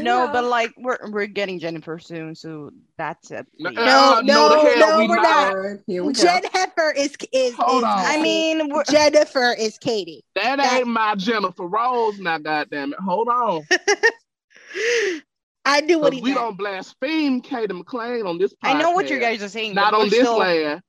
No, 0.00 0.28
but 0.32 0.44
like 0.44 0.72
we're 0.78 0.98
we're 1.10 1.26
getting 1.26 1.58
Jennifer 1.58 1.98
soon, 1.98 2.34
so 2.34 2.70
that's 2.96 3.30
it. 3.30 3.46
No, 3.58 3.70
please. 3.70 3.76
no, 3.76 4.48
the 4.48 4.70
hell 4.78 4.90
no, 4.92 4.98
we 4.98 5.08
we're 5.08 5.16
not. 5.16 5.54
not. 5.54 5.78
Here 5.86 6.02
we 6.02 6.12
go. 6.14 6.22
Jen 6.22 6.42
Heifer 6.52 6.92
is 6.96 7.14
is, 7.32 7.54
Hold 7.56 7.78
is 7.82 7.84
on. 7.84 7.98
I 7.98 8.22
mean, 8.22 8.72
we're, 8.72 8.84
Jennifer 8.84 9.54
is 9.58 9.76
Cady. 9.78 10.24
That 10.34 10.56
That- 10.56 10.78
ain't 10.78 10.86
my 10.88 11.14
Jennifer 11.14 11.66
Rose. 11.66 12.18
Now, 12.18 12.38
goddamn 12.38 12.92
it, 12.94 12.98
hold 13.00 13.28
on. 13.28 13.62
I 15.66 15.82
do 15.82 15.98
what 15.98 16.14
he 16.14 16.20
we 16.22 16.30
meant. 16.30 16.40
don't 16.40 16.56
blaspheme 16.58 17.42
Cady 17.42 17.74
McClain 17.74 18.26
on 18.26 18.38
this. 18.38 18.52
Podcast. 18.54 18.56
I 18.62 18.80
know 18.80 18.92
what 18.92 19.10
you 19.10 19.18
guys 19.20 19.42
are 19.42 19.48
saying. 19.48 19.74
Not 19.74 19.92
on 19.94 20.08
this 20.08 20.20
still, 20.20 20.38
land. 20.38 20.80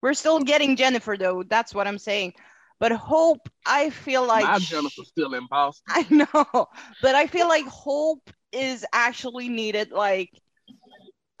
We're 0.00 0.14
still 0.14 0.40
getting 0.40 0.76
Jennifer 0.76 1.16
though. 1.18 1.42
That's 1.42 1.74
what 1.74 1.86
I'm 1.86 1.98
saying. 1.98 2.32
But 2.78 2.92
Hope, 2.92 3.48
I 3.64 3.90
feel 3.90 4.26
like 4.26 4.44
my 4.44 4.58
sh- 4.58 4.70
Jennifer's 4.70 5.08
still 5.08 5.34
in 5.34 5.46
Boston. 5.46 5.84
I 5.88 6.06
know, 6.10 6.66
but 7.00 7.14
I 7.14 7.26
feel 7.26 7.48
like 7.48 7.66
Hope 7.66 8.30
is 8.52 8.84
actually 8.92 9.48
needed. 9.48 9.92
Like, 9.92 10.30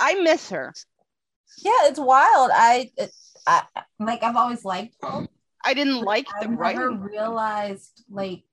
I 0.00 0.14
miss 0.14 0.50
her. 0.50 0.72
Yeah, 1.58 1.72
it's 1.84 1.98
wild. 1.98 2.50
I, 2.54 2.90
it, 2.96 3.10
I 3.46 3.62
like 3.98 4.22
I've 4.22 4.36
always 4.36 4.64
liked 4.64 4.96
Hope. 5.02 5.30
I 5.64 5.74
didn't 5.74 6.00
like 6.00 6.26
the 6.40 6.48
I've 6.48 6.58
never 6.58 6.92
realized 6.92 8.04
like 8.10 8.44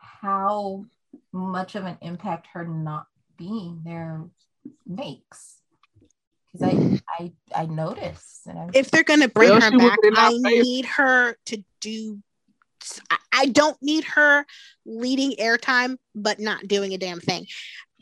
how 0.00 0.84
much 1.32 1.74
of 1.74 1.84
an 1.84 1.98
impact 2.00 2.48
her 2.52 2.66
not 2.66 3.06
being 3.36 3.80
there 3.84 4.24
makes. 4.86 5.58
Because 6.52 6.68
I, 6.68 7.32
I 7.54 7.62
I 7.62 7.66
notice 7.66 8.40
and 8.46 8.58
I 8.58 8.68
if 8.74 8.90
they're 8.90 9.04
gonna 9.04 9.28
bring 9.28 9.50
Well, 9.50 9.60
her 9.60 9.78
back, 9.78 9.98
I 10.04 10.32
need 10.40 10.84
her 10.86 11.36
to 11.46 11.64
do. 11.80 12.20
I- 13.32 13.46
don't 13.46 13.80
need 13.82 14.04
her 14.04 14.44
leading 14.84 15.32
airtime, 15.32 15.96
but 16.14 16.38
not 16.38 16.68
doing 16.68 16.92
a 16.94 16.98
damn 16.98 17.20
thing. 17.20 17.46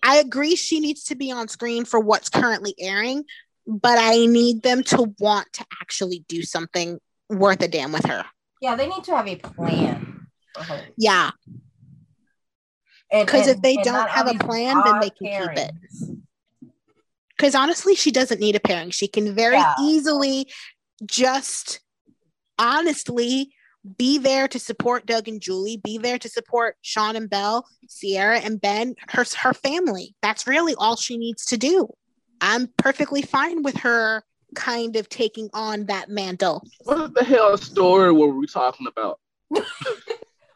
I 0.02 0.16
agree 0.16 0.56
she 0.56 0.80
needs 0.80 1.04
to 1.04 1.14
be 1.16 1.30
on 1.30 1.48
screen 1.48 1.84
for 1.84 2.00
what's 2.00 2.28
currently 2.28 2.74
airing, 2.78 3.24
but 3.66 3.98
I 3.98 4.26
need 4.26 4.62
them 4.62 4.82
to 4.84 5.14
want 5.18 5.52
to 5.54 5.64
actually 5.80 6.24
do 6.28 6.42
something 6.42 6.98
worth 7.28 7.62
a 7.62 7.68
damn 7.68 7.92
with 7.92 8.06
her. 8.06 8.24
yeah, 8.60 8.74
they 8.74 8.88
need 8.88 9.04
to 9.04 9.14
have 9.16 9.28
a 9.28 9.36
plan 9.36 10.26
for 10.54 10.64
her. 10.64 10.88
Yeah, 10.96 11.30
'Cause 13.26 13.46
if 13.46 13.62
they 13.62 13.76
don't 13.76 14.08
have 14.08 14.26
a 14.28 14.34
plan, 14.38 14.82
then 14.84 15.00
they 15.00 15.10
can 15.10 15.48
keep 15.48 15.56
it. 15.58 15.72
because 17.36 17.54
honestly, 17.54 17.94
she 17.94 18.10
doesn't 18.10 18.40
need 18.40 18.56
a 18.56 18.60
pairing. 18.60 18.90
She 18.90 19.06
can 19.06 19.32
very 19.34 19.56
Yeah. 19.56 19.74
easily 19.80 20.52
just 21.06 21.78
honestly 22.58 23.54
be 23.96 24.18
there 24.18 24.48
to 24.48 24.58
support 24.58 25.06
Doug 25.06 25.28
and 25.28 25.40
Julie, 25.40 25.78
be 25.78 25.98
there 25.98 26.18
to 26.18 26.28
support 26.28 26.76
Shawn 26.82 27.16
and 27.16 27.28
Belle, 27.30 27.66
Ciara 27.88 28.38
and 28.40 28.60
Ben, 28.60 28.94
her 29.10 29.24
her 29.40 29.54
family. 29.54 30.14
That's 30.22 30.46
really 30.46 30.74
all 30.76 30.96
she 30.96 31.16
needs 31.16 31.44
to 31.46 31.56
do. 31.56 31.88
I'm 32.40 32.68
perfectly 32.76 33.22
fine 33.22 33.62
with 33.62 33.76
her 33.78 34.22
kind 34.54 34.96
of 34.96 35.08
taking 35.08 35.50
on 35.52 35.86
that 35.86 36.08
mantle. 36.08 36.62
What 36.84 37.14
the 37.14 37.24
hell 37.24 37.56
story 37.58 38.12
were 38.12 38.28
we 38.28 38.46
talking 38.46 38.86
about? 38.86 39.18
we 39.50 39.60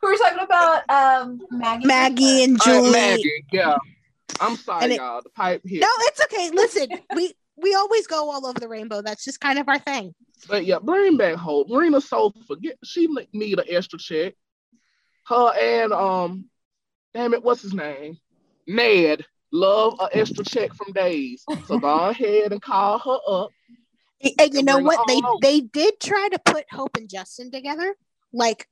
were 0.03 0.17
talking 0.17 0.39
about 0.41 0.89
um 0.91 1.41
Maggie. 1.51 1.87
Maggie 1.87 2.45
and 2.45 2.61
Uh, 2.61 2.65
Julie. 2.65 2.91
Maggie, 2.93 3.45
yeah. 3.53 3.77
I'm 4.41 4.57
sorry, 4.57 4.95
it- 4.95 4.97
y'all. 4.99 5.21
The 5.23 5.31
pipe 5.31 5.63
hit. 5.65 5.81
No, 5.81 5.89
it's 6.01 6.23
okay. 6.25 6.51
Listen, 6.51 6.89
we 7.15 7.35
we 7.63 7.75
always 7.75 8.07
go 8.07 8.31
all 8.31 8.47
over 8.47 8.59
the 8.61 8.69
rainbow. 8.69 9.03
That's 9.03 9.25
just 9.25 9.41
kind 9.41 9.59
of 9.59 9.69
our 9.69 9.79
thing. 9.79 10.15
But 10.49 10.65
yeah, 10.67 10.79
bring 10.81 11.17
back 11.17 11.37
Hope. 11.37 11.69
Marina 11.69 12.01
Soul, 12.01 12.35
forget 12.47 12.77
she 12.85 13.09
need 13.33 13.59
an 13.59 13.65
extra 13.69 13.99
check. 13.99 14.35
Her 15.29 15.53
and 15.59 15.93
um, 15.93 16.47
damn 17.15 17.33
it, 17.35 17.43
what's 17.43 17.63
his 17.63 17.75
name? 17.75 18.19
Ned 18.67 19.25
love 19.53 19.95
an 20.01 20.09
extra 20.13 20.45
check 20.45 20.75
from 20.75 20.93
Days. 20.93 21.45
So 21.67 21.79
go 21.79 21.89
ahead 22.11 22.53
and 22.53 22.61
call 22.61 22.99
her 22.99 23.19
up. 23.29 23.51
And- 24.21 24.33
And 24.39 24.55
you 24.55 24.63
know 24.63 24.79
what? 24.79 25.07
They 25.07 25.17
over. 25.17 25.39
they 25.43 25.61
did 25.61 26.01
try 26.01 26.29
to 26.33 26.39
put 26.39 26.65
Hope 26.71 26.97
and 26.97 27.09
Justin 27.09 27.51
together, 27.51 27.95
like 28.33 28.67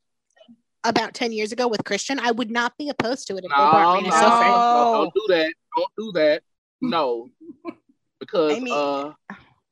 about 0.85 1.13
ten 1.15 1.31
years 1.33 1.53
ago 1.53 1.69
with 1.69 1.85
Kristian. 1.85 2.19
I 2.19 2.31
would 2.33 2.51
not 2.51 2.77
be 2.79 2.89
opposed 2.89 3.27
to 3.29 3.35
it 3.35 3.45
if 3.45 3.51
they 3.51 3.55
brought 3.57 4.03
no, 4.03 4.09
no. 4.09 4.17
No. 4.21 4.93
don't 4.95 5.15
do 5.15 5.25
that. 5.35 5.53
Don't 5.77 5.91
do 5.99 6.13
that. 6.13 6.43
No, 6.83 7.31
because 8.21 8.57
I 8.57 8.61
mean- 8.61 8.73
uh, 8.73 9.13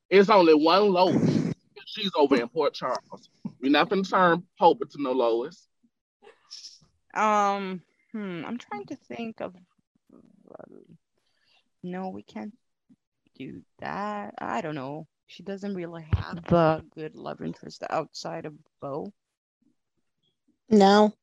it's 0.09 0.29
only 0.29 0.55
one 0.55 0.91
Lois. 0.91 1.53
She's 1.85 2.11
over 2.15 2.35
in 2.35 2.47
Port 2.49 2.73
Charles. 2.73 3.29
We're 3.61 3.71
not 3.71 3.89
gonna 3.89 4.03
turn 4.03 4.43
Hope 4.59 4.81
into 4.81 5.01
no 5.01 5.11
Lois. 5.11 5.67
Um, 7.13 7.81
hmm, 8.11 8.43
I'm 8.45 8.57
trying 8.57 8.85
to 8.87 8.95
think 8.95 9.39
of. 9.41 9.55
No, 11.81 12.09
we 12.09 12.23
can't 12.23 12.53
do 13.37 13.61
that. 13.79 14.33
I 14.39 14.61
don't 14.61 14.75
know. 14.75 15.07
She 15.27 15.43
doesn't 15.43 15.75
really 15.75 16.05
have 16.15 16.43
the 16.43 16.83
good 16.93 17.15
love 17.15 17.41
interest 17.41 17.83
outside 17.89 18.45
of 18.45 18.53
Bo. 18.81 19.13
No. 20.69 21.13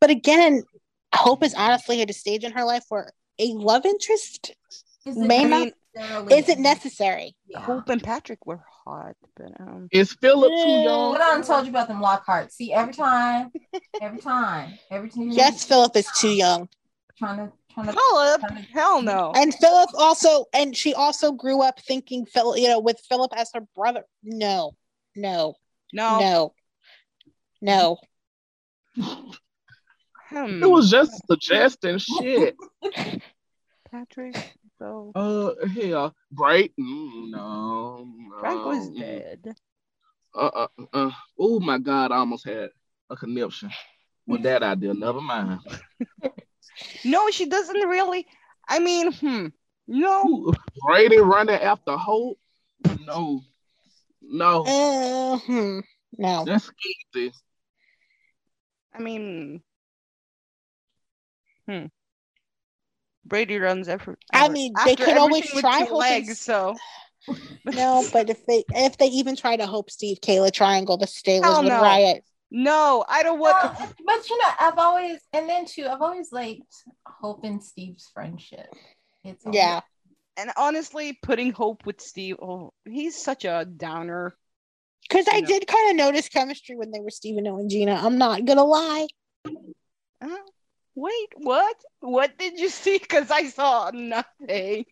But 0.00 0.10
again, 0.10 0.64
Hope 1.14 1.42
is 1.44 1.54
honestly 1.54 2.02
at 2.02 2.10
a 2.10 2.12
stage 2.12 2.44
in 2.44 2.52
her 2.52 2.64
life 2.64 2.84
where 2.88 3.12
a 3.38 3.52
love 3.54 3.86
interest 3.86 4.52
Is 5.04 5.16
May 5.16 5.44
not- 5.44 5.72
necessarily- 5.94 6.34
isn't 6.38 6.60
necessary. 6.60 7.36
Yeah. 7.46 7.60
Hope 7.60 7.88
and 7.88 8.02
Patrick 8.02 8.46
were 8.46 8.64
hot, 8.84 9.16
but 9.36 9.52
um, 9.60 9.88
Is 9.92 10.12
Philip 10.12 10.50
too 10.50 10.68
young? 10.68 11.10
What 11.10 11.20
I 11.20 11.40
told 11.42 11.64
you 11.64 11.70
about 11.70 11.88
them 11.88 12.00
Lockhart. 12.00 12.52
See, 12.52 12.72
every 12.72 12.94
time, 12.94 13.50
every 14.00 14.20
time, 14.20 14.78
every 14.90 15.10
time. 15.10 15.30
Yes, 15.30 15.64
Philip 15.64 15.94
is 15.96 16.08
too 16.18 16.30
young. 16.30 16.68
Trying 17.18 17.38
to, 17.38 17.52
trying 17.74 17.86
to. 17.88 17.92
Philip, 17.92 18.42
hell 18.72 19.02
no. 19.02 19.32
And 19.34 19.54
Philip 19.54 19.90
also, 19.98 20.46
and 20.54 20.74
she 20.76 20.94
also 20.94 21.32
grew 21.32 21.62
up 21.62 21.78
thinking 21.80 22.24
Phil, 22.26 22.56
you 22.56 22.68
know, 22.68 22.80
with 22.80 22.98
Philip 23.08 23.32
as 23.36 23.50
her 23.54 23.60
brother. 23.76 24.04
No, 24.22 24.74
no, 25.14 25.56
No, 25.92 26.18
no, 26.20 26.54
no. 27.60 27.98
It 30.34 30.70
was 30.70 30.90
just 30.90 31.20
suggesting 31.26 31.98
shit. 31.98 32.56
Patrick. 33.90 34.54
So 34.82 35.12
Uh, 35.14 35.66
hell, 35.68 36.12
great. 36.34 36.74
Mm, 36.76 37.30
no. 37.30 38.08
Frank 38.40 38.64
was 38.64 38.90
mm. 38.90 38.98
dead. 38.98 39.54
Uh, 40.34 40.66
uh, 40.66 40.84
uh. 40.92 41.10
Oh 41.38 41.60
my 41.60 41.78
God, 41.78 42.10
I 42.10 42.16
almost 42.16 42.44
had 42.44 42.70
a 43.08 43.14
conniption 43.14 43.70
with 44.26 44.42
that 44.42 44.64
idea. 44.64 44.92
Never 44.94 45.20
mind. 45.20 45.60
No, 47.04 47.30
she 47.30 47.46
doesn't 47.46 47.88
really. 47.88 48.26
I 48.66 48.78
mean, 48.78 49.12
hmm. 49.12 49.46
No, 49.86 50.54
Brady 50.86 51.18
running 51.18 51.56
after 51.60 51.96
Hope. 51.96 52.38
No, 53.04 53.42
no, 54.22 54.64
Uh, 54.64 55.38
hmm, 55.38 55.80
no. 56.16 56.44
that's 56.44 56.70
easy. 57.14 57.32
I 58.94 59.00
mean, 59.00 59.62
hmm. 61.68 61.86
Brady 63.32 63.58
runs 63.58 63.88
every. 63.88 64.14
I 64.32 64.44
every- 64.44 64.54
mean, 64.54 64.72
they 64.84 64.92
after 64.92 65.04
could 65.06 65.16
always 65.16 65.50
with 65.54 65.62
try 65.62 65.78
two 65.80 65.84
hoping- 65.86 65.96
legs. 65.98 66.38
So 66.40 66.76
No, 67.64 68.04
but 68.12 68.28
if 68.30 68.44
they 68.46 68.62
if 68.74 68.98
they 68.98 69.06
even 69.06 69.36
try 69.36 69.56
to 69.56 69.66
hope 69.66 69.90
Steve 69.90 70.18
Kayla 70.20 70.52
triangle, 70.52 70.96
the 70.98 71.06
Stalers 71.06 71.44
Hell 71.46 71.62
would 71.62 71.68
no. 71.70 71.80
riot. 71.80 72.24
no, 72.50 73.04
I 73.08 73.22
don't 73.22 73.38
want. 73.40 73.56
No, 73.80 73.88
but 74.04 74.28
you 74.28 74.36
know, 74.38 74.48
I've 74.60 74.76
always, 74.78 75.18
and 75.32 75.48
then 75.48 75.64
too, 75.64 75.86
I've 75.86 76.02
always 76.02 76.30
liked 76.32 76.74
Hope 77.06 77.44
and 77.44 77.62
Steve's 77.64 78.10
friendship. 78.12 78.66
It's 79.24 79.46
always- 79.46 79.56
Yeah. 79.56 79.80
And 80.36 80.50
honestly, 80.56 81.18
putting 81.22 81.52
hope 81.52 81.86
with 81.86 82.00
Steve, 82.00 82.36
oh, 82.42 82.72
he's 82.84 83.16
such 83.16 83.44
a 83.44 83.64
downer. 83.64 84.36
Because 85.08 85.26
I 85.30 85.40
No. 85.40 85.46
did 85.46 85.66
kind 85.66 85.90
of 85.90 85.96
notice 85.96 86.28
chemistry 86.28 86.74
when 86.76 86.90
they 86.90 87.00
were 87.00 87.10
Stephen 87.10 87.46
O 87.46 87.56
and 87.58 87.70
Gina. 87.70 87.94
I'm 87.94 88.18
not 88.18 88.44
gonna 88.44 88.64
lie. 88.64 89.06
Uh, 89.46 90.28
wait, 90.94 91.28
what? 91.36 91.76
What 92.00 92.38
did 92.38 92.58
you 92.58 92.68
see? 92.68 92.98
Because 92.98 93.30
I 93.30 93.48
saw 93.48 93.90
nothing. 93.92 94.84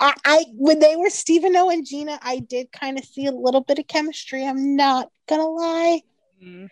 I, 0.00 0.14
I 0.24 0.44
when 0.52 0.78
they 0.78 0.96
were 0.96 1.10
Stephen 1.10 1.56
O 1.56 1.68
and 1.70 1.86
Gina, 1.86 2.18
I 2.22 2.38
did 2.38 2.70
kind 2.72 2.98
of 2.98 3.04
see 3.04 3.26
a 3.26 3.32
little 3.32 3.62
bit 3.62 3.78
of 3.78 3.86
chemistry. 3.86 4.46
I'm 4.46 4.76
not 4.76 5.10
gonna 5.28 5.48
lie. 5.48 6.02
Mm. 6.42 6.68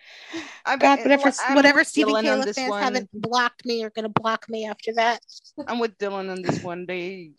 I 0.65 0.77
God, 0.77 1.01
whatever 1.01 1.33
I'm 1.41 1.55
whatever 1.57 1.85
Stephen 1.85 2.15
Dylan 2.15 2.45
this 2.45 2.57
fans 2.57 2.71
one. 2.71 2.83
haven't 2.83 3.09
blocked 3.13 3.65
me 3.65 3.83
are 3.85 3.91
gonna 3.91 4.09
block 4.09 4.49
me 4.49 4.67
after 4.67 4.93
that. 4.95 5.21
I'm 5.67 5.79
with 5.79 5.99
Dylan 5.99 6.31
on 6.31 6.43
this 6.43 6.63
one. 6.63 6.87
They, 6.87 7.33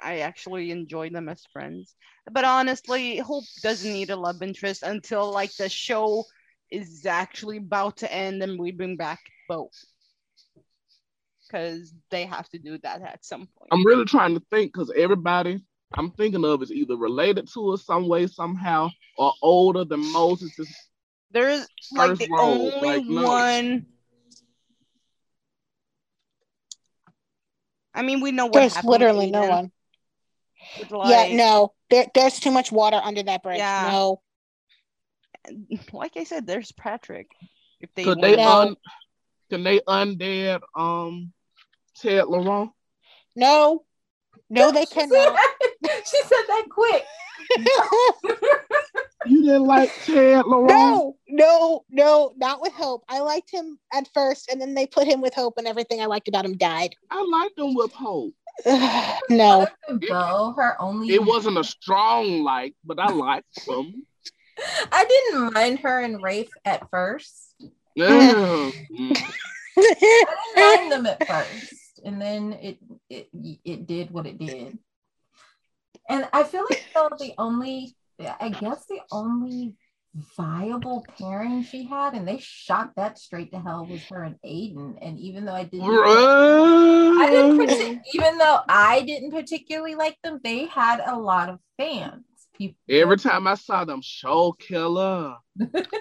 I 0.00 0.20
actually 0.20 0.70
enjoy 0.70 1.10
them 1.10 1.28
as 1.28 1.44
friends. 1.52 1.94
But 2.30 2.44
honestly, 2.44 3.18
Hope 3.18 3.44
doesn't 3.62 3.92
need 3.92 4.10
a 4.10 4.16
love 4.16 4.42
interest 4.42 4.82
until 4.82 5.32
like 5.32 5.54
the 5.56 5.68
show 5.68 6.24
is 6.70 7.06
actually 7.06 7.58
about 7.58 7.98
to 7.98 8.12
end 8.12 8.42
and 8.42 8.58
we 8.58 8.72
bring 8.72 8.96
back 8.96 9.20
both. 9.48 9.72
Because 11.48 11.94
they 12.10 12.26
have 12.26 12.48
to 12.50 12.58
do 12.58 12.78
that 12.78 13.00
at 13.00 13.24
some 13.24 13.48
point. 13.56 13.70
I'm 13.72 13.84
really 13.86 14.04
trying 14.04 14.34
to 14.34 14.42
think 14.50 14.72
because 14.72 14.92
everybody 14.94 15.62
I'm 15.94 16.10
thinking 16.10 16.44
of 16.44 16.62
is 16.62 16.70
either 16.70 16.96
related 16.96 17.48
to 17.54 17.70
us 17.70 17.84
some 17.84 18.08
way, 18.08 18.26
somehow, 18.26 18.90
or 19.16 19.32
older 19.42 19.84
than 19.84 20.00
Moses. 20.12 20.58
Is, 20.58 20.76
There's 21.30 21.66
like 21.92 22.18
the 22.18 22.28
role, 22.30 22.72
only 22.74 22.98
like, 22.98 23.06
no. 23.06 23.22
one. 23.22 23.86
I 27.94 28.02
mean, 28.02 28.20
we 28.20 28.32
know 28.32 28.46
what 28.46 28.54
There's 28.54 28.74
happened 28.74 28.90
literally 28.90 29.30
no 29.30 29.46
one. 29.48 29.72
but, 30.90 31.08
yeah, 31.08 31.34
no. 31.34 31.72
There, 31.90 32.06
there's 32.14 32.38
too 32.38 32.50
much 32.50 32.70
water 32.70 33.00
under 33.02 33.22
that 33.22 33.42
bridge. 33.42 33.58
Yeah. 33.58 33.88
No. 33.90 34.20
Like 35.92 36.16
I 36.16 36.24
said, 36.24 36.46
there's 36.46 36.70
Patrick. 36.72 37.28
If 37.80 37.94
they 37.94 38.04
could 38.04 38.20
they 38.20 38.42
un, 38.42 38.76
can 39.48 39.64
they 39.64 39.80
undead 39.80 40.60
um 40.76 41.32
Ted 42.00 42.26
Laurent? 42.26 42.70
No. 43.36 43.84
No, 44.50 44.70
they 44.72 44.84
She 44.86 44.94
said- 44.94 45.08
cannot. 45.10 45.38
she 46.04 46.22
said 46.22 46.44
that 46.48 46.64
quick. 46.70 47.04
You 49.26 49.42
didn't 49.42 49.64
like 49.64 49.90
Ted 50.04 50.46
Laurent? 50.46 50.70
no, 50.70 51.16
no, 51.28 51.84
no, 51.90 52.32
not 52.36 52.62
with 52.62 52.72
Hope. 52.72 53.02
I 53.08 53.18
liked 53.20 53.50
him 53.50 53.78
at 53.92 54.08
first, 54.14 54.48
and 54.50 54.60
then 54.60 54.74
they 54.74 54.86
put 54.86 55.06
him 55.06 55.20
with 55.20 55.34
Hope, 55.34 55.58
and 55.58 55.66
everything 55.66 56.00
I 56.00 56.06
liked 56.06 56.28
about 56.28 56.44
him 56.46 56.56
died. 56.56 56.94
I 57.10 57.22
liked 57.30 57.58
him 57.58 57.74
with 57.74 57.92
Hope. 57.92 58.32
no. 59.28 59.66
Bo, 60.08 60.54
her 60.56 60.80
only. 60.80 61.12
It 61.12 61.22
wasn't 61.24 61.58
a 61.58 61.64
strong 61.64 62.42
like, 62.42 62.74
but 62.84 62.98
I 63.00 63.08
liked 63.10 63.68
him. 63.68 64.06
I 64.92 65.04
didn't 65.04 65.52
mind 65.52 65.80
her 65.80 66.00
and 66.00 66.22
Rafe 66.22 66.50
at 66.64 66.88
first. 66.88 67.54
Yeah. 67.96 68.08
I 68.10 68.72
didn't 69.76 70.56
mind 70.56 70.92
them 70.92 71.06
at 71.06 71.26
first, 71.26 71.74
and 72.04 72.20
then 72.20 72.52
it 72.54 72.78
it 73.08 73.28
it 73.64 73.86
did 73.86 74.10
what 74.10 74.26
it 74.26 74.38
did. 74.38 74.78
And 76.08 76.28
I 76.32 76.42
feel 76.44 76.64
like 76.68 76.84
though 76.94 77.10
the 77.18 77.34
only, 77.38 77.94
I 78.40 78.48
guess 78.48 78.86
the 78.86 79.00
only 79.12 79.74
viable 80.36 81.04
pairing 81.18 81.62
she 81.62 81.84
had, 81.84 82.14
and 82.14 82.26
they 82.26 82.38
shot 82.38 82.92
that 82.96 83.18
straight 83.18 83.52
to 83.52 83.60
hell, 83.60 83.86
was 83.86 84.02
her 84.06 84.22
and 84.22 84.36
Aiden. 84.44 84.96
And 85.02 85.18
even 85.18 85.44
though 85.44 85.52
I 85.54 85.64
didn't, 85.64 85.86
I 85.90 87.28
didn't, 87.30 88.00
even 88.14 88.38
though 88.38 88.60
I 88.68 89.02
didn't 89.02 89.32
particularly 89.32 89.94
like 89.96 90.16
them, 90.22 90.40
they 90.42 90.64
had 90.66 91.00
a 91.06 91.18
lot 91.18 91.50
of 91.50 91.60
fans. 91.76 92.24
People, 92.58 92.76
Every 92.88 93.16
time 93.16 93.46
I 93.46 93.54
saw 93.54 93.84
them, 93.84 94.00
show 94.02 94.52
killer. 94.58 95.36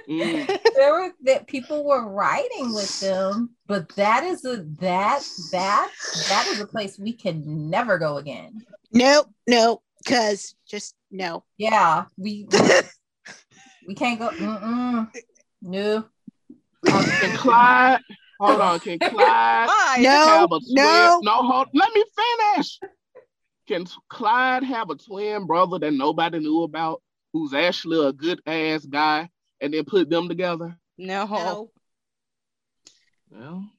Mm. 0.09 0.47
there 0.75 0.91
were 0.93 1.11
that 1.23 1.47
people 1.47 1.85
were 1.85 2.07
riding 2.09 2.73
with 2.73 2.99
them, 2.99 3.51
but 3.67 3.87
that 3.95 4.23
is 4.23 4.43
a 4.43 4.63
that 4.79 5.21
that 5.51 5.91
that 6.29 6.47
is 6.47 6.59
a 6.59 6.65
place 6.67 6.97
we 6.97 7.13
can 7.13 7.69
never 7.69 7.97
go 7.99 8.17
again. 8.17 8.65
no, 8.91 9.25
no, 9.47 9.81
because 10.03 10.55
just 10.67 10.95
no. 11.11 11.43
Yeah, 11.57 12.05
we 12.17 12.47
we 13.87 13.93
can't 13.95 14.19
go. 14.19 14.29
Mm-mm. 14.29 15.09
No. 15.61 16.05
Can 16.85 17.37
Clyde? 17.37 17.99
Hold 18.39 18.61
on, 18.61 18.79
can 18.79 18.99
Clyde 18.99 19.69
No, 19.99 20.09
have 20.09 20.51
a 20.51 20.59
twin? 20.59 20.61
no. 20.75 21.19
No, 21.23 21.35
hold. 21.43 21.67
Let 21.73 21.93
me 21.93 22.03
finish. 22.15 22.79
Can 23.67 23.85
Clyde 24.09 24.63
have 24.63 24.89
a 24.89 24.95
twin 24.95 25.45
brother 25.45 25.77
that 25.79 25.91
nobody 25.91 26.39
knew 26.39 26.63
about, 26.63 27.01
who's 27.33 27.53
actually 27.53 28.07
a 28.07 28.13
good 28.13 28.41
ass 28.45 28.85
guy, 28.85 29.29
and 29.59 29.73
then 29.73 29.83
put 29.83 30.09
them 30.09 30.29
together? 30.29 30.77
No. 30.97 31.25
No, 31.27 31.69
Well, 33.29 33.69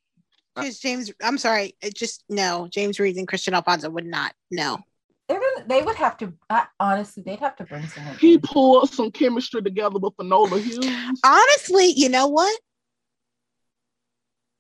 because 0.55 0.79
James, 0.79 1.11
I'm 1.23 1.39
sorry, 1.39 1.75
it 1.81 1.95
just 1.95 2.23
no. 2.29 2.69
James 2.71 3.01
Read 3.01 3.17
and 3.17 3.27
Kristian 3.27 3.55
Alfonso 3.55 3.89
would 3.89 4.05
not. 4.05 4.35
No. 4.51 4.79
They're 5.27 5.41
gonna, 5.41 5.67
they 5.67 5.83
would 5.83 5.97
have 5.97 6.17
to. 6.19 6.33
Uh, 6.51 6.65
honestly, 6.81 7.23
they'd 7.23 7.39
have 7.41 7.57
to 7.57 7.65
bring 7.65 7.87
some. 7.87 8.05
he 8.19 8.39
pulled 8.39 8.91
some 8.91 9.11
chemistry 9.11 9.63
together 9.63 9.99
with 9.99 10.15
Finola 10.17 10.59
Hughes. 10.59 11.21
Honestly, 11.25 11.93
you 11.97 12.09
know 12.09 12.27
what? 12.29 12.59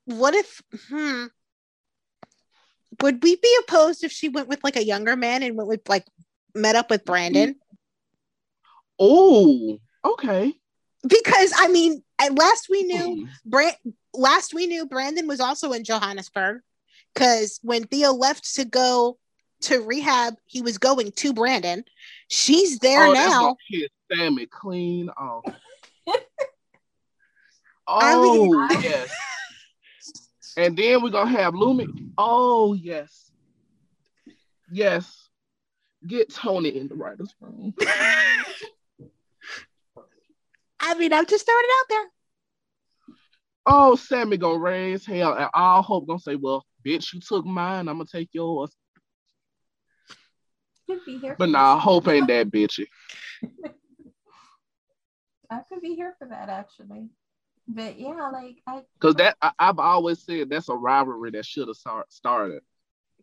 What 0.06 0.34
if? 0.34 0.62
Hmm. 0.88 1.26
Would 3.02 3.22
we 3.22 3.36
be 3.36 3.56
opposed 3.60 4.02
if 4.04 4.12
she 4.12 4.28
went 4.28 4.48
with 4.48 4.62
like 4.64 4.76
a 4.76 4.84
younger 4.84 5.16
man 5.16 5.42
and 5.42 5.56
went 5.56 5.68
with 5.68 5.88
like 5.88 6.04
met 6.54 6.76
up 6.76 6.90
with 6.90 7.04
Brandon? 7.04 7.56
Oh, 8.98 9.78
okay. 10.04 10.52
Because 11.06 11.52
I 11.56 11.68
mean, 11.68 12.02
at 12.18 12.34
last 12.34 12.68
we 12.68 12.82
knew 12.82 13.14
Hmm. 13.14 13.24
Brand 13.44 13.76
last 14.14 14.52
we 14.52 14.66
knew 14.66 14.86
Brandon 14.86 15.28
was 15.28 15.40
also 15.40 15.72
in 15.72 15.84
Johannesburg 15.84 16.60
because 17.14 17.60
when 17.62 17.84
Theo 17.84 18.12
left 18.12 18.54
to 18.56 18.64
go 18.64 19.18
to 19.62 19.78
rehab, 19.78 20.34
he 20.46 20.62
was 20.62 20.78
going 20.78 21.12
to 21.12 21.32
Brandon. 21.32 21.84
She's 22.28 22.78
there 22.78 23.06
oh, 23.06 23.12
now. 23.12 23.40
gonna 23.40 23.54
piss 23.70 23.88
Sami 24.12 24.46
clean 24.46 25.08
off. 25.10 25.44
I 27.86 28.12
oh 28.14 28.52
mean- 28.52 28.82
yes. 28.82 29.10
And 30.58 30.76
then 30.76 31.02
we're 31.02 31.10
gonna 31.10 31.30
have 31.30 31.54
Lumi. 31.54 32.10
Oh 32.18 32.74
yes. 32.74 33.30
Yes. 34.72 35.28
Get 36.04 36.34
Tony 36.34 36.76
in 36.76 36.88
the 36.88 36.96
writer's 36.96 37.32
room. 37.40 37.72
I 40.80 40.94
mean, 40.96 41.12
I'm 41.12 41.26
just 41.26 41.46
throwing 41.46 41.64
it 41.64 41.70
out 41.80 41.86
there. 41.88 42.06
Oh, 43.66 43.94
Sami 43.94 44.36
gonna 44.36 44.58
raise 44.58 45.06
hell, 45.06 45.34
and 45.34 45.48
all 45.54 45.82
hope 45.82 46.08
gonna 46.08 46.18
say, 46.18 46.34
"Well, 46.34 46.66
bitch, 46.84 47.14
you 47.14 47.20
took 47.20 47.46
mine. 47.46 47.86
I'm 47.86 47.98
gonna 47.98 48.06
take 48.10 48.30
yours." 48.32 48.72
Could 50.88 51.04
be 51.04 51.18
here. 51.18 51.36
But 51.38 51.46
for 51.46 51.52
nah, 51.52 51.78
hope 51.78 52.08
ain't 52.08 52.26
that 52.26 52.50
bitchy. 52.50 52.86
I 55.50 55.60
could 55.68 55.82
be 55.82 55.94
here 55.94 56.16
for 56.18 56.26
that 56.26 56.48
actually. 56.48 57.10
But 57.68 58.00
yeah, 58.00 58.30
like 58.32 58.62
I. 58.66 58.82
Cause 58.98 59.14
that 59.16 59.36
I, 59.42 59.52
I've 59.58 59.78
always 59.78 60.24
said 60.24 60.48
that's 60.48 60.70
a 60.70 60.74
rivalry 60.74 61.30
that 61.32 61.44
should 61.44 61.68
have 61.68 61.76
start, 61.76 62.10
started. 62.10 62.62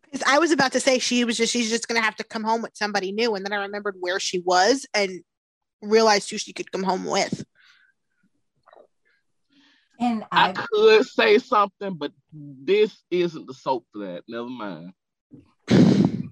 Because 0.04 0.22
I 0.24 0.38
was 0.38 0.52
about 0.52 0.72
to 0.72 0.80
say 0.80 1.00
she 1.00 1.24
was 1.24 1.36
just 1.36 1.52
she's 1.52 1.68
just 1.68 1.88
gonna 1.88 2.00
have 2.00 2.14
to 2.16 2.24
come 2.24 2.44
home 2.44 2.62
with 2.62 2.76
somebody 2.76 3.10
new, 3.10 3.34
and 3.34 3.44
then 3.44 3.52
I 3.52 3.56
remembered 3.56 3.96
where 3.98 4.20
she 4.20 4.38
was 4.38 4.86
and 4.94 5.20
realized 5.82 6.30
who 6.30 6.38
she 6.38 6.52
could 6.52 6.70
come 6.70 6.84
home 6.84 7.04
with. 7.04 7.44
And 9.98 10.22
I 10.30 10.50
I. 10.50 10.52
could 10.52 11.06
say 11.06 11.38
something, 11.38 11.94
but 11.94 12.12
this 12.32 12.96
isn't 13.10 13.48
the 13.48 13.54
soap 13.54 13.84
for 13.92 14.06
that. 14.06 14.22
Never 14.28 14.48
mind. 14.48 14.92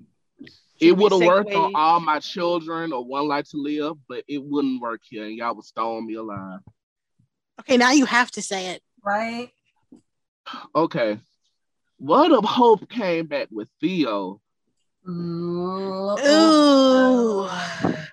It 0.81 0.93
would 0.97 1.13
have 1.13 1.21
worked 1.21 1.55
on 1.55 1.73
all 1.77 2.01
my 2.01 2.19
children 2.19 2.93
or 2.93 3.05
one 3.05 3.29
life 3.29 3.49
to 3.51 3.57
live, 3.57 3.95
but 4.09 4.25
it 4.27 4.43
wouldn't 4.43 4.83
work 4.83 5.01
here, 5.09 5.25
and 5.25 5.37
y'all 5.37 5.55
would 5.55 5.65
stone 5.65 6.05
me 6.05 6.15
alive. 6.15 6.59
Okay, 7.61 7.77
now 7.77 7.93
you 7.93 8.05
have 8.05 8.31
to 8.33 8.43
say 8.43 8.69
it. 8.69 8.83
Right. 9.05 9.51
Okay. 10.75 11.19
What 11.99 12.33
if 12.33 12.45
Hope 12.45 12.89
came 12.91 13.27
back 13.27 13.49
with 13.51 13.69
Theo? 13.81 14.41
Ooh. 15.09 16.17
Ooh. 16.19 17.49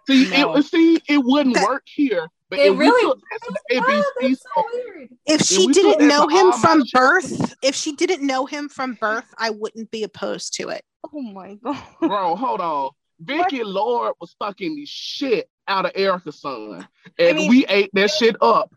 See, 0.07 0.29
No. 0.29 0.55
it 0.55 0.63
see, 0.65 0.99
it 1.07 1.17
wouldn't 1.23 1.55
Okay. 1.57 1.65
work 1.65 1.83
here. 1.85 2.27
But 2.49 2.59
It 2.59 2.73
if 2.73 2.77
really- 2.77 3.01
took 3.01 3.19
this 3.31 3.41
to 3.41 3.51
the 3.53 3.59
Oh, 3.77 3.81
ABC 3.81 4.03
that's 4.29 4.43
so 4.55 4.63
weird. 4.73 5.09
If 5.25 5.41
she 5.41 5.67
we 5.67 5.73
didn't 5.73 6.07
know 6.07 6.27
him 6.27 6.47
all 6.47 6.51
my 6.51 6.57
from 6.57 6.83
children- 6.85 7.21
birth, 7.39 7.55
if 7.63 7.75
she 7.75 7.93
didn't 7.95 8.25
know 8.27 8.45
him 8.45 8.67
from 8.67 8.95
birth, 8.95 9.33
I 9.37 9.51
wouldn't 9.51 9.89
be 9.89 10.03
opposed 10.03 10.53
to 10.55 10.69
it. 10.69 10.83
Oh 11.13 11.21
my 11.21 11.55
god. 11.55 11.81
bro, 12.01 12.35
hold 12.35 12.59
on. 12.59 12.89
Viki 13.23 13.63
Lord 13.63 14.15
was 14.19 14.35
fucking 14.39 14.75
the 14.75 14.85
shit 14.85 15.49
out 15.67 15.85
of 15.85 15.91
Erica's 15.95 16.41
son, 16.41 16.87
and 17.17 17.37
mean- 17.37 17.49
we 17.49 17.65
ate 17.67 17.89
that 17.93 18.09
shit 18.11 18.35
up. 18.41 18.73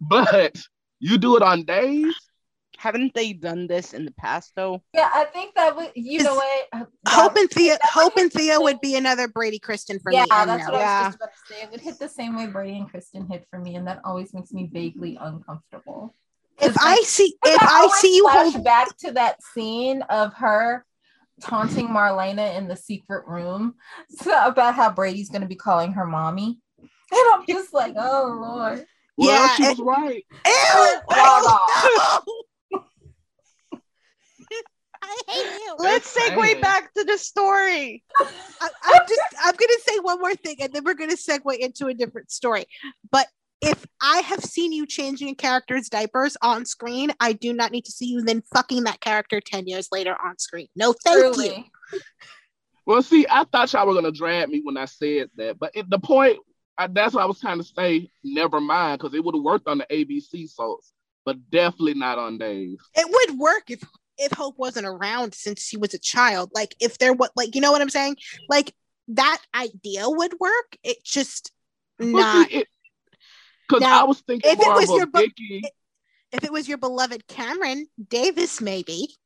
But 0.00 0.56
you 1.00 1.18
do 1.18 1.36
it 1.36 1.42
on 1.42 1.64
days. 1.64 2.14
Haven't 2.78 3.14
they 3.14 3.32
done 3.32 3.66
this 3.66 3.94
in 3.94 4.04
the 4.04 4.10
past 4.12 4.52
though? 4.54 4.82
Yeah, 4.92 5.10
I 5.12 5.24
think 5.24 5.54
that 5.54 5.74
would. 5.74 5.92
You 5.94 6.22
know 6.22 6.34
what? 6.34 6.66
Uh, 6.72 6.84
Hope 7.08 7.34
that- 7.34 7.40
and 7.40 7.50
Theo, 7.50 7.72
that 7.72 7.80
would 7.96 8.02
Hope 8.02 8.16
and 8.18 8.30
the 8.30 8.38
Theo 8.38 8.54
same- 8.56 8.62
would 8.64 8.80
be 8.82 8.96
another 8.96 9.28
Brady 9.28 9.58
Kristen 9.58 9.98
for 9.98 10.12
yeah, 10.12 10.22
me. 10.24 10.28
I 10.30 10.44
that's 10.44 10.66
know. 10.66 10.74
what 10.74 10.82
I 10.82 10.98
was 11.04 11.06
just 11.06 11.16
about 11.16 11.30
to 11.32 11.54
say. 11.54 11.62
It 11.62 11.70
would 11.70 11.80
hit 11.80 11.98
the 11.98 12.08
same 12.08 12.36
way 12.36 12.46
Brady 12.46 12.76
and 12.76 12.88
Kristen 12.90 13.26
hit 13.26 13.46
for 13.50 13.58
me, 13.58 13.76
and 13.76 13.86
that 13.86 14.00
always 14.04 14.34
makes 14.34 14.52
me 14.52 14.68
vaguely 14.70 15.16
uncomfortable. 15.18 16.14
If 16.60 16.76
I 16.78 16.96
like- 16.96 17.04
see, 17.04 17.34
Because 17.42 17.56
if 17.56 17.62
I 17.62 17.76
always 17.76 17.94
see 17.94 18.14
you 18.16 18.24
flash 18.30 18.52
hold, 18.52 18.64
back 18.64 18.96
to 18.98 19.12
that 19.12 19.42
scene 19.42 20.02
of 20.02 20.34
her 20.34 20.84
taunting 21.40 21.88
Marlena 21.88 22.56
in 22.56 22.68
the 22.68 22.76
secret 22.76 23.26
room 23.26 23.74
so, 24.10 24.32
about 24.46 24.74
how 24.74 24.90
Brady's 24.90 25.30
going 25.30 25.42
to 25.42 25.48
be 25.48 25.54
calling 25.56 25.92
her 25.92 26.06
mommy, 26.06 26.58
and 26.78 26.88
I'm 27.32 27.46
just 27.48 27.72
like, 27.72 27.94
oh 27.96 28.38
lord. 28.38 28.86
Well, 29.16 29.28
Yeah, 29.28 29.54
she 29.56 29.62
it- 29.64 29.68
was 29.70 29.80
right. 29.80 30.24
Ew, 30.46 31.00
Wow. 31.08 31.66
no. 32.72 32.80
I 35.02 35.16
hate 35.28 35.44
you. 35.44 35.76
Let's 35.78 36.16
segue 36.16 36.60
back 36.60 36.92
to 36.94 37.04
the 37.04 37.16
story. 37.16 38.02
I, 38.20 38.68
I'm 38.84 39.02
just 39.08 39.20
I'm 39.44 39.54
gonna 39.54 39.72
say 39.86 39.98
one 40.00 40.18
more 40.18 40.34
thing 40.34 40.56
and 40.60 40.72
then 40.72 40.84
we're 40.84 40.94
gonna 40.94 41.14
segue 41.14 41.56
into 41.58 41.86
a 41.86 41.94
different 41.94 42.30
story. 42.30 42.64
But 43.10 43.28
if 43.62 43.86
I 44.02 44.18
have 44.18 44.42
seen 44.42 44.72
you 44.72 44.84
changing 44.86 45.28
a 45.28 45.34
character's 45.34 45.88
diapers 45.88 46.36
on 46.42 46.64
screen, 46.66 47.12
I 47.20 47.34
do 47.34 47.52
not 47.52 47.70
need 47.72 47.84
to 47.84 47.92
see 47.92 48.06
you 48.06 48.22
then 48.22 48.42
fucking 48.54 48.84
that 48.84 49.00
character 49.00 49.40
10 49.40 49.66
years 49.68 49.88
later 49.92 50.16
on 50.24 50.38
screen. 50.38 50.68
No, 50.74 50.92
thank 51.04 51.36
you. 51.36 51.64
Well, 52.84 53.02
see, 53.02 53.26
I 53.30 53.44
thought 53.44 53.72
y'all 53.72 53.86
were 53.86 53.94
gonna 53.94 54.12
drag 54.12 54.48
me 54.48 54.60
when 54.64 54.76
I 54.76 54.86
said 54.86 55.30
that, 55.36 55.58
but 55.58 55.70
it, 55.74 55.88
the 55.88 55.98
point 55.98 56.38
I, 56.78 56.86
that's 56.88 57.14
what 57.14 57.22
I 57.22 57.26
was 57.26 57.40
trying 57.40 57.58
to 57.58 57.64
say. 57.64 58.10
Never 58.22 58.60
mind, 58.60 58.98
because 58.98 59.14
it 59.14 59.24
would 59.24 59.34
have 59.34 59.42
worked 59.42 59.68
on 59.68 59.78
the 59.78 59.86
ABC 59.90 60.48
soaps, 60.48 60.92
but 61.24 61.50
definitely 61.50 61.94
not 61.94 62.18
on 62.18 62.38
days. 62.38 62.78
It 62.94 63.08
would 63.10 63.38
work 63.38 63.64
if 63.70 63.82
if 64.18 64.32
Hope 64.32 64.58
wasn't 64.58 64.86
around 64.86 65.34
since 65.34 65.68
he 65.68 65.76
was 65.76 65.94
a 65.94 65.98
child. 65.98 66.50
Like 66.54 66.74
if 66.80 66.98
there 66.98 67.12
what 67.12 67.32
like 67.36 67.54
you 67.54 67.60
know 67.60 67.72
what 67.72 67.80
I'm 67.82 67.90
saying? 67.90 68.16
Like 68.48 68.74
that 69.08 69.42
idea 69.54 70.04
would 70.08 70.34
work. 70.40 70.76
It 70.82 71.02
just 71.04 71.52
not 71.98 72.48
Because 72.50 73.82
I 73.82 74.04
was 74.04 74.20
thinking 74.20 74.50
if 74.50 74.58
it 74.60 74.74
was 74.74 74.90
of 74.90 74.96
your 74.96 75.06
bu- 75.06 75.20
Viki. 75.20 75.62
if 76.32 76.44
it 76.44 76.52
was 76.52 76.68
your 76.68 76.78
beloved 76.78 77.26
Cameron 77.26 77.86
Davis, 78.08 78.60
maybe. 78.60 79.16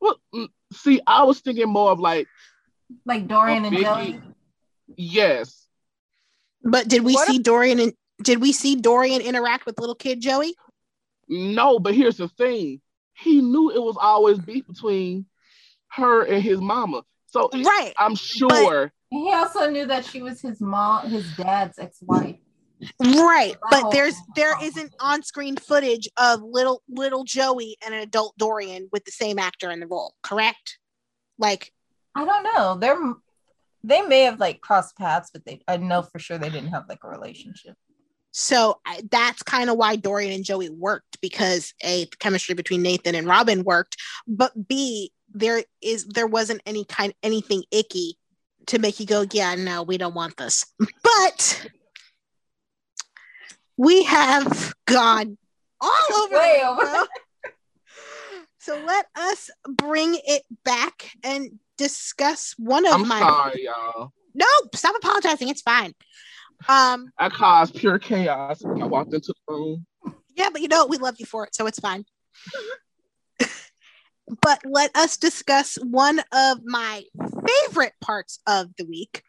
Well, 0.00 0.20
mm, 0.34 0.48
see, 0.72 1.00
I 1.06 1.24
was 1.24 1.40
thinking 1.40 1.68
more 1.68 1.90
of 1.90 2.00
like 2.00 2.28
Like 3.04 3.28
Dorian 3.28 3.64
and 3.64 3.76
Viki. 3.76 3.82
Joey. 3.82 4.20
Yes, 4.96 5.67
But 6.62 6.88
did 6.88 7.02
we 7.02 7.14
What 7.14 7.28
see 7.28 7.38
Dorian 7.38 7.78
and 7.78 7.92
did 8.22 8.40
we 8.40 8.52
see 8.52 8.76
Dorian 8.76 9.20
interact 9.20 9.66
with 9.66 9.78
little 9.78 9.94
kid 9.94 10.20
Joey? 10.20 10.54
no, 11.28 11.78
but 11.78 11.94
here's 11.94 12.16
the 12.16 12.28
thing: 12.28 12.80
he 13.14 13.40
knew 13.40 13.70
it 13.70 13.82
was 13.82 13.96
always 14.00 14.38
beef 14.38 14.66
between 14.66 15.26
her 15.88 16.24
and 16.24 16.42
his 16.42 16.60
mama. 16.60 17.02
So 17.26 17.50
Right. 17.52 17.92
I'm 17.98 18.14
sure. 18.14 18.92
He 19.10 19.32
also 19.32 19.70
knew 19.70 19.86
that 19.86 20.04
she 20.04 20.22
was 20.22 20.40
his 20.40 20.60
mom, 20.60 21.08
his 21.10 21.30
dad's 21.36 21.78
ex-wife. 21.78 22.36
Right. 23.00 23.56
But 23.70 23.90
there's 23.90 24.14
there 24.36 24.54
isn't 24.62 24.94
on-screen 25.00 25.56
footage 25.56 26.08
of 26.16 26.42
little 26.42 26.82
little 26.88 27.24
Joey 27.24 27.76
and 27.84 27.94
an 27.94 28.00
adult 28.00 28.36
Dorian 28.38 28.88
with 28.92 29.04
the 29.04 29.10
same 29.10 29.38
actor 29.38 29.70
in 29.70 29.80
the 29.80 29.86
role, 29.86 30.14
correct? 30.22 30.78
Like 31.38 31.72
I 32.14 32.24
don't 32.24 32.42
know. 32.42 32.76
They're 32.78 33.14
they 33.84 34.02
may 34.02 34.22
have 34.22 34.40
like 34.40 34.60
crossed 34.60 34.96
paths, 34.96 35.30
but 35.32 35.44
they 35.44 35.60
I 35.68 35.76
know 35.76 36.02
for 36.02 36.18
sure 36.18 36.38
they 36.38 36.50
didn't 36.50 36.70
have 36.70 36.84
like 36.88 37.04
a 37.04 37.08
relationship. 37.08 37.76
so 38.32 38.80
I, 38.86 39.02
that's 39.10 39.42
kind 39.42 39.70
of 39.70 39.76
why 39.76 39.96
Dorian 39.96 40.32
and 40.32 40.44
Joey 40.44 40.70
worked 40.70 41.20
because 41.20 41.74
a 41.82 42.04
the 42.04 42.16
chemistry 42.18 42.54
between 42.54 42.82
Nathan 42.82 43.14
and 43.14 43.26
Robin 43.26 43.64
worked, 43.64 43.96
but 44.26 44.68
b 44.68 45.12
there 45.32 45.62
is 45.80 46.06
there 46.06 46.26
wasn't 46.26 46.62
any 46.66 46.84
kind 46.84 47.12
anything 47.22 47.62
icky 47.70 48.18
to 48.66 48.78
make 48.78 49.00
you 49.00 49.06
go, 49.06 49.24
yeah, 49.32 49.54
no, 49.54 49.82
we 49.82 49.98
don't 49.98 50.14
want 50.14 50.36
this. 50.36 50.64
But 51.02 51.66
we 53.76 54.04
have 54.04 54.74
gone 54.86 55.38
all 55.80 55.90
over. 56.16 56.34
Way 56.34 56.62
over. 56.66 57.06
So 58.58 58.82
let 58.84 59.06
us 59.16 59.50
bring 59.66 60.18
it 60.26 60.42
back 60.64 61.10
and 61.22 61.58
discuss 61.76 62.54
one 62.58 62.86
of 62.86 62.94
I'm 62.94 63.06
my. 63.08 63.20
sorry, 63.20 63.64
y'all. 63.64 64.12
No, 64.34 64.46
stop 64.74 64.96
apologizing. 64.96 65.48
It's 65.48 65.62
fine. 65.62 65.94
Um, 66.68 67.12
I 67.18 67.28
caused 67.28 67.74
pure 67.74 67.98
chaos 67.98 68.62
when 68.62 68.82
I 68.82 68.86
walked 68.86 69.14
into 69.14 69.32
the 69.46 69.54
room. 69.54 69.86
yeah, 70.36 70.48
but 70.50 70.60
you 70.60 70.68
know? 70.68 70.86
We 70.86 70.98
love 70.98 71.16
you 71.18 71.26
for 71.26 71.46
it, 71.46 71.54
so 71.54 71.66
it's 71.66 71.78
fine. 71.78 72.04
But 74.42 74.60
let 74.66 74.94
us 74.94 75.16
discuss 75.16 75.76
one 75.76 76.20
of 76.32 76.58
my 76.62 77.02
favorite 77.46 77.94
parts 78.02 78.40
of 78.46 78.68
the 78.76 78.84
week. 78.84 79.22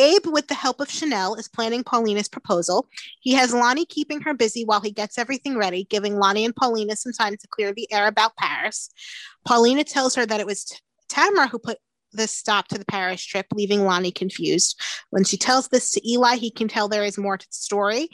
Abe, 0.00 0.26
with 0.26 0.48
the 0.48 0.54
help 0.54 0.80
of 0.80 0.90
Chanel, 0.90 1.34
is 1.34 1.48
planning 1.48 1.84
Paulina's 1.84 2.28
proposal. 2.28 2.88
He 3.20 3.34
has 3.34 3.52
Lani 3.52 3.84
keeping 3.84 4.22
her 4.22 4.32
busy 4.32 4.64
while 4.64 4.80
he 4.80 4.90
gets 4.90 5.18
everything 5.18 5.58
ready, 5.58 5.84
giving 5.84 6.16
Lani 6.16 6.44
and 6.44 6.56
Paulina 6.56 6.96
some 6.96 7.12
time 7.12 7.36
to 7.36 7.48
clear 7.48 7.72
the 7.72 7.90
air 7.92 8.06
about 8.06 8.36
Paris. 8.36 8.90
Paulina 9.44 9.84
tells 9.84 10.14
her 10.14 10.24
that 10.24 10.40
it 10.40 10.46
was 10.46 10.72
Tamara 11.08 11.48
who 11.48 11.58
put 11.58 11.78
the 12.12 12.26
stop 12.26 12.68
to 12.68 12.78
the 12.78 12.84
Paris 12.86 13.24
trip, 13.24 13.46
leaving 13.52 13.84
Lani 13.84 14.10
confused. 14.10 14.80
When 15.10 15.24
she 15.24 15.36
tells 15.36 15.68
this 15.68 15.90
to 15.92 16.10
Eli, 16.10 16.36
he 16.36 16.50
can 16.50 16.66
tell 16.66 16.88
there 16.88 17.04
is 17.04 17.18
more 17.18 17.36
to 17.36 17.46
the 17.46 17.52
story. 17.52 18.08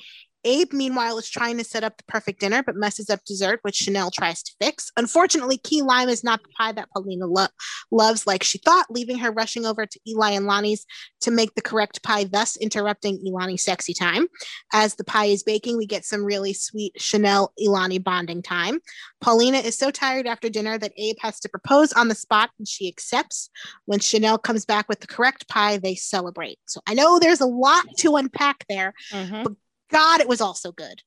Abe, 0.47 0.73
meanwhile, 0.73 1.19
is 1.19 1.29
trying 1.29 1.59
to 1.59 1.65
set 1.65 1.83
up 1.83 1.97
the 1.97 2.05
perfect 2.05 2.41
dinner, 2.41 2.63
but 2.63 2.77
messes 2.77 3.11
up 3.11 3.25
dessert, 3.25 3.59
which 3.63 3.75
Chanel 3.75 4.11
tries 4.11 4.43
to 4.45 4.53
fix. 4.61 4.93
Unfortunately, 4.97 5.59
key 5.59 5.83
lime 5.83 6.09
is 6.09 6.23
not 6.23 6.43
the 6.43 6.49
pie 6.57 6.73
that 6.73 6.89
Paulina 6.93 7.27
lo- 7.27 7.49
loves 7.91 8.27
like 8.27 8.43
she 8.45 8.59
thought, 8.59 8.87
leaving 8.89 9.19
her 9.19 9.33
rushing 9.33 9.67
over 9.67 9.85
to 9.85 10.01
Eli 10.09 10.31
and 10.31 10.47
Lani's 10.47 10.87
to 11.21 11.31
make 11.33 11.55
the 11.57 11.63
correct 11.63 12.03
pie, 12.05 12.25
thus 12.25 12.57
interrupting 12.57 13.19
Elani's 13.27 13.65
sexy 13.65 13.93
time. 13.93 14.29
As 14.73 14.95
the 14.95 15.05
pie 15.05 15.27
is 15.27 15.43
baking, 15.43 15.77
we 15.77 15.87
get 15.87 16.05
some 16.05 16.25
really 16.25 16.53
sweet 16.53 16.93
Chanel 16.97 17.53
Elani 17.61 18.03
bonding 18.03 18.43
time. 18.43 18.79
Paulina 19.21 19.59
is 19.59 19.77
so 19.77 19.91
tired 19.91 20.27
after 20.27 20.49
dinner 20.49 20.79
that 20.79 20.93
Abe 20.97 21.17
has 21.21 21.41
to 21.41 21.49
propose 21.49 21.93
on 21.93 22.07
the 22.07 22.15
spot, 22.15 22.51
and 22.59 22.69
she 22.69 22.87
accepts. 22.89 23.51
When 23.87 23.99
Chanel 23.99 24.39
comes 24.39 24.65
back 24.65 24.89
with 24.89 25.01
the 25.01 25.09
correct 25.09 25.49
pie, 25.49 25.79
they 25.79 25.97
celebrate. 25.97 26.59
So 26.67 26.81
I 26.87 26.95
know 26.95 27.19
there's 27.19 27.41
a 27.41 27.47
lot 27.47 27.85
to 27.99 28.17
unpack 28.17 28.65
there, 28.69 28.95
Mhm. 29.13 29.43
but 29.45 29.53
God, 29.91 30.21
it 30.21 30.29
was 30.29 30.41
also 30.41 30.73
good. 30.73 31.03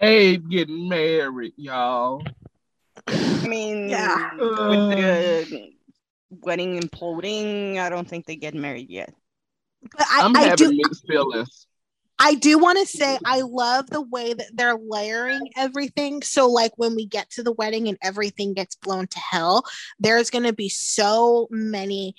Abe 0.00 0.48
getting 0.50 0.88
married, 0.88 1.54
y'all. 1.56 2.24
I 3.06 3.46
mean, 3.46 3.88
Yeah. 3.88 4.30
with 4.38 4.90
the 4.90 5.72
wedding 6.30 6.80
imploding, 6.80 7.78
I 7.78 7.88
don't 7.88 8.08
think 8.08 8.26
they 8.26 8.36
get 8.36 8.54
married 8.54 8.90
yet. 8.90 9.14
But 9.82 10.06
I, 10.10 10.22
I'm 10.24 10.36
I 10.36 10.40
having 10.48 10.70
do 10.70 10.76
mixed 10.76 11.06
feelings. 11.06 11.66
I 12.18 12.34
do 12.34 12.56
want 12.58 12.78
to 12.78 12.86
say 12.86 13.18
I 13.24 13.40
love 13.40 13.90
the 13.90 14.00
way 14.00 14.32
that 14.32 14.46
they're 14.54 14.78
layering 14.78 15.48
everything. 15.56 16.22
So 16.22 16.48
like 16.48 16.72
when 16.76 16.94
we 16.94 17.04
get 17.04 17.28
to 17.30 17.42
the 17.42 17.52
wedding 17.52 17.88
and 17.88 17.98
everything 18.00 18.54
gets 18.54 18.76
blown 18.76 19.08
to 19.08 19.18
hell, 19.18 19.64
there's 19.98 20.30
going 20.30 20.44
to 20.44 20.52
be 20.52 20.68
so 20.68 21.48
many 21.50 22.14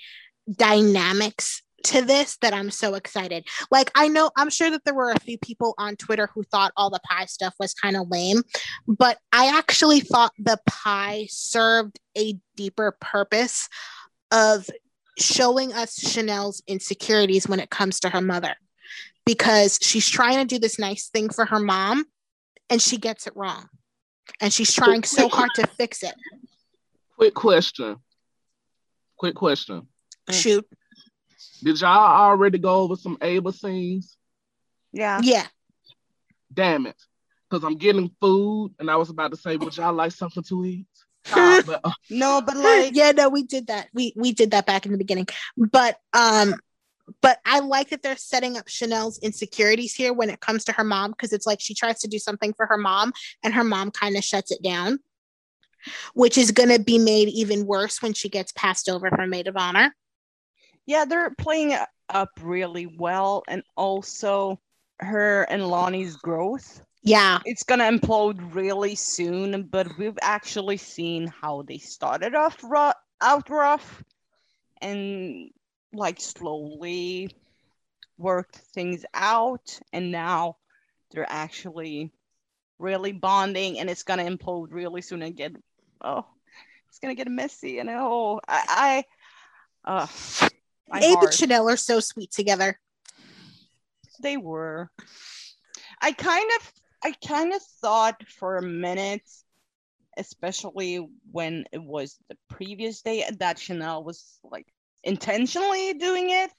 dynamics 0.52 1.62
to 1.84 2.02
this 2.02 2.38
that 2.38 2.54
I'm 2.54 2.72
so 2.72 2.96
excited. 2.96 3.48
Like 3.72 3.92
I 3.96 4.08
know 4.08 4.32
I'm 4.36 4.50
sure 4.50 4.70
that 4.72 4.84
there 4.86 4.94
were 4.94 5.12
a 5.12 5.20
few 5.20 5.38
people 5.38 5.74
on 5.78 5.96
Twitter 5.96 6.30
who 6.34 6.44
thought 6.44 6.74
all 6.78 6.90
the 6.90 7.00
pie 7.00 7.26
stuff 7.26 7.54
was 7.60 7.74
kind 7.74 7.96
of 7.96 8.10
lame, 8.10 8.44
but 8.88 9.18
I 9.32 9.58
actually 9.58 10.00
thought 10.00 10.32
the 10.38 10.60
pie 10.68 11.28
served 11.30 12.00
a 12.18 12.36
deeper 12.56 12.96
purpose 13.00 13.68
of 14.32 14.70
showing 15.20 15.74
us 15.74 15.96
Chanel's 15.96 16.64
insecurities 16.68 17.48
when 17.48 17.60
it 17.60 17.70
comes 17.70 18.00
to 18.02 18.10
her 18.10 18.22
mother 18.22 18.56
because 19.26 19.80
she's 19.82 20.10
trying 20.10 20.38
to 20.38 20.46
do 20.46 20.60
this 20.60 20.80
nice 20.80 21.10
thing 21.10 21.30
for 21.30 21.46
her 21.46 21.60
mom 21.60 22.06
and 22.70 22.82
she 22.82 22.98
gets 22.98 23.28
it 23.28 23.34
wrong. 23.36 23.68
And 24.40 24.52
she's 24.52 24.74
trying 24.74 25.04
so 25.04 25.30
hard 25.30 25.52
to 25.56 25.68
fix 25.68 26.02
it. 26.02 26.16
Quick 27.18 27.34
question. 27.34 27.98
Quick 29.18 29.36
question. 29.36 29.88
Shoot. 30.32 30.66
Did 31.64 31.80
y'all 31.80 31.90
already 31.90 32.58
go 32.58 32.82
over 32.82 32.96
some 32.96 33.18
Ava 33.22 33.54
scenes? 33.54 34.18
Yeah. 34.92 35.22
Yeah. 35.24 35.48
Damn 36.54 36.86
it. 36.86 37.02
Because 37.50 37.64
I'm 37.64 37.78
getting 37.78 38.12
food 38.20 38.74
and 38.80 38.92
I 38.92 38.96
was 38.98 39.10
about 39.10 39.32
to 39.32 39.38
say, 39.38 39.56
would 39.58 39.78
y'all 39.78 39.94
like 39.94 40.12
something 40.12 40.44
to 40.44 40.66
eat? 40.66 40.88
But, 41.32 41.82
uh, 41.84 41.92
No, 42.10 42.42
but 42.42 42.58
like, 42.58 42.96
yeah, 42.96 43.12
no, 43.12 43.30
we 43.30 43.44
did 43.44 43.68
that. 43.68 43.88
We 43.94 44.14
we 44.16 44.34
did 44.34 44.52
that 44.52 44.66
back 44.66 44.86
in 44.86 44.92
the 44.92 44.98
beginning. 44.98 45.28
But 45.58 45.98
um 46.14 46.56
but 47.22 47.40
I 47.46 47.60
like 47.60 47.90
that 47.90 48.02
they're 48.02 48.18
setting 48.18 48.58
up 48.58 48.68
Chanel's 48.68 49.20
insecurities 49.20 49.94
here 49.94 50.14
when 50.14 50.30
it 50.30 50.40
comes 50.40 50.66
to 50.66 50.74
her 50.74 50.84
mom 50.84 51.12
because 51.12 51.34
it's 51.34 51.46
like 51.46 51.60
she 51.60 51.74
tries 51.74 52.00
to 52.00 52.08
do 52.08 52.20
something 52.20 52.54
for 52.54 52.66
her 52.66 52.78
mom 52.78 53.14
and 53.44 53.54
her 53.54 53.64
mom 53.64 53.92
kind 53.92 54.16
of 54.16 54.24
shuts 54.24 54.52
it 54.52 54.62
down, 54.64 55.00
which 56.14 56.38
is 56.38 56.52
going 56.52 56.70
to 56.70 56.80
be 56.80 56.98
made 56.98 57.30
even 57.30 57.66
worse 57.66 58.02
when 58.02 58.14
she 58.14 58.30
gets 58.30 58.52
passed 58.54 58.90
over 58.90 59.10
for 59.10 59.28
maid 59.28 59.48
of 59.48 59.58
honor. 59.58 59.94
Yeah, 60.86 61.06
they're 61.06 61.32
playing 61.32 61.76
up 62.10 62.30
really 62.42 62.86
well, 62.88 63.44
and 63.48 63.64
also 63.76 64.60
her 65.00 65.44
and 65.44 65.68
Lani's 65.68 66.16
growth. 66.16 66.82
Yeah. 67.04 67.40
It's 67.46 67.64
gonna 67.64 67.86
implode 67.86 68.54
really 68.54 68.96
soon, 68.96 69.64
but 69.64 69.98
we've 69.98 70.18
actually 70.22 70.78
seen 70.78 71.28
how 71.28 71.64
they 71.64 71.78
started 71.78 72.36
off 72.36 72.58
rough, 72.64 72.96
out 73.22 73.50
rough, 73.50 74.04
and 74.82 75.50
like 75.94 76.20
slowly 76.20 77.36
worked 78.18 78.56
things 78.56 79.06
out, 79.14 79.80
and 79.92 80.12
now 80.12 80.58
they're 81.12 81.30
actually 81.30 82.12
really 82.80 83.12
bonding, 83.12 83.80
and 83.80 83.90
it's 83.90 84.04
gonna 84.04 84.24
implode 84.24 84.72
really 84.72 85.02
soon 85.02 85.22
and 85.22 85.36
get 85.36 85.56
oh, 86.02 86.26
it's 86.90 87.00
gonna 87.00 87.16
get 87.16 87.28
messy, 87.28 87.80
and 87.80 87.90
oh, 87.90 88.40
I, 88.48 89.04
I 89.86 90.02
uh, 90.04 90.08
Abe 90.94 91.04
heart. 91.16 91.26
and 91.26 91.34
Chanel 91.34 91.70
are 91.70 91.78
so 91.78 92.00
sweet 92.00 92.32
together. 92.32 92.80
they 94.22 94.38
were. 94.38 94.90
I 96.02 96.12
kind 96.12 96.50
of 96.60 96.72
I 97.04 97.14
kind 97.28 97.54
of 97.54 97.62
thought 97.82 98.22
for 98.40 98.58
a 98.58 98.62
minute, 98.62 99.22
especially 100.18 101.06
when 101.32 101.66
it 101.72 101.82
was 101.84 102.18
the 102.30 102.38
previous 102.50 103.02
day, 103.02 103.26
that 103.40 103.60
Chanel 103.60 104.04
was 104.04 104.40
like 104.44 104.68
intentionally 105.04 105.94
doing 105.94 106.30
it. 106.30 106.52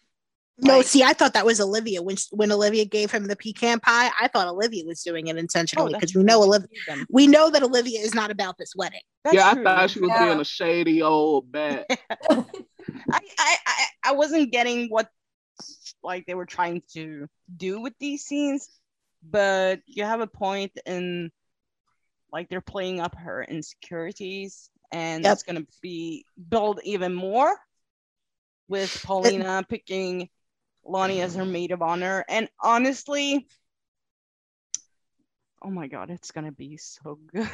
No, 0.59 0.77
Like- 0.79 0.87
see, 0.87 1.03
I 1.03 1.15
thought 1.15 1.33
that 1.35 1.45
was 1.47 1.61
Olivia 1.61 2.01
when 2.03 2.17
when 2.31 2.53
Olivia 2.53 2.85
gave 2.85 3.11
him 3.11 3.25
the 3.27 3.37
pecan 3.37 3.81
pie. 3.81 4.11
I 4.21 4.29
thought 4.29 4.47
Olivia 4.49 4.85
was 4.87 5.03
doing 5.03 5.27
it 5.27 5.37
intentionally 5.37 5.89
oh, 5.89 5.93
that's 5.99 6.13
because 6.13 6.15
we 6.17 6.23
know. 6.23 6.43
Olivia. 6.43 6.69
We 7.11 7.27
know 7.27 7.51
that 7.51 7.63
Olivia 7.63 8.01
is 8.01 8.15
not 8.15 8.31
about 8.31 8.57
this 8.59 8.73
wedding. 8.77 9.01
That's 9.25 9.35
yeah, 9.37 9.51
I 9.51 9.63
thought 9.63 9.91
she 9.91 10.01
was 10.01 10.11
Yeah. 10.11 10.27
being 10.27 10.41
a 10.41 10.45
shady 10.45 11.03
old 11.03 11.51
bat. 11.51 11.87
I, 13.13 13.21
I, 13.39 13.57
I, 13.67 13.87
I 14.05 14.13
wasn't 14.13 14.53
getting 14.53 14.89
what 14.89 15.09
like 16.03 16.27
they 16.27 16.35
were 16.35 16.47
trying 16.47 16.83
to 16.93 17.29
do 17.57 17.81
with 17.81 17.95
these 17.99 18.25
scenes, 18.25 18.69
but 19.23 19.81
you 19.87 20.05
have 20.05 20.21
a 20.21 20.27
point 20.27 20.73
in 20.87 21.31
like 22.33 22.49
they're 22.49 22.61
playing 22.61 23.01
up 23.01 23.17
her 23.17 23.43
insecurities, 23.45 24.71
and 24.93 25.25
Yep. 25.25 25.33
it's 25.33 25.43
gonna 25.43 25.67
be 25.81 26.25
build 26.49 26.81
even 26.85 27.15
more 27.15 27.57
with 28.69 28.91
Paulina 29.03 29.65
picking 29.69 30.29
Lani 30.85 31.21
as 31.21 31.35
her 31.35 31.45
maid 31.45 31.71
of 31.71 31.83
honor. 31.83 32.25
And 32.29 32.49
honestly, 32.61 33.47
oh 35.65 35.71
my 35.71 35.87
god, 35.89 36.11
it's 36.11 36.31
gonna 36.31 36.53
be 36.53 36.77
so 36.77 37.19
good. 37.33 37.49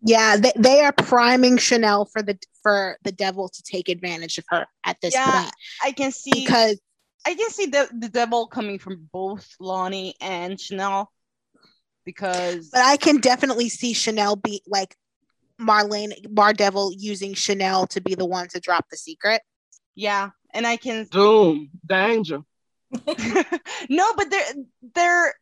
Yeah, 0.00 0.36
they, 0.36 0.52
they 0.56 0.80
are 0.80 0.92
priming 0.92 1.58
Chanel 1.58 2.06
for 2.06 2.22
the 2.22 2.38
for 2.62 2.96
the 3.04 3.12
devil 3.12 3.48
to 3.48 3.62
take 3.62 3.88
advantage 3.88 4.38
of 4.38 4.44
her 4.48 4.66
at 4.84 4.96
this 5.00 5.14
Yeah, 5.14 5.42
point 5.42 5.54
I 5.84 5.92
can 5.92 6.10
see 6.12 6.44
because 6.44 6.80
I 7.26 7.34
can 7.34 7.50
see 7.50 7.66
the 7.66 7.88
the 7.98 8.08
devil 8.08 8.46
coming 8.46 8.78
from 8.78 9.08
both 9.12 9.48
Lani 9.60 10.14
and 10.20 10.58
Chanel 10.58 11.12
because 12.04 12.70
but 12.72 12.82
I 12.82 12.96
can 12.96 13.18
definitely 13.18 13.68
see 13.68 13.92
Chanel 13.92 14.36
be 14.36 14.62
like 14.66 14.96
Marlena 15.60 16.14
Mardevil 16.26 16.94
using 16.98 17.34
Chanel 17.34 17.86
to 17.88 18.00
be 18.00 18.14
the 18.14 18.26
one 18.26 18.48
to 18.48 18.60
drop 18.60 18.86
the 18.90 18.96
secret. 18.96 19.42
yeah, 19.94 20.30
and 20.52 20.66
I 20.66 20.76
can 20.76 21.04
Doom, 21.04 21.70
danger. 21.86 22.40
no, 23.88 24.12
but 24.16 24.30
there 24.30 24.44
there 24.94 25.34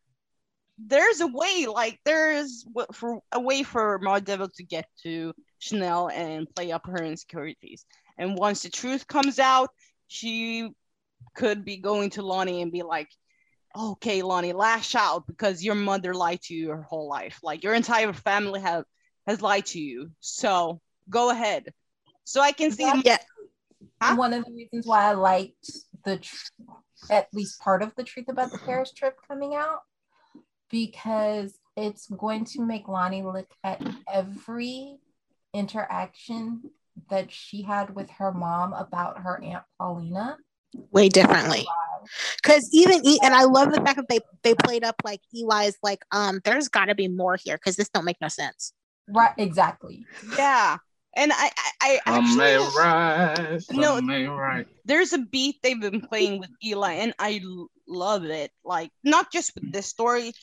there's 0.87 1.21
a 1.21 1.27
way 1.27 1.67
like 1.67 1.99
there's 2.05 2.65
for 2.93 3.21
a 3.33 3.41
way 3.41 3.63
for 3.63 3.99
Mardevil 3.99 4.53
to 4.55 4.63
get 4.63 4.87
to 5.03 5.33
Chanel 5.59 6.09
and 6.09 6.53
play 6.55 6.73
up 6.73 6.87
her 6.87 7.03
insecurities. 7.03 7.85
And 8.19 8.37
once 8.37 8.63
the 8.63 8.71
truth 8.71 9.07
comes 9.07 9.39
out, 9.39 9.71
she 10.09 10.71
could 11.35 11.65
be 11.65 11.77
going 11.77 12.11
to 12.11 12.23
Lani 12.23 12.63
and 12.63 12.73
be 12.73 12.83
like, 12.83 13.09
"Okay, 13.77 14.23
Lani, 14.23 14.53
lash 14.53 14.95
out 14.95 15.27
because 15.27 15.63
your 15.63 15.75
mother 15.75 16.15
lied 16.15 16.43
to 16.43 16.55
you 16.55 16.67
your 16.67 16.83
whole 16.83 17.09
life. 17.09 17.41
Like 17.43 17.63
your 17.63 17.75
entire 17.75 18.13
family 18.13 18.61
have 18.61 18.85
has 19.27 19.43
lied 19.43 19.67
to 19.67 19.81
you. 19.81 20.11
So 20.21 20.81
go 21.09 21.31
ahead." 21.31 21.73
So 22.25 22.41
I 22.41 22.53
can 22.53 22.71
see 22.71 22.85
Yeah. 22.85 23.03
Yeah, 23.05 23.19
Huh? 24.03 24.17
One 24.17 24.33
of 24.33 24.45
the 24.45 24.53
reasons 24.53 24.87
why 24.87 25.05
I 25.05 25.13
liked 25.13 25.71
the 26.05 26.19
tr- 26.19 26.51
at 27.11 27.29
least 27.33 27.61
part 27.61 27.83
of 27.83 27.95
the 27.97 28.05
truth 28.05 28.29
about 28.29 28.51
the 28.51 28.59
Paris 28.59 28.93
trip 28.93 29.19
coming 29.27 29.55
out 29.55 29.81
because 30.71 31.59
it's 31.77 32.07
going 32.09 32.45
to 32.47 32.65
make 32.65 32.89
Lani 32.89 33.23
look 33.23 33.49
at 33.65 33.83
every 34.13 34.97
interaction 35.53 36.63
that 37.11 37.31
she 37.33 37.63
had 37.63 37.95
with 37.95 38.11
her 38.11 38.33
mom 38.33 38.73
about 38.73 39.19
her 39.19 39.43
aunt 39.43 39.65
Paulina. 39.79 40.37
way 40.91 41.09
differently. 41.09 41.67
Because 42.43 42.69
even 42.73 43.05
e- 43.05 43.21
and 43.23 43.35
I 43.35 43.45
love 43.45 43.73
the 43.73 43.81
fact 43.81 43.97
that 43.97 44.09
they 44.09 44.21
they 44.43 44.55
played 44.55 44.85
up 44.85 44.97
like 45.05 45.21
Eli's 45.35 45.77
like 45.83 46.03
um 46.13 46.41
there's 46.45 46.69
got 46.69 46.87
to 46.87 46.95
be 46.95 47.09
more 47.09 47.37
here 47.37 47.57
because 47.57 47.77
this 47.77 47.89
don't 47.89 48.05
make 48.05 48.21
no 48.21 48.29
sense. 48.29 48.73
Right, 49.09 49.35
exactly. 49.37 50.07
Yeah. 50.37 50.79
And 51.17 51.33
I, 51.35 51.51
I, 51.81 52.01
I 52.07 52.15
Some 52.15 52.37
may 52.37 52.55
actually 52.55 52.81
rise, 52.81 53.67
some 53.67 53.81
No. 53.81 54.01
may 54.01 54.27
right. 54.27 54.67
there's 54.85 55.13
a 55.13 55.19
beat 55.19 55.57
they've 55.63 55.81
been 55.81 56.01
playing 56.03 56.39
with 56.39 56.51
Eli, 56.65 56.93
and 56.95 57.13
I 57.19 57.41
l- 57.45 57.69
love 57.89 58.25
it. 58.25 58.53
Like 58.65 58.91
not 59.03 59.33
just 59.33 59.53
with 59.57 59.73
this 59.73 59.87
story, 59.87 60.27
but 60.27 60.35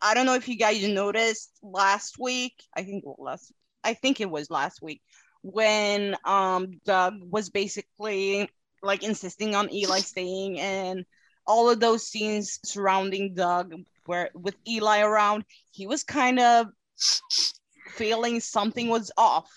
I 0.00 0.14
don't 0.14 0.26
know 0.26 0.34
if 0.34 0.48
you 0.48 0.56
guys 0.56 0.86
noticed 0.86 1.50
last 1.62 2.18
week. 2.18 2.54
I 2.76 2.82
think 2.82 3.04
last, 3.18 3.52
I 3.82 3.94
think 3.94 4.20
it 4.20 4.30
was 4.30 4.50
last 4.50 4.82
week 4.82 5.02
when 5.42 6.16
um 6.24 6.80
Doug 6.84 7.14
was 7.30 7.50
basically 7.50 8.48
like 8.82 9.02
insisting 9.02 9.54
on 9.54 9.72
Eli 9.72 10.00
staying, 10.00 10.60
and 10.60 11.04
all 11.46 11.70
of 11.70 11.80
those 11.80 12.08
scenes 12.08 12.60
surrounding 12.64 13.34
Doug, 13.34 13.74
where 14.06 14.30
with 14.34 14.56
Eli 14.68 15.00
around, 15.00 15.44
he 15.70 15.86
was 15.86 16.02
kind 16.02 16.38
of 16.38 16.66
feeling 17.88 18.40
something 18.40 18.88
was 18.88 19.10
off. 19.16 19.50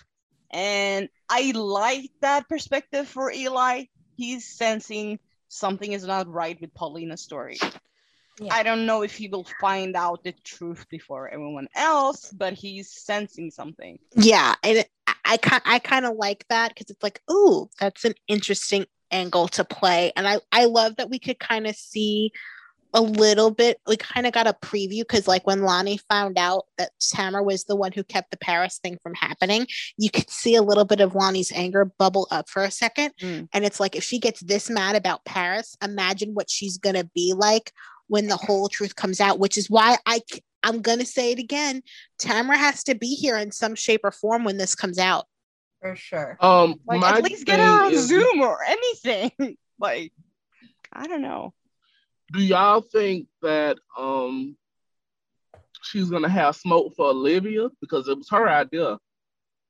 And 0.51 1.09
I 1.29 1.51
like 1.51 2.11
that 2.21 2.47
perspective 2.47 3.07
for 3.07 3.31
Eli. 3.31 3.85
He's 4.15 4.47
sensing 4.57 5.19
something 5.49 5.91
is 5.91 6.05
not 6.05 6.27
right 6.27 6.59
with 6.59 6.73
Paulina's 6.73 7.21
story. 7.21 7.57
Yeah. 8.39 8.53
I 8.53 8.63
don't 8.63 8.85
know 8.85 9.01
if 9.01 9.15
he 9.15 9.27
will 9.27 9.47
find 9.59 9.95
out 9.95 10.23
the 10.23 10.33
truth 10.43 10.85
before 10.89 11.27
everyone 11.29 11.67
else, 11.75 12.31
but 12.31 12.53
he's 12.53 12.91
sensing 12.91 13.49
something. 13.51 13.97
Yeah, 14.15 14.53
and 14.63 14.85
I 15.07 15.37
I, 15.43 15.61
I 15.65 15.79
kind 15.79 16.05
of 16.05 16.15
like 16.15 16.45
that 16.49 16.69
because 16.73 16.89
it's 16.89 17.03
like, 17.03 17.21
oh, 17.27 17.69
that's 17.79 18.05
an 18.05 18.13
interesting 18.27 18.85
angle 19.11 19.47
to 19.49 19.65
play, 19.65 20.11
and 20.15 20.27
I 20.27 20.37
I 20.51 20.65
love 20.65 20.97
that 20.97 21.09
we 21.09 21.17
could 21.19 21.39
kind 21.39 21.65
of 21.67 21.75
see 21.75 22.31
a 22.93 23.01
little 23.01 23.51
bit. 23.51 23.79
We 23.85 23.97
kind 23.97 24.25
of 24.25 24.33
got 24.33 24.47
a 24.47 24.53
preview 24.53 24.99
because 25.01 25.27
like 25.27 25.45
when 25.45 25.63
Lani 25.63 25.97
found 26.09 26.37
out 26.37 26.67
that 26.77 26.91
Tamara 26.99 27.43
was 27.43 27.65
the 27.65 27.75
one 27.75 27.91
who 27.91 28.03
kept 28.03 28.31
the 28.31 28.37
Paris 28.37 28.79
thing 28.81 28.97
from 29.03 29.13
happening, 29.15 29.67
you 29.97 30.09
could 30.09 30.29
see 30.29 30.55
a 30.55 30.61
little 30.61 30.85
bit 30.85 31.01
of 31.01 31.13
Lani's 31.15 31.51
anger 31.51 31.85
bubble 31.85 32.27
up 32.31 32.49
for 32.49 32.63
a 32.63 32.71
second, 32.71 33.13
Mm. 33.19 33.49
and 33.51 33.65
it's 33.65 33.79
like 33.79 33.95
if 33.95 34.03
she 34.03 34.19
gets 34.19 34.39
this 34.41 34.69
mad 34.69 34.95
about 34.95 35.25
Paris, 35.25 35.75
imagine 35.83 36.33
what 36.33 36.49
she's 36.49 36.77
gonna 36.77 37.03
be 37.15 37.33
like 37.35 37.73
when 38.07 38.27
the 38.27 38.37
whole 38.37 38.69
truth 38.69 38.95
comes 38.95 39.19
out. 39.19 39.39
Which 39.39 39.57
is 39.57 39.69
why 39.69 39.97
I 40.05 40.21
I'm 40.63 40.81
gonna 40.81 41.05
say 41.05 41.31
it 41.31 41.39
again. 41.39 41.83
Tamara 42.19 42.57
has 42.57 42.83
to 42.85 42.95
be 42.95 43.15
here 43.15 43.37
in 43.37 43.51
some 43.51 43.75
shape 43.75 44.01
or 44.03 44.11
form 44.11 44.43
when 44.43 44.57
this 44.57 44.75
comes 44.75 44.97
out. 44.99 45.25
for 45.81 45.95
sure. 45.95 46.37
Um, 46.41 46.79
Like 46.85 47.03
at 47.03 47.23
least 47.23 47.45
get 47.45 47.57
thing 47.59 47.65
her 47.67 47.85
on 47.85 47.93
is- 47.93 48.07
Zoom 48.07 48.41
or 48.41 48.59
anything. 48.65 49.31
like 49.79 50.11
I 50.91 51.07
don't 51.07 51.21
know. 51.21 51.53
Do 52.33 52.41
y'all 52.41 52.81
think 52.81 53.27
that 53.41 53.77
um 53.97 54.57
she's 55.83 56.09
gonna 56.09 56.29
have 56.29 56.55
smoke 56.55 56.93
for 56.95 57.07
Olivia 57.09 57.69
because 57.79 58.07
it 58.07 58.17
was 58.17 58.29
her 58.29 58.49
idea? 58.49 58.97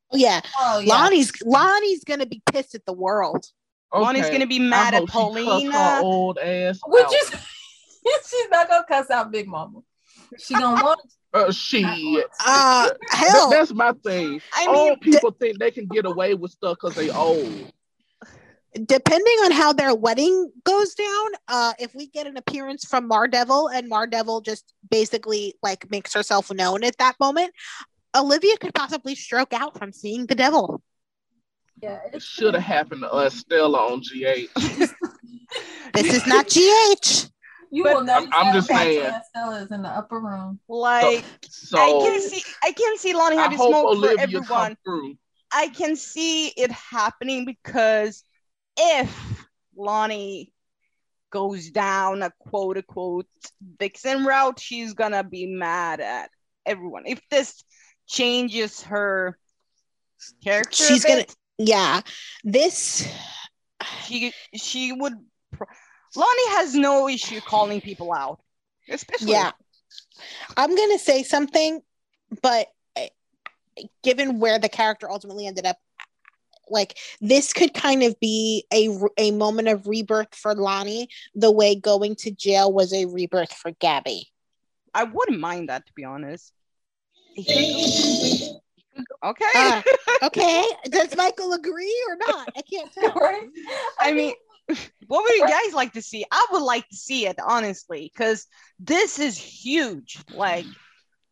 Oh 0.09 0.15
yeah, 0.17 0.39
Oh 0.59 0.79
yeah. 0.79 0.93
Lani's 0.93 1.31
Lani's 1.43 2.03
gonna 2.05 2.25
be 2.25 2.41
pissed 2.51 2.73
at 2.75 2.85
the 2.85 2.93
world. 2.93 3.45
Lani's 3.93 4.29
gonna 4.29 4.47
be 4.47 4.57
I 4.57 4.59
mad 4.69 4.93
at 4.93 4.99
hope 5.01 5.09
her 5.09 5.13
Paulina. 5.13 5.99
old 6.01 6.37
ass. 6.39 6.79
Which 6.87 7.03
out. 7.05 7.13
is 7.13 7.31
she's 8.29 8.49
not 8.49 8.67
gonna 8.69 8.85
cuss 8.87 9.09
out 9.09 9.31
Big 9.31 9.47
Mama. 9.47 9.79
She 10.39 10.53
gonna 10.53 10.81
want 10.83 10.99
uh, 11.33 11.51
she. 11.51 11.83
Uh 12.45 12.89
That- 12.89 12.97
hell, 13.11 13.49
that's 13.49 13.73
my 13.73 13.91
thing. 14.03 14.41
I 14.55 14.65
Old 14.67 14.89
mean, 14.89 14.99
people 14.99 15.31
think 15.31 15.59
they 15.59 15.71
can 15.71 15.85
get 15.87 16.05
away 16.05 16.33
with 16.33 16.51
stuff 16.51 16.77
because 16.81 16.95
they 16.95 17.09
old. 17.09 17.71
depending 18.85 19.33
on 19.45 19.51
how 19.51 19.73
their 19.73 19.93
wedding 19.95 20.51
goes 20.63 20.93
down, 20.95 21.27
uh, 21.47 21.73
if 21.79 21.93
we 21.95 22.07
get 22.07 22.27
an 22.27 22.37
appearance 22.37 22.85
from 22.85 23.07
Mar 23.07 23.27
Devil 23.27 23.67
and 23.67 23.87
Mar 23.89 24.07
Devil 24.07 24.41
just 24.41 24.73
basically 24.89 25.55
like 25.63 25.89
makes 25.91 26.13
herself 26.13 26.51
known 26.53 26.83
at 26.83 26.97
that 26.97 27.15
moment, 27.19 27.51
Olivia 28.15 28.57
could 28.57 28.73
possibly 28.73 29.15
stroke 29.15 29.53
out 29.53 29.77
from 29.77 29.91
seeing 29.91 30.25
the 30.27 30.35
devil. 30.35 30.81
yeah, 31.81 31.99
It 32.13 32.21
should 32.21 32.53
have 32.55 32.63
happened 32.63 33.01
to 33.01 33.11
us 33.11 33.35
Stella 33.35 33.91
on 33.91 34.01
GH. 34.01 34.49
This 35.93 36.13
is 36.13 36.27
not 36.27 36.47
GH. 36.47 37.29
You 37.71 37.83
But- 37.83 37.95
will 37.95 38.03
never 38.03 38.25
I'm- 38.25 38.47
I'm 38.47 38.53
just 38.53 38.67
saying. 38.67 39.03
that 39.03 39.25
Stella 39.27 39.61
is 39.61 39.71
in 39.71 39.81
the 39.81 39.89
upper 39.89 40.19
room. 40.19 40.59
like 40.67 41.23
So 41.49 41.77
I 41.77 41.89
can 42.05 42.21
see 42.21 42.43
I 42.63 42.71
can 42.71 42.97
see 42.97 43.13
Lani 43.13 43.35
having 43.35 43.57
hope 43.57 43.69
smoke 43.69 44.03
for 44.15 44.19
everyone. 44.19 44.77
I 45.51 45.67
can 45.69 45.95
see 45.95 46.47
it 46.49 46.71
happening 46.71 47.45
because 47.45 48.23
if 48.77 49.45
Lani 49.75 50.51
goes 51.29 51.69
down 51.71 52.21
a 52.21 52.31
quote 52.39 52.77
unquote 52.77 53.27
vixen 53.79 54.25
route, 54.25 54.59
she's 54.59 54.93
gonna 54.93 55.23
be 55.23 55.45
mad 55.45 55.99
at 55.99 56.29
everyone. 56.65 57.03
If 57.05 57.21
this 57.29 57.63
changes 58.07 58.81
her 58.83 59.37
character, 60.43 60.83
a 60.83 60.87
She's 60.87 61.03
gonna- 61.05 61.25
Yeah, 61.57 62.01
this. 62.43 63.07
she 64.05 64.33
she 64.55 64.91
would. 64.91 65.13
Pro- 66.17 66.25
Lani 66.25 66.57
has 66.57 66.75
no 66.75 67.07
issue 67.07 67.39
calling 67.41 67.81
people 67.81 68.11
out, 68.13 68.39
especially 68.89 69.31
Yeah, 69.31 69.51
I'm 70.55 70.75
gonna 70.75 70.99
say 70.99 71.23
something, 71.23 71.81
but 72.41 72.67
uh, 72.95 73.07
given 74.03 74.39
where 74.39 74.59
the 74.59 74.69
character 74.69 75.09
ultimately 75.09 75.47
ended 75.47 75.65
up, 75.65 75.77
like 76.69 76.97
this 77.21 77.53
could 77.53 77.73
kind 77.73 78.03
of 78.03 78.19
be 78.19 78.65
a 78.73 78.89
a 79.17 79.31
moment 79.31 79.67
of 79.67 79.87
rebirth 79.87 80.33
for 80.33 80.55
Lani, 80.55 81.07
the 81.35 81.51
way 81.51 81.75
going 81.75 82.15
to 82.17 82.31
jail 82.31 82.71
was 82.71 82.93
a 82.93 83.05
rebirth 83.05 83.53
for 83.53 83.71
Gabby. 83.79 84.27
I 84.93 85.03
wouldn't 85.03 85.39
mind 85.39 85.69
that 85.69 85.85
to 85.85 85.93
be 85.93 86.03
honest. 86.03 86.53
Okay. 89.23 89.45
Uh, 89.55 89.81
okay, 90.23 90.63
does 90.89 91.15
Michael 91.15 91.53
agree 91.53 92.05
or 92.07 92.15
not? 92.15 92.49
I 92.55 92.61
can't 92.61 92.91
tell. 92.99 93.19
I 93.99 94.13
mean, 94.13 94.33
what 95.07 95.23
would 95.23 95.33
you 95.33 95.47
guys 95.47 95.73
like 95.73 95.93
to 95.93 96.01
see? 96.01 96.25
I 96.31 96.47
would 96.51 96.61
like 96.61 96.87
to 96.89 96.95
see 96.95 97.27
it, 97.27 97.37
honestly, 97.45 98.11
because 98.13 98.45
this 98.79 99.19
is 99.19 99.37
huge. 99.37 100.19
Like, 100.33 100.65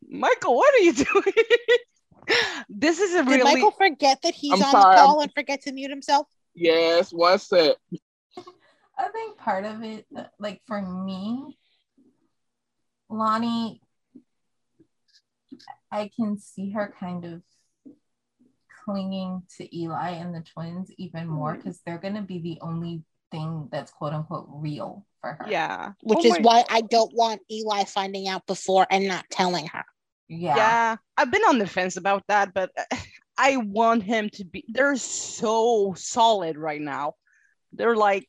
Michael, 0.08 0.56
what 0.56 0.74
are 0.74 0.84
you 0.84 0.94
doing? 0.94 1.34
this 2.70 3.00
is 3.00 3.14
a 3.14 3.24
Did 3.24 3.28
really. 3.28 3.56
Michael 3.56 3.72
forget 3.72 4.22
that 4.24 4.34
he's 4.34 4.54
I'm 4.54 4.64
on 4.64 4.72
sorry, 4.72 4.96
the 4.96 5.02
I'm- 5.02 5.06
call 5.06 5.22
and 5.22 5.34
forget 5.34 5.62
to 5.64 5.72
mute 5.72 5.90
himself? 5.90 6.28
Yes, 6.54 7.12
one 7.12 7.38
sec. 7.38 7.76
I 8.98 9.10
think 9.10 9.38
part 9.38 9.66
of 9.66 9.84
it, 9.84 10.06
like 10.40 10.62
for 10.66 10.82
me, 10.82 11.58
Lani, 13.10 13.82
I 15.92 16.10
can 16.16 16.38
see 16.38 16.72
her 16.72 16.94
kind 16.98 17.26
of 17.26 17.42
clinging 18.86 19.44
to 19.58 19.78
Eli 19.78 20.12
and 20.12 20.34
the 20.34 20.42
twins 20.42 20.92
even 20.98 21.28
more 21.28 21.52
mm-hmm. 21.52 21.62
because 21.62 21.82
they're 21.86 21.98
going 21.98 22.16
to 22.16 22.22
be 22.22 22.40
the 22.40 22.60
only 22.62 23.04
thing 23.32 23.68
that's 23.72 23.92
quote 23.92 24.14
unquote 24.14 24.48
real 24.50 25.06
for 25.22 25.34
her. 25.40 25.46
yeah. 25.50 25.92
Which 26.04 26.20
Oh 26.22 26.26
is 26.26 26.32
my- 26.34 26.40
why 26.42 26.64
I 26.70 26.82
don't 26.82 27.14
want 27.14 27.42
Eli 27.52 27.84
finding 27.86 28.28
out 28.28 28.46
before 28.46 28.86
and 28.90 29.08
not 29.08 29.26
telling 29.30 29.68
her. 29.68 29.84
Yeah. 30.28 30.56
Yeah. 30.56 30.96
I've 31.18 31.32
been 31.32 31.44
on 31.44 31.60
the 31.60 31.68
fence 31.68 31.98
about 31.98 32.24
that, 32.28 32.54
but 32.54 32.72
uh, 32.78 32.96
I 33.38 33.58
want 33.58 34.04
him 34.04 34.30
to 34.34 34.46
be. 34.46 34.64
They're 34.68 34.96
so 34.96 35.94
solid 35.98 36.58
right 36.58 36.82
now. 36.82 37.14
They're 37.74 37.96
like, 37.96 38.28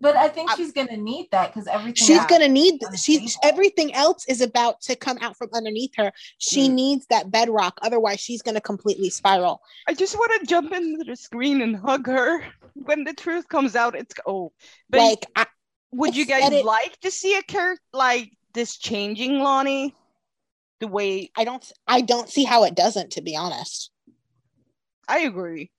But 0.00 0.16
I 0.16 0.28
think 0.28 0.50
I- 0.50 0.56
she's 0.56 0.72
going 0.72 0.88
to 0.88 0.96
need 0.96 1.28
that 1.30 1.52
because 1.52 1.66
everything 1.66 1.94
she's 2.06 2.18
else- 2.18 2.26
gonna 2.30 2.48
need 2.48 2.82
on 2.84 2.96
she's 2.96 3.36
table. 3.36 3.40
everything 3.54 3.94
else 3.94 4.24
is 4.26 4.40
about 4.40 4.80
to 4.82 4.96
come 4.96 5.18
out 5.20 5.36
from 5.36 5.48
underneath 5.54 5.94
her 5.96 6.12
she 6.38 6.68
Mm. 6.68 6.72
needs 6.72 7.06
that 7.06 7.30
bedrock 7.30 7.78
otherwise 7.82 8.20
she's 8.20 8.40
gonna 8.42 8.60
completely 8.60 9.10
spiral 9.10 9.62
I 9.86 9.94
just 9.94 10.14
want 10.16 10.38
to 10.40 10.46
jump 10.46 10.72
into 10.72 11.04
the 11.04 11.16
screen 11.16 11.60
and 11.62 11.76
hug 11.76 12.06
her 12.06 12.44
when 12.74 13.04
the 13.04 13.12
truth 13.14 13.48
comes 13.48 13.74
out. 13.76 13.94
It's 13.94 14.14
oh, 14.26 14.52
but 14.88 14.98
like 15.00 15.26
I, 15.36 15.46
would 15.92 16.14
you 16.16 16.24
guys 16.26 16.50
it- 16.52 16.64
like 16.64 16.98
to 17.00 17.10
see 17.10 17.36
a 17.36 17.42
character 17.42 17.82
like 17.92 18.32
this 18.54 18.76
changing 18.78 19.40
Lani? 19.40 19.94
The 20.80 20.88
way 20.88 21.30
I 21.36 21.44
don't 21.44 21.70
i 21.86 22.00
don't 22.00 22.28
see 22.30 22.44
how 22.44 22.64
it 22.64 22.74
doesn't 22.74 23.10
to 23.12 23.20
be 23.22 23.36
honest 23.36 23.90
I 25.08 25.20
agree. 25.20 25.70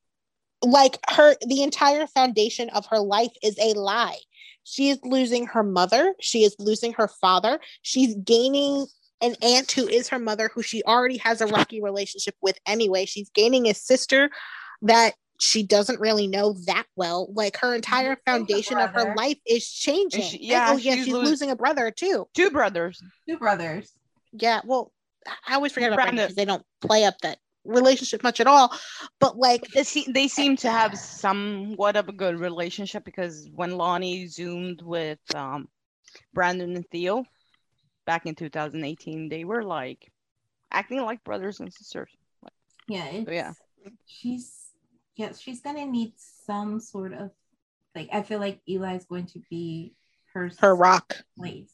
Like 0.64 0.98
her 1.10 1.36
the 1.48 1.64
entire 1.64 2.08
foundation 2.08 2.70
of 2.70 2.86
her 2.88 3.00
life 3.00 3.32
is 3.44 3.58
a 3.60 3.74
lie. 3.74 4.18
She 4.64 4.90
is 4.90 5.00
losing 5.04 5.48
her 5.48 5.64
mother. 5.64 6.14
She 6.20 6.44
is 6.44 6.56
losing 6.60 6.94
her 6.94 7.08
father. 7.08 7.60
She's 7.82 8.16
gaining 8.16 8.86
an 9.22 9.36
aunt 9.42 9.72
who 9.72 9.88
is 9.88 10.10
her 10.10 10.20
mother 10.20 10.50
who 10.54 10.62
she 10.62 10.84
already 10.84 11.18
has 11.18 11.42
a 11.42 11.48
rocky 11.48 11.82
relationship 11.82 12.36
with 12.42 12.58
anyway. 12.68 13.06
She's 13.06 13.30
gaining 13.32 13.68
a 13.68 13.74
sister 13.74 14.30
that 14.84 15.14
she 15.40 15.64
doesn't 15.64 16.00
really 16.00 16.28
know 16.28 16.54
that 16.68 16.86
well. 16.96 17.28
Like 17.34 17.58
her 17.58 17.74
entire 17.74 18.16
foundation 18.26 18.78
of 18.78 18.92
her 18.92 19.16
life 19.16 19.38
is 19.48 19.68
changing. 19.68 20.22
she- 20.22 20.38
And- 20.38 20.46
oh, 20.46 20.48
yeah, 20.54 20.68
oh 20.74 20.78
yeah 20.78 20.96
she's 20.96 21.06
she's 21.06 21.14
lose- 21.14 21.30
losing 21.30 21.50
a 21.50 21.56
brother 21.56 21.90
too. 21.92 22.28
Two 22.36 22.52
brothers. 22.52 23.02
two 23.28 23.38
brothers. 23.38 23.92
yeah 24.34 24.62
well 24.64 24.92
i 25.48 25.56
always 25.56 25.72
forget 25.74 25.90
about 25.90 25.98
Brandon. 26.04 26.24
because 26.26 26.36
they 26.36 26.46
don't 26.46 26.64
play 26.80 27.04
up 27.04 27.16
that 27.22 27.38
relationship 27.64 28.24
much 28.24 28.40
at 28.40 28.48
all 28.48 28.74
but 29.20 29.38
like 29.38 29.62
They, 29.74 29.84
se- 29.84 30.12
they 30.12 30.28
seem 30.28 30.56
to 30.58 30.70
have 30.72 30.98
somewhat 30.98 31.96
of 31.96 32.10
a 32.10 32.14
good 32.14 32.40
relationship 32.40 33.06
because 33.06 33.48
when 33.54 33.78
Lani 33.78 34.28
zoomed 34.28 34.82
with 34.82 35.20
um, 35.36 35.68
Brandon 36.34 36.76
and 36.76 36.88
Theo 36.90 37.24
back 38.06 38.26
in 38.26 38.34
2018, 38.36 39.30
they 39.30 39.44
were 39.46 39.64
like 39.64 40.12
acting 40.72 41.02
like 41.02 41.24
brothers 41.24 41.60
and 41.60 41.72
sisters. 41.72 42.10
Yeah. 42.88 43.06
It's, 43.06 43.32
yeah. 43.32 43.54
she's 44.08 44.72
yes, 45.16 45.40
she's 45.40 45.62
gonna 45.62 45.86
need 45.86 46.14
some 46.18 46.80
sort 46.80 47.14
of 47.14 47.30
like 47.96 48.10
I 48.12 48.24
feel 48.24 48.40
like 48.40 48.60
Eli 48.68 48.96
is 48.96 49.06
going 49.06 49.28
to 49.28 49.42
be 49.50 49.94
her 50.34 50.50
Her 50.60 50.76
rock. 50.76 51.16
place. 51.38 51.72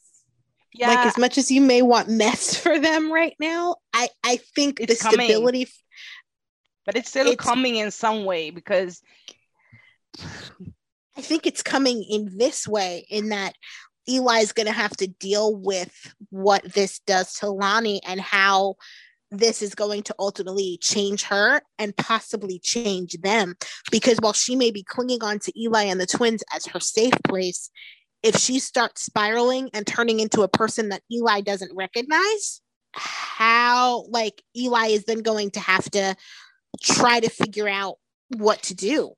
Yeah, 0.74 0.88
Like 0.88 1.06
as 1.06 1.18
much 1.18 1.38
as 1.38 1.50
you 1.50 1.60
may 1.60 1.82
want 1.82 2.08
mess 2.08 2.54
for 2.62 2.78
them 2.78 3.10
right 3.12 3.34
now, 3.40 3.76
I 3.92 4.08
I 4.24 4.38
think 4.54 4.80
It's 4.80 4.98
the 4.98 5.02
coming. 5.10 5.26
stability. 5.28 5.68
but 6.86 6.96
it's 6.96 7.08
still 7.10 7.26
it's- 7.28 7.46
coming 7.46 7.76
in 7.76 7.90
some 7.90 8.24
way 8.24 8.50
because 8.50 9.00
I 11.16 11.20
think 11.20 11.46
it's 11.46 11.62
coming 11.62 12.04
in 12.08 12.38
this 12.38 12.66
way, 12.68 13.06
in 13.10 13.30
that 13.30 13.54
Eli's 14.08 14.52
going 14.52 14.66
to 14.66 14.72
have 14.72 14.96
to 14.98 15.06
deal 15.06 15.54
with 15.54 16.14
what 16.30 16.62
this 16.74 17.00
does 17.00 17.34
to 17.34 17.50
Lani 17.50 18.00
and 18.06 18.20
how 18.20 18.76
this 19.30 19.60
is 19.60 19.74
going 19.74 20.02
to 20.04 20.14
ultimately 20.18 20.78
change 20.80 21.22
her 21.24 21.60
and 21.78 21.94
possibly 21.96 22.58
change 22.60 23.12
them. 23.20 23.56
Because 23.90 24.16
while 24.20 24.32
she 24.32 24.56
may 24.56 24.70
be 24.70 24.82
clinging 24.82 25.22
on 25.22 25.38
to 25.40 25.60
Eli 25.60 25.82
and 25.84 26.00
the 26.00 26.06
twins 26.06 26.42
as 26.54 26.64
her 26.66 26.80
safe 26.80 27.12
place, 27.26 27.70
if 28.22 28.36
she 28.36 28.58
starts 28.58 29.02
spiraling 29.02 29.70
and 29.74 29.86
turning 29.86 30.20
into 30.20 30.42
a 30.42 30.48
person 30.48 30.88
that 30.90 31.02
Eli 31.10 31.40
doesn't 31.40 31.74
recognize, 31.74 32.60
how 32.92 34.06
like 34.08 34.42
Eli 34.56 34.88
is 34.88 35.04
then 35.04 35.20
going 35.20 35.50
to 35.52 35.60
have 35.60 35.88
to 35.90 36.16
try 36.80 37.20
to 37.20 37.30
figure 37.30 37.68
out 37.68 37.96
what 38.36 38.62
to 38.64 38.74
do. 38.74 39.12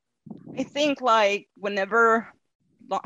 I 0.58 0.64
think 0.64 1.00
like 1.00 1.48
whenever 1.56 2.28
Lo- 2.88 3.00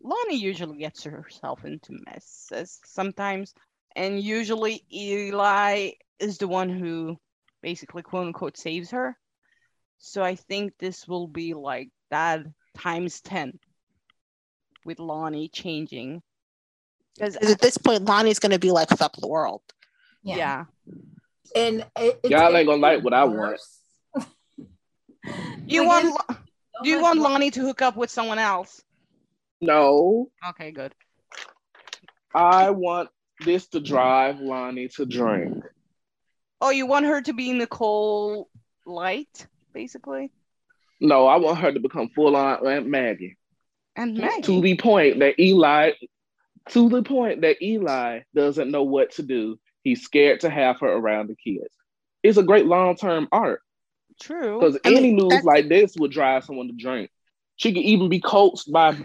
Lani 0.00 0.36
usually 0.36 0.78
gets 0.78 1.02
herself 1.04 1.64
into 1.64 1.98
messes 2.06 2.78
sometimes, 2.84 3.54
and 3.96 4.20
usually 4.20 4.84
Eli 4.92 5.90
is 6.18 6.38
the 6.38 6.48
one 6.48 6.68
who 6.68 7.16
basically 7.62 8.02
quote 8.02 8.26
unquote 8.26 8.56
saves 8.56 8.90
her. 8.90 9.16
So 9.98 10.22
I 10.22 10.34
think 10.34 10.74
this 10.78 11.08
will 11.08 11.26
be 11.26 11.54
like 11.54 11.88
that 12.10 12.42
times 12.76 13.20
ten 13.20 13.58
with 14.84 14.98
Lani 14.98 15.48
changing. 15.48 16.22
Because 17.16 17.34
Because 17.34 17.52
at 17.52 17.60
this 17.60 17.78
point, 17.78 18.04
Lani's 18.04 18.38
going 18.38 18.52
to 18.52 18.58
be 18.58 18.70
like, 18.70 18.88
fuck 18.90 19.16
the 19.16 19.28
world. 19.28 19.62
Yeah. 20.22 20.36
yeah, 20.36 20.64
And 21.54 21.86
it, 21.98 22.20
it's 22.22 22.30
Y'all 22.30 22.56
ain't 22.56 22.66
gonna 22.66 22.80
like 22.80 23.04
what 23.04 23.12
I 23.12 23.24
want. 23.24 23.60
you 25.66 25.86
Like, 25.86 26.04
want 26.04 26.20
so 26.30 26.36
do 26.82 26.88
you 26.90 27.00
want. 27.00 27.20
Lani 27.20 27.50
to 27.52 27.60
hook 27.60 27.82
up 27.82 27.96
with 27.96 28.10
someone 28.10 28.38
else? 28.38 28.82
No, 29.60 30.30
Okay, 30.50 30.70
good. 30.72 30.94
I 32.34 32.70
want 32.70 33.10
this 33.44 33.68
to 33.68 33.80
drive 33.80 34.40
Lani 34.40 34.88
to 34.88 35.06
drink. 35.06 35.62
Oh, 36.60 36.70
you 36.70 36.86
want 36.86 37.06
her 37.06 37.20
to 37.22 37.32
be 37.32 37.52
Nicole 37.52 38.48
Light, 38.86 39.46
basically, 39.72 40.32
No, 41.00 41.26
I 41.26 41.36
want 41.36 41.58
her 41.58 41.72
to 41.72 41.80
become 41.80 42.08
full 42.08 42.34
on 42.36 42.66
Aunt 42.66 42.86
Maggie. 42.86 43.36
And 43.96 44.16
To 44.44 44.60
the 44.60 44.76
point 44.76 45.20
that 45.20 45.38
Eli, 45.38 45.92
to 46.70 46.88
the 46.88 47.02
point 47.02 47.42
that 47.42 47.62
Eli 47.62 48.20
doesn't 48.34 48.70
know 48.70 48.82
what 48.82 49.12
to 49.12 49.22
do. 49.22 49.58
He's 49.82 50.02
scared 50.02 50.40
to 50.40 50.50
have 50.50 50.80
her 50.80 50.88
around 50.88 51.28
the 51.28 51.36
kids. 51.36 51.74
It's 52.22 52.38
a 52.38 52.42
great 52.42 52.64
long 52.66 52.96
term 52.96 53.28
art. 53.30 53.60
True. 54.20 54.58
because 54.60 54.78
I 54.84 54.88
mean, 54.90 54.98
any 54.98 55.12
news 55.12 55.28
that's- 55.28 55.44
like 55.44 55.68
this 55.68 55.94
would 55.98 56.10
drive 56.12 56.44
someone 56.44 56.68
to 56.68 56.72
drink. 56.74 57.10
She 57.56 57.72
could 57.72 57.82
even 57.82 58.08
be 58.08 58.20
coaxed 58.20 58.72
by 58.72 58.96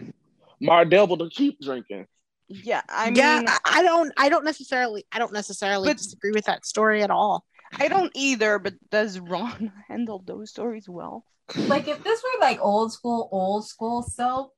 Mardevil 0.62 1.20
to 1.20 1.30
keep 1.30 1.60
drinking. 1.62 2.08
Yeah, 2.48 2.82
I 2.90 3.12
mean, 3.12 3.22
I, 3.48 3.58
I 3.66 3.84
don't, 3.84 4.12
I 4.18 4.30
don't 4.30 4.44
necessarily, 4.46 5.06
I 5.12 5.20
don't 5.20 5.34
necessarily 5.34 5.90
But- 5.90 5.98
disagree 5.98 6.32
with 6.32 6.46
that 6.46 6.66
story 6.66 7.04
at 7.04 7.12
all. 7.12 7.46
I 7.78 7.88
don't 7.88 8.12
either. 8.16 8.58
But 8.58 8.74
does 8.90 9.20
Ron 9.20 9.72
handle 9.88 10.24
those 10.26 10.50
stories 10.50 10.88
well? 10.90 11.26
like 11.68 11.88
if 11.88 12.04
this 12.04 12.24
were 12.24 12.40
like 12.42 12.60
old 12.62 12.94
school, 12.94 13.28
old 13.32 13.68
school 13.68 14.02
soap, 14.04 14.54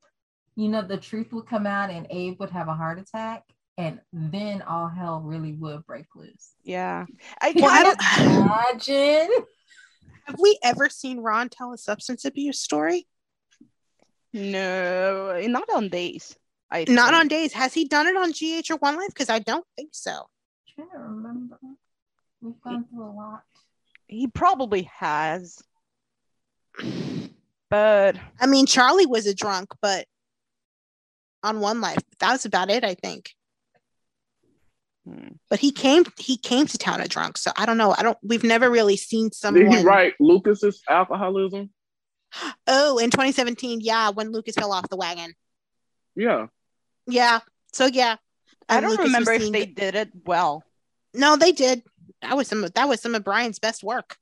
you 0.56 0.68
know, 0.68 0.82
the 0.82 0.96
truth 0.96 1.32
would 1.32 1.46
come 1.46 1.66
out 1.66 1.90
and 1.90 2.06
Abe 2.10 2.38
would 2.40 2.50
have 2.50 2.68
a 2.68 2.74
heart 2.74 2.98
attack, 2.98 3.44
and 3.78 4.00
then 4.12 4.62
all 4.62 4.88
hell 4.88 5.20
really 5.20 5.52
would 5.52 5.86
break 5.86 6.06
loose. 6.14 6.52
Yeah, 6.62 7.06
I 7.40 7.52
well, 7.56 7.70
I 7.70 7.82
don't, 7.82 8.86
Imagine. 8.86 9.44
Have 10.26 10.36
we 10.40 10.58
ever 10.62 10.88
seen 10.88 11.18
Ron 11.20 11.48
tell 11.48 11.72
a 11.72 11.78
substance 11.78 12.24
abuse 12.24 12.58
story? 12.60 13.06
No, 14.32 15.40
not 15.46 15.68
on 15.74 15.88
days. 15.88 16.36
I 16.70 16.84
Not 16.88 17.08
think. 17.10 17.16
on 17.20 17.28
days. 17.28 17.52
Has 17.52 17.74
he 17.74 17.86
done 17.86 18.06
it 18.06 18.16
on 18.16 18.32
GH 18.32 18.70
or 18.70 18.76
One 18.76 18.96
Life? 18.96 19.08
Because 19.08 19.28
I 19.28 19.40
don't 19.40 19.66
think 19.76 19.90
so. 19.92 20.26
trying 20.74 20.88
to 20.90 20.98
remember. 20.98 21.58
We've 22.40 22.60
gone 22.62 22.86
through 22.88 23.04
a 23.04 23.12
lot. 23.12 23.42
He 24.06 24.26
probably 24.26 24.88
has, 24.98 25.58
but 27.70 28.16
I 28.40 28.46
mean, 28.46 28.66
Charlie 28.66 29.06
was 29.06 29.26
a 29.26 29.34
drunk, 29.34 29.68
but 29.80 30.06
on 31.42 31.60
One 31.60 31.80
Life, 31.80 31.98
that 32.20 32.32
was 32.32 32.44
about 32.44 32.70
it. 32.70 32.84
I 32.84 32.94
think. 32.94 33.30
hmm, 35.06 35.28
But 35.50 35.58
he 35.60 35.72
came, 35.72 36.04
he 36.18 36.36
came 36.36 36.66
to 36.66 36.78
town 36.78 37.00
a 37.00 37.08
drunk. 37.08 37.36
So 37.38 37.50
I 37.56 37.66
don't 37.66 37.78
know. 37.78 37.94
I 37.96 38.02
don't. 38.02 38.18
We've 38.22 38.44
never 38.44 38.70
really 38.70 38.96
seen 38.96 39.30
someone 39.32 39.64
Did 39.64 39.72
he 39.78 39.84
write 39.84 40.14
Lucas's 40.20 40.82
alcoholism? 40.88 41.70
Oh, 42.66 42.98
in 42.98 43.10
2017, 43.10 43.80
yeah, 43.82 44.10
when 44.10 44.32
Lucas 44.32 44.54
fell 44.54 44.72
off 44.72 44.88
the 44.88 44.96
wagon. 44.96 45.34
Yeah. 46.16 46.46
Yeah. 47.06 47.40
So 47.72 47.86
yeah. 47.86 48.16
I 48.68 48.80
don't 48.80 48.90
Lucas 48.90 49.06
remember 49.06 49.32
if 49.32 49.42
seen- 49.42 49.52
they 49.52 49.66
did 49.66 49.94
it 49.94 50.10
well. 50.24 50.64
No, 51.14 51.36
they 51.36 51.52
did. 51.52 51.82
That 52.22 52.36
was 52.36 52.48
some. 52.48 52.64
Of, 52.64 52.72
that 52.74 52.88
was 52.88 53.00
some 53.00 53.14
of 53.14 53.24
Brian's 53.24 53.58
best 53.58 53.82
work. 53.82 54.16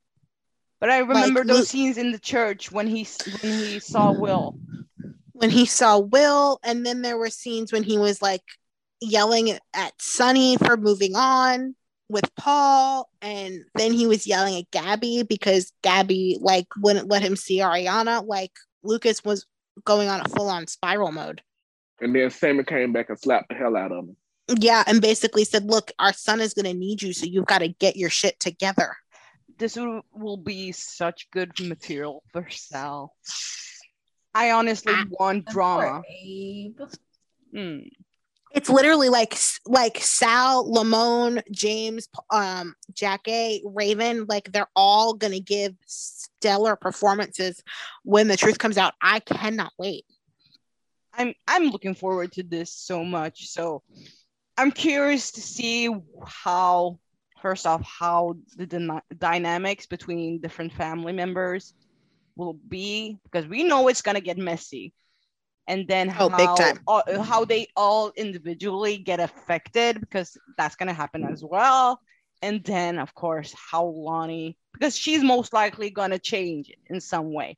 But 0.81 0.89
I 0.89 0.97
remember 0.99 1.43
those 1.45 1.57
Luke- 1.59 1.67
scenes 1.67 1.97
in 1.97 2.11
the 2.11 2.19
church 2.19 2.71
when 2.71 2.87
he 2.87 3.07
when 3.41 3.53
he 3.53 3.79
saw 3.79 4.11
Will. 4.11 4.57
When 5.41 5.49
he 5.49 5.65
saw 5.65 5.97
Will, 5.97 6.59
and 6.63 6.85
then 6.85 7.01
there 7.01 7.17
were 7.17 7.31
scenes 7.31 7.73
when 7.73 7.81
he 7.81 7.97
was 7.97 8.21
like 8.21 8.43
yelling 9.01 9.57
at 9.73 9.93
Sonny 9.99 10.55
for 10.57 10.77
moving 10.77 11.15
on 11.15 11.75
with 12.09 12.29
Paul, 12.35 13.09
and 13.23 13.63
then 13.73 13.91
he 13.91 14.05
was 14.05 14.27
yelling 14.27 14.57
at 14.57 14.69
Gabby 14.69 15.23
because 15.23 15.73
Gabby 15.81 16.37
like 16.39 16.67
wouldn't 16.77 17.09
let 17.09 17.23
him 17.23 17.35
see 17.35 17.57
Ariana. 17.57 18.25
Like 18.25 18.51
Lucas 18.83 19.23
was 19.23 19.47
going 19.83 20.09
on 20.09 20.21
a 20.21 20.29
full 20.29 20.47
on 20.47 20.67
spiral 20.67 21.11
mode. 21.11 21.41
And 21.99 22.15
then 22.15 22.29
Sami 22.29 22.63
came 22.63 22.93
back 22.93 23.09
and 23.09 23.19
slapped 23.19 23.49
the 23.49 23.55
hell 23.55 23.75
out 23.75 23.91
of 23.91 24.09
him. 24.09 24.17
Yeah, 24.59 24.83
and 24.85 25.01
basically 25.01 25.45
said, 25.45 25.65
"Look, 25.65 25.91
our 25.97 26.13
son 26.13 26.41
is 26.41 26.53
going 26.53 26.65
to 26.65 26.73
need 26.73 27.01
you, 27.01 27.13
so 27.13 27.25
you've 27.25 27.45
got 27.45 27.59
to 27.59 27.69
get 27.69 27.95
your 27.95 28.09
shit 28.09 28.39
together." 28.39 28.97
This 29.57 29.75
will, 29.75 30.01
will 30.11 30.37
be 30.37 30.71
such 30.71 31.29
good 31.31 31.51
material 31.59 32.23
for 32.31 32.47
Sal. 32.49 33.15
I 34.33 34.51
honestly 34.51 34.93
Ah, 34.95 35.05
want 35.19 35.45
drama. 35.45 36.01
Poor 36.01 36.03
Abe. 36.23 36.81
Hmm. 37.53 37.79
It's 38.53 38.69
literally 38.69 39.09
like 39.09 39.37
like 39.65 39.97
Sal, 39.99 40.69
Lamon, 40.69 41.41
James, 41.51 42.09
um, 42.31 42.75
Jackie, 42.93 43.61
Raven, 43.65 44.25
like 44.27 44.51
they're 44.51 44.67
all 44.75 45.13
gonna 45.13 45.39
give 45.39 45.73
stellar 45.85 46.75
performances 46.75 47.63
when 48.03 48.27
the 48.27 48.35
truth 48.37 48.57
comes 48.57 48.77
out. 48.77 48.93
I 49.01 49.19
cannot 49.21 49.71
wait. 49.77 50.05
I'm 51.13 51.33
I'm 51.47 51.69
looking 51.69 51.95
forward 51.95 52.33
to 52.33 52.43
this 52.43 52.73
so 52.73 53.03
much. 53.05 53.47
So 53.47 53.83
I'm 54.57 54.71
curious 54.71 55.31
to 55.31 55.41
see 55.41 55.89
how 56.25 56.99
first 57.41 57.65
off 57.65 57.81
how 57.83 58.35
the 58.57 58.65
dyna- 58.67 59.03
dynamics 59.17 59.85
between 59.87 60.39
different 60.41 60.73
family 60.73 61.13
members 61.13 61.73
will 62.41 62.53
be 62.67 63.17
because 63.23 63.47
we 63.47 63.63
know 63.63 63.87
it's 63.87 64.01
gonna 64.01 64.19
get 64.21 64.37
messy. 64.37 64.93
And 65.67 65.87
then 65.87 66.09
how, 66.09 66.25
Oh, 66.25 66.29
big 66.29 66.47
time. 66.57 66.83
all- 66.87 67.23
how 67.23 67.45
they 67.45 67.67
all 67.75 68.11
individually 68.17 68.97
get 68.97 69.19
affected 69.19 70.01
because 70.01 70.35
that's 70.57 70.75
gonna 70.75 70.93
happen 70.93 71.23
as 71.23 71.43
well. 71.43 72.01
And 72.41 72.63
then 72.63 72.97
of 72.97 73.13
course 73.13 73.53
how 73.55 73.85
Lani 73.85 74.57
because 74.73 74.97
she's 74.97 75.23
most 75.23 75.53
likely 75.53 75.91
gonna 75.91 76.17
change 76.17 76.71
in 76.89 76.99
some 76.99 77.31
way. 77.31 77.57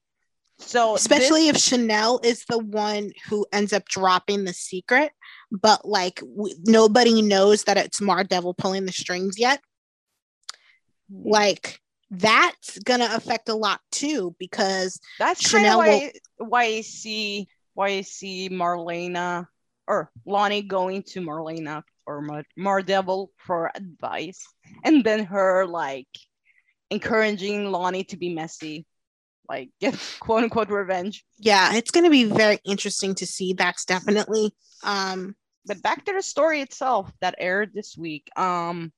So 0.60 0.94
this- 0.94 1.02
Especially 1.04 1.48
if 1.48 1.58
Chanel 1.58 2.20
is 2.24 2.44
the 2.50 2.60
one 2.60 3.12
who 3.30 3.46
ends 3.54 3.72
up 3.72 3.86
dropping 3.88 4.44
the 4.44 4.54
secret, 4.54 5.14
but 5.50 5.88
like 5.88 6.20
w- 6.20 6.56
nobody 6.66 7.22
knows 7.22 7.64
that 7.64 7.78
it's 7.78 8.02
Mar 8.02 8.24
Devil 8.26 8.54
pulling 8.54 8.86
the 8.86 8.92
strings 8.92 9.40
yet. 9.40 9.62
Hmm. 11.10 11.30
Like 11.30 11.80
that's 12.20 12.80
gonna 12.80 13.10
affect 13.14 13.50
a 13.50 13.56
lot 13.56 13.82
too 13.92 14.36
because 14.40 15.00
That's 15.20 15.50
kind 15.52 15.66
of 15.68 15.78
why 15.78 16.12
will- 16.40 16.48
why 16.50 16.64
I 16.66 16.82
see 16.82 17.48
why 17.74 17.88
I 17.88 18.02
see 18.02 18.50
Marlena 18.50 19.48
or 19.88 20.12
Lani 20.26 20.62
going 20.62 21.04
to 21.04 21.22
Marlena 21.22 21.84
or 22.06 22.22
Mar- 22.22 22.44
Mardevil 22.58 23.28
for 23.38 23.72
advice, 23.76 24.46
and 24.84 25.04
then 25.04 25.26
her 25.26 25.66
like 25.66 26.08
encouraging 26.90 27.72
Lani 27.72 28.04
to 28.06 28.18
be 28.18 28.34
messy, 28.34 28.86
like 29.50 29.70
get 29.82 29.98
quote 30.20 30.44
unquote 30.44 30.70
revenge. 30.70 31.26
yeah, 31.40 31.74
it's 31.76 31.92
gonna 31.92 32.10
be 32.10 32.26
very 32.26 32.60
interesting 32.66 33.16
to 33.16 33.26
see. 33.26 33.54
That's 33.54 33.86
definitely 33.86 34.54
um 34.84 35.36
But 35.66 35.82
back 35.82 36.06
to 36.06 36.14
the 36.14 36.22
story 36.22 36.62
itself 36.62 37.12
that 37.22 37.36
aired 37.40 37.74
this 37.74 37.98
week. 37.98 38.30
Um, 38.36 38.92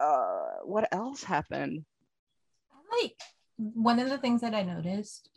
uh, 0.00 0.62
what 0.64 0.88
else 0.92 1.22
happened? 1.24 1.84
Like 3.02 3.14
one 3.56 3.98
of 3.98 4.08
the 4.08 4.18
things 4.18 4.40
that 4.42 4.54
I 4.54 4.62
noticed, 4.62 5.28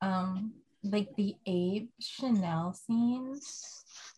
um, 0.00 0.52
like 0.82 1.14
the 1.16 1.34
Abe 1.46 1.88
Chanel 2.00 2.72
scene, 2.74 3.40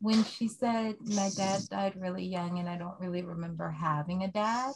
when 0.00 0.24
she 0.24 0.48
said, 0.48 0.96
My 1.04 1.30
dad 1.30 1.68
died 1.70 1.94
really 2.00 2.24
young 2.24 2.58
and 2.58 2.68
I 2.68 2.76
don't 2.76 2.98
really 3.00 3.22
remember 3.22 3.70
having 3.70 4.22
a 4.24 4.28
dad. 4.28 4.72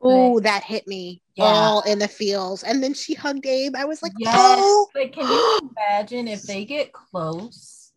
Oh, 0.00 0.40
that 0.40 0.62
hit 0.64 0.86
me 0.86 1.22
Yeah. 1.34 1.44
all 1.44 1.80
in 1.82 1.98
the 1.98 2.08
feels. 2.08 2.62
And 2.62 2.82
then 2.82 2.94
she 2.94 3.14
hugged 3.14 3.46
Abe. 3.46 3.74
I 3.74 3.84
was 3.86 4.02
like, 4.02 4.12
Yes. 4.16 4.34
oh, 4.36 4.88
Like, 4.94 5.12
can 5.12 5.28
you 5.28 5.70
imagine 5.76 6.28
if 6.28 6.42
they 6.42 6.64
get 6.64 6.92
close 6.92 7.92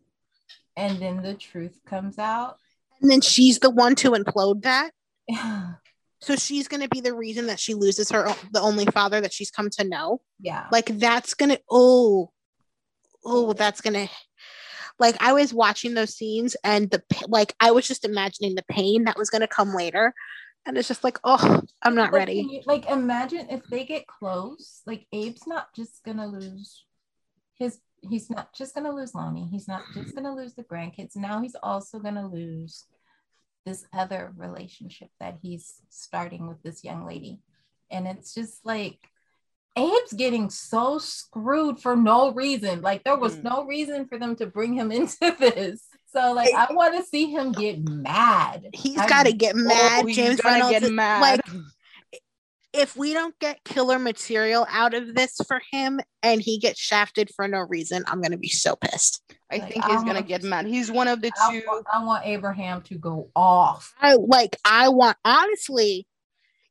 and 0.76 0.98
then 0.98 1.22
the 1.22 1.34
truth 1.34 1.78
comes 1.86 2.18
out? 2.18 2.56
and 3.02 3.10
then 3.10 3.20
she's 3.22 3.58
the 3.60 3.70
one 3.70 3.94
to 3.96 4.10
implode 4.12 4.62
that. 4.62 4.90
So 6.22 6.36
she's 6.36 6.68
going 6.68 6.82
to 6.82 6.88
be 6.88 7.00
the 7.00 7.14
reason 7.14 7.46
that 7.46 7.58
she 7.58 7.74
loses 7.74 8.10
her 8.10 8.34
the 8.52 8.60
only 8.60 8.84
father 8.86 9.20
that 9.20 9.32
she's 9.32 9.50
come 9.50 9.70
to 9.70 9.84
know. 9.84 10.20
yeah. 10.40 10.66
Like 10.70 10.86
that's 10.98 11.34
going 11.34 11.50
to 11.50 11.60
oh 11.70 12.30
oh 13.24 13.52
that's 13.54 13.80
going 13.80 13.94
to 13.94 14.08
like 14.98 15.16
I 15.20 15.32
was 15.32 15.52
watching 15.54 15.94
those 15.94 16.14
scenes 16.14 16.56
and 16.62 16.90
the 16.90 17.02
like 17.28 17.54
I 17.60 17.70
was 17.70 17.86
just 17.86 18.04
imagining 18.04 18.54
the 18.54 18.64
pain 18.68 19.04
that 19.04 19.16
was 19.18 19.30
going 19.30 19.40
to 19.40 19.46
come 19.48 19.74
later 19.74 20.12
and 20.66 20.76
it's 20.76 20.88
just 20.88 21.02
like 21.04 21.18
oh 21.24 21.62
I'm 21.82 21.94
not 21.94 22.12
Like, 22.12 22.18
ready. 22.20 22.46
you- 22.50 22.62
like, 22.66 22.88
imagine 22.90 23.46
if 23.48 23.64
they 23.68 23.84
get 23.84 24.06
close. 24.06 24.82
Like, 24.86 25.06
Abe's 25.12 25.46
not 25.46 25.72
just 25.74 26.04
gonna 26.04 26.26
lose 26.26 26.84
his. 27.54 27.78
He's 28.02 28.28
not 28.28 28.52
just 28.52 28.74
gonna 28.74 28.92
lose 28.94 29.14
Lani. 29.14 29.48
He's 29.50 29.66
not 29.68 29.82
just 29.94 30.14
gonna 30.14 30.34
lose 30.34 30.52
the 30.54 30.64
grandkids. 30.64 31.16
Now 31.16 31.40
he's 31.40 31.56
also 31.62 31.98
gonna 31.98 32.28
lose 32.28 32.84
this 33.66 33.86
other 33.92 34.32
relationship 34.36 35.10
that 35.20 35.38
he's 35.42 35.80
starting 35.90 36.46
with 36.48 36.62
this 36.62 36.82
young 36.84 37.06
lady, 37.06 37.40
and 37.90 38.06
it's 38.06 38.34
just 38.34 38.64
like. 38.64 38.98
Abe's 39.76 40.12
getting 40.14 40.50
so 40.50 40.98
screwed 40.98 41.78
for 41.80 41.94
no 41.96 42.32
reason. 42.32 42.82
Like 42.82 43.04
there 43.04 43.16
was 43.16 43.36
Mm. 43.36 43.44
no 43.44 43.64
reason 43.66 44.04
for 44.04 44.18
them 44.18 44.34
to 44.36 44.46
bring 44.46 44.74
him 44.74 44.90
into 44.98 45.34
this. 45.38 45.86
So 46.12 46.32
like 46.32 46.52
I 46.52 46.72
want 46.72 46.96
to 46.96 47.04
see 47.04 47.26
him 47.30 47.52
get 47.52 47.78
mad. 47.88 48.66
He's 48.74 48.96
got 48.96 49.26
to 49.26 49.32
get 49.32 49.54
mad. 49.54 50.04
Oh, 50.04 50.08
James 50.12 50.40
Reynolds 50.44 50.72
get 50.72 50.82
is- 50.82 50.90
mad. 50.90 51.20
like 51.22 51.40
if 52.72 52.96
we 52.96 53.12
don't 53.12 53.36
get 53.40 53.64
killer 53.64 53.98
material 53.98 54.66
out 54.70 54.94
of 54.94 55.14
this 55.14 55.36
for 55.46 55.60
him 55.72 56.00
and 56.22 56.40
he 56.40 56.58
gets 56.58 56.78
shafted 56.80 57.30
for 57.34 57.48
no 57.48 57.60
reason, 57.60 58.04
I'm 58.06 58.20
gonna 58.20 58.36
be 58.36 58.48
so 58.48 58.76
pissed. 58.76 59.22
I 59.50 59.58
Like, 59.58 59.72
think 59.72 59.84
I 59.84 59.92
he's 59.92 60.04
gonna 60.04 60.22
get 60.22 60.42
mad. 60.42 60.66
He's 60.66 60.90
one 60.90 61.08
of 61.08 61.20
the 61.20 61.32
I 61.40 61.50
two. 61.50 61.62
want, 61.66 61.86
I 61.92 62.04
want 62.04 62.26
Abraham 62.26 62.82
to 62.82 62.98
go 62.98 63.30
off. 63.34 63.92
I 64.00 64.14
like 64.14 64.56
I 64.64 64.88
want 64.90 65.16
honestly, 65.24 66.06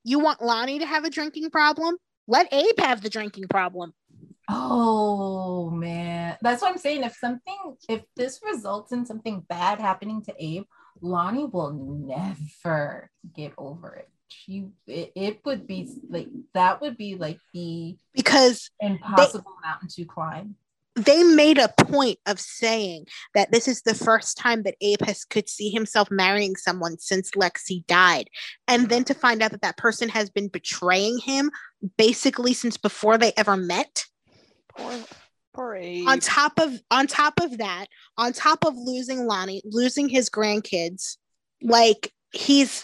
you 0.04 0.20
want 0.20 0.42
Lani 0.42 0.80
to 0.80 0.86
have 0.86 1.04
a 1.04 1.10
drinking 1.10 1.50
problem? 1.50 1.98
Let 2.28 2.54
Abe 2.54 2.80
have 2.80 3.02
the 3.02 3.10
drinking 3.10 3.48
problem. 3.50 3.94
Oh 4.48 5.70
man, 5.70 6.38
that's 6.42 6.62
what 6.62 6.72
I'm 6.72 6.78
saying. 6.78 7.04
If 7.04 7.16
something, 7.16 7.76
if 7.88 8.02
this 8.16 8.40
results 8.44 8.92
in 8.92 9.06
something 9.06 9.42
bad 9.48 9.80
happening 9.80 10.24
to 10.24 10.34
Abe, 10.40 10.64
Lani 11.02 11.46
will 11.46 11.72
never 11.72 13.10
get 13.36 13.54
over 13.58 13.96
it. 13.96 14.10
She, 14.30 14.68
it, 14.88 15.12
it 15.16 15.40
would 15.46 15.68
be 15.68 15.90
like 16.10 16.28
that 16.54 16.82
would 16.82 16.98
be 16.98 17.16
like 17.16 17.40
the 17.54 17.98
Because 18.14 18.70
impossible 18.80 19.56
mountain 19.64 19.90
to 19.90 20.06
climb. 20.06 20.56
they 20.96 21.24
made 21.24 21.58
a 21.58 21.70
point 21.86 22.20
of 22.26 22.40
saying 22.40 23.06
that 23.34 23.52
this 23.52 23.68
is 23.68 23.82
the 23.82 23.96
first 23.96 24.38
time 24.38 24.64
that 24.64 24.76
Abe 24.82 25.02
has 25.06 25.26
could 25.26 25.48
see 25.50 25.70
himself 25.70 26.10
marrying 26.12 26.56
someone 26.56 26.98
since 27.00 27.32
Lexie 27.32 27.86
died, 27.88 28.30
and 28.68 28.90
then 28.90 29.04
to 29.06 29.14
find 29.14 29.42
out 29.42 29.52
that 29.52 29.62
that 29.62 29.78
person 29.78 30.10
has 30.10 30.30
been 30.30 30.48
betraying 30.48 31.20
him 31.20 31.52
basically 31.98 32.54
since 32.54 32.78
before 32.78 33.18
they 33.18 33.32
ever 33.38 33.56
met. 33.56 34.06
Poor, 34.78 34.94
poor 35.54 35.76
Abe. 35.76 36.08
On 36.08 36.20
top 36.20 36.60
of 36.60 36.80
on 36.92 37.08
top 37.08 37.40
of 37.42 37.58
that, 37.60 37.88
on 38.18 38.34
top 38.34 38.66
of 38.66 38.76
losing 38.76 39.26
Lani, 39.26 39.62
losing 39.66 40.10
his 40.10 40.30
grandkids, 40.30 41.18
like 41.62 42.14
he's 42.32 42.84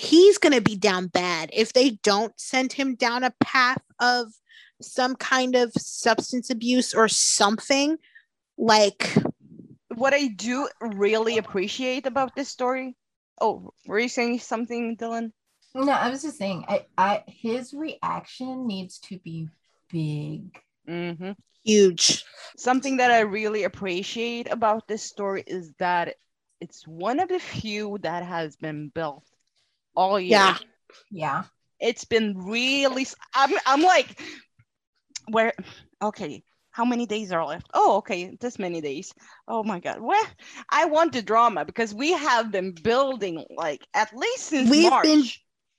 he's 0.00 0.38
gonna 0.38 0.60
be 0.60 0.76
down 0.76 1.06
bad 1.08 1.50
if 1.52 1.72
they 1.72 1.90
don't 2.02 2.38
send 2.38 2.72
him 2.72 2.94
down 2.94 3.24
a 3.24 3.32
path 3.40 3.82
of 3.98 4.32
some 4.80 5.14
kind 5.14 5.54
of 5.54 5.72
substance 5.76 6.50
abuse 6.50 6.94
or 6.94 7.08
something 7.08 7.98
like 8.56 9.14
what 9.94 10.14
I 10.14 10.28
do 10.28 10.68
really 10.80 11.38
appreciate 11.38 12.06
about 12.06 12.34
this 12.34 12.48
story. 12.48 12.96
Oh, 13.40 13.72
were 13.86 13.98
you 13.98 14.08
saying 14.08 14.38
something, 14.40 14.96
Dylan? 14.96 15.32
No, 15.74 15.92
I 15.92 16.10
was 16.10 16.22
just 16.22 16.38
saying, 16.38 16.64
I, 16.68 16.86
I, 16.96 17.22
his 17.26 17.72
reaction 17.72 18.66
needs 18.66 18.98
to 19.00 19.18
be 19.18 19.48
big. 19.90 20.58
mm-hmm. 20.88 21.32
huge 21.64 22.24
Something 22.56 22.98
that 22.98 23.10
I 23.10 23.20
really 23.20 23.64
appreciate 23.64 24.50
about 24.50 24.88
this 24.88 25.02
story 25.02 25.44
is 25.46 25.72
that 25.78 26.16
it's 26.60 26.86
one 26.86 27.20
of 27.20 27.28
the 27.28 27.38
few 27.38 27.98
that 28.02 28.24
has 28.24 28.56
been 28.56 28.88
built 28.88 29.24
all 29.96 30.18
year. 30.20 30.30
Yeah. 30.30 30.56
Yeah, 31.10 31.42
It's 31.78 32.04
been 32.04 32.36
really. 32.36 33.06
I'm. 33.34 33.52
I'm 33.66 33.82
like, 33.82 34.20
where? 35.28 35.52
Okay. 36.02 36.42
How 36.72 36.84
many 36.84 37.04
days 37.06 37.32
are 37.32 37.44
left? 37.44 37.66
Oh, 37.74 37.96
okay, 37.98 38.36
this 38.40 38.58
many 38.58 38.80
days. 38.80 39.12
Oh 39.48 39.62
my 39.64 39.80
God. 39.80 40.00
Well, 40.00 40.24
I 40.70 40.84
want 40.86 41.12
the 41.12 41.22
drama 41.22 41.64
because 41.64 41.92
we 41.94 42.12
have 42.12 42.50
been 42.52 42.72
building 42.72 43.44
like 43.56 43.84
at 43.94 44.16
least 44.16 44.46
since 44.46 44.70
We've 44.70 44.88
March. 44.90 45.04
been- 45.04 45.24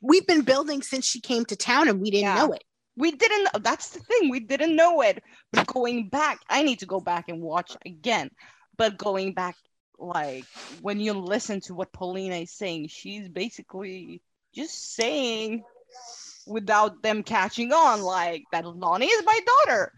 we've 0.01 0.27
been 0.27 0.41
building 0.41 0.81
since 0.81 1.05
she 1.05 1.21
came 1.21 1.45
to 1.45 1.55
town 1.55 1.87
and 1.87 2.01
we 2.01 2.09
didn't 2.11 2.23
Yeah. 2.23 2.35
know 2.35 2.53
it 2.53 2.63
we 2.97 3.11
didn't 3.11 3.43
know 3.45 3.59
that's 3.61 3.89
the 3.89 3.99
thing 3.99 4.29
we 4.31 4.39
didn't 4.39 4.75
know 4.75 5.01
it 5.01 5.23
but 5.53 5.67
going 5.67 6.09
back 6.09 6.39
i 6.49 6.63
need 6.63 6.79
to 6.79 6.87
go 6.87 6.99
back 6.99 7.29
and 7.29 7.39
watch 7.39 7.71
again 7.85 8.29
but 8.77 8.97
going 8.97 9.33
back 9.35 9.55
like 10.01 10.45
when 10.81 10.99
you 10.99 11.13
listen 11.13 11.61
to 11.61 11.73
what 11.73 11.93
paulina 11.93 12.35
is 12.35 12.51
saying 12.51 12.87
she's 12.87 13.29
basically 13.29 14.21
just 14.53 14.95
saying 14.95 15.63
without 16.47 17.01
them 17.01 17.23
catching 17.23 17.71
on 17.71 18.01
like 18.01 18.43
that 18.51 18.65
lani 18.65 19.05
is 19.05 19.25
my 19.25 19.39
daughter. 19.45 19.93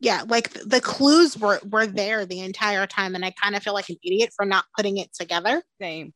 Yeah 0.00 0.24
like 0.26 0.52
the 0.52 0.80
clues 0.80 1.38
were 1.38 1.60
were 1.68 1.86
there 1.86 2.26
the 2.26 2.40
entire 2.40 2.86
time 2.86 3.14
and 3.14 3.24
i 3.24 3.30
kind 3.30 3.54
of 3.54 3.62
feel 3.62 3.74
like 3.74 3.88
an 3.88 3.96
idiot 4.02 4.30
for 4.34 4.44
not 4.44 4.64
putting 4.76 4.96
it 4.98 5.12
together. 5.14 5.62
Same. 5.80 6.12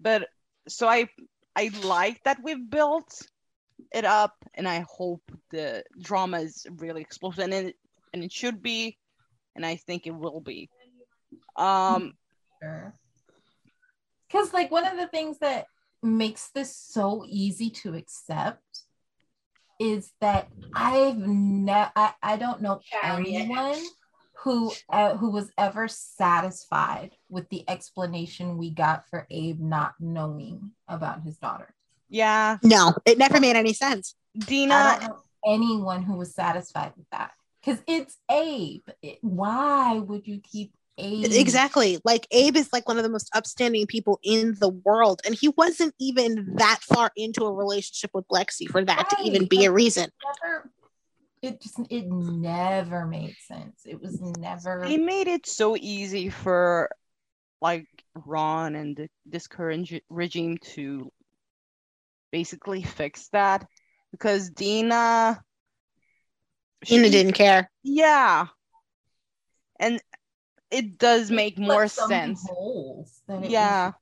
But 0.00 0.28
so 0.68 0.88
i 0.88 1.08
i 1.54 1.70
like 1.84 2.22
that 2.24 2.42
we've 2.42 2.68
built 2.68 3.22
it 3.94 4.04
up 4.04 4.34
and 4.54 4.68
i 4.68 4.84
hope 4.88 5.22
the 5.50 5.84
drama 6.00 6.40
is 6.40 6.66
really 6.78 7.00
explosive 7.00 7.44
and 7.44 7.54
it 7.54 7.76
and 8.12 8.24
it 8.24 8.32
should 8.32 8.62
be 8.62 8.98
and 9.54 9.64
i 9.64 9.76
think 9.76 10.06
it 10.06 10.14
will 10.14 10.40
be. 10.40 10.68
Um 11.56 12.12
sure. 12.62 12.94
Because, 14.28 14.52
like, 14.52 14.70
one 14.70 14.86
of 14.86 14.96
the 14.96 15.06
things 15.08 15.38
that 15.38 15.66
makes 16.02 16.48
this 16.48 16.76
so 16.76 17.24
easy 17.28 17.70
to 17.70 17.94
accept 17.94 18.62
is 19.78 20.12
that 20.20 20.48
I've 20.74 21.18
never, 21.18 21.90
I, 21.94 22.12
I 22.22 22.36
don't 22.36 22.62
know 22.62 22.80
anyone 23.02 23.76
who 24.42 24.72
uh, 24.90 25.16
who 25.16 25.30
was 25.30 25.50
ever 25.58 25.88
satisfied 25.88 27.12
with 27.28 27.48
the 27.48 27.68
explanation 27.68 28.58
we 28.58 28.70
got 28.70 29.08
for 29.08 29.26
Abe 29.30 29.60
not 29.60 29.94
knowing 29.98 30.72
about 30.88 31.22
his 31.22 31.38
daughter. 31.38 31.74
yeah 32.08 32.58
no 32.62 32.94
it 33.04 33.18
never 33.18 33.40
made 33.40 33.56
any 33.56 33.72
sense 33.72 34.14
I 34.36 34.40
Dena 34.46 34.98
don't 34.98 35.02
know 35.08 35.18
anyone 35.46 36.02
who 36.02 36.16
was 36.16 36.34
satisfied 36.34 36.92
with 36.96 37.06
that 37.10 37.32
because 37.60 37.82
it's 37.86 38.18
Abe. 38.30 38.82
It- 39.02 39.18
why 39.22 39.98
would 39.98 40.26
you 40.26 40.40
keep 40.40 40.74
Abe? 40.98 41.26
exactly 41.30 41.98
like 42.04 42.26
abe 42.30 42.56
is 42.56 42.72
like 42.72 42.88
one 42.88 42.96
of 42.96 43.02
the 43.02 43.08
most 43.10 43.28
upstanding 43.34 43.86
people 43.86 44.18
in 44.22 44.54
the 44.60 44.68
world 44.70 45.20
and 45.26 45.34
he 45.34 45.48
wasn't 45.48 45.94
even 45.98 46.54
that 46.54 46.78
far 46.82 47.10
into 47.16 47.44
a 47.44 47.52
relationship 47.52 48.10
with 48.14 48.26
lexie 48.28 48.68
for 48.68 48.82
that 48.84 49.10
to 49.10 49.16
even 49.22 49.42
Right, 49.42 49.50
be 49.50 49.64
a 49.66 49.70
reason 49.72 50.10
Never, 50.42 50.70
it 51.42 51.60
just 51.60 51.78
it 51.90 52.06
never 52.06 53.06
made 53.06 53.36
sense. 53.46 53.82
It 53.84 54.00
was 54.00 54.20
never. 54.38 54.80
they 54.84 54.96
made 54.96 55.28
it 55.28 55.46
so 55.46 55.76
easy 55.76 56.30
for 56.30 56.90
like 57.60 57.86
ron 58.24 58.74
and 58.74 58.96
the, 58.96 59.08
this 59.26 59.46
current 59.46 59.92
regime 60.08 60.56
to 60.74 61.12
basically 62.32 62.82
fix 62.82 63.28
that 63.28 63.66
because 64.12 64.48
Dena 64.50 65.42
Ina 66.90 67.04
she- 67.04 67.10
didn't 67.10 67.32
care 67.32 67.70
yeah 67.82 68.46
and 69.78 70.00
it 70.76 70.98
does 70.98 71.30
make 71.30 71.56
Put 71.56 71.64
more 71.64 71.88
so 71.88 72.06
many 72.08 72.34
sense 72.34 72.48
Holes 72.48 73.20
that 73.28 73.36
it 73.36 73.40
was- 73.42 73.50
yeah 73.50 73.92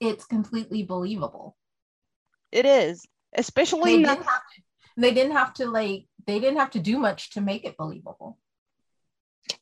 it's 0.00 0.24
completely 0.24 0.82
believable. 0.82 1.56
it 2.50 2.66
is 2.66 3.06
especially 3.34 3.96
They 3.96 4.02
now 4.02 4.14
didn't 4.14 4.26
have 4.26 4.42
to. 4.54 4.62
They 4.96 5.14
didn't 5.14 5.32
have 5.32 5.54
to 5.54 5.66
like. 5.70 6.06
They 6.26 6.38
didn't 6.38 6.58
have 6.58 6.70
to 6.72 6.80
do 6.80 6.98
much 6.98 7.30
to 7.30 7.40
make 7.40 7.64
it 7.64 7.76
believable. 7.78 8.38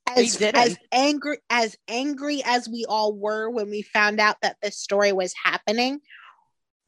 as, 0.08 0.40
as 0.42 0.76
angry 0.90 1.38
as 1.50 1.76
angry 1.86 2.42
as 2.44 2.68
we 2.68 2.84
all 2.88 3.14
were 3.14 3.48
when 3.48 3.70
we 3.70 3.82
found 3.82 4.18
out 4.18 4.36
that 4.42 4.56
this 4.60 4.76
story 4.76 5.12
was 5.12 5.32
happening 5.44 6.00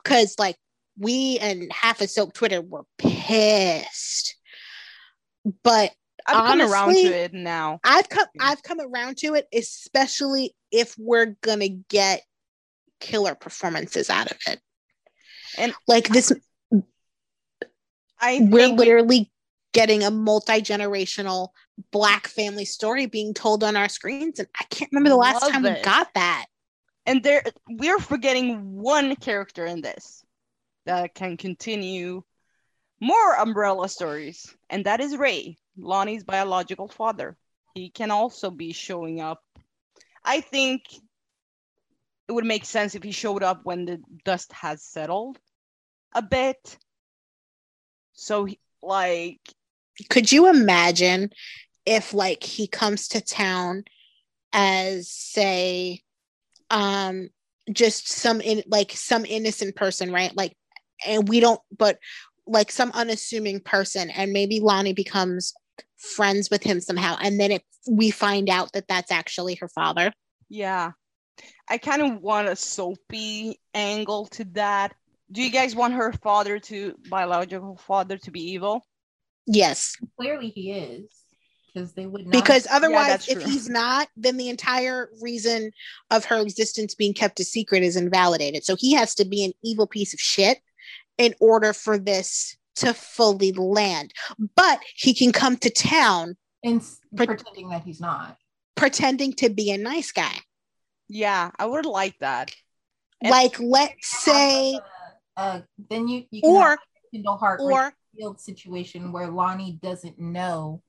because 0.03 0.35
like 0.39 0.57
we 0.99 1.39
and 1.41 1.71
half 1.73 2.01
of 2.01 2.11
Soap 2.11 2.33
Twitter 2.33 2.61
were 2.61 2.85
pissed. 2.99 4.37
But 5.63 5.93
I've 6.27 6.47
come 6.47 6.61
around 6.61 6.95
to 6.95 7.01
it 7.01 7.33
now. 7.33 7.81
I've 7.85 8.09
come 8.09 8.27
I've 8.41 8.63
come 8.63 8.81
around 8.81 9.19
to 9.19 9.35
it, 9.35 9.47
especially 9.53 10.55
if 10.71 10.95
we're 10.99 11.37
gonna 11.43 11.69
get 11.69 12.23
killer 13.01 13.35
performances 13.35 14.11
out 14.11 14.31
of 14.31 14.39
it. 14.47 14.61
And- 15.59 15.75
like 15.89 16.09
this, 16.09 16.33
I 18.21 18.39
we're 18.43 18.69
literally 18.69 19.31
getting 19.73 20.03
a 20.05 20.11
multi-generational 20.11 21.49
black 21.91 22.29
family 22.29 22.65
story 22.65 23.07
being 23.07 23.35
told 23.35 23.65
on 23.65 23.75
our 23.77 23.89
screens. 23.89 24.39
And 24.39 24.49
I 24.61 24.65
can't 24.71 24.91
remember 24.93 25.09
the 25.11 25.17
last 25.17 25.49
time 25.51 25.63
we 25.63 25.81
got 25.83 26.13
that. 26.15 26.47
and 27.07 27.23
there 27.23 27.43
we're 27.69 27.99
forgetting 27.99 28.77
one 28.81 29.17
character 29.17 29.65
in 29.67 29.81
this 29.81 30.25
that 30.87 31.15
can 31.15 31.37
continue 31.37 32.23
more 33.03 33.35
umbrella 33.35 33.89
stories 33.89 34.55
and 34.71 34.87
that 34.87 35.01
is 35.01 35.17
ray 35.17 35.59
lani's 35.77 36.25
biological 36.25 36.89
father. 36.89 37.37
He 37.75 37.91
can 37.91 38.11
also 38.11 38.51
be 38.51 38.73
showing 38.73 39.21
up. 39.21 39.43
I 40.25 40.41
think 40.41 40.83
it 42.29 42.33
would 42.33 42.45
make 42.45 42.65
sense 42.65 42.95
if 42.95 43.03
he 43.03 43.13
showed 43.13 43.43
up 43.43 43.61
when 43.65 43.85
the 43.85 44.01
dust 44.25 44.53
has 44.53 44.83
settled 44.85 45.39
a 46.15 46.23
bit. 46.23 46.79
So 48.13 48.45
he, 48.45 48.61
like 48.83 49.41
Could 50.11 50.31
you 50.31 50.49
imagine 50.49 51.31
if 51.87 52.15
like 52.15 52.43
he 52.43 52.67
comes 52.67 53.09
to 53.09 53.21
town 53.21 53.85
as 54.53 55.09
say 55.09 56.03
um 56.71 57.31
just 57.73 58.09
some 58.09 58.41
in 58.41 58.63
like 58.67 58.93
some 58.93 59.25
innocent 59.25 59.77
person, 59.77 60.13
right? 60.13 60.37
Like 60.37 60.57
and 61.07 61.29
we 61.29 61.41
don't 61.41 61.61
but 61.77 61.99
like 62.47 62.71
some 62.73 62.91
unassuming 62.93 63.61
person 63.61 64.11
and 64.11 64.33
maybe 64.33 64.61
Lani 64.61 64.93
becomes 64.93 65.55
friends 65.99 66.51
with 66.51 66.63
him 66.63 66.81
somehow 66.81 67.17
and 67.21 67.39
then 67.39 67.53
it 67.53 67.63
we 67.89 68.11
find 68.11 68.49
out 68.49 68.73
that 68.73 68.89
that's 68.89 69.11
actually 69.11 69.55
her 69.55 69.69
father. 69.69 70.13
yeah 70.49 70.93
i 71.69 71.79
kind 71.79 72.03
of 72.03 72.21
want 72.21 72.49
a 72.49 72.57
soapy 72.57 73.59
angle 73.73 74.27
to 74.27 74.45
that 74.45 74.93
do 75.31 75.43
you 75.43 75.51
guys 75.51 75.75
want 75.75 75.95
her 75.95 76.13
father 76.13 76.59
to 76.59 76.95
biological 77.09 77.77
father 77.77 78.19
to 78.19 78.31
be 78.31 78.41
evil 78.53 78.85
Yes. 79.47 79.97
Clearly 80.19 80.49
he 80.49 80.73
is. 80.73 81.11
Because 81.75 81.95
they 81.95 82.05
would 82.05 82.27
not 82.27 82.33
because 82.33 82.67
otherwise 82.71 83.07
that's 83.07 83.29
if 83.31 83.41
true. 83.41 83.51
he's 83.51 83.67
not 83.67 84.07
then 84.15 84.37
the 84.37 84.51
entire 84.51 85.09
reason 85.23 85.71
of 86.11 86.27
her 86.27 86.39
existence 86.39 86.95
being 86.95 87.15
kept 87.15 87.41
a 87.41 87.45
secret 87.45 87.83
is 87.83 87.97
invalidated 87.97 88.63
so 88.63 88.77
he 88.77 88.93
has 88.93 89.15
to 89.15 89.25
be 89.25 89.43
an 89.43 89.53
evil 89.65 89.87
piece 89.87 90.13
of 90.13 90.21
shit 90.21 90.59
in 91.19 91.35
order 91.41 91.73
for 91.73 91.99
this 91.99 92.57
to 92.77 92.95
fully 92.95 93.53
land 93.53 94.13
but 94.57 94.81
he 94.97 95.13
can 95.15 95.31
come 95.33 95.57
to 95.57 95.71
town 95.71 96.37
and 96.65 96.83
Pre- 97.17 97.27
pretending 97.27 97.69
that 97.71 97.83
he's 97.85 98.01
not. 98.01 98.37
pretending 98.77 99.33
to 99.35 99.51
be 99.51 99.71
a 99.71 99.79
nice 99.79 100.13
guy 100.13 100.37
Yeah, 101.09 101.51
I 101.59 101.67
would 101.67 101.85
like 101.87 102.19
that. 102.21 102.55
And- 103.21 103.31
like 103.31 103.61
let's 103.61 104.09
say 104.25 104.79
uh, 105.37 105.61
then 105.91 106.09
you, 106.09 106.25
you 106.31 106.41
can 106.43 106.51
or 106.51 106.79
Kindle 107.13 107.37
Heart 107.37 107.61
or 107.63 107.93
field 108.17 108.41
situation 108.41 109.13
where 109.13 109.29
Lani 109.29 109.79
doesn't 109.83 110.19
know 110.19 110.83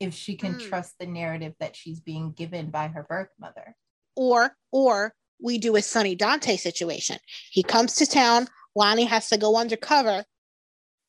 if 0.00 0.14
she 0.14 0.36
can 0.36 0.54
Mm. 0.54 0.68
trust 0.68 0.94
the 0.98 1.06
narrative 1.06 1.54
that 1.60 1.74
she's 1.76 2.00
being 2.00 2.32
given 2.32 2.70
by 2.70 2.88
her 2.88 3.02
birth 3.02 3.28
mother. 3.38 3.76
or 4.16 4.56
or 4.72 5.14
we 5.40 5.58
do 5.58 5.76
a 5.76 5.82
Sonny 5.82 6.14
Dante 6.16 6.56
situation. 6.56 7.18
He 7.50 7.62
comes 7.62 7.94
to 7.96 8.06
town. 8.06 8.48
Lani 8.78 9.04
has 9.04 9.28
to 9.30 9.36
go 9.36 9.56
undercover 9.56 10.24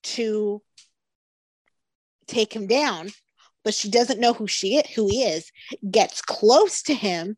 to 0.01 0.61
take 2.27 2.51
him 2.51 2.67
down, 2.67 3.09
but 3.63 3.73
she 3.73 3.89
doesn't 3.89 4.19
know 4.19 4.33
who 4.33 4.47
she 4.47 4.77
is, 4.77 4.89
who 4.95 5.07
he 5.07 5.23
is. 5.23 5.51
Gets 5.89 6.21
close 6.21 6.81
to 6.83 6.93
him, 6.93 7.37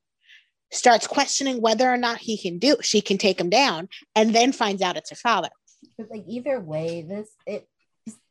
starts 0.71 1.05
questioning 1.05 1.61
whether 1.61 1.89
or 1.89 1.97
not 1.97 2.19
he 2.19 2.37
can 2.41 2.59
do. 2.59 2.77
She 2.81 3.01
can 3.01 3.17
take 3.17 3.39
him 3.39 3.49
down, 3.49 3.89
and 4.15 4.33
then 4.33 4.51
finds 4.53 4.81
out 4.81 4.97
it's 4.97 5.09
her 5.09 5.15
father. 5.15 5.49
But 5.97 6.09
like 6.09 6.23
either 6.27 6.59
way, 6.59 7.01
this 7.01 7.29
it 7.45 7.67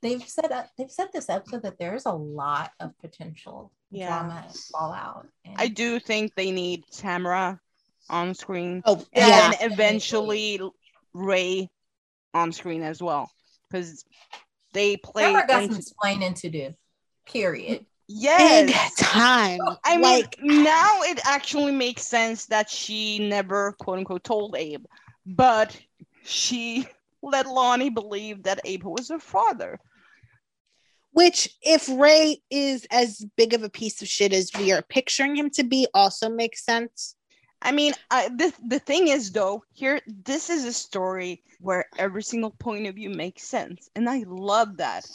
they've 0.02 0.26
set 0.26 0.50
up 0.50 0.64
uh, 0.64 0.68
they've 0.78 0.90
set 0.90 1.12
this 1.12 1.28
up 1.28 1.46
so 1.48 1.58
that 1.58 1.78
there's 1.78 2.06
a 2.06 2.12
lot 2.12 2.72
of 2.80 2.96
potential 2.98 3.72
Yeah. 3.90 4.08
drama 4.08 4.44
and 4.46 4.56
fallout. 4.72 5.26
And 5.44 5.54
I 5.58 5.68
do 5.68 6.00
think 6.00 6.34
they 6.34 6.50
need 6.50 6.84
Tamara 6.92 7.60
on 8.08 8.34
screen 8.34 8.82
Oh 8.84 9.04
and 9.12 9.28
yeah, 9.28 9.52
eventually 9.60 10.60
Ray 11.12 11.70
on 12.34 12.52
screen 12.52 12.82
as 12.82 13.02
well 13.02 13.30
because 13.70 14.04
they 14.72 14.96
play 14.96 15.24
Tamara 15.24 15.46
got 15.46 15.54
some 15.62 15.64
into- 15.64 15.78
explaining 15.78 16.34
to 16.34 16.50
do. 16.50 16.74
Period. 17.26 17.86
big 18.08 18.70
yes 18.70 18.94
time. 18.96 19.60
I 19.84 19.96
mean 19.96 20.02
like 20.02 20.36
now 20.42 21.02
it 21.02 21.20
actually 21.24 21.72
makes 21.72 22.02
sense 22.02 22.46
that 22.46 22.68
she 22.68 23.28
never 23.28 23.72
quote 23.78 23.98
unquote 23.98 24.24
told 24.24 24.56
Abe 24.56 24.84
but 25.26 25.78
she 26.24 26.86
let 27.22 27.46
Lani 27.46 27.90
believe 27.90 28.42
that 28.44 28.60
Abe 28.64 28.84
was 28.84 29.10
her 29.10 29.20
father 29.20 29.78
Which, 31.12 31.56
if 31.62 31.88
Ray 31.88 32.40
is 32.50 32.86
as 32.90 33.24
big 33.36 33.52
of 33.52 33.62
a 33.62 33.68
piece 33.70 34.00
of 34.00 34.08
shit 34.08 34.32
as 34.32 34.50
we 34.56 34.72
are 34.72 34.82
picturing 34.82 35.36
him 35.36 35.50
to 35.50 35.64
be, 35.64 35.86
also 35.92 36.28
makes 36.28 36.64
sense. 36.64 37.16
I 37.62 37.72
mean, 37.72 37.92
I, 38.10 38.28
the 38.28 38.52
the 38.66 38.78
thing 38.78 39.08
is 39.08 39.32
though, 39.32 39.64
here 39.72 40.00
this 40.06 40.50
is 40.50 40.64
a 40.64 40.72
story 40.72 41.42
where 41.60 41.86
every 41.98 42.22
single 42.22 42.50
point 42.52 42.86
of 42.86 42.94
view 42.94 43.10
makes 43.10 43.42
sense, 43.42 43.90
and 43.94 44.08
I 44.08 44.24
love 44.26 44.78
that. 44.78 45.06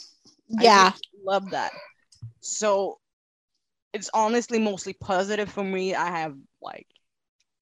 Yeah. 0.48 0.92
really 0.92 1.24
love 1.24 1.50
that. 1.50 1.72
So 2.40 2.98
it's 3.92 4.10
honestly 4.14 4.58
mostly 4.58 4.92
positive 4.92 5.50
for 5.50 5.64
me. 5.64 5.94
I 5.94 6.06
have 6.10 6.36
like 6.62 6.86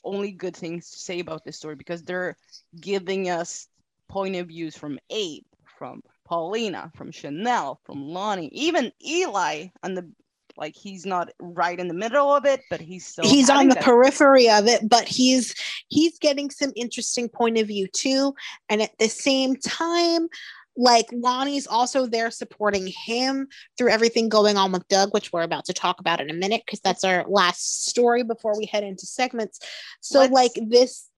only 0.04 0.32
good 0.32 0.56
things 0.56 0.90
to 0.90 0.98
say 0.98 1.20
about 1.20 1.44
this 1.44 1.56
story 1.56 1.76
because 1.76 2.02
they're 2.02 2.36
giving 2.80 3.30
us 3.30 3.68
point 4.08 4.36
of 4.36 4.48
views 4.48 4.76
from 4.76 4.98
Abe, 5.10 5.44
from 5.78 6.02
Paulina, 6.26 6.90
from 6.94 7.10
Chanel, 7.10 7.80
from 7.84 8.08
Lani, 8.08 8.48
even 8.52 8.92
Eli 9.04 9.68
on 9.82 9.94
the 9.94 10.10
like 10.56 10.74
he's 10.76 11.04
not 11.04 11.30
right 11.40 11.78
in 11.78 11.88
the 11.88 11.94
middle 11.94 12.34
of 12.34 12.44
it, 12.44 12.60
but 12.70 12.80
he's 12.80 13.06
still 13.06 13.24
he's 13.24 13.50
on 13.50 13.68
the 13.68 13.74
that- 13.74 13.84
periphery 13.84 14.48
of 14.48 14.66
it, 14.66 14.88
but 14.88 15.06
he's 15.08 15.54
he's 15.88 16.18
getting 16.18 16.50
some 16.50 16.72
interesting 16.76 17.28
point 17.28 17.58
of 17.58 17.66
view 17.66 17.86
too. 17.88 18.34
And 18.68 18.80
at 18.82 18.96
the 18.98 19.08
same 19.08 19.56
time, 19.56 20.28
like 20.76 21.06
Lani's 21.12 21.66
also 21.66 22.06
there 22.06 22.30
supporting 22.30 22.86
him 22.88 23.46
through 23.78 23.90
everything 23.90 24.28
going 24.28 24.56
on 24.56 24.72
with 24.72 24.86
Doug, 24.88 25.12
which 25.14 25.32
we're 25.32 25.42
about 25.42 25.64
to 25.66 25.72
talk 25.72 26.00
about 26.00 26.20
in 26.20 26.30
a 26.30 26.34
minute 26.34 26.62
because 26.66 26.80
that's 26.80 27.04
our 27.04 27.24
last 27.28 27.86
story 27.86 28.22
before 28.24 28.56
we 28.58 28.66
head 28.66 28.84
into 28.84 29.06
segments. 29.06 29.60
So 30.00 30.20
Let's- 30.20 30.32
like 30.32 30.52
this 30.68 31.08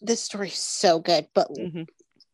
this 0.00 0.22
story 0.22 0.48
is 0.48 0.54
so 0.54 0.98
good. 0.98 1.26
But 1.34 1.48
Mhm. 1.50 1.86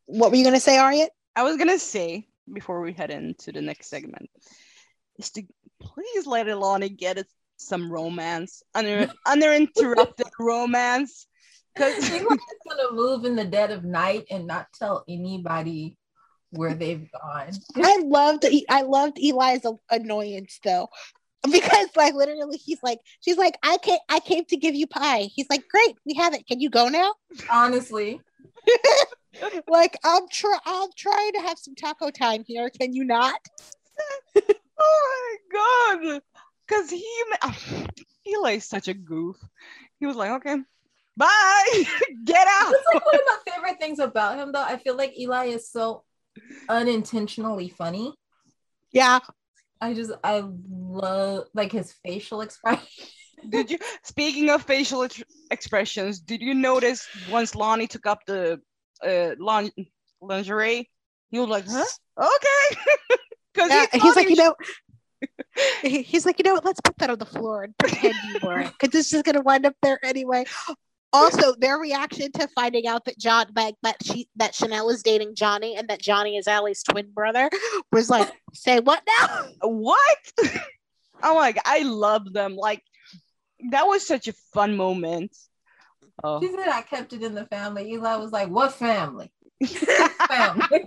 what 0.05 0.29
were 0.31 0.35
you 0.37 0.43
gonna 0.43 0.59
say, 0.59 0.75
Ariat? 0.75 1.07
I 1.37 1.43
was 1.43 1.55
gonna 1.57 1.79
say 1.79 2.27
before 2.51 2.81
we 2.81 2.91
head 2.91 3.11
into 3.11 3.53
the 3.53 3.61
next 3.61 3.87
segment 3.87 4.29
is 5.21 5.31
to 5.31 5.43
please 5.79 6.27
let 6.27 6.47
Elani 6.47 6.95
get 6.95 7.17
it, 7.17 7.27
some 7.57 7.91
romance, 7.91 8.63
under 8.73 9.11
uninterrupted 9.25 10.27
romance, 10.39 11.27
because 11.73 11.97
Eli's 12.09 12.39
gonna 12.69 12.91
move 12.91 13.25
in 13.25 13.35
the 13.35 13.45
dead 13.45 13.71
of 13.71 13.83
night 13.83 14.25
and 14.29 14.47
not 14.47 14.67
tell 14.73 15.03
anybody 15.07 15.97
where 16.51 16.73
they've 16.73 17.07
gone. 17.11 17.51
I 17.75 18.01
loved 18.03 18.45
I 18.69 18.81
loved 18.81 19.17
Eli's 19.19 19.65
annoyance 19.89 20.59
though. 20.63 20.89
Because 21.43 21.87
like 21.95 22.13
literally 22.13 22.57
he's 22.57 22.83
like 22.83 22.99
she's 23.21 23.37
like 23.37 23.57
I 23.63 23.77
came 23.77 23.97
I 24.09 24.19
came 24.19 24.45
to 24.45 24.57
give 24.57 24.75
you 24.75 24.85
pie. 24.85 25.29
He's 25.33 25.47
like 25.49 25.67
great 25.67 25.95
we 26.05 26.13
have 26.13 26.35
it. 26.35 26.45
Can 26.45 26.59
you 26.59 26.69
go 26.69 26.87
now? 26.87 27.15
Honestly, 27.49 28.21
Like 29.67 29.97
I'm 30.03 30.27
try 30.29 30.57
I'm 30.65 30.89
trying 30.95 31.33
to 31.33 31.41
have 31.41 31.57
some 31.57 31.75
taco 31.75 32.09
time 32.11 32.43
here. 32.45 32.69
Can 32.69 32.93
you 32.93 33.03
not? 33.03 33.39
Oh 34.83 35.37
my 35.53 35.99
god, 36.01 36.21
because 36.67 36.89
he 36.89 37.05
Eli 38.27 38.53
is 38.53 38.65
such 38.65 38.87
a 38.87 38.93
goof. 38.93 39.37
He 39.99 40.05
was 40.05 40.15
like, 40.15 40.31
okay, 40.31 40.57
bye, 41.17 41.83
get 42.25 42.47
out. 42.47 42.71
that's 42.71 42.85
like 42.93 43.05
one 43.05 43.15
of 43.15 43.21
my 43.27 43.51
favorite 43.51 43.79
things 43.79 43.99
about 43.99 44.37
him, 44.37 44.51
though. 44.51 44.63
I 44.63 44.77
feel 44.77 44.95
like 44.95 45.17
Eli 45.17 45.45
is 45.47 45.69
so 45.69 46.03
unintentionally 46.69 47.69
funny. 47.69 48.13
Yeah. 48.91 49.19
I 49.79 49.93
just 49.93 50.11
I 50.23 50.43
love 50.69 51.47
like 51.53 51.71
his 51.71 51.93
facial 52.05 52.41
expression. 52.41 52.87
Did 53.49 53.71
you? 53.71 53.79
Speaking 54.03 54.49
of 54.49 54.61
facial 54.63 55.03
ex- 55.03 55.23
expressions, 55.49 56.19
did 56.19 56.41
you 56.41 56.53
notice 56.53 57.07
once 57.29 57.55
Lani 57.55 57.87
took 57.87 58.05
up 58.05 58.19
the 58.27 58.61
uh, 59.03 59.31
lin- 59.39 59.71
lingerie, 60.21 60.89
he 61.31 61.39
was 61.39 61.49
like, 61.49 61.65
"Huh? 61.67 61.83
Okay," 62.19 62.81
because 63.53 63.69
yeah. 63.69 63.85
Uh, 63.93 63.99
he's 63.99 64.15
like, 64.15 64.29
you 64.29 64.35
know, 64.35 64.55
he's 65.83 66.25
like, 66.25 66.39
you 66.39 66.43
know 66.43 66.53
what, 66.53 66.65
let's 66.65 66.81
put 66.81 66.97
that 66.97 67.09
on 67.09 67.19
the 67.19 67.25
floor 67.25 67.63
and 67.63 67.77
pretend 67.77 68.15
you 68.27 68.39
were 68.47 68.63
because 68.63 68.89
this 68.89 69.13
is 69.13 69.21
gonna 69.21 69.41
wind 69.41 69.65
up 69.65 69.75
there 69.81 69.99
anyway. 70.03 70.45
Also, 71.13 71.53
their 71.55 71.77
reaction 71.77 72.31
to 72.31 72.47
finding 72.55 72.87
out 72.87 73.03
that 73.05 73.17
John 73.17 73.47
like 73.55 73.75
that 73.83 73.97
she 74.03 74.29
that 74.37 74.55
Chanel 74.55 74.89
is 74.89 75.03
dating 75.03 75.35
Johnny 75.35 75.75
and 75.75 75.89
that 75.89 76.01
Johnny 76.01 76.37
is 76.37 76.47
Allie's 76.47 76.83
twin 76.83 77.11
brother 77.11 77.49
was 77.91 78.09
like, 78.09 78.31
say 78.53 78.79
what 78.79 79.03
now? 79.19 79.47
What? 79.61 80.17
oh 81.23 81.35
my 81.35 81.51
god, 81.51 81.63
I 81.65 81.83
love 81.83 82.31
them. 82.31 82.55
Like 82.55 82.81
that 83.71 83.87
was 83.87 84.07
such 84.07 84.27
a 84.27 84.33
fun 84.53 84.77
moment. 84.77 85.35
Oh. 86.23 86.39
She 86.39 86.49
said 86.49 86.67
I 86.67 86.81
kept 86.81 87.13
it 87.13 87.23
in 87.23 87.35
the 87.35 87.45
family. 87.45 87.91
Eli 87.91 88.15
was 88.15 88.31
like, 88.31 88.49
"What 88.49 88.73
family? 88.73 89.31
family." 89.65 90.85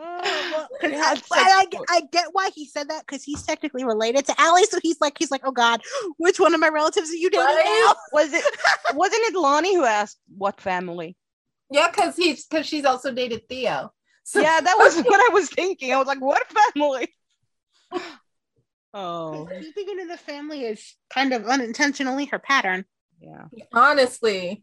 Oh, 0.00 0.48
well, 0.52 0.68
'cause 0.80 0.92
I, 0.92 1.20
I, 1.32 1.66
I, 1.72 1.78
I 1.96 2.00
get 2.12 2.26
why 2.32 2.50
he 2.54 2.66
said 2.66 2.88
that 2.90 3.04
because 3.06 3.24
he's 3.24 3.42
technically 3.42 3.84
related 3.84 4.24
to 4.26 4.40
Allie. 4.40 4.64
So 4.64 4.78
he's 4.82 5.00
like, 5.00 5.16
he's 5.18 5.30
like, 5.30 5.40
oh 5.44 5.50
God, 5.50 5.80
which 6.18 6.38
one 6.38 6.54
of 6.54 6.60
my 6.60 6.68
relatives 6.68 7.10
are 7.10 7.14
you 7.16 7.30
dating 7.30 7.44
Right? 7.46 7.64
now? 7.88 7.94
Was 8.12 8.32
it 8.32 8.44
wasn't 8.94 9.22
it 9.24 9.34
Lani 9.34 9.74
who 9.74 9.84
asked 9.84 10.18
what 10.36 10.60
family? 10.60 11.16
yeah, 11.70 11.88
because 11.90 12.16
he's 12.16 12.46
because 12.46 12.64
she's 12.66 12.84
also 12.84 13.12
dated 13.12 13.48
Theo. 13.48 13.92
So 14.24 14.40
Yeah, 14.40 14.60
that 14.60 14.76
was 14.78 14.96
what 15.02 15.20
I 15.20 15.34
was 15.34 15.48
thinking. 15.50 15.92
I 15.92 15.96
was 15.96 16.06
like, 16.06 16.20
what 16.20 16.42
family? 16.74 17.08
Oh, 18.94 19.46
Keeping 19.60 19.84
it 19.98 19.98
in 20.00 20.08
the 20.08 20.16
family 20.16 20.64
is 20.64 20.94
kind 21.12 21.34
of 21.34 21.44
unintentionally 21.46 22.24
her 22.26 22.38
pattern. 22.38 22.86
yeah. 23.20 23.44
honestly, 23.74 24.62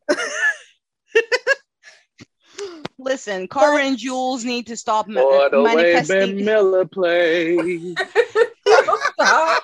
Listen, 2.98 3.48
Cara 3.48 3.84
and 3.84 3.98
Jules 3.98 4.46
need 4.46 4.68
to 4.68 4.78
stop 4.78 5.08
ma- 5.08 5.22
Boy, 5.22 5.50
the 5.50 5.62
way 5.62 5.76
Ben 5.76 5.94
manifesting. 5.94 6.46
Miller 6.46 6.86
plays. 6.86 7.96
Stop. 9.14 9.64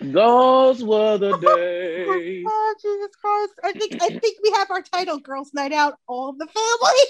Those 0.00 0.84
were 0.84 1.18
the 1.18 1.34
oh 1.42 1.56
days. 1.56 2.44
Oh 2.46 2.74
Jesus 2.80 3.16
Christ! 3.16 3.52
I 3.64 3.72
think 3.72 4.02
I 4.02 4.08
think 4.08 4.38
we 4.42 4.50
have 4.52 4.70
our 4.70 4.82
title, 4.82 5.18
"Girls' 5.18 5.52
Night 5.54 5.72
Out." 5.72 5.94
All 6.06 6.32
the 6.32 6.46
family. 6.46 7.00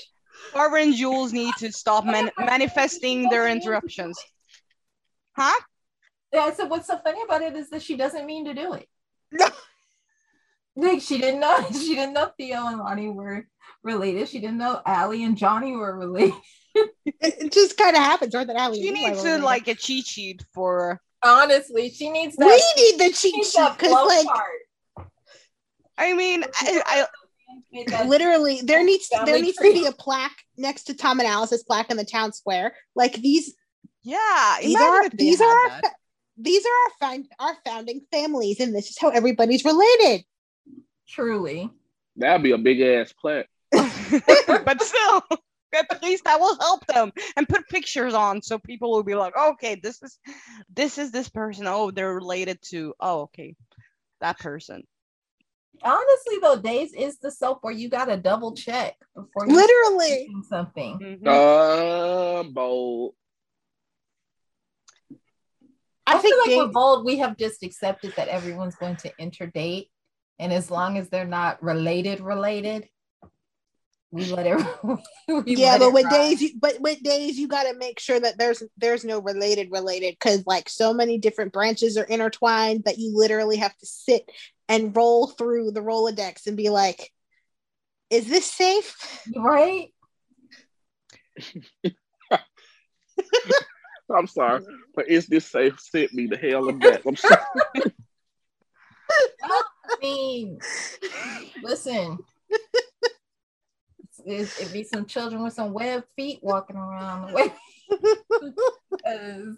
Cara 0.53 0.83
and 0.83 0.95
Jules 0.95 1.33
need 1.33 1.55
to 1.59 1.73
stop 1.73 2.05
man- 2.05 2.31
manifesting 2.39 3.29
their 3.29 3.49
interruptions. 3.49 4.19
Huh? 5.37 5.61
yeah, 6.33 6.53
so 6.53 6.67
what's 6.67 6.87
so 6.87 6.99
funny 6.99 7.23
about 7.23 7.43
it 7.43 7.57
is 7.57 7.71
that 7.71 7.83
she 7.83 7.97
doesn't 7.97 8.27
mean 8.27 8.45
to 8.47 8.55
do 8.55 8.75
it. 8.75 8.89
No. 9.33 9.49
Like 10.77 11.01
she 11.01 11.19
didn't 11.19 11.41
know 11.41 11.67
she 11.73 11.95
didn't 11.95 12.15
know 12.15 12.31
Theo 12.37 12.67
and 12.67 12.79
Lani 12.79 13.09
were 13.09 13.47
related. 13.87 14.29
She 14.29 14.41
didn't 14.41 14.59
know 14.59 14.83
Allie 14.85 15.25
and 15.25 15.37
Johnny 15.37 15.73
were 15.75 15.97
related. 15.97 16.35
It, 17.07 17.15
it 17.23 17.53
just 17.53 17.79
kind 17.79 17.97
of 17.97 18.03
happens, 18.03 18.35
or 18.35 18.45
that 18.45 18.55
Allie. 18.55 18.83
She 18.83 18.91
needs 18.91 19.23
to 19.23 19.39
like 19.39 19.67
a 19.67 19.75
cheat 19.75 20.05
sheet 20.05 20.45
for. 20.53 21.01
Honestly, 21.23 21.89
she 21.89 22.11
needs 22.11 22.37
that. 22.37 22.45
We 22.45 22.83
need 22.83 23.01
the 23.01 23.15
cheat 23.15 23.47
sheet 23.47 23.71
because, 23.79 23.91
like, 23.91 24.27
chart. 24.27 25.09
I 25.97 26.13
mean, 26.13 26.45
I, 26.55 27.07
I 27.89 28.05
literally, 28.05 28.61
there 28.63 28.85
needs 28.85 29.09
there 29.09 29.25
Family 29.25 29.41
needs 29.41 29.57
to 29.57 29.73
be 29.73 29.87
a 29.87 29.93
plaque 29.93 30.37
next 30.59 30.85
to 30.85 30.95
Tom 30.95 31.19
and 31.19 31.27
Alice's 31.27 31.63
plaque 31.63 31.91
in 31.91 31.97
the 31.97 32.05
town 32.05 32.35
square. 32.35 32.75
Like 32.95 33.15
these, 33.15 33.55
yeah. 34.03 34.57
these 34.61 34.77
are 34.77 35.09
these 35.09 35.41
are 35.41 35.47
our, 35.47 35.81
that. 35.81 35.95
these 36.37 36.65
are 36.67 36.69
our 36.69 36.91
found 37.01 37.29
our 37.39 37.57
founding 37.65 38.03
families, 38.13 38.61
and 38.61 38.75
this 38.75 38.91
is 38.91 38.99
how 39.01 39.09
everybody's 39.09 39.65
related. 39.65 40.25
Truly. 41.09 41.71
That'd 42.17 42.43
be 42.43 42.53
a 42.53 42.59
big 42.59 42.83
ass 42.83 43.13
plaque. 43.13 43.49
but 44.65 44.83
still, 44.83 45.23
at 45.75 46.03
least 46.03 46.25
that 46.25 46.41
will 46.41 46.59
help 46.59 46.87
them 46.87 47.13
and 47.37 47.49
put 47.49 47.69
pictures 47.69 48.15
on 48.15 48.43
so 48.43 48.59
people 48.59 48.91
will 48.91 49.03
be 49.03 49.15
like, 49.15 49.37
okay, 49.37 49.75
this 49.75 50.03
is 50.03 50.19
this 50.75 50.99
is 50.99 51.11
this 51.11 51.29
person. 51.29 51.67
Oh, 51.67 51.91
they're 51.91 52.15
related 52.15 52.59
to. 52.71 52.95
Oh, 53.01 53.23
okay, 53.23 53.55
that 54.21 54.39
person. 54.39 54.83
Honestly, 55.83 56.39
though, 56.41 56.57
Days 56.57 56.95
is 56.95 57.19
the 57.19 57.31
soap 57.31 57.59
where 57.61 57.73
you 57.73 57.89
gotta 57.91 58.17
double 58.17 58.55
check 58.55 58.95
before 59.15 59.47
you 59.47 59.55
Literally, 59.55 60.29
do 60.31 60.43
something. 60.49 61.19
Bold. 61.23 63.15
I, 66.09 66.15
I, 66.15 66.19
think 66.19 66.35
feel 66.35 66.39
like 66.39 66.51
they- 66.51 66.63
with 66.65 66.73
bold, 66.73 67.05
we 67.05 67.19
have 67.19 67.37
just 67.37 67.63
accepted 67.63 68.15
that 68.17 68.29
everyone's 68.29 68.77
going 68.77 68.97
to 68.97 69.13
interdate, 69.19 69.91
and 70.39 70.53
as 70.53 70.71
long 70.71 70.97
as 70.99 71.09
they're 71.09 71.27
not 71.27 71.63
related, 71.63 72.21
related, 72.21 72.89
we 74.11 74.25
let 74.27 74.47
it. 74.47 74.57
we 75.47 75.57
yeah, 75.57 75.73
let 75.73 75.81
but 75.81 75.89
it 75.89 75.93
with 75.93 76.05
ride. 76.05 76.13
days, 76.13 76.43
you, 76.43 76.51
but 76.59 76.81
with 76.81 77.03
days, 77.03 77.39
you 77.39 77.49
got 77.49 77.65
to 77.65 77.75
make 77.75 77.99
sure 77.99 78.19
that 78.19 78.39
there's 78.39 78.63
there's 78.77 79.05
no 79.05 79.19
related 79.19 79.71
related 79.71 80.15
because 80.15 80.45
like 80.47 80.69
so 80.69 80.95
many 80.95 81.19
different 81.19 81.53
branches 81.53 81.97
are 81.97 82.05
intertwined 82.05 82.85
that 82.85 82.99
you 82.99 83.17
literally 83.17 83.57
have 83.57 83.77
to 83.79 83.87
sit 83.87 84.31
and 84.69 84.97
roll 84.97 85.27
through 85.27 85.73
the 85.73 85.81
Rolodex 85.81 86.47
and 86.47 86.57
be 86.57 86.71
like, 86.71 87.13
is 88.11 88.29
this 88.29 88.51
safe? 88.51 89.25
right? 89.37 89.89
I'm 94.15 94.29
sorry, 94.29 94.65
but 94.95 95.09
is 95.09 95.27
this 95.27 95.47
safe? 95.47 95.81
Sent 95.81 96.15
me 96.15 96.27
the 96.27 96.37
hell 96.37 96.69
and 96.69 96.81
back. 96.81 97.05
I'm 97.05 97.17
sorry. 97.17 97.41
I 99.43 99.63
mean, 100.01 100.59
listen. 101.63 102.19
It's, 104.27 104.61
it'd 104.61 104.73
be 104.73 104.83
some 104.83 105.07
children 105.07 105.43
with 105.45 105.53
some 105.53 105.73
web 105.73 106.05
feet 106.17 106.41
walking 106.43 106.77
around 106.77 107.29
the 107.29 107.35
way. 107.35 107.53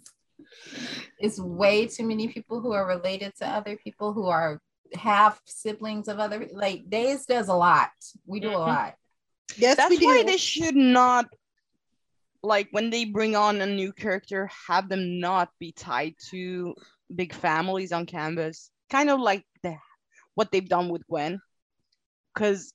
it's 1.19 1.41
way 1.41 1.87
too 1.87 2.05
many 2.05 2.29
people 2.29 2.61
who 2.61 2.73
are 2.73 2.87
related 2.87 3.35
to 3.37 3.49
other 3.49 3.77
people 3.77 4.13
who 4.13 4.27
are 4.27 4.61
half 4.95 5.41
siblings 5.47 6.07
of 6.07 6.19
other 6.19 6.47
like 6.53 6.89
Days 6.89 7.25
does 7.25 7.49
a 7.49 7.55
lot. 7.55 7.91
We 8.27 8.41
do 8.41 8.51
a 8.51 8.53
Mhm. 8.53 8.67
lot. 8.67 8.95
Yes, 9.57 9.77
That's 9.79 9.91
we 9.91 9.97
do. 9.97 10.05
why 10.05 10.23
they 10.27 10.37
should 10.37 10.77
not 10.77 11.27
like 12.43 12.69
when 12.71 12.91
they 12.91 13.05
bring 13.05 13.35
on 13.35 13.61
a 13.61 13.67
new 13.67 13.93
character, 13.93 14.49
have 14.69 14.89
them 14.89 15.19
not 15.19 15.51
be 15.59 15.73
tied 15.73 16.15
to 16.31 16.75
big 17.15 17.35
families 17.35 17.91
on 17.91 18.07
canvas. 18.07 18.71
Kind 18.91 19.11
of 19.11 19.19
like 19.19 19.45
the 19.63 19.77
what 20.35 20.53
they've 20.53 20.69
done 20.69 20.89
with 20.89 21.07
Gwen. 21.09 21.41
Cause 22.35 22.73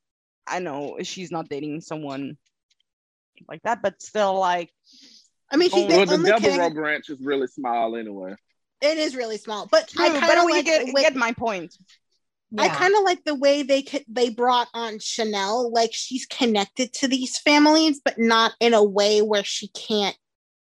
I 0.48 0.60
know 0.60 0.98
she's 1.04 1.32
not 1.32 1.50
dating 1.50 1.82
someone 1.82 2.38
like 3.48 3.62
that, 3.64 3.82
but 3.82 4.02
still 4.02 4.40
like 4.40 4.70
I 5.52 5.58
mean, 5.58 5.70
she 5.70 5.86
well, 5.88 6.06
the 6.06 6.14
only 6.14 6.30
Deborah 6.32 6.52
connect- 6.52 6.76
branch 6.76 7.10
is 7.10 7.20
really 7.22 7.48
small 7.48 7.96
anyway. 7.96 8.36
it 8.82 8.98
is 8.98 9.16
really 9.16 9.38
small, 9.38 9.68
but 9.72 9.88
true, 9.88 10.06
I 10.06 10.20
kind 10.20 10.40
of 10.40 10.46
like 10.46 10.66
get, 10.66 10.86
the 10.86 10.92
way, 10.94 11.02
get 11.04 11.16
my 11.16 11.32
point. 11.34 11.76
I 12.58 12.68
kind 12.68 12.94
of 12.96 13.04
like 13.04 13.24
the 13.24 13.34
way 13.34 13.64
they 13.64 13.82
ca- 13.82 14.06
they 14.08 14.30
brought 14.30 14.68
on 14.76 15.00
Chanel. 15.00 15.72
Like 15.72 15.90
she's 15.92 16.28
connected 16.28 16.94
to 16.94 17.08
these 17.08 17.38
families, 17.40 18.00
but 18.04 18.20
not 18.20 18.54
in 18.60 18.76
a 18.76 18.84
way 18.84 19.22
where 19.24 19.44
she 19.44 19.70
can't. 19.70 20.16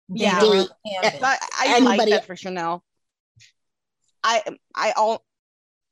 Yeah. 0.09 0.39
Date 0.39 0.69
Date. 0.85 1.21
I, 1.21 1.37
I 1.55 1.79
like 1.79 1.87
Anybody- 1.99 2.11
that 2.11 2.25
for 2.25 2.35
Chanel. 2.35 2.83
I 4.23 4.41
I 4.75 4.93
all 4.95 5.23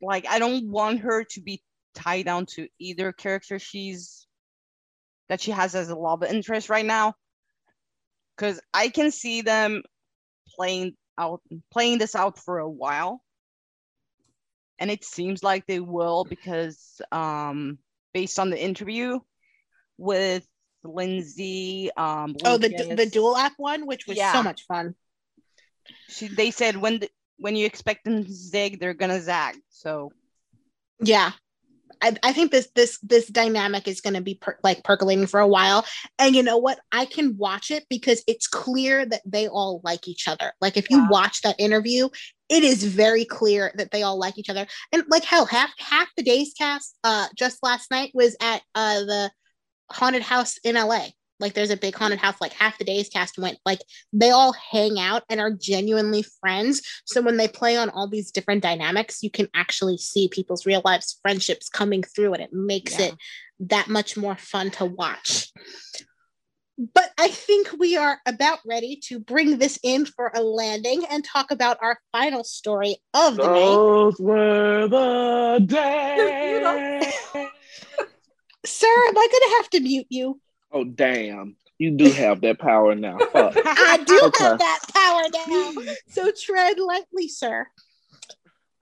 like 0.01 0.25
I 0.27 0.39
don't 0.39 0.69
want 0.71 1.01
her 1.01 1.23
to 1.25 1.41
be 1.41 1.61
tied 1.93 2.25
down 2.25 2.45
to 2.47 2.67
either 2.79 3.11
character 3.11 3.59
she's 3.59 4.27
that 5.29 5.41
she 5.41 5.51
has 5.51 5.75
as 5.75 5.89
a 5.89 5.95
love 5.95 6.23
interest 6.23 6.69
right 6.69 6.85
now. 6.85 7.13
Cause 8.37 8.59
I 8.73 8.89
can 8.89 9.11
see 9.11 9.41
them 9.41 9.83
playing 10.55 10.95
out 11.17 11.41
playing 11.71 11.99
this 11.99 12.15
out 12.15 12.37
for 12.39 12.59
a 12.59 12.69
while. 12.69 13.21
And 14.79 14.89
it 14.89 15.03
seems 15.03 15.43
like 15.43 15.67
they 15.67 15.79
will 15.79 16.25
because 16.25 17.01
um 17.11 17.77
based 18.13 18.39
on 18.39 18.49
the 18.49 18.61
interview 18.61 19.19
with 19.97 20.45
Lindsay, 20.83 21.91
um 21.95 22.35
Oh, 22.43 22.57
the 22.57 22.69
the 22.69 23.05
dual 23.05 23.37
app 23.37 23.53
one, 23.57 23.85
which 23.85 24.07
was 24.07 24.17
Yeah. 24.17 24.33
so 24.33 24.43
much 24.43 24.65
fun. 24.65 24.95
she, 26.09 26.27
they 26.27 26.51
said 26.51 26.75
when 26.75 26.99
the, 26.99 27.09
when 27.37 27.55
you 27.55 27.65
expect 27.65 28.03
them 28.05 28.25
to 28.25 28.31
zig, 28.31 28.79
they're 28.79 28.93
gonna 28.95 29.21
zag. 29.21 29.55
So 29.69 30.11
Yeah. 30.99 31.31
I, 32.01 32.15
I 32.23 32.33
think 32.33 32.51
this 32.51 32.69
this 32.75 32.99
this 32.99 33.27
dynamic 33.27 33.87
is 33.87 34.01
going 34.01 34.15
to 34.15 34.21
be 34.21 34.35
per- 34.35 34.57
like 34.63 34.83
percolating 34.83 35.27
for 35.27 35.39
a 35.39 35.47
while. 35.47 35.85
And 36.19 36.35
you 36.35 36.43
know 36.43 36.57
what? 36.57 36.79
I 36.91 37.05
can 37.05 37.37
watch 37.37 37.71
it 37.71 37.85
because 37.89 38.23
it's 38.27 38.47
clear 38.47 39.05
that 39.05 39.21
they 39.25 39.47
all 39.47 39.81
like 39.83 40.07
each 40.07 40.27
other. 40.27 40.53
Like 40.61 40.77
if 40.77 40.89
you 40.89 40.97
Yeah. 40.97 41.07
watch 41.09 41.41
that 41.41 41.59
interview 41.59 42.09
it 42.49 42.65
is 42.65 42.83
very 42.83 43.23
clear 43.23 43.71
that 43.75 43.91
they 43.91 44.03
all 44.03 44.19
like 44.19 44.37
each 44.37 44.49
other. 44.49 44.67
And 44.91 45.03
like 45.07 45.23
hell 45.23 45.45
half 45.45 45.71
half 45.79 46.09
the 46.17 46.23
days 46.23 46.53
cast 46.57 46.97
uh 47.03 47.27
just 47.37 47.63
last 47.63 47.89
night 47.89 48.11
was 48.13 48.35
at 48.41 48.61
uh 48.75 48.99
the 48.99 49.31
haunted 49.89 50.21
house 50.21 50.57
in 50.63 50.75
la 50.75 51.07
like 51.41 51.53
there's 51.53 51.69
a 51.71 51.77
big 51.77 51.95
haunted 51.95 52.19
house 52.19 52.35
like 52.39 52.53
half 52.53 52.77
the 52.77 52.85
days 52.85 53.09
cast 53.09 53.37
went 53.37 53.57
like 53.65 53.79
they 54.13 54.29
all 54.29 54.53
hang 54.53 54.99
out 54.99 55.23
and 55.29 55.39
are 55.39 55.51
genuinely 55.51 56.23
friends 56.39 56.81
so 57.05 57.21
when 57.21 57.37
they 57.37 57.47
play 57.47 57.75
on 57.75 57.89
all 57.89 58.07
these 58.07 58.31
different 58.31 58.61
dynamics 58.63 59.21
you 59.23 59.29
can 59.29 59.47
actually 59.53 59.97
see 59.97 60.29
people's 60.29 60.65
real 60.65 60.81
lives 60.85 61.19
friendships 61.21 61.67
coming 61.67 62.03
through 62.03 62.33
and 62.33 62.43
it 62.43 62.53
makes 62.53 62.97
Yeah. 62.99 63.07
it 63.07 63.15
that 63.61 63.87
much 63.89 64.15
more 64.15 64.35
fun 64.35 64.71
to 64.71 64.85
watch 64.85 65.51
but 66.95 67.11
i 67.17 67.27
think 67.27 67.69
we 67.77 67.97
are 67.97 68.19
about 68.25 68.59
ready 68.65 68.99
to 69.03 69.19
bring 69.19 69.57
this 69.57 69.77
in 69.83 70.05
for 70.05 70.31
a 70.33 70.41
landing 70.41 71.03
and 71.11 71.23
talk 71.23 71.51
about 71.51 71.77
our 71.81 71.99
final 72.11 72.43
story 72.43 72.97
of 73.13 73.35
the 73.35 73.47
night 73.47 73.77
Those 73.77 74.19
were 74.19 74.87
the 74.87 75.65
days. 75.65 77.47
am 79.11 79.17
I 79.17 79.27
gonna 79.31 79.55
have 79.57 79.69
to 79.71 79.79
mute 79.79 80.07
you? 80.09 80.39
Oh 80.71 80.83
damn. 80.83 81.55
You 81.77 81.91
do 81.91 82.11
have 82.11 82.41
that 82.41 82.59
power 82.59 82.93
now. 82.95 83.17
Fuck. 83.17 83.55
I 83.65 84.03
do 84.05 84.19
Okay. 84.25 84.43
have 84.43 84.59
that 84.59 84.79
power 84.93 85.23
now. 85.47 85.71
So 86.09 86.31
tread 86.31 86.79
lightly, 86.79 87.27
sir. 87.27 87.67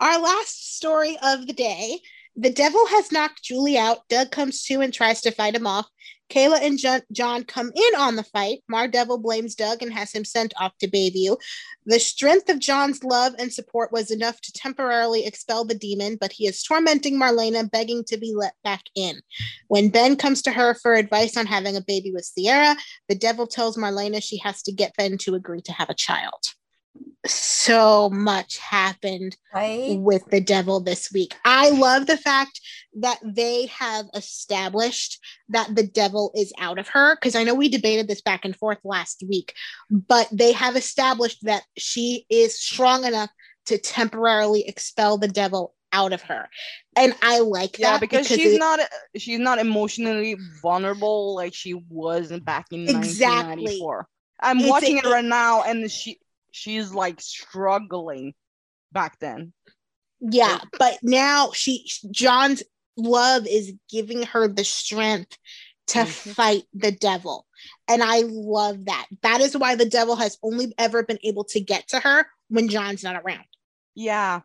Our 0.01 0.19
last 0.19 0.75
story 0.77 1.17
of 1.23 1.47
the 1.47 1.53
day. 1.53 1.99
The 2.35 2.49
devil 2.51 2.85
has 2.87 3.11
knocked 3.11 3.43
Julie 3.43 3.77
out. 3.77 4.07
Doug 4.09 4.31
comes 4.31 4.63
to 4.63 4.81
and 4.81 4.93
tries 4.93 5.21
to 5.21 5.31
fight 5.31 5.55
him 5.55 5.67
off. 5.67 5.87
Kayla 6.29 6.61
and 6.61 7.03
John, 7.11 7.43
come 7.43 7.71
in 7.75 7.99
on 7.99 8.15
the 8.15 8.23
fight. 8.23 8.59
Mar 8.67 8.87
Devil 8.87 9.17
blames 9.17 9.55
Doug 9.55 9.81
and 9.81 9.91
has 9.91 10.11
him 10.11 10.23
sent 10.23 10.53
off 10.59 10.77
to 10.77 10.89
Bayview. 10.89 11.37
The 11.85 11.99
strength 11.99 12.49
of 12.49 12.59
John's 12.59 13.03
love 13.03 13.33
and 13.39 13.51
support 13.51 13.91
was 13.91 14.11
enough 14.11 14.39
to 14.41 14.53
temporarily 14.53 15.25
expel 15.25 15.65
the 15.65 15.75
demon, 15.75 16.17
but 16.19 16.31
he 16.31 16.47
is 16.47 16.63
tormenting 16.63 17.19
Marlena, 17.19 17.69
begging 17.69 18.03
to 18.05 18.17
be 18.17 18.33
let 18.35 18.53
back 18.63 18.83
in. 18.95 19.21
When 19.67 19.89
Ben 19.89 20.15
comes 20.15 20.41
to 20.43 20.51
her 20.51 20.75
for 20.75 20.93
advice 20.93 21.35
on 21.35 21.47
having 21.47 21.75
a 21.75 21.81
baby 21.81 22.11
with 22.11 22.31
Ciara, 22.37 22.75
the 23.07 23.15
devil 23.15 23.47
tells 23.47 23.77
Marlena 23.77 24.21
she 24.21 24.37
has 24.37 24.61
to 24.63 24.71
get 24.71 24.95
Ben 24.97 25.17
to 25.19 25.35
agree 25.35 25.61
to 25.61 25.73
have 25.73 25.89
a 25.89 25.95
child. 25.95 26.43
So 27.25 28.09
much 28.09 28.57
happened 28.57 29.35
Right? 29.53 29.97
with 29.99 30.23
the 30.29 30.39
devil 30.39 30.79
this 30.79 31.11
week. 31.11 31.35
I 31.43 31.69
love 31.69 32.05
the 32.07 32.17
fact 32.17 32.61
that 33.01 33.19
they 33.23 33.65
have 33.67 34.05
established 34.15 35.19
that 35.49 35.75
the 35.75 35.85
devil 35.85 36.31
is 36.35 36.53
out 36.59 36.79
of 36.79 36.87
her 36.89 37.15
because 37.15 37.35
I 37.35 37.43
know 37.43 37.53
we 37.53 37.69
debated 37.69 38.07
this 38.07 38.21
back 38.21 38.45
and 38.45 38.55
forth 38.55 38.79
last 38.83 39.23
week, 39.27 39.53
but 39.89 40.27
they 40.31 40.53
have 40.53 40.75
established 40.75 41.43
that 41.43 41.63
she 41.77 42.25
is 42.29 42.59
strong 42.59 43.03
enough 43.03 43.29
to 43.65 43.77
temporarily 43.77 44.65
expel 44.67 45.17
the 45.17 45.27
devil 45.27 45.75
out 45.91 46.13
of 46.13 46.21
her. 46.23 46.47
And 46.95 47.13
I 47.21 47.39
like 47.39 47.77
Yeah, 47.79 47.91
that 47.93 48.01
because, 48.01 48.27
she's 48.27 48.53
it- 48.53 48.59
not 48.59 48.79
she's 49.17 49.39
not 49.39 49.59
emotionally 49.59 50.37
vulnerable 50.61 51.35
like 51.35 51.53
she 51.53 51.73
was 51.73 52.31
back 52.41 52.67
in 52.71 52.87
Exactly. 52.87 53.81
1994. 53.81 54.07
I'm 54.41 54.57
It's 54.59 54.65
a- 54.65 54.69
watching 54.69 54.97
it 54.97 55.05
right 55.05 55.25
now, 55.25 55.63
and 55.63 55.91
she 55.91 56.19
she's 56.51 56.93
like 56.93 57.21
struggling 57.21 58.33
back 58.91 59.19
then. 59.19 59.53
Yeah, 60.21 60.59
but 60.77 60.99
now 61.01 61.51
she 61.53 61.89
John's 62.11 62.63
love 62.97 63.47
is 63.47 63.73
giving 63.89 64.23
her 64.23 64.47
the 64.47 64.63
strength 64.63 65.37
to 65.87 65.99
Mhm. 65.99 66.35
fight 66.35 66.63
the 66.73 66.91
devil. 66.91 67.47
And 67.87 68.03
I 68.03 68.21
love 68.21 68.85
that. 68.85 69.07
That 69.21 69.41
is 69.41 69.57
why 69.57 69.75
the 69.75 69.85
devil 69.89 70.15
has 70.15 70.37
only 70.43 70.73
ever 70.77 71.03
been 71.03 71.19
able 71.23 71.45
to 71.45 71.59
get 71.59 71.87
to 71.89 71.99
her 71.99 72.27
when 72.49 72.67
John's 72.67 73.03
not 73.03 73.15
around. 73.15 73.45
Yeah, 73.95 74.41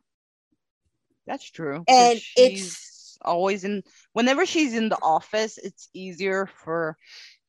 that's 1.26 1.50
true. 1.50 1.84
And 1.88 2.20
it's 2.36 3.18
always 3.22 3.64
in. 3.64 3.82
Whenever 4.12 4.46
she's 4.46 4.74
in 4.74 4.88
the 4.88 4.98
office, 5.02 5.58
it's 5.58 5.88
easier 5.92 6.46
for. 6.64 6.96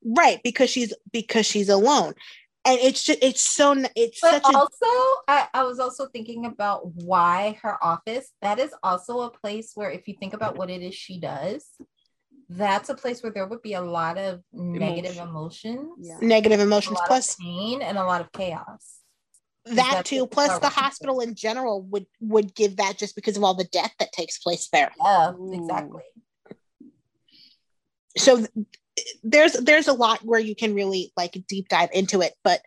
right 0.07 0.39
because 0.43 0.69
she's 0.69 0.93
because 1.11 1.45
she's 1.45 1.69
alone. 1.69 2.13
And 2.67 2.79
it's 2.79 3.03
just 3.03 3.19
it's 3.21 3.41
so 3.41 3.75
it's 3.95 4.19
But 4.21 4.43
such 4.43 4.53
a 4.53 4.57
also, 4.57 4.85
I, 5.27 5.47
I 5.53 5.63
was 5.63 5.79
also 5.79 6.07
thinking 6.07 6.45
about 6.45 6.87
why 6.95 7.59
her 7.61 7.83
office, 7.83 8.31
that 8.41 8.57
is 8.57 8.73
also 8.81 9.21
a 9.21 9.29
place 9.29 9.73
where, 9.75 9.91
if 9.91 10.07
you 10.07 10.15
think 10.19 10.33
about 10.33 10.57
what 10.57 10.71
it 10.71 10.81
is 10.81 10.95
she 10.95 11.19
does, 11.19 11.63
that's 12.49 12.89
a 12.89 12.95
place 12.95 13.21
where 13.21 13.31
there 13.31 13.45
would 13.45 13.61
be 13.61 13.73
a 13.73 13.81
lot 13.81 14.17
of 14.17 14.41
negative 14.51 15.17
Emotion. 15.17 15.29
emotions, 15.29 15.89
Yeah. 16.01 16.17
negative 16.21 16.59
a 16.59 16.63
emotions 16.63 16.97
lot 16.99 17.07
plus 17.07 17.33
of 17.33 17.39
pain, 17.39 17.81
and 17.83 17.97
a 17.99 18.03
lot 18.03 18.21
of 18.21 18.31
chaos. 18.31 18.99
that 19.65 20.05
too 20.05 20.25
plus 20.27 20.59
the 20.59 20.69
hospital 20.69 21.19
in 21.21 21.33
general 21.35 21.81
would 21.83 22.05
would 22.19 22.53
give 22.55 22.77
that 22.77 22.97
just 22.97 23.15
because 23.15 23.35
of 23.37 23.43
all 23.43 23.53
the 23.55 23.63
death 23.65 23.93
that 23.99 24.11
takes 24.11 24.37
place 24.39 24.69
there. 24.71 24.91
Yeah, 24.99 25.31
Ooh. 25.33 25.53
exactly. 25.53 26.03
so 28.17 28.37
th- 28.37 28.49
there's 29.23 29.53
there's 29.53 29.87
a 29.87 29.93
lot 29.93 30.23
where 30.23 30.39
you 30.39 30.55
can 30.55 30.73
really 30.73 31.11
like 31.17 31.37
deep 31.47 31.67
dive 31.69 31.89
into 31.93 32.21
it 32.21 32.33
but 32.43 32.61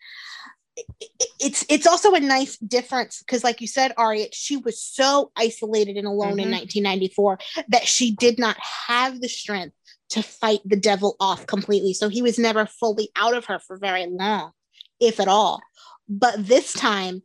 it- 0.77 0.87
it- 1.21 1.29
it's 1.41 1.65
it's 1.69 1.87
also 1.87 2.15
a 2.15 2.21
nice 2.21 2.57
difference 2.59 3.21
because 3.21 3.43
like 3.43 3.61
you 3.61 3.67
said 3.67 3.93
ari 3.97 4.29
she 4.33 4.57
was 4.57 4.81
so 4.83 5.33
isolated 5.37 5.97
and 5.97 6.07
alone 6.07 6.39
in 6.39 6.49
Mhm. 6.49 6.53
1994 6.53 7.39
that 7.69 7.87
she 7.87 8.11
did 8.15 8.39
not 8.39 8.57
have 8.61 9.21
the 9.21 9.29
strength 9.29 9.75
to 10.11 10.23
fight 10.23 10.61
the 10.65 10.77
devil 10.77 11.17
off 11.21 11.47
completely 11.47 11.93
so 11.95 12.09
he 12.09 12.23
was 12.23 12.39
never 12.39 12.67
fully 12.67 13.11
out 13.17 13.35
of 13.35 13.47
her 13.47 13.59
for 13.59 13.77
very 13.79 14.07
long 14.07 14.53
if 15.01 15.19
at 15.21 15.29
all 15.29 15.61
but 16.09 16.35
this 16.47 16.73
time 16.73 17.23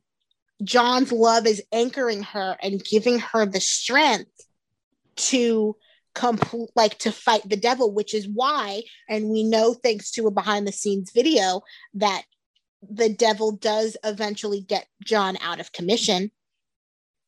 john's 0.63 1.11
love 1.11 1.45
is 1.45 1.61
anchoring 1.71 2.23
her 2.23 2.57
and 2.61 2.83
giving 2.85 3.19
her 3.19 3.45
the 3.45 3.59
strength 3.59 4.31
to 5.15 5.75
complete 6.13 6.69
like 6.75 6.97
to 6.99 7.11
fight 7.11 7.47
the 7.49 7.57
devil 7.57 7.91
which 7.91 8.13
is 8.13 8.27
why 8.27 8.83
and 9.09 9.29
we 9.29 9.43
know 9.43 9.73
thanks 9.73 10.11
to 10.11 10.27
a 10.27 10.31
behind 10.31 10.67
the 10.67 10.71
scenes 10.71 11.11
video 11.11 11.61
that 11.95 12.23
the 12.87 13.09
devil 13.09 13.51
does 13.51 13.97
eventually 14.03 14.61
get 14.61 14.87
john 15.03 15.37
out 15.41 15.59
of 15.59 15.71
commission 15.71 16.29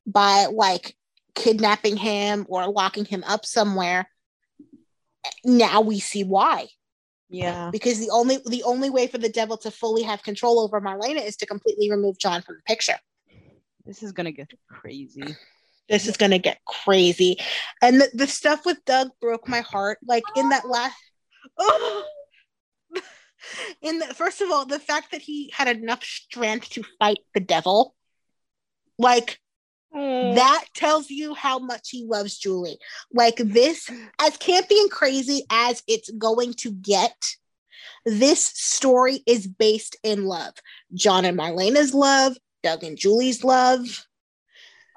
by 0.05 0.45
like 0.51 0.95
kidnapping 1.33 1.97
him 1.97 2.45
or 2.47 2.67
locking 2.71 3.05
him 3.05 3.23
up 3.25 3.45
somewhere 3.45 4.07
now 5.43 5.81
we 5.81 5.99
see 5.99 6.23
why 6.23 6.67
Yeah. 7.29 7.69
because 7.71 7.99
the 7.99 8.11
only 8.11 8.37
the 8.45 8.63
only 8.63 8.91
way 8.91 9.07
for 9.07 9.17
the 9.17 9.29
devil 9.29 9.57
to 9.57 9.71
fully 9.71 10.03
have 10.03 10.21
control 10.21 10.59
over 10.59 10.79
marlena 10.79 11.25
is 11.25 11.37
to 11.37 11.45
completely 11.47 11.89
remove 11.89 12.19
john 12.19 12.43
from 12.43 12.55
the 12.57 12.63
picture 12.67 12.99
This 13.85 14.03
is 14.03 14.11
gonna 14.11 14.31
get 14.31 14.51
crazy. 14.69 15.35
This 15.89 16.07
is 16.07 16.17
gonna 16.17 16.39
get 16.39 16.59
crazy. 16.65 17.37
And 17.81 18.01
the, 18.01 18.09
the 18.13 18.27
stuff 18.27 18.65
with 18.65 18.83
Doug 18.85 19.09
broke 19.21 19.47
my 19.47 19.61
heart. 19.61 19.99
Like 20.05 20.23
in 20.35 20.49
that 20.49 20.67
last 20.67 20.95
oh! 21.59 22.03
in 23.81 23.99
the 23.99 24.07
first 24.07 24.41
of 24.41 24.51
all, 24.51 24.65
the 24.65 24.79
fact 24.79 25.11
that 25.11 25.21
he 25.21 25.51
had 25.53 25.67
enough 25.67 26.03
strength 26.03 26.69
to 26.71 26.83
fight 26.99 27.19
the 27.33 27.39
devil, 27.39 27.95
like 28.97 29.39
mm. 29.95 30.35
that 30.35 30.65
tells 30.73 31.09
you 31.09 31.33
how 31.33 31.59
much 31.59 31.89
he 31.89 32.05
loves 32.05 32.37
Julie. 32.37 32.77
Like 33.13 33.37
this, 33.37 33.89
as 34.19 34.37
campy 34.37 34.79
and 34.79 34.91
crazy 34.91 35.43
as 35.49 35.83
it's 35.87 36.09
going 36.11 36.53
to 36.55 36.71
get, 36.71 37.15
this 38.05 38.43
story 38.43 39.23
is 39.25 39.47
based 39.47 39.97
in 40.03 40.25
love. 40.25 40.53
John 40.93 41.25
and 41.25 41.37
Marlena's 41.37 41.93
love, 41.93 42.37
Doug 42.63 42.83
and 42.83 42.97
Julie's 42.97 43.43
love. 43.43 44.05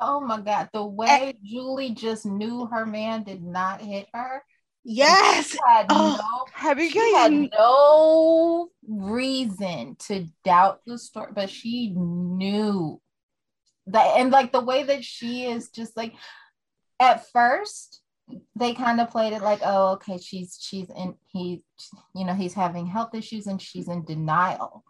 Oh 0.01 0.21
my 0.21 0.41
God. 0.41 0.69
The 0.73 0.85
way 0.85 1.35
Julie 1.43 1.95
just 1.95 2.25
knew 2.25 2.67
her 2.67 2.87
man 2.87 3.25
did 3.25 3.43
not 3.43 3.81
hit 3.81 4.07
her. 4.15 4.43
Yes. 4.85 5.57
Had 5.67 5.87
Oh, 5.91 6.17
no 6.19 6.45
Have 6.55 6.79
you 6.79 6.91
she 6.91 7.15
had 7.15 7.33
no 7.33 8.69
reason 8.87 9.97
to 10.01 10.27
doubt 10.45 10.81
the 10.87 10.99
story, 10.99 11.33
but 11.35 11.51
she 11.51 11.93
knew 11.97 13.01
that, 13.89 14.19
and 14.19 14.31
like 14.31 14.53
the 14.53 14.61
way 14.61 14.85
that 14.85 15.05
she 15.05 15.47
is 15.47 15.71
just 15.71 15.97
like 15.97 16.15
at 17.01 17.29
first 17.31 18.03
they 18.57 18.75
kind 18.75 19.01
of 19.01 19.11
played 19.11 19.33
it 19.33 19.43
like, 19.43 19.61
oh, 19.65 19.93
okay, 19.93 20.19
she's 20.19 20.59
she's 20.61 20.89
in 20.91 21.15
he, 21.33 21.65
you 22.15 22.25
know, 22.25 22.35
he's 22.35 22.55
having 22.55 22.87
health 22.87 23.15
issues 23.15 23.47
and 23.47 23.61
she's 23.61 23.89
in 23.89 24.05
denial. 24.05 24.85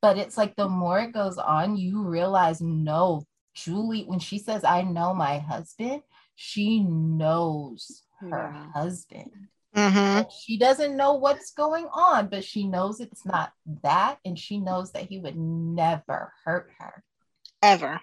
But 0.00 0.18
it's 0.18 0.36
like 0.36 0.56
the 0.56 0.68
more 0.68 1.00
it 1.00 1.12
goes 1.12 1.38
on, 1.38 1.76
you 1.76 2.02
realize 2.02 2.60
no, 2.60 3.26
Julie, 3.56 4.04
when 4.04 4.18
she 4.18 4.38
says, 4.38 4.62
I 4.64 4.82
know 4.82 5.14
my 5.14 5.38
husband, 5.38 6.02
she 6.34 6.80
knows 6.80 8.02
her 8.20 8.28
Yeah. 8.54 8.70
husband. 8.72 9.30
Mhm. 9.74 10.30
She 10.30 10.58
doesn't 10.58 10.96
know 10.96 11.14
what's 11.14 11.52
going 11.52 11.86
on, 11.92 12.28
but 12.28 12.44
she 12.44 12.66
knows 12.68 13.00
it's 13.00 13.24
not 13.26 13.52
that. 13.82 14.18
And 14.24 14.38
she 14.38 14.58
knows 14.58 14.92
that 14.92 15.08
he 15.08 15.18
would 15.18 15.36
never 15.36 16.32
hurt 16.44 16.70
her. 16.78 17.02
Ever. 17.62 18.00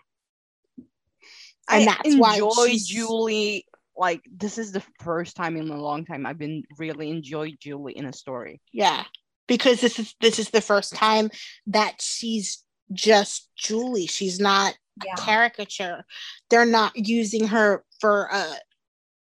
I 1.67 1.77
And 1.77 1.87
that's 1.87 2.15
why 2.15 2.35
enjoy 2.35 2.67
she's- 2.69 2.87
Julie. 2.87 3.65
Like 3.95 4.23
this 4.25 4.57
is 4.57 4.71
the 4.71 4.83
first 5.01 5.35
time 5.35 5.55
in 5.55 5.69
a 5.69 5.79
long 5.79 6.03
time 6.03 6.25
I've 6.25 6.39
been 6.39 6.63
really 6.79 7.11
enjoy 7.11 7.51
Julie 7.59 7.95
in 7.95 8.05
a 8.05 8.13
story. 8.13 8.59
Yeah. 8.71 9.05
Because 9.47 9.81
this 9.81 9.99
is 9.99 10.15
this 10.19 10.39
is 10.39 10.49
the 10.49 10.61
first 10.61 10.95
time 10.95 11.29
that 11.67 12.01
she's 12.01 12.63
just 12.91 13.49
Julie. 13.55 14.07
She's 14.07 14.39
not 14.39 14.75
Yeah. 15.03 15.15
caricature. 15.15 16.03
They're 16.49 16.65
not 16.65 16.95
using 16.95 17.47
her 17.47 17.83
for 17.99 18.25
a 18.31 18.45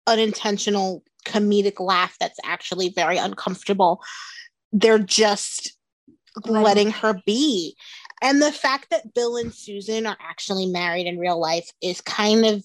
unintentional 0.06 1.04
comedic 1.26 1.78
laugh 1.78 2.16
that's 2.18 2.38
actually 2.44 2.88
very 2.88 3.18
uncomfortable. 3.18 4.02
They're 4.72 4.98
just 4.98 5.76
Letting- 6.44 6.62
letting 6.62 6.90
her 6.90 7.20
be. 7.26 7.76
And 8.22 8.40
the 8.42 8.52
fact 8.52 8.90
that 8.90 9.14
Bill 9.14 9.36
and 9.36 9.52
Susan 9.54 10.06
are 10.06 10.16
actually 10.20 10.66
married 10.66 11.06
in 11.06 11.18
real 11.18 11.38
life 11.40 11.70
is 11.80 12.00
kind 12.00 12.44
of 12.46 12.64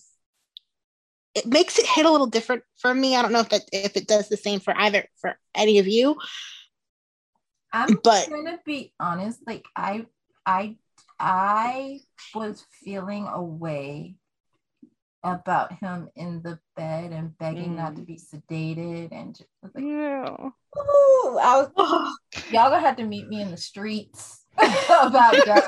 it 1.34 1.46
makes 1.46 1.78
it 1.78 1.86
hit 1.86 2.06
a 2.06 2.10
little 2.12 2.28
different 2.28 2.64
for 2.78 2.94
me. 2.94 3.16
I 3.16 3.22
don't 3.22 3.34
know 3.34 3.42
if 3.42 3.50
that 3.50 3.64
if 3.74 3.98
it 3.98 4.08
does 4.08 4.30
the 4.30 4.38
same 4.38 4.62
for 4.62 4.74
either 4.78 5.06
for 5.20 5.38
any 5.54 5.80
of 5.80 5.88
you. 5.88 6.16
I'm 7.74 8.00
But- 8.04 8.30
gonna 8.30 8.60
be 8.66 8.94
honest, 9.00 9.40
like 9.46 9.66
I 9.76 10.06
I 10.46 10.78
I 11.20 12.00
was 12.34 12.66
feeling 12.84 13.28
a 13.32 13.42
way 13.42 14.16
about 15.24 15.74
him 15.74 16.10
in 16.16 16.42
the 16.44 16.60
bed 16.76 17.12
and 17.12 17.38
begging 17.38 17.76
not 17.76 17.96
to 17.96 18.02
Mm. 18.04 18.06
be 18.06 18.20
sedated 18.20 19.10
and 19.12 19.36
just 19.36 19.50
was 19.62 19.72
like, 19.74 19.84
Yeah. 19.84 20.50
Ooh, 20.78 21.38
I 21.42 21.58
was, 21.62 21.72
y'all 22.50 22.70
gonna 22.70 22.82
have 22.82 22.98
to 22.98 23.06
meet 23.06 23.28
me 23.30 23.42
in 23.42 23.50
the 23.50 23.58
streets 23.58 24.44
about 24.58 25.44
Doug, 25.46 25.64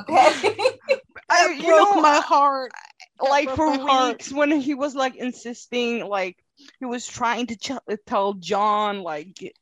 okay? 0.00 0.32
I, 1.28 1.48
you 1.58 1.66
broke 1.66 1.96
know, 1.96 2.00
my 2.00 2.20
heart. 2.20 2.72
That 3.20 3.28
like 3.28 3.50
for 3.50 3.66
my 3.66 3.76
heart. 3.78 4.12
weeks 4.18 4.32
when 4.32 4.50
he 4.52 4.74
was 4.74 4.94
like 4.94 5.16
insisting, 5.16 6.06
like 6.06 6.42
he 6.78 6.86
was 6.86 7.06
trying 7.06 7.46
to 7.48 7.56
ch- 7.56 7.98
tell 8.06 8.34
John, 8.34 9.02
like, 9.02 9.52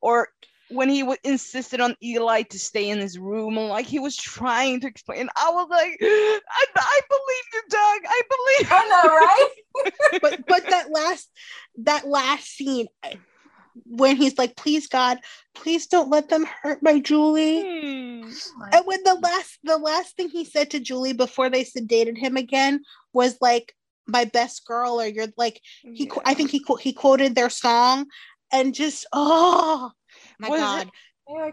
or 0.00 0.28
when 0.70 0.88
he 0.88 1.00
w- 1.00 1.18
insisted 1.24 1.80
on 1.80 1.96
Eli 2.02 2.42
to 2.42 2.58
stay 2.58 2.90
in 2.90 2.98
his 2.98 3.18
room, 3.18 3.56
and 3.58 3.68
like 3.68 3.86
he 3.86 3.98
was 3.98 4.16
trying 4.16 4.80
to 4.80 4.86
explain. 4.86 5.28
I 5.36 5.50
was 5.50 5.68
like, 5.70 5.96
I, 6.00 6.66
I 6.76 7.00
believe 7.08 7.44
you, 7.54 7.62
Doug. 7.70 8.00
I 8.06 8.22
believe. 8.28 8.72
I 8.72 8.88
know, 8.88 9.08
right? 9.14 10.20
but 10.22 10.46
but 10.46 10.68
that 10.70 10.90
last 10.90 11.30
that 11.78 12.06
last 12.06 12.46
scene 12.46 12.86
when 13.86 14.16
he's 14.16 14.38
like, 14.38 14.56
"Please 14.56 14.86
God, 14.86 15.18
please 15.54 15.86
don't 15.86 16.10
let 16.10 16.28
them 16.28 16.46
hurt 16.62 16.82
my 16.82 17.00
Julie." 17.00 17.62
Hmm. 17.62 18.30
And 18.72 18.86
when 18.86 19.02
the 19.04 19.14
last 19.14 19.58
the 19.64 19.78
last 19.78 20.16
thing 20.16 20.28
he 20.28 20.44
said 20.44 20.70
to 20.70 20.80
Julie 20.80 21.12
before 21.12 21.48
they 21.48 21.64
sedated 21.64 22.18
him 22.18 22.36
again 22.36 22.82
was 23.12 23.38
like, 23.40 23.74
"My 24.06 24.24
best 24.24 24.66
girl," 24.66 25.00
or 25.00 25.06
"You're 25.06 25.28
like." 25.36 25.60
He 25.82 26.06
qu- 26.06 26.22
I 26.24 26.34
think 26.34 26.50
he 26.50 26.64
he 26.80 26.92
quoted 26.92 27.34
their 27.34 27.50
song, 27.50 28.06
and 28.52 28.74
just 28.74 29.06
oh 29.12 29.92
my 30.38 30.48
Was 30.48 30.60
God, 30.60 30.90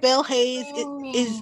Bill 0.02 0.24
Hayes 0.24 0.66
i- 0.68 0.74
killing 0.74 1.16
is 1.16 1.42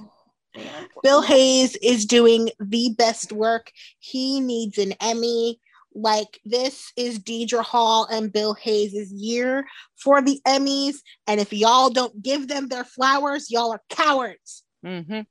Bill. 1.02 1.22
Hayes 1.22 1.76
is 1.78 2.06
doing 2.06 2.50
the 2.60 2.94
best 2.98 3.32
work. 3.32 3.72
He 4.00 4.40
needs 4.40 4.78
an 4.78 4.94
Emmy. 5.00 5.60
Like 5.96 6.40
this 6.44 6.92
is 6.98 7.20
Deidre 7.20 7.64
Hall 7.64 8.08
and 8.10 8.34
Bill 8.34 8.56
Hayes' 8.56 9.12
year 9.12 9.66
for 9.96 10.22
the 10.22 10.42
Emmys. 10.48 10.96
And 11.28 11.40
if 11.40 11.54
y'all 11.54 11.90
don't 11.92 12.22
give 12.22 12.48
them 12.48 12.68
their 12.68 12.84
flowers, 12.84 13.52
y'all 13.52 13.74
are 13.74 13.82
cowards. 13.90 14.64
Mhm. 14.84 15.28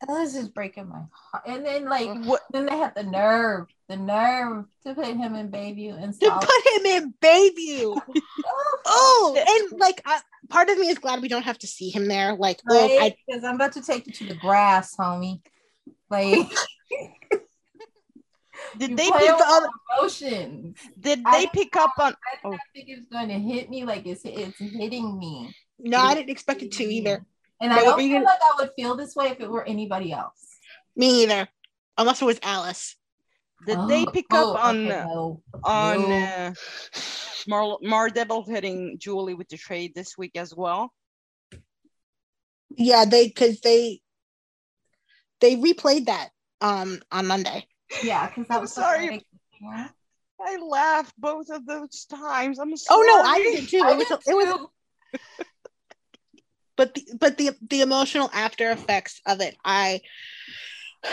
That 0.00 0.08
was 0.08 0.32
just 0.32 0.54
breaking 0.54 0.88
my 0.88 1.02
heart. 1.12 1.44
And 1.46 1.64
then 1.66 1.84
like 1.84 2.10
What? 2.24 2.42
then 2.50 2.66
they 2.66 2.76
have 2.76 2.94
the 2.94 3.02
nerve, 3.02 3.66
the 3.88 3.96
nerve 3.96 4.64
to 4.84 4.94
put 4.94 5.06
him 5.06 5.34
in 5.34 5.50
Bayview 5.50 6.02
and 6.02 6.12
To 6.20 6.30
put 6.30 6.66
him 6.76 6.86
in 6.86 7.14
Bayview. 7.22 8.00
oh, 8.86 9.44
and 9.70 9.80
like 9.80 10.00
I, 10.04 10.20
part 10.48 10.68
of 10.70 10.78
me 10.78 10.88
is 10.88 10.98
glad 10.98 11.22
we 11.22 11.28
don't 11.28 11.44
have 11.44 11.58
to 11.58 11.66
see 11.66 11.90
him 11.90 12.08
there. 12.08 12.34
Like, 12.34 12.60
oh, 12.68 12.76
I, 12.84 12.98
Right? 12.98 13.16
Because 13.26 13.44
I'm 13.44 13.54
about 13.56 13.72
to 13.72 13.82
take 13.82 14.06
you 14.06 14.12
to 14.14 14.26
the 14.26 14.34
grass, 14.34 14.96
homie. 14.96 15.40
Like 16.10 16.48
Did 18.78 18.96
they 18.96 19.04
pick 19.10 19.12
the 19.38 19.70
emotions. 19.98 20.76
Did 20.98 21.18
they 21.24 21.42
don't 21.42 21.52
pick 21.52 21.76
up 21.76 21.92
on? 21.98 22.12
I 22.12 22.36
did 22.36 22.40
Oh. 22.44 22.50
not 22.50 22.60
think 22.74 22.88
it 22.88 22.98
was 22.98 23.06
going 23.10 23.28
to 23.28 23.38
hit 23.38 23.70
me 23.70 23.84
like 23.84 24.06
it's 24.06 24.22
it's 24.24 24.58
hitting 24.58 25.18
me. 25.18 25.54
no, 25.78 25.98
I 25.98 26.14
didn't 26.14 26.30
expect 26.30 26.62
it 26.62 26.72
to 26.72 26.84
either. 26.84 27.24
And 27.60 27.72
I 27.72 27.76
No, 27.76 27.84
don't 27.84 27.98
feel 27.98 28.08
didn't- 28.08 28.24
like 28.24 28.38
I 28.42 28.56
would 28.60 28.70
feel 28.76 28.96
this 28.96 29.14
way 29.14 29.28
if 29.28 29.40
it 29.40 29.50
were 29.50 29.64
anybody 29.64 30.12
else. 30.12 30.58
Me 30.96 31.22
either. 31.22 31.48
Unless 31.98 32.20
it 32.22 32.26
was 32.26 32.38
Alice. 32.42 32.96
Did 33.64 33.78
they 33.88 34.04
Oh, 34.04 34.10
pick 34.12 34.26
oh, 34.32 34.52
up 34.54 34.64
on 34.64 34.76
okay, 34.86 34.90
uh, 34.90 35.04
no. 35.06 35.42
on 35.64 36.00
No. 36.08 36.14
uh, 36.14 36.54
Mar 37.48 37.78
Mar 37.82 38.10
Devil 38.10 38.44
hitting 38.44 38.96
Julie 38.98 39.34
with 39.34 39.48
the 39.48 39.56
trade 39.56 39.92
this 39.94 40.16
week 40.18 40.32
as 40.36 40.54
well? 40.54 40.92
Yeah, 42.70 43.04
they 43.04 43.26
because 43.28 43.60
they 43.60 44.00
they 45.40 45.56
replayed 45.56 46.06
that 46.06 46.30
um 46.60 47.00
on 47.10 47.26
Monday. 47.26 47.66
Yeah, 48.02 48.26
because 48.28 48.48
that 48.48 48.56
I'm 48.56 48.60
was 48.62 48.72
sorry. 48.72 49.06
pathetic. 49.06 49.26
Yeah. 49.60 49.88
I 50.38 50.56
laughed 50.58 51.14
both 51.18 51.48
of 51.50 51.64
those 51.66 52.04
times. 52.04 52.58
I'm 52.58 52.74
Oh 52.90 53.04
no, 53.06 53.22
I 53.22 53.38
did 53.38 53.68
too. 53.68 53.80
I 53.82 53.92
It 53.92 53.96
was 53.96 54.08
did 54.08 54.18
it 54.26 54.34
was 54.36 54.46
too. 54.54 54.70
but 56.76 56.94
the 56.94 57.06
but 57.18 57.38
the 57.38 57.50
the 57.70 57.80
emotional 57.80 58.30
after 58.34 58.70
effects 58.70 59.20
of 59.26 59.40
it 59.40 59.56
i 59.64 60.00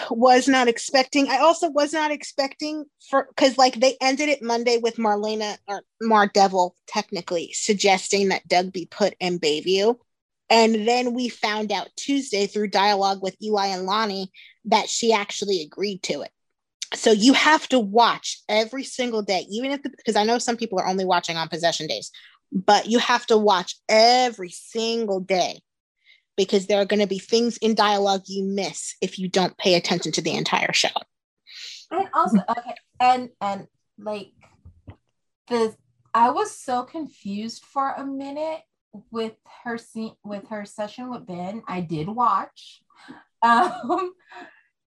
was 0.09 0.47
not 0.47 0.67
expecting 0.67 1.29
i 1.29 1.37
also 1.37 1.69
was 1.69 1.93
not 1.93 2.11
expecting 2.11 2.85
for 3.09 3.27
because 3.29 3.57
like 3.57 3.75
they 3.75 3.95
ended 4.01 4.29
it 4.29 4.41
monday 4.41 4.77
with 4.77 4.97
marlena 4.97 5.57
or 5.67 5.81
mar 6.01 6.27
devil 6.27 6.75
technically 6.87 7.51
suggesting 7.53 8.29
that 8.29 8.47
doug 8.47 8.71
be 8.71 8.85
put 8.85 9.13
in 9.19 9.39
bayview. 9.39 9.95
And 10.49 10.87
then 10.87 11.13
we 11.13 11.29
found 11.29 11.71
out 11.71 11.89
tuesday 11.95 12.47
through 12.47 12.67
dialogue 12.67 13.21
with 13.21 13.35
eli 13.41 13.67
and 13.67 13.85
lani 13.85 14.31
that 14.65 14.89
she 14.89 15.13
actually 15.13 15.61
agreed 15.61 16.03
to 16.03 16.21
it. 16.21 16.31
So 16.93 17.11
you 17.11 17.33
have 17.33 17.67
to 17.69 17.79
watch 17.79 18.41
every 18.47 18.83
single 18.83 19.21
day 19.21 19.45
even 19.49 19.71
if 19.71 19.81
because 19.81 20.15
i 20.15 20.23
know 20.23 20.37
some 20.37 20.57
people 20.57 20.79
are 20.79 20.87
only 20.87 21.05
watching 21.05 21.37
on 21.37 21.47
possession 21.49 21.87
days 21.87 22.11
but 22.51 22.87
you 22.87 22.99
have 22.99 23.25
to 23.27 23.37
watch 23.37 23.75
every 23.89 24.49
single 24.49 25.19
day 25.19 25.61
because 26.38 26.68
there 26.68 26.81
are 26.81 26.85
going 26.85 26.99
to 26.99 27.07
be 27.07 27.19
things 27.19 27.57
in 27.57 27.76
dialogue 27.76 28.23
you 28.27 28.43
miss 28.43 28.95
if 29.01 29.19
you 29.19 29.27
don't 29.27 29.57
pay 29.57 29.76
attention 29.76 30.11
to 30.14 30.22
the 30.22 30.35
entire 30.35 30.73
show. 30.73 30.89
And 31.91 32.07
also, 32.14 32.39
okay, 32.49 32.76
and 32.99 33.30
and 33.39 33.68
like 33.99 34.31
the 35.47 35.76
I 36.14 36.30
was 36.30 36.57
so 36.57 36.84
confused 36.84 37.64
for 37.64 37.91
a 37.91 38.05
minute 38.05 38.61
with 39.11 39.34
her 39.64 39.77
scene 39.77 40.14
with 40.23 40.47
her 40.49 40.65
session 40.65 41.10
with 41.10 41.26
Ben. 41.26 41.64
I 41.68 41.81
did 41.81 42.07
watch. 42.07 42.81
Um 43.45 44.14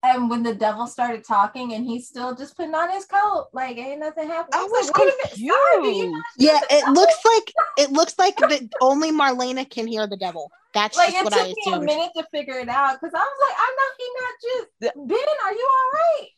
and 0.02 0.28
when 0.28 0.42
the 0.42 0.54
devil 0.54 0.86
started 0.86 1.24
talking 1.24 1.74
and 1.74 1.84
he's 1.84 2.08
still 2.08 2.34
just 2.34 2.56
putting 2.56 2.74
on 2.74 2.90
his 2.90 3.04
coat, 3.04 3.48
like 3.52 3.76
ain't 3.76 4.00
nothing 4.00 4.26
happened. 4.28 4.54
I 4.54 4.62
was 4.64 4.88
like, 4.88 4.98
wait 4.98 5.12
sorry, 5.12 5.36
you 5.36 5.56
confused. 5.82 6.24
Yeah, 6.38 6.60
it 6.70 6.80
devil? 6.80 6.94
looks 6.94 7.18
like 7.24 7.52
it 7.78 7.90
looks 7.92 8.14
like 8.18 8.36
that 8.36 8.62
only 8.80 9.12
Marlena 9.12 9.68
can 9.68 9.86
hear 9.86 10.06
the 10.06 10.16
devil. 10.16 10.50
That's 10.74 10.96
like 10.96 11.10
just 11.10 11.20
it 11.20 11.24
what 11.24 11.32
took 11.32 11.42
I 11.42 11.44
me 11.44 11.54
a 11.66 11.70
assumed. 11.70 11.86
minute 11.86 12.10
to 12.16 12.26
figure 12.32 12.58
it 12.58 12.68
out 12.68 12.98
because 13.00 13.14
I 13.14 13.18
was 13.18 13.38
like, 13.48 13.56
I 13.58 13.76
know 13.76 13.88
he 13.98 14.08
not 14.20 14.34
just 14.42 15.08
Ben, 15.08 15.26
are 15.44 15.52
you 15.52 15.70
all 15.70 15.90
right? 15.92 16.28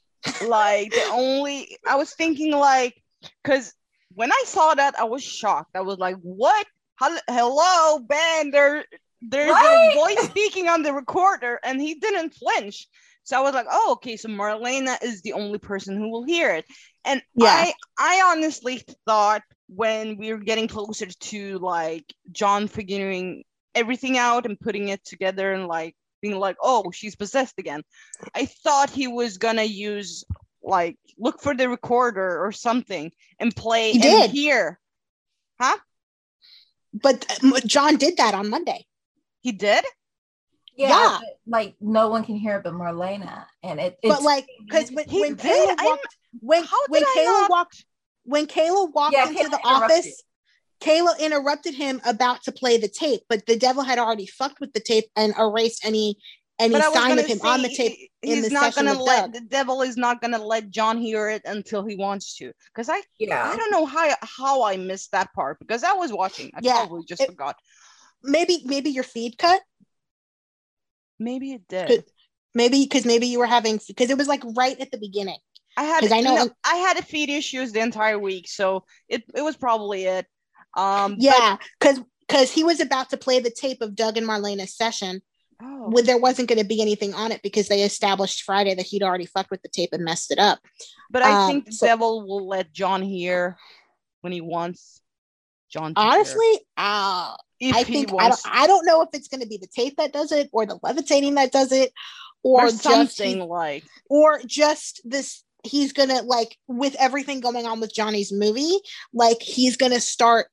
Like 0.49 0.93
the 0.93 1.05
only 1.13 1.79
I 1.89 1.97
was 1.97 2.13
thinking 2.15 2.53
like 2.53 2.95
because 3.43 3.73
when 4.15 4.31
I 4.33 4.43
saw 4.47 4.75
that 4.75 4.95
I 4.99 5.05
was 5.05 5.23
shocked. 5.23 5.71
I 5.75 5.81
was 5.81 5.99
like, 5.99 6.17
what? 6.23 6.67
Hello, 7.01 7.99
Ben. 7.99 8.51
There, 8.51 8.85
there's 9.21 9.51
Right? 9.51 9.91
a 9.93 9.99
voice 9.99 10.29
speaking 10.29 10.69
on 10.69 10.83
the 10.83 10.93
recorder, 10.93 11.59
and 11.65 11.81
he 11.81 11.95
didn't 11.95 12.35
flinch. 12.35 12.87
So 13.25 13.39
I 13.39 13.41
was 13.41 13.55
like, 13.55 13.67
oh, 13.71 13.93
okay. 13.95 14.17
So 14.17 14.29
Marlena 14.29 15.03
is 15.03 15.23
the 15.23 15.33
only 15.33 15.59
person 15.59 15.97
who 15.97 16.11
will 16.11 16.25
hear 16.25 16.55
it. 16.55 16.65
And 17.05 17.23
Yeah. 17.35 17.51
I, 17.51 17.75
I 17.99 18.33
honestly 18.33 18.83
thought 19.07 19.43
when 19.69 20.17
we 20.19 20.33
were 20.33 20.39
getting 20.39 20.69
closer 20.69 21.07
to 21.07 21.59
like 21.59 22.05
John 22.33 22.69
figuring 22.69 23.45
everything 23.75 24.19
out 24.19 24.47
and 24.47 24.61
putting 24.61 24.89
it 24.89 25.05
together 25.05 25.53
and 25.53 25.67
like 25.67 25.97
being 26.21 26.39
like, 26.39 26.57
oh, 26.63 26.91
she's 26.93 27.17
possessed 27.17 27.55
again. 27.59 27.83
I 28.35 28.47
thought 28.47 28.91
he 28.91 29.09
was 29.09 29.39
gonna 29.39 29.65
use 29.65 30.25
like 30.63 30.97
look 31.19 31.41
for 31.43 31.55
the 31.55 31.69
recorder 31.69 32.45
or 32.45 32.53
something 32.53 33.11
and 33.39 33.55
play 33.55 33.93
He 33.93 33.99
and 33.99 34.03
did. 34.03 34.31
hear. 34.31 34.79
Huh? 35.61 35.77
But 36.93 37.27
uh, 37.43 37.61
John 37.67 37.97
did 37.97 38.17
that 38.19 38.35
on 38.35 38.51
Monday. 38.51 38.87
He 39.43 39.53
did? 39.53 39.85
Yeah, 40.77 40.89
Yeah. 40.89 41.19
but, 41.21 41.39
like 41.47 41.75
no 41.81 42.09
one 42.09 42.25
can 42.25 42.37
hear 42.37 42.57
it 42.57 42.65
but 42.65 42.73
Marlena, 42.73 43.47
and 43.63 43.79
it. 43.81 43.99
But 44.03 44.23
like 44.23 44.47
because 44.67 44.91
when, 44.91 45.09
He 45.09 45.21
when? 45.21 45.37
Kayla 45.37 45.77
walked 45.85 46.17
when 46.41 46.65
when 46.89 47.05
Kayla 47.05 47.25
not- 47.25 47.51
walked 47.51 47.85
when 48.25 48.47
Kayla 48.47 48.93
walked 48.93 49.13
Yeah, 49.13 49.29
into 49.29 49.45
Kayla 49.45 49.51
the 49.51 49.59
interrupted. 49.69 49.99
office, 49.99 50.23
Kayla 50.81 51.19
interrupted 51.21 51.75
him 51.75 52.01
about 52.05 52.43
to 52.45 52.53
play 52.53 52.77
the 52.79 52.89
tape, 52.89 53.21
but 53.29 53.47
the 53.47 53.57
devil 53.57 53.83
had 53.83 53.99
already 53.99 54.27
fucked 54.27 54.61
with 54.61 54.73
the 54.73 54.81
tape 54.81 55.05
and 55.17 55.35
erased 55.39 55.85
any 55.85 56.17
any 56.59 56.73
But 56.73 56.83
I 56.83 56.89
was 56.89 56.99
sign 56.99 57.19
of 57.19 57.27
him 57.27 57.39
say, 57.39 57.49
on 57.49 57.63
the 57.63 57.69
tape. 57.69 57.93
he- 57.93 58.11
in 58.23 58.37
He's 58.37 58.45
the 58.49 58.55
not 58.55 58.73
session 58.75 58.87
gonna 58.87 59.03
let 59.03 59.21
Doug. 59.23 59.33
the 59.35 59.41
devil 59.43 59.83
is 59.83 59.97
not 59.97 60.21
gonna 60.21 60.39
let 60.45 60.71
John 60.71 60.99
hear 60.99 61.29
it 61.29 61.43
until 61.45 61.85
he 61.85 61.97
wants 61.97 62.37
to. 62.37 62.53
Because 62.73 62.89
I 62.89 63.03
yeah 63.19 63.49
I 63.53 63.57
don't 63.57 63.71
know 63.73 63.87
how 63.87 64.15
how 64.23 64.63
I 64.63 64.77
missed 64.77 65.11
that 65.13 65.33
part 65.35 65.59
because 65.61 65.85
I 65.85 65.93
was 65.93 66.13
watching. 66.13 66.51
I 66.55 66.61
Yeah, 66.63 66.75
probably 66.79 67.05
just 67.07 67.23
it- 67.23 67.27
forgot. 67.29 67.57
Maybe 68.23 68.63
maybe 68.65 68.91
your 68.91 69.05
feed 69.05 69.37
cut. 69.37 69.61
Maybe 71.19 71.53
it 71.53 71.63
did. 71.69 72.05
Maybe 72.55 72.85
because 72.85 73.05
maybe 73.05 73.27
you 73.27 73.39
were 73.41 73.47
having 73.47 73.81
because 73.89 74.11
it 74.11 74.19
was 74.19 74.29
like 74.29 74.43
right 74.57 74.79
at 74.81 74.91
the 74.91 74.99
beginning. 74.99 75.39
I 75.77 75.85
had 75.85 76.13
I 76.13 76.21
know 76.21 76.35
no, 76.37 76.43
in- 76.43 76.51
I 76.65 76.77
had 76.77 76.99
a 76.99 77.03
feed 77.03 77.31
issues 77.31 77.73
the 77.73 77.81
entire 77.81 78.19
week, 78.19 78.49
so 78.49 78.85
it, 79.09 79.25
it 79.35 79.43
was 79.43 79.57
probably 79.57 80.05
it. 80.05 80.27
Um, 80.77 81.17
Yeah, 81.19 81.57
because 81.81 82.01
because 82.27 82.51
he 82.53 82.63
was 82.65 82.81
about 82.81 83.11
to 83.11 83.17
play 83.17 83.41
the 83.41 83.51
tape 83.51 83.83
of 83.83 83.95
Doug 83.95 84.17
and 84.17 84.27
Marlena's 84.27 84.77
session 84.77 85.21
oh, 85.61 85.91
when 85.91 86.07
there 86.07 86.19
wasn't 86.19 86.49
going 86.49 86.61
to 86.61 86.65
be 86.65 86.81
anything 86.81 87.13
on 87.13 87.33
it 87.33 87.43
because 87.43 87.69
they 87.69 87.83
established 87.83 88.45
Friday 88.45 88.75
that 88.75 88.87
he'd 88.87 89.03
already 89.03 89.27
fucked 89.27 89.51
with 89.51 89.63
the 89.63 89.69
tape 89.69 89.91
and 89.93 90.05
messed 90.05 90.31
it 90.31 90.39
up. 90.39 90.61
but 91.11 91.23
I 91.23 91.33
um, 91.33 91.51
think 91.51 91.67
the 91.67 91.73
so- 91.73 91.87
devil 91.87 92.27
will 92.27 92.47
let 92.47 92.73
John 92.73 93.03
hear 93.03 93.57
when 94.21 94.33
he 94.33 94.41
wants 94.41 95.03
John. 95.75 95.95
To. 95.95 96.01
Honestly, 96.01 96.59
uh, 96.77 97.35
if 97.61 97.75
I 97.75 97.83
he 97.83 97.93
think 97.93 98.13
I 98.19 98.29
don't 98.29 98.41
I 98.51 98.67
don't 98.67 98.87
know 98.87 99.03
if 99.03 99.09
it's 99.13 99.29
going 99.29 99.41
to 99.41 99.47
be 99.47 99.59
the 99.59 99.67
tape 99.67 99.97
that 99.97 100.13
does 100.13 100.33
it 100.33 100.49
or 100.53 100.67
the 100.67 100.79
levitating 100.83 101.35
that 101.35 101.53
does 101.53 101.73
it 101.73 101.93
or, 102.43 102.67
or 102.67 102.71
something 102.71 103.41
he- 103.41 103.43
like 103.43 103.85
or 104.09 104.41
just 104.47 105.01
this 105.05 105.43
he's 105.65 105.93
gonna 105.93 106.23
like 106.23 106.57
with 106.69 106.95
everything 106.99 107.41
going 107.41 107.67
on 107.67 107.81
with 107.81 107.95
Johnny's 107.95 108.33
movie, 108.33 108.79
like 109.13 109.43
he's 109.43 109.77
gonna 109.77 110.01
start 110.01 110.47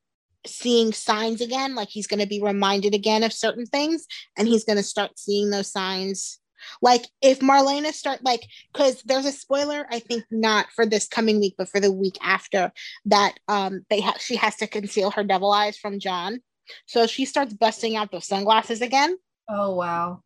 seeing 0.48 0.94
signs 0.94 1.42
again. 1.42 1.76
Like 1.76 1.90
he's 1.90 2.08
gonna 2.08 2.28
be 2.28 2.42
reminded 2.42 2.96
again 2.96 3.24
of 3.24 3.34
certain 3.34 3.66
things, 3.66 4.08
and 4.38 4.48
he's 4.48 4.64
gonna 4.64 4.84
start 4.84 5.20
seeing 5.20 5.50
those 5.50 5.72
signs. 5.72 6.40
Like 6.82 7.06
if 7.22 7.40
Marlena 7.40 7.92
start 7.92 8.24
like 8.24 8.42
because 8.74 9.02
there's 9.04 9.26
a 9.26 9.32
spoiler, 9.32 9.86
I 9.90 10.00
think 10.00 10.24
not 10.32 10.72
for 10.72 10.86
this 10.86 11.08
coming 11.08 11.40
week, 11.40 11.56
but 11.58 11.70
for 11.70 11.80
the 11.80 11.92
week 11.92 12.18
after 12.22 12.72
that, 13.06 13.40
um, 13.48 13.86
they 13.90 14.02
have 14.02 14.20
she 14.20 14.36
has 14.36 14.56
to 14.58 14.68
conceal 14.68 15.12
her 15.12 15.24
devil 15.24 15.52
eyes 15.52 15.78
from 15.78 16.00
John. 16.00 16.42
So 16.86 17.08
she 17.08 17.26
starts 17.26 17.54
busting 17.54 17.96
out 17.96 18.12
those 18.12 18.28
sunglasses 18.28 18.82
again. 18.82 19.18
Oh 19.50 19.76
wow. 19.76 20.24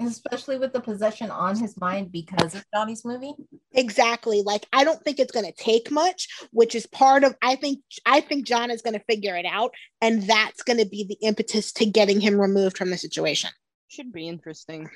Especially 0.00 0.56
with 0.56 0.72
the 0.72 0.80
possession 0.80 1.30
on 1.30 1.58
his 1.58 1.78
mind 1.78 2.10
because 2.10 2.54
of 2.54 2.64
Johnny's 2.72 3.04
movie. 3.04 3.34
Exactly. 3.72 4.40
Like 4.40 4.66
I 4.72 4.82
don't 4.82 5.02
think 5.02 5.18
it's 5.18 5.32
going 5.32 5.44
to 5.44 5.52
take 5.52 5.90
much, 5.90 6.28
which 6.52 6.74
is 6.74 6.86
part 6.86 7.22
of 7.22 7.36
I 7.42 7.56
think 7.56 7.80
I 8.06 8.20
think 8.22 8.46
John 8.46 8.70
is 8.70 8.80
going 8.80 8.94
to 8.94 9.04
figure 9.04 9.36
it 9.36 9.44
out 9.44 9.74
and 10.00 10.22
that's 10.22 10.62
going 10.62 10.78
to 10.78 10.86
be 10.86 11.04
the 11.04 11.18
impetus 11.26 11.72
to 11.72 11.86
getting 11.86 12.20
him 12.20 12.40
removed 12.40 12.78
from 12.78 12.90
the 12.90 12.96
situation. 12.96 13.50
Should 13.88 14.12
be 14.12 14.26
interesting. 14.26 14.88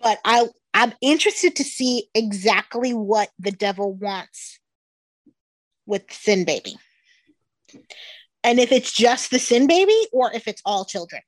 But 0.00 0.18
I 0.24 0.48
I'm 0.74 0.94
interested 1.00 1.56
to 1.56 1.64
see 1.64 2.08
exactly 2.14 2.92
what 2.92 3.30
the 3.38 3.52
devil 3.52 3.92
wants 3.92 4.58
with 5.86 6.10
Sin 6.10 6.44
Baby. 6.44 6.76
And 8.44 8.58
if 8.58 8.72
it's 8.72 8.92
just 8.92 9.30
the 9.30 9.38
Sin 9.38 9.66
Baby 9.66 9.96
or 10.12 10.32
if 10.32 10.48
it's 10.48 10.62
all 10.64 10.84
children 10.84 11.22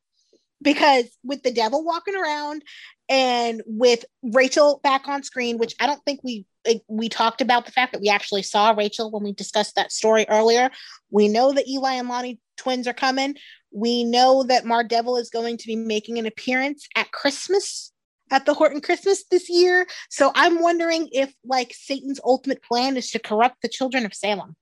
because 0.65 1.05
with 1.23 1.43
the 1.43 1.52
devil 1.52 1.85
walking 1.85 2.16
around 2.16 2.62
and 3.09 3.62
with 3.66 4.05
Rachel 4.23 4.81
back 4.82 5.06
on 5.06 5.23
screen, 5.23 5.59
which 5.59 5.74
I 5.78 5.86
don't 5.86 6.02
think 6.05 6.20
we 6.24 6.47
we 6.89 7.11
talked 7.11 7.43
about 7.43 7.66
the 7.66 7.73
fact 7.73 7.93
that 7.93 8.01
we 8.01 8.09
actually 8.09 8.43
saw 8.43 8.70
Rachel 8.70 9.11
when 9.11 9.23
we 9.23 9.32
discussed 9.32 9.77
that 9.77 9.93
story 9.93 10.24
earlier. 10.28 10.70
We 11.11 11.28
know 11.28 11.52
that 11.52 11.69
Eli 11.69 11.94
and 11.94 12.09
Lani 12.09 12.40
twins 12.56 12.89
are 12.89 12.94
coming. 12.94 13.36
We 13.74 14.05
know 14.05 14.44
that 14.44 14.64
Mar 14.64 14.84
Devil 14.84 15.16
is 15.16 15.30
going 15.30 15.56
to 15.59 15.66
be 15.66 15.74
making 15.76 16.18
an 16.18 16.26
appearance 16.26 16.86
at 16.96 17.10
Christmas 17.10 17.92
at 18.30 18.46
the 18.46 18.55
Horton 18.55 18.80
Christmas 18.80 19.24
this 19.30 19.51
year. 19.51 19.86
So 20.09 20.30
I'm 20.34 20.62
wondering 20.62 21.09
if 21.12 21.34
like 21.44 21.74
Satan's 21.74 22.20
ultimate 22.24 22.62
plan 22.62 22.96
is 22.96 23.10
to 23.10 23.18
corrupt 23.18 23.56
the 23.62 23.68
children 23.68 24.06
of 24.06 24.14
Salem. 24.14 24.55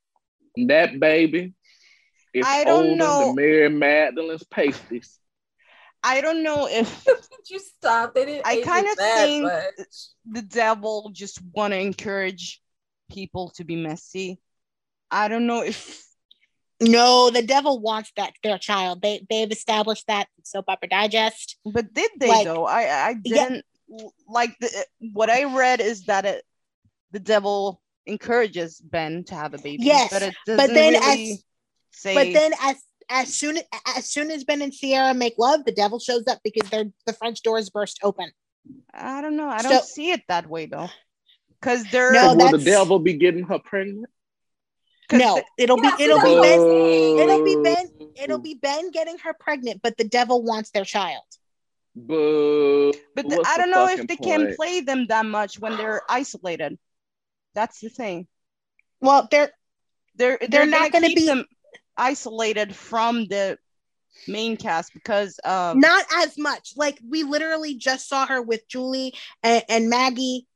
That 0.66 0.98
baby 0.98 1.52
is 2.34 2.44
I 2.48 2.64
don't 2.64 2.84
older 2.84 2.96
know. 2.96 3.26
than 3.26 3.34
Mary 3.36 3.68
Magdalene's 3.68 4.44
pasties. 4.44 5.18
I 6.02 6.20
don't 6.20 6.42
know 6.42 6.66
if 6.68 7.04
Did 7.04 7.16
you 7.50 7.58
stop? 7.60 8.14
They 8.14 8.24
didn't 8.24 8.46
I 8.46 8.60
kinda 8.62 8.94
think- 8.96 9.44
much. 9.44 9.86
the 10.30 10.42
devil 10.42 11.10
just 11.14 11.38
want 11.54 11.72
to 11.74 11.78
encourage 11.78 12.60
people 13.10 13.50
to 13.56 13.64
be 13.64 13.76
messy. 13.76 14.40
I 15.10 15.28
don't 15.28 15.46
know 15.46 15.62
if 15.62 16.02
No, 16.82 17.30
the 17.30 17.42
devil 17.42 17.80
wants 17.80 18.12
that 18.16 18.32
their 18.42 18.58
child. 18.58 19.02
They 19.02 19.24
they've 19.30 19.50
established 19.50 20.06
that 20.08 20.28
in 20.36 20.44
Soap 20.44 20.66
Opera 20.68 20.88
Digest. 20.88 21.58
But 21.64 21.94
did 21.94 22.10
they 22.18 22.28
Like, 22.28 22.44
though? 22.44 22.64
I 22.66 23.08
I 23.08 23.14
didn't 23.14 23.64
like 24.28 24.58
the 24.60 24.68
what 25.12 25.30
I 25.30 25.44
read 25.44 25.80
is 25.80 26.04
that 26.06 26.24
it 26.24 26.44
the 27.12 27.20
devil 27.20 27.80
encourages 28.06 28.80
Ben 28.80 29.24
to 29.24 29.34
have 29.34 29.54
a 29.54 29.58
baby. 29.58 29.84
Yes, 29.84 30.10
but 30.10 30.22
it 30.22 30.34
but 30.46 30.56
doesn't 30.56 30.74
then 30.74 30.92
really 30.94 31.32
as- 31.32 31.44
say. 31.92 32.14
But 32.14 32.32
then 32.32 32.52
as 32.62 32.76
as 33.10 33.34
soon 33.34 33.58
as 33.96 34.10
soon 34.10 34.30
as 34.30 34.44
Ben 34.44 34.62
and 34.62 34.72
Ciara 34.72 35.14
make 35.14 35.34
love, 35.38 35.64
the 35.64 35.72
devil 35.72 35.98
shows 35.98 36.24
up 36.26 36.38
because 36.42 36.68
they're 36.70 36.90
the 37.06 37.12
French 37.12 37.42
doors 37.42 37.70
burst 37.70 38.00
open. 38.02 38.30
I 38.94 39.20
don't 39.20 39.36
know. 39.36 39.48
I 39.48 39.62
So- 39.62 39.68
don't 39.68 39.84
see 39.84 40.10
it 40.10 40.22
that 40.28 40.48
way 40.48 40.66
though, 40.66 40.88
because 41.60 41.84
they're 41.90 42.12
No, 42.12 42.30
So 42.30 42.34
will 42.36 42.58
the 42.58 42.64
devil 42.64 42.98
be 42.98 43.14
getting 43.14 43.44
her 43.44 43.58
pregnant? 43.58 44.06
'Cause 45.12 45.18
No, 45.20 45.42
it'll 45.58 45.82
Yeah, 45.82 45.96
be 45.96 46.02
it'll 46.04 46.16
that's 46.18 46.28
be 46.28 46.40
Ben 46.40 47.20
it'll 47.30 47.44
be 47.44 47.56
Ben- 47.62 48.12
it'll 48.16 48.38
be 48.38 48.54
Ben 48.54 48.90
getting 48.90 49.18
her 49.18 49.34
pregnant, 49.34 49.80
but 49.82 49.96
the 49.96 50.04
devil 50.04 50.42
wants 50.42 50.70
their 50.70 50.84
child. 50.84 51.22
Boo. 51.94 52.92
but 53.14 53.28
the- 53.28 53.44
I 53.46 53.58
don't 53.58 53.70
know 53.70 53.84
if 53.86 54.00
fucking 54.00 54.06
they 54.06 54.16
can 54.16 54.56
play 54.56 54.80
them 54.80 55.06
that 55.08 55.26
much 55.26 55.58
when 55.58 55.76
they're 55.76 56.00
isolated. 56.08 56.78
That's 57.54 57.80
the 57.80 57.90
thing. 57.90 58.26
Well, 59.00 59.28
they're 59.30 59.52
They're 60.14 60.38
They're 60.40 60.48
they're, 60.48 60.66
not 60.66 60.80
not 60.82 60.92
gonna 60.92 60.92
going 60.92 61.02
to 61.02 61.08
keep 61.08 61.16
be- 61.18 61.26
them 61.26 61.44
isolated 61.96 62.74
from 62.76 63.26
the 63.26 63.58
main 64.28 64.56
cast 64.58 64.92
because 64.94 65.38
of 65.40 65.76
not 65.76 66.04
as 66.16 66.36
much. 66.38 66.74
Like 66.76 66.98
we 67.06 67.22
literally 67.22 67.74
just 67.74 68.08
saw 68.08 68.26
her 68.26 68.40
with 68.42 68.66
Julie 68.68 69.14
and, 69.42 69.64
and 69.68 69.88
Maggie 69.90 70.46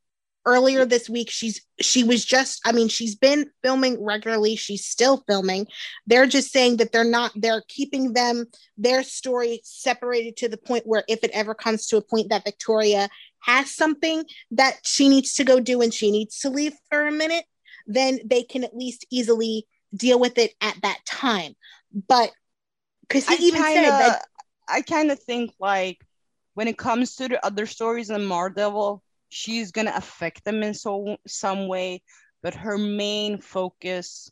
earlier 0.47 0.85
this 0.85 1.09
week. 1.09 1.29
She's 1.29 1.61
she 1.79 2.03
was 2.03 2.25
just 2.25 2.61
I 2.65 2.71
mean, 2.71 2.87
she's 2.87 3.15
been 3.15 3.51
filming 3.61 4.03
regularly. 4.03 4.55
She's 4.55 4.85
still 4.85 5.23
filming. 5.27 5.67
They're 6.07 6.25
just 6.25 6.51
saying 6.51 6.77
that 6.77 6.91
they're 6.91 7.03
not 7.03 7.33
they're 7.35 7.63
keeping 7.67 8.13
them 8.13 8.47
their 8.77 9.03
story 9.03 9.61
separated 9.63 10.37
to 10.37 10.49
the 10.49 10.57
point 10.57 10.87
where 10.87 11.03
if 11.07 11.23
it 11.23 11.31
ever 11.33 11.53
comes 11.53 11.85
to 11.87 11.97
a 11.97 12.01
point 12.01 12.29
that 12.29 12.45
Victoria 12.45 13.09
has 13.41 13.69
something 13.69 14.23
that 14.51 14.79
she 14.83 15.09
needs 15.09 15.35
to 15.35 15.43
go 15.43 15.59
do 15.59 15.81
and 15.81 15.93
she 15.93 16.09
needs 16.09 16.39
to 16.39 16.49
leave 16.49 16.73
for 16.89 17.07
a 17.07 17.11
minute, 17.11 17.45
then 17.85 18.19
they 18.25 18.41
can 18.41 18.63
at 18.63 18.75
least 18.75 19.05
easily 19.11 19.67
deal 19.93 20.19
with 20.19 20.37
it 20.37 20.53
at 20.61 20.77
that 20.81 20.99
time. 21.05 21.55
But 22.07 22.31
because 23.01 23.27
he 23.27 23.35
I 23.35 23.37
even 23.39 23.63
kinda, 23.63 23.89
said 23.89 23.99
that 23.99 24.25
I 24.67 24.81
kind 24.81 25.11
of 25.11 25.21
think 25.21 25.51
like 25.59 25.99
when 26.55 26.67
it 26.67 26.77
comes 26.77 27.15
to 27.17 27.27
the 27.27 27.45
other 27.45 27.65
stories 27.65 28.09
in 28.09 28.27
Daredevil, 28.27 29.03
she's 29.29 29.71
gonna 29.71 29.93
affect 29.95 30.43
them 30.43 30.63
in 30.63 30.73
so 30.73 31.17
some 31.27 31.67
way, 31.67 32.01
but 32.41 32.53
her 32.53 32.77
main 32.77 33.39
focus 33.39 34.31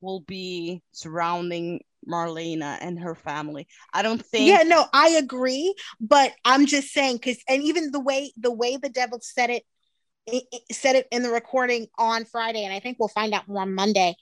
will 0.00 0.20
be 0.20 0.82
surrounding 0.92 1.80
Marlena 2.08 2.78
and 2.80 2.98
her 3.00 3.14
family. 3.14 3.66
I 3.92 4.02
don't 4.02 4.24
think. 4.24 4.48
yeah 4.48 4.62
no 4.62 4.86
i 4.92 5.08
agree 5.10 5.74
but 6.00 6.32
i'm 6.44 6.64
just 6.66 6.92
saying 6.92 7.16
because 7.16 7.36
and 7.48 7.62
even 7.62 7.90
the 7.90 8.00
way 8.00 8.32
the 8.36 8.52
way 8.52 8.76
the 8.76 8.88
devil 8.88 9.18
said 9.20 9.50
it, 9.50 9.64
it, 10.26 10.44
it 10.52 10.74
said 10.74 10.94
it 10.94 11.08
in 11.10 11.22
the 11.22 11.30
recording 11.30 11.88
on 11.98 12.24
friday 12.24 12.64
and 12.64 12.72
i 12.72 12.78
think 12.78 12.98
we'll 12.98 13.08
find 13.08 13.34
out 13.34 13.48
more 13.48 13.62
on 13.62 13.74
monday 13.74 14.14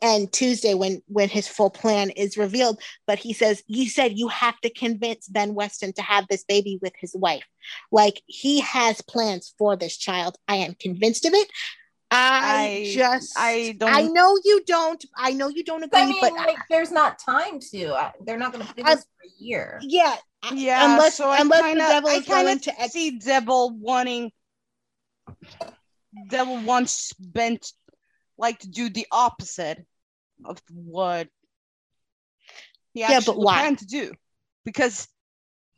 and 0.00 0.32
tuesday 0.32 0.74
when 0.74 1.02
when 1.08 1.28
his 1.28 1.46
full 1.46 1.70
plan 1.70 2.10
is 2.10 2.36
revealed 2.38 2.80
but 3.06 3.18
he 3.18 3.32
says 3.32 3.62
"You 3.66 3.88
said 3.88 4.18
you 4.18 4.28
have 4.28 4.58
to 4.60 4.70
convince 4.70 5.28
ben 5.28 5.54
weston 5.54 5.92
to 5.94 6.02
have 6.02 6.26
this 6.28 6.44
baby 6.44 6.78
with 6.80 6.94
his 6.98 7.14
wife 7.14 7.44
like 7.92 8.22
he 8.26 8.60
has 8.60 9.00
plans 9.02 9.54
for 9.58 9.76
this 9.76 9.96
child 9.96 10.36
i 10.48 10.56
am 10.56 10.74
convinced 10.74 11.24
of 11.26 11.34
it 11.34 11.48
i, 12.10 12.82
I- 12.86 12.92
just 12.94 13.38
I 13.38 13.74
don't. 13.78 13.92
i 13.92 14.02
know 14.02 14.38
you 14.44 14.62
don't 14.66 15.04
i 15.16 15.32
know 15.32 15.48
you 15.48 15.64
don't 15.64 15.82
agree 15.82 16.00
I 16.00 16.06
mean, 16.06 16.20
but 16.20 16.32
like, 16.32 16.58
there's 16.70 16.90
not 16.92 17.18
time 17.18 17.60
to. 17.72 17.94
I, 17.94 18.12
they're 18.24 18.38
not 18.38 18.52
going 18.52 18.64
to 18.66 18.72
play 18.72 18.84
I- 18.86 18.94
this 18.94 19.04
for 19.04 19.26
a 19.26 19.32
year. 19.44 19.80
yeah 19.82 20.16
yeah, 20.52 20.92
unless 20.92 21.14
so 21.14 21.30
I 21.30 21.40
unless 21.40 21.62
kinda, 21.62 21.82
the 21.84 21.88
devil 21.88 22.10
I 22.10 22.14
is 22.16 22.24
kind 22.26 22.48
of 22.50 22.60
to 22.62 22.80
ex- 22.82 22.92
see 22.92 23.18
Devil 23.18 23.76
wanting. 23.78 24.30
Devil 26.28 26.58
wants 26.58 27.12
Ben 27.14 27.56
t- 27.56 27.70
like 28.38 28.58
to 28.60 28.68
do 28.68 28.88
the 28.88 29.06
opposite 29.10 29.84
of 30.44 30.60
what 30.72 31.28
he 32.92 33.00
Yeah, 33.00 33.08
but 33.08 33.18
actually 33.18 33.44
why? 33.44 33.58
planned 33.60 33.78
to 33.78 33.86
do, 33.86 34.12
because 34.64 35.08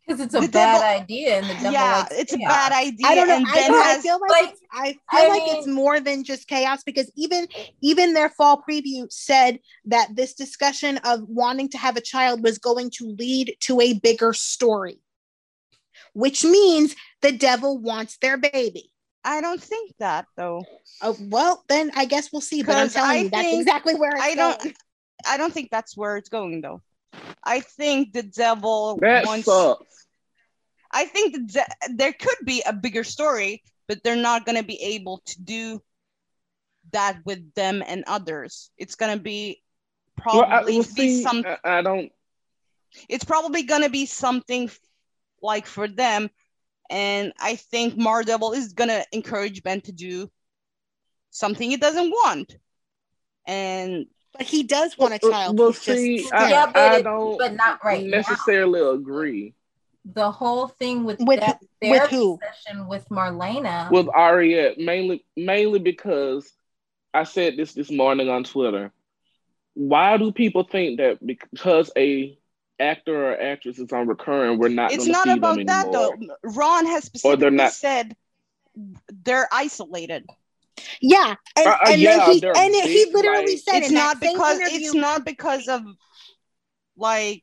Because 0.07 0.21
it's 0.21 0.35
a 0.35 0.41
bad 0.41 0.51
devil- 0.51 0.83
idea, 0.83 1.39
and 1.39 1.47
the 1.51 1.55
devil 1.55 1.73
yeah, 1.73 1.99
likes 2.03 2.15
it's 2.15 2.33
a 2.33 2.39
bad 2.39 2.73
idea, 2.73 3.07
I 3.09 3.15
don't 3.15 3.29
know. 3.29 3.37
and 3.37 3.47
I, 3.47 3.53
Ben 3.55 3.73
feel- 3.73 3.83
I 3.83 4.01
feel 4.01 4.21
like, 4.21 4.31
like, 4.43 4.51
it's, 4.51 4.61
I 4.73 4.93
feel 4.93 4.99
I 5.11 5.29
like 5.29 5.43
it's 5.47 5.67
more 5.67 6.01
than 6.01 6.25
just 6.25 6.47
chaos 6.49 6.83
because 6.85 7.11
even 7.17 7.49
even 7.83 8.13
their 8.15 8.29
fall 8.31 8.63
preview 8.69 9.11
said 9.11 9.59
that 9.87 10.15
this 10.15 10.35
discussion 10.35 10.99
of 10.99 11.23
wanting 11.29 11.69
to 11.71 11.79
have 11.79 11.97
a 11.97 12.01
child 12.01 12.43
was 12.43 12.59
going 12.59 12.91
to 12.99 13.15
lead 13.19 13.57
to 13.61 13.81
a 13.81 13.95
bigger 13.95 14.33
story, 14.33 15.01
which 16.13 16.45
means 16.45 16.95
the 17.23 17.33
devil 17.33 17.79
wants 17.79 18.19
their 18.19 18.37
baby. 18.37 18.91
I 19.27 19.41
don't 19.41 19.61
think 19.63 19.93
that 19.99 20.27
though. 20.37 20.65
Oh, 21.03 21.17
well, 21.21 21.65
then 21.69 21.91
I 21.97 22.05
guess 22.07 22.33
we'll 22.33 22.41
see. 22.41 22.63
But 22.63 22.77
I'm 22.77 22.89
telling 22.89 23.11
I 23.11 23.21
you, 23.23 23.29
that's 23.31 23.55
exactly 23.59 23.95
where 23.97 24.13
it's 24.13 24.23
I 24.23 24.35
don't- 24.35 24.63
going. 24.63 24.75
I 25.27 25.37
don't 25.37 25.53
think 25.53 25.71
that's 25.71 25.97
where 25.97 26.17
it's 26.17 26.29
going 26.29 26.61
though. 26.61 26.81
I 27.43 27.61
think 27.61 28.13
the 28.13 28.23
devil 28.23 28.99
That 29.03 29.27
wants. 29.27 29.47
sucks. 29.47 30.07
I 30.93 31.07
think 31.07 31.35
the 31.35 31.41
de- 31.41 31.95
there 31.97 32.13
could 32.13 32.39
be 32.45 32.63
a 32.65 32.73
bigger 32.73 33.03
story, 33.03 33.63
but 33.89 34.03
they're 34.05 34.15
not 34.31 34.45
going 34.47 34.57
to 34.59 34.63
be 34.65 34.81
able 34.95 35.23
to 35.27 35.43
do 35.43 35.83
that 36.93 37.19
with 37.25 37.53
them 37.55 37.83
and 37.87 38.05
others. 38.07 38.71
It's 38.79 38.95
going 38.95 39.17
to 39.17 39.23
be 39.23 39.63
Well, 40.25 40.43
I, 40.45 40.47
probably 40.49 40.75
well, 40.79 40.83
be 40.95 41.09
see, 41.09 41.23
some. 41.23 41.45
I, 41.65 41.79
I 41.79 41.83
don't. 41.83 42.13
It's 43.09 43.25
probably 43.25 43.63
going 43.65 43.83
to 43.83 43.91
be 43.91 44.07
something 44.07 44.71
like 45.43 45.67
for 45.67 45.89
them, 45.89 46.31
and 46.91 47.33
I 47.39 47.57
think 47.57 47.95
Mardevil 47.95 48.55
is 48.57 48.73
going 48.73 48.89
to 48.91 49.05
encourage 49.13 49.63
Ben 49.63 49.81
to 49.83 49.93
do 49.93 50.31
something 51.31 51.69
he 51.69 51.77
doesn't 51.77 52.11
want, 52.11 52.57
and 53.47 54.07
But 54.33 54.43
he 54.47 54.63
does 54.65 54.99
want 54.99 55.15
a 55.15 55.19
Well, 55.23 55.33
child. 55.33 55.59
well, 55.59 55.69
He's 55.71 55.81
just 55.85 55.99
see, 55.99 56.19
scared. 56.19 56.43
I, 56.43 56.51
Yeah, 56.51 56.67
but 56.67 56.77
I 56.77 56.97
it- 56.99 57.03
don't 57.05 57.39
but 57.39 57.55
not 57.55 57.85
right 57.85 58.05
now. 58.05 58.19
necessarily 58.19 58.81
agree 58.81 59.55
the 60.05 60.31
whole 60.31 60.69
thing 60.69 61.05
with 61.05 61.19
With 61.21 61.41
that 61.41 61.59
who- 61.83 61.91
with 61.91 62.11
who? 62.11 62.39
session 62.43 62.87
with 62.87 63.09
Marlena. 63.09 63.91
with 63.91 64.07
Ariette 64.07 64.79
mainly 64.79 65.25
mainly 65.37 65.79
because 65.81 66.53
I 67.13 67.25
said 67.25 67.57
this 67.57 67.73
this 67.73 67.91
morning 67.91 68.29
on 68.29 68.45
Twitter. 68.45 68.93
Why 69.75 70.17
do 70.17 70.31
people 70.33 70.63
think 70.63 70.99
that 70.99 71.19
because 71.27 71.91
a 71.97 72.39
actor 72.79 73.33
or 73.33 73.41
actress 73.41 73.79
is 73.79 73.93
on 73.93 74.07
recurring, 74.07 74.59
we're 74.59 74.69
not? 74.69 74.93
It's 74.93 75.07
not 75.07 75.25
see 75.25 75.31
about 75.33 75.57
them 75.57 75.67
that 75.67 75.91
though. 75.93 76.15
Ron 76.43 76.87
has 76.87 77.11
Or 77.25 77.37
they're 77.37 77.51
specifically 77.51 77.51
not- 77.57 77.73
said 77.73 78.17
they're 79.25 79.49
isolated. 79.53 80.27
Yeah, 81.01 81.35
and, 81.57 81.67
Uh, 81.67 81.71
uh, 81.71 81.79
and 81.91 82.01
yeah, 82.01 82.31
he 82.33 82.41
they're 82.41 82.57
and 82.57 82.75
he 82.75 83.11
literally 83.13 83.53
like- 83.55 83.59
said 83.63 83.79
It's 83.79 83.89
in 83.89 83.95
not 83.95 84.21
that 84.21 84.33
because 84.33 84.59
interview, 84.61 84.79
it's 84.87 84.95
not 84.95 85.25
because 85.25 85.69
of 85.69 85.83
like 86.97 87.43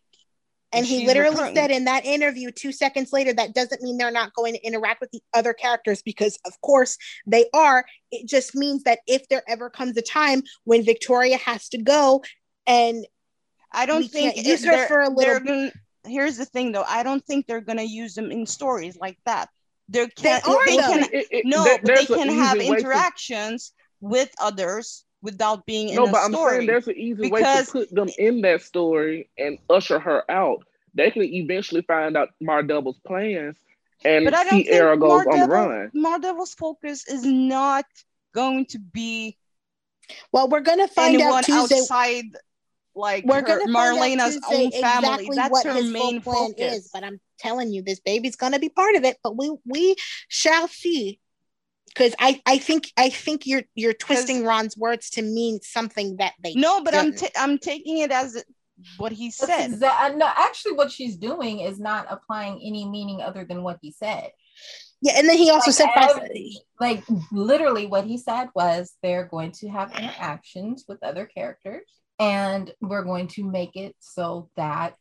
and 0.71 0.85
he 0.85 1.05
literally 1.05 1.35
recurring. 1.35 1.55
said 1.55 1.71
in 1.71 1.85
that 1.85 2.03
interview 2.05 2.49
two 2.51 2.71
seconds 2.71 3.13
later 3.13 3.31
that 3.33 3.53
doesn't 3.53 3.81
mean 3.83 3.97
they're 3.97 4.09
not 4.11 4.33
going 4.33 4.53
to 4.53 4.61
interact 4.65 5.01
with 5.01 5.11
the 5.11 5.21
other 5.33 5.53
characters 5.53 6.01
because 6.01 6.37
of 6.45 6.59
course 6.61 6.97
they 7.27 7.45
are. 7.53 7.85
It 8.11 8.27
just 8.27 8.55
means 8.55 8.83
that 8.83 8.99
if 9.07 9.27
there 9.29 9.43
ever 9.47 9.69
comes 9.69 9.95
a 9.97 10.01
time 10.01 10.41
when 10.63 10.83
Victoria 10.83 11.37
has 11.37 11.69
to 11.69 11.77
go 11.77 12.23
and 12.65 13.05
I 13.73 13.85
don't 13.85 14.01
we 14.01 14.07
think 14.07 14.35
can't 14.35 14.45
use 14.47 14.63
her 14.65 14.87
for 14.87 15.01
a 15.01 15.09
little 15.09 15.39
gonna- 15.39 15.71
here's 16.05 16.37
the 16.37 16.45
thing 16.45 16.71
though. 16.71 16.85
I 16.87 17.03
don't 17.03 17.25
think 17.25 17.47
they're 17.47 17.61
gonna 17.61 17.81
use 17.83 18.13
them 18.13 18.31
in 18.31 18.45
stories 18.45 18.97
like 18.97 19.17
that. 19.25 19.49
They're 19.89 20.07
can, 20.07 20.41
are, 20.47 20.65
they 20.65 20.77
can 20.77 21.03
It- 21.13 21.27
it- 21.31 21.45
no, 21.45 21.63
there- 21.63 21.79
but 21.83 21.95
they 21.95 22.05
can 22.05 22.29
have 22.29 22.57
easy 22.57 22.69
way 22.69 22.77
to- 22.77 22.81
interactions 22.83 23.73
with 23.99 24.29
others 24.39 25.05
without 25.21 25.65
being 25.65 25.89
in 25.89 25.95
No, 25.95 26.05
a 26.05 26.11
but 26.11 26.17
I'm 26.23 26.33
saying 26.33 26.67
there's 26.67 26.87
an 26.87 26.97
easy 26.97 27.29
way 27.29 27.41
to 27.41 27.65
put 27.71 27.89
them 27.93 28.09
in 28.17 28.41
that 28.41 28.61
story 28.61 29.29
and 29.37 29.57
usher 29.69 29.99
her 29.99 30.29
out. 30.29 30.63
They 30.93 31.09
can 31.11 31.23
eventually 31.23 31.81
find 31.81 32.15
out 32.17 32.29
Mardevil's 32.41 32.99
plans 33.07 33.57
and 34.05 34.25
but 34.25 34.33
I 34.33 34.43
don't 34.43 34.51
see 34.51 34.63
think 34.63 34.75
Era 34.75 34.97
goes 34.97 35.25
on 35.25 35.39
the 35.39 35.45
Mardevil- 35.45 35.47
run. 35.47 35.91
Mardevil's 35.93 36.53
focus 36.53 37.07
is 37.07 37.23
not 37.25 37.85
going 38.33 38.65
to 38.65 38.79
be 38.79 39.37
well 40.33 40.49
we're 40.49 40.59
gonna 40.59 40.87
find 40.87 41.21
out 41.21 41.45
Tuesday 41.45 41.77
outside 41.79 42.25
like 42.95 43.25
we're 43.25 43.41
her, 43.41 43.65
Marlena's 43.67 44.39
own 44.51 44.71
family. 44.71 45.07
exactly 45.25 45.35
That's 45.35 45.51
what 45.51 45.65
her 45.65 45.73
his 45.73 45.91
main 45.91 46.21
full 46.21 46.33
plan 46.33 46.49
focus. 46.49 46.73
is. 46.77 46.89
But 46.93 47.03
I'm 47.03 47.19
telling 47.39 47.71
you, 47.71 47.81
this 47.81 47.99
baby's 47.99 48.35
gonna 48.35 48.59
be 48.59 48.69
part 48.69 48.95
of 48.95 49.03
it. 49.03 49.17
But 49.23 49.37
we 49.37 49.51
we 49.65 49.95
shall 50.27 50.67
see. 50.67 51.19
Because 51.87 52.15
I 52.19 52.41
I 52.45 52.57
think 52.57 52.91
I 52.97 53.09
think 53.09 53.45
you're 53.45 53.63
you're 53.75 53.93
twisting 53.93 54.45
Ron's 54.45 54.75
words 54.75 55.11
to 55.11 55.21
mean 55.21 55.59
something 55.61 56.17
that 56.17 56.33
they 56.43 56.53
no, 56.55 56.81
but 56.83 56.95
I'm 56.95 57.11
didn't. 57.11 57.31
I'm 57.37 57.57
taking 57.59 57.99
it 57.99 58.11
as 58.11 58.43
what 58.97 59.11
he 59.11 59.29
said. 59.29 59.71
exa- 59.71 59.99
uh, 60.01 60.09
no, 60.15 60.25
actually, 60.27 60.73
what 60.73 60.91
she's 60.91 61.15
doing 61.17 61.59
is 61.59 61.79
not 61.79 62.07
applying 62.09 62.55
any 62.65 62.85
meaning 62.85 63.21
other 63.21 63.45
than 63.45 63.61
what 63.61 63.77
he 63.81 63.91
said. 63.91 64.31
yeah. 65.03 65.13
And 65.17 65.29
then 65.29 65.37
he 65.37 65.51
also 65.51 65.69
Like, 65.69 65.93
said 65.93 66.09
every- 66.17 66.57
like 66.79 67.03
literally 67.31 67.85
what 67.85 68.05
he 68.05 68.17
said 68.17 68.47
was 68.55 68.93
they're 69.03 69.25
going 69.27 69.51
to 69.53 69.67
have 69.69 69.91
interactions 69.95 70.85
with 70.87 71.03
other 71.03 71.27
characters 71.27 71.85
and 72.19 72.71
we're 72.81 73.03
going 73.03 73.27
to 73.27 73.43
make 73.43 73.75
it 73.75 73.95
so 73.99 74.49
that 74.55 74.95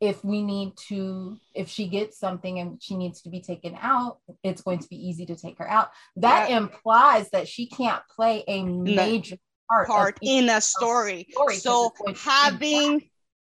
if 0.00 0.24
we 0.24 0.42
need 0.42 0.76
to 0.88 1.38
if 1.54 1.68
she 1.68 1.86
gets 1.88 2.18
something 2.18 2.58
and 2.58 2.82
she 2.82 2.96
needs 2.96 3.22
to 3.22 3.30
be 3.30 3.40
taken 3.40 3.76
out 3.80 4.18
it's 4.42 4.60
going 4.62 4.78
to 4.80 4.88
be 4.88 4.96
easy 4.96 5.24
to 5.26 5.36
take 5.36 5.58
her 5.58 5.68
out 5.70 5.90
that 6.16 6.50
Yeah. 6.50 6.58
implies 6.58 7.30
that 7.30 7.46
she 7.48 7.66
can't 7.66 8.02
play 8.14 8.42
a 8.48 8.64
major 8.64 9.36
part, 9.70 9.86
part 9.88 10.18
in 10.20 10.48
a 10.48 10.60
story. 10.60 11.26
story 11.30 11.56
So 11.56 11.86
it's 11.86 12.00
going 12.00 12.14
to 12.14 12.20
having 12.20 13.10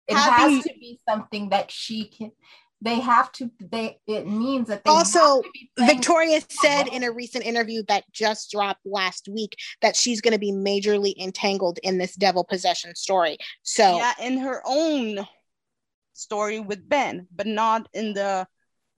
it 0.07 0.15
having- 0.15 0.55
has 0.55 0.63
to 0.65 0.73
be 0.79 0.99
something 1.07 1.49
that 1.49 1.69
she 1.69 2.05
can 2.07 2.31
they 2.81 2.99
have 2.99 3.31
to 3.31 3.49
they 3.59 3.97
it 4.07 4.27
means 4.27 4.67
that 4.67 4.83
they 4.83 4.89
Also, 4.89 5.19
have 5.19 5.43
to 5.43 5.49
be 5.53 5.71
playing- 5.75 5.91
Victoria 5.95 6.41
said 6.49 6.87
in 6.87 7.03
a 7.03 7.11
recent 7.11 7.45
interview 7.45 7.83
that 7.87 8.03
just 8.11 8.51
dropped 8.51 8.85
last 8.85 9.27
week 9.27 9.55
that 9.81 9.95
she's 9.95 10.21
going 10.21 10.33
to 10.33 10.39
be 10.39 10.51
majorly 10.51 11.15
entangled 11.17 11.79
in 11.83 11.97
this 11.97 12.15
devil 12.15 12.43
possession 12.43 12.93
story. 12.95 13.37
So 13.63 13.97
yeah, 13.97 14.13
in 14.21 14.37
her 14.39 14.61
own 14.65 15.25
story 16.13 16.59
with 16.59 16.87
Ben, 16.87 17.27
but 17.35 17.47
not 17.47 17.87
in 17.93 18.13
the 18.13 18.47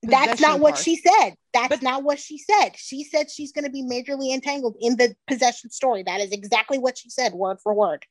that's 0.04 0.32
possession 0.32 0.42
not 0.54 0.60
what 0.62 0.78
she 0.78 0.96
said. 0.96 1.32
That's 1.54 1.70
But- 1.70 1.82
not 1.82 2.04
what 2.04 2.20
she 2.20 2.38
said. 2.38 2.72
She 2.78 3.04
said 3.04 3.30
she's 3.32 3.52
going 3.52 3.66
to 3.66 3.72
be 3.72 3.84
majorly 3.84 4.34
entangled 4.34 4.76
in 4.80 4.96
the 4.98 5.16
possession 5.28 5.70
story. 5.72 6.04
That 6.04 6.22
is 6.22 6.32
exactly 6.32 6.78
what 6.78 6.98
she 6.98 7.10
said, 7.10 7.34
word 7.34 7.60
for 7.62 7.74
word. 7.74 8.06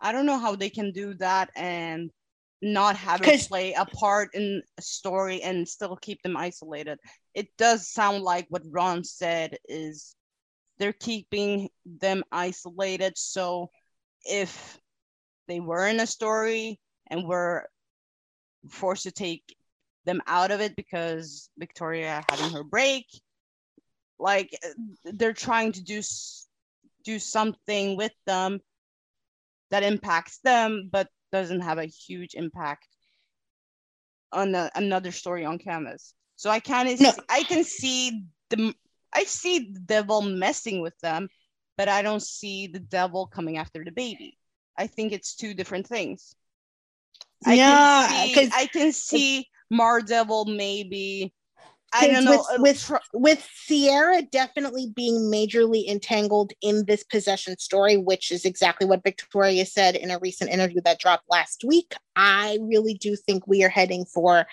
I 0.00 0.12
don't 0.12 0.26
know 0.26 0.38
how 0.38 0.56
they 0.56 0.70
can 0.70 0.92
do 0.92 1.14
that 1.14 1.50
and 1.56 2.10
not 2.62 2.96
have 2.96 3.20
'Cause- 3.20 3.48
play 3.48 3.72
a 3.72 3.84
part 3.84 4.34
in 4.34 4.62
a 4.78 4.82
story 4.82 5.42
and 5.42 5.68
still 5.68 5.96
keep 5.96 6.22
them 6.22 6.36
isolated. 6.36 6.98
It 7.34 7.54
does 7.56 7.88
sound 7.88 8.22
like 8.22 8.46
what 8.48 8.62
Ron 8.70 9.02
said 9.04 9.58
is 9.68 10.14
they're 10.78 10.92
keeping 10.92 11.68
them 11.84 12.22
isolated. 12.30 13.18
So 13.18 13.70
if 14.24 14.78
they 15.48 15.60
were 15.60 15.86
in 15.88 16.00
a 16.00 16.06
story 16.06 16.80
and 17.08 17.26
were 17.26 17.68
forced 18.70 19.02
to 19.04 19.10
take 19.12 19.56
them 20.04 20.22
out 20.26 20.50
of 20.50 20.60
it 20.60 20.76
because 20.76 21.50
Victoria 21.58 22.24
having 22.30 22.50
her 22.52 22.64
break, 22.64 23.06
like 24.18 24.56
they're 25.04 25.32
trying 25.32 25.72
to 25.72 25.82
do 25.82 26.00
do 27.04 27.18
something 27.18 27.96
with 27.96 28.12
them 28.26 28.60
that 29.70 29.82
impacts 29.82 30.38
them 30.44 30.88
but 30.92 31.08
doesn't 31.32 31.62
have 31.62 31.78
a 31.78 31.86
huge 31.86 32.34
impact 32.34 32.86
on 34.32 34.54
a, 34.54 34.70
another 34.74 35.10
story 35.12 35.44
on 35.44 35.58
canvas. 35.58 36.14
So 36.36 36.50
i 36.50 36.60
kind 36.60 36.88
of 36.88 37.00
No. 37.00 37.12
i 37.28 37.42
can 37.44 37.64
see 37.64 38.24
the 38.50 38.74
i 39.14 39.24
see 39.24 39.70
the 39.72 39.80
devil 39.80 40.22
messing 40.22 40.80
with 40.80 40.98
them 41.00 41.28
but 41.76 41.88
i 41.88 42.02
don't 42.02 42.22
see 42.22 42.66
the 42.66 42.80
devil 42.80 43.26
coming 43.26 43.58
after 43.58 43.84
the 43.84 43.92
baby. 43.92 44.36
I 44.76 44.86
think 44.86 45.12
it's 45.12 45.34
two 45.36 45.54
different 45.54 45.86
things. 45.86 46.34
I 47.44 47.56
Yeah, 47.56 48.06
can 48.32 48.50
see, 48.50 48.50
I 48.54 48.66
can 48.66 48.92
see 48.92 49.48
Mardevil 49.72 50.56
maybe 50.56 51.34
I 51.94 52.08
don't 52.08 52.24
know 52.24 52.44
with- 52.58 52.90
uh, 52.90 52.94
with- 52.94 53.00
with 53.12 53.48
Ciara 53.66 54.22
definitely 54.22 54.86
being 54.88 55.30
majorly 55.30 55.88
entangled 55.88 56.52
in 56.60 56.84
this 56.86 57.04
possession 57.04 57.58
story, 57.58 57.96
which 57.96 58.32
is 58.32 58.44
exactly 58.44 58.86
what 58.86 59.02
Victoria 59.04 59.66
said 59.66 59.96
in 59.96 60.10
a 60.10 60.18
recent 60.18 60.50
interview 60.50 60.80
that 60.82 60.98
dropped 60.98 61.28
last 61.28 61.64
week, 61.64 61.94
I 62.16 62.58
really 62.62 62.94
do 62.94 63.16
think 63.16 63.46
we 63.46 63.62
are 63.64 63.68
heading 63.68 64.04
for 64.06 64.46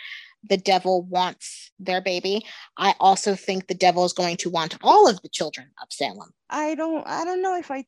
the 0.43 0.57
devil 0.57 1.01
wants 1.03 1.71
their 1.79 2.01
baby. 2.01 2.45
I 2.77 2.95
also 2.99 3.35
think 3.35 3.67
the 3.67 3.73
devil 3.73 4.05
is 4.05 4.13
going 4.13 4.37
to 4.37 4.49
want 4.49 4.77
all 4.81 5.07
of 5.09 5.21
the 5.21 5.29
children 5.29 5.71
of 5.81 5.89
Salem. 5.91 6.33
I 6.49 6.75
don't 6.75 7.05
I 7.05 7.25
don't 7.25 7.41
know 7.41 7.57
if 7.57 7.69
I 7.71 7.85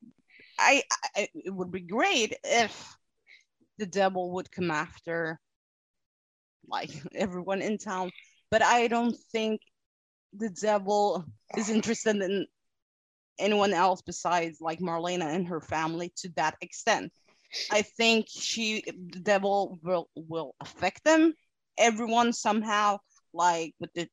I, 0.58 0.82
I 1.16 1.28
it 1.34 1.50
would 1.50 1.72
be 1.72 1.80
great 1.80 2.34
if 2.44 2.96
the 3.78 3.86
devil 3.86 4.32
would 4.32 4.50
come 4.50 4.70
after 4.70 5.40
like 6.68 6.90
everyone 7.14 7.62
in 7.62 7.78
town, 7.78 8.10
but 8.52 8.62
I 8.62 8.86
don't 8.86 9.16
think 9.32 9.62
the 10.34 10.50
devil 10.50 11.24
is 11.56 11.70
interested 11.70 12.16
in 12.16 12.46
anyone 13.38 13.72
else 13.72 14.02
besides 14.02 14.58
like 14.60 14.78
Marlena 14.78 15.34
and 15.34 15.48
her 15.48 15.60
family 15.60 16.12
to 16.18 16.28
that 16.36 16.56
extent. 16.60 17.10
I 17.70 17.80
think 17.82 18.26
she 18.28 18.82
the 18.86 19.20
devil 19.20 19.78
will 19.82 20.08
will 20.14 20.54
affect 20.60 21.02
them 21.04 21.34
everyone 21.78 22.32
somehow 22.32 22.98
like 23.32 23.74
with 23.80 23.92
the 23.94 24.06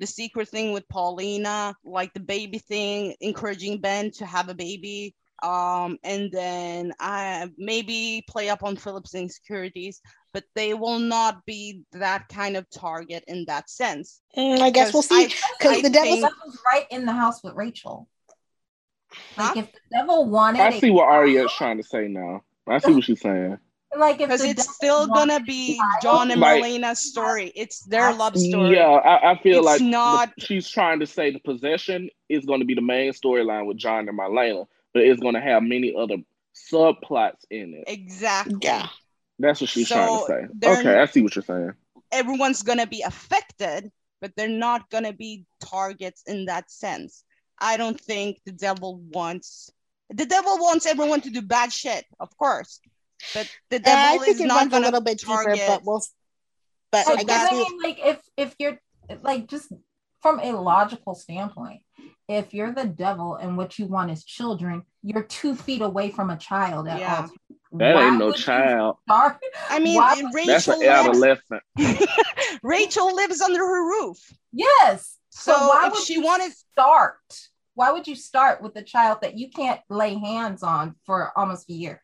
the 0.00 0.06
secret 0.06 0.48
thing 0.48 0.72
with 0.72 0.88
Paulina, 0.88 1.72
like 1.84 2.12
the 2.14 2.20
baby 2.20 2.58
thing, 2.58 3.14
encouraging 3.20 3.80
Ben 3.80 4.10
to 4.12 4.26
have 4.26 4.48
a 4.48 4.54
baby. 4.54 5.14
Um, 5.44 5.98
and 6.02 6.32
then 6.32 6.92
I 6.98 7.48
maybe 7.56 8.24
play 8.28 8.48
up 8.48 8.64
on 8.64 8.74
Philip's 8.74 9.14
insecurities, 9.14 10.00
but 10.34 10.44
they 10.54 10.74
will 10.74 10.98
not 10.98 11.46
be 11.46 11.82
that 11.92 12.28
kind 12.28 12.56
of 12.56 12.68
target 12.68 13.24
in 13.28 13.44
that 13.46 13.70
sense. 13.70 14.20
Mm, 14.36 14.58
I 14.60 14.68
guess 14.70 14.92
we'll 14.92 15.00
see. 15.02 15.32
Because 15.58 15.80
the 15.80 15.88
devil's 15.88 16.20
think- 16.20 16.44
was 16.44 16.58
right 16.70 16.86
in 16.90 17.06
the 17.06 17.12
house 17.12 17.42
with 17.42 17.54
Rachel. 17.54 18.08
Like 19.38 19.46
Huh? 19.46 19.52
if 19.60 19.72
the 19.72 19.78
devil 19.92 20.26
wanted 20.26 20.60
I 20.60 20.78
see 20.78 20.90
what 20.90 21.04
child, 21.04 21.14
Ariette's 21.28 21.56
trying 21.56 21.76
to 21.78 21.84
say 21.84 22.08
now. 22.08 22.42
I 22.66 22.78
see 22.78 22.92
what 22.92 23.04
she's 23.04 23.20
saying. 23.20 23.58
like 23.96 24.14
if 24.20 24.26
because 24.26 24.42
it's 24.42 24.74
still 24.74 25.06
gonna 25.06 25.38
be 25.38 25.80
John 26.02 26.32
and 26.32 26.40
Like- 26.40 26.60
Marlena's 26.64 26.98
story. 26.98 27.52
It's 27.54 27.84
their 27.84 28.12
love 28.12 28.36
story. 28.36 28.74
Yeah, 28.74 28.88
I, 28.88 29.32
I 29.34 29.38
feel 29.40 29.58
It's 29.58 29.66
like 29.66 29.78
the- 29.78 29.84
not- 29.84 30.32
she's 30.38 30.68
trying 30.68 30.98
to 30.98 31.06
say 31.06 31.30
the 31.30 31.38
possession 31.38 32.10
is 32.28 32.44
going 32.44 32.58
to 32.58 32.66
be 32.66 32.74
the 32.74 32.80
main 32.82 33.12
storyline 33.12 33.66
with 33.66 33.76
John 33.76 34.08
and 34.08 34.18
Marlena, 34.18 34.66
but 34.92 35.04
it's 35.04 35.20
going 35.20 35.34
to 35.34 35.40
have 35.40 35.62
many 35.62 35.94
other 35.96 36.16
subplots 36.72 37.44
in 37.50 37.74
it. 37.74 37.84
Exactly. 37.86 38.58
yeah. 38.62 38.88
That's 39.38 39.60
what 39.60 39.70
she's 39.70 39.88
So, 39.88 39.94
trying 39.96 40.18
to 40.18 40.24
say. 40.60 40.68
Okay, 40.70 40.98
I 41.00 41.06
see 41.06 41.22
what 41.22 41.34
you're 41.34 41.42
saying. 41.42 41.72
everyone's 42.12 42.62
gonna 42.62 42.86
be 42.86 43.02
affected, 43.02 43.90
but 44.20 44.32
they're 44.36 44.48
not 44.48 44.88
gonna 44.90 45.12
be 45.12 45.44
targets 45.60 46.22
in 46.26 46.46
that 46.46 46.70
sense. 46.70 47.24
I 47.58 47.76
don't 47.76 48.00
think 48.00 48.40
the 48.44 48.52
devil 48.52 48.96
wants 49.12 49.70
the 50.10 50.26
devil 50.26 50.58
wants 50.58 50.86
everyone 50.86 51.22
to 51.22 51.30
do 51.30 51.40
bad 51.42 51.72
shit, 51.72 52.04
of 52.20 52.36
course. 52.36 52.80
But 53.32 53.48
the 53.70 53.76
Uh, 53.76 53.80
I 53.84 53.94
devil 54.12 54.20
think 54.20 54.34
is 54.36 54.40
it 54.42 54.46
not 54.46 54.66
a 54.66 54.70
gonna 54.70 54.84
little 54.84 55.00
bit 55.00 55.18
deeper, 55.18 55.32
target 55.32 55.60
but 55.66 55.84
we'll. 55.84 56.04
But 56.92 57.06
So 57.06 57.16
I 57.18 57.24
guess 57.24 57.48
I 57.50 57.52
mean, 57.52 57.78
like 57.82 57.98
if 57.98 58.20
if 58.36 58.54
you're 58.58 58.78
like 59.22 59.48
just 59.48 59.72
from 60.24 60.40
a 60.40 60.52
logical 60.52 61.14
standpoint, 61.14 61.82
if 62.30 62.54
you're 62.54 62.72
the 62.72 62.86
devil 62.86 63.34
and 63.34 63.58
what 63.58 63.78
you 63.78 63.84
want 63.84 64.10
is 64.10 64.24
children, 64.24 64.82
you're 65.02 65.24
two 65.24 65.54
feet 65.54 65.82
away 65.82 66.10
from 66.10 66.30
a 66.30 66.36
child 66.38 66.88
at 66.88 66.98
Yeah. 66.98 67.10
all. 67.14 67.20
times. 67.28 67.32
That 67.72 67.94
Why 67.94 68.06
ain't 68.06 68.18
no 68.18 68.32
child. 68.32 68.96
start- 69.06 69.38
I 69.68 69.80
mean, 69.80 69.96
Why 69.96 70.14
and 70.14 70.30
would- 70.32 70.46
That's 70.48 70.66
Rachel 70.66 70.80
an 70.80 70.86
lives, 70.86 71.08
adolescent. 71.08 71.62
Rachel 72.62 73.14
lives 73.14 73.42
under 73.42 73.58
her 73.58 73.84
roof. 73.86 74.16
Yes. 74.50 75.18
So, 75.28 75.52
So 75.52 75.68
why 75.68 75.88
if 75.88 75.92
would 75.92 76.02
she 76.04 76.14
you 76.14 76.22
wanted- 76.22 76.52
start? 76.54 77.18
Why 77.74 77.90
would 77.90 78.06
you 78.08 78.14
start 78.14 78.62
with 78.62 78.74
a 78.76 78.82
child 78.82 79.18
that 79.20 79.36
you 79.36 79.50
can't 79.50 79.80
lay 79.90 80.14
hands 80.14 80.62
on 80.62 80.94
for 81.04 81.36
almost 81.36 81.68
a 81.68 81.74
year? 81.74 82.02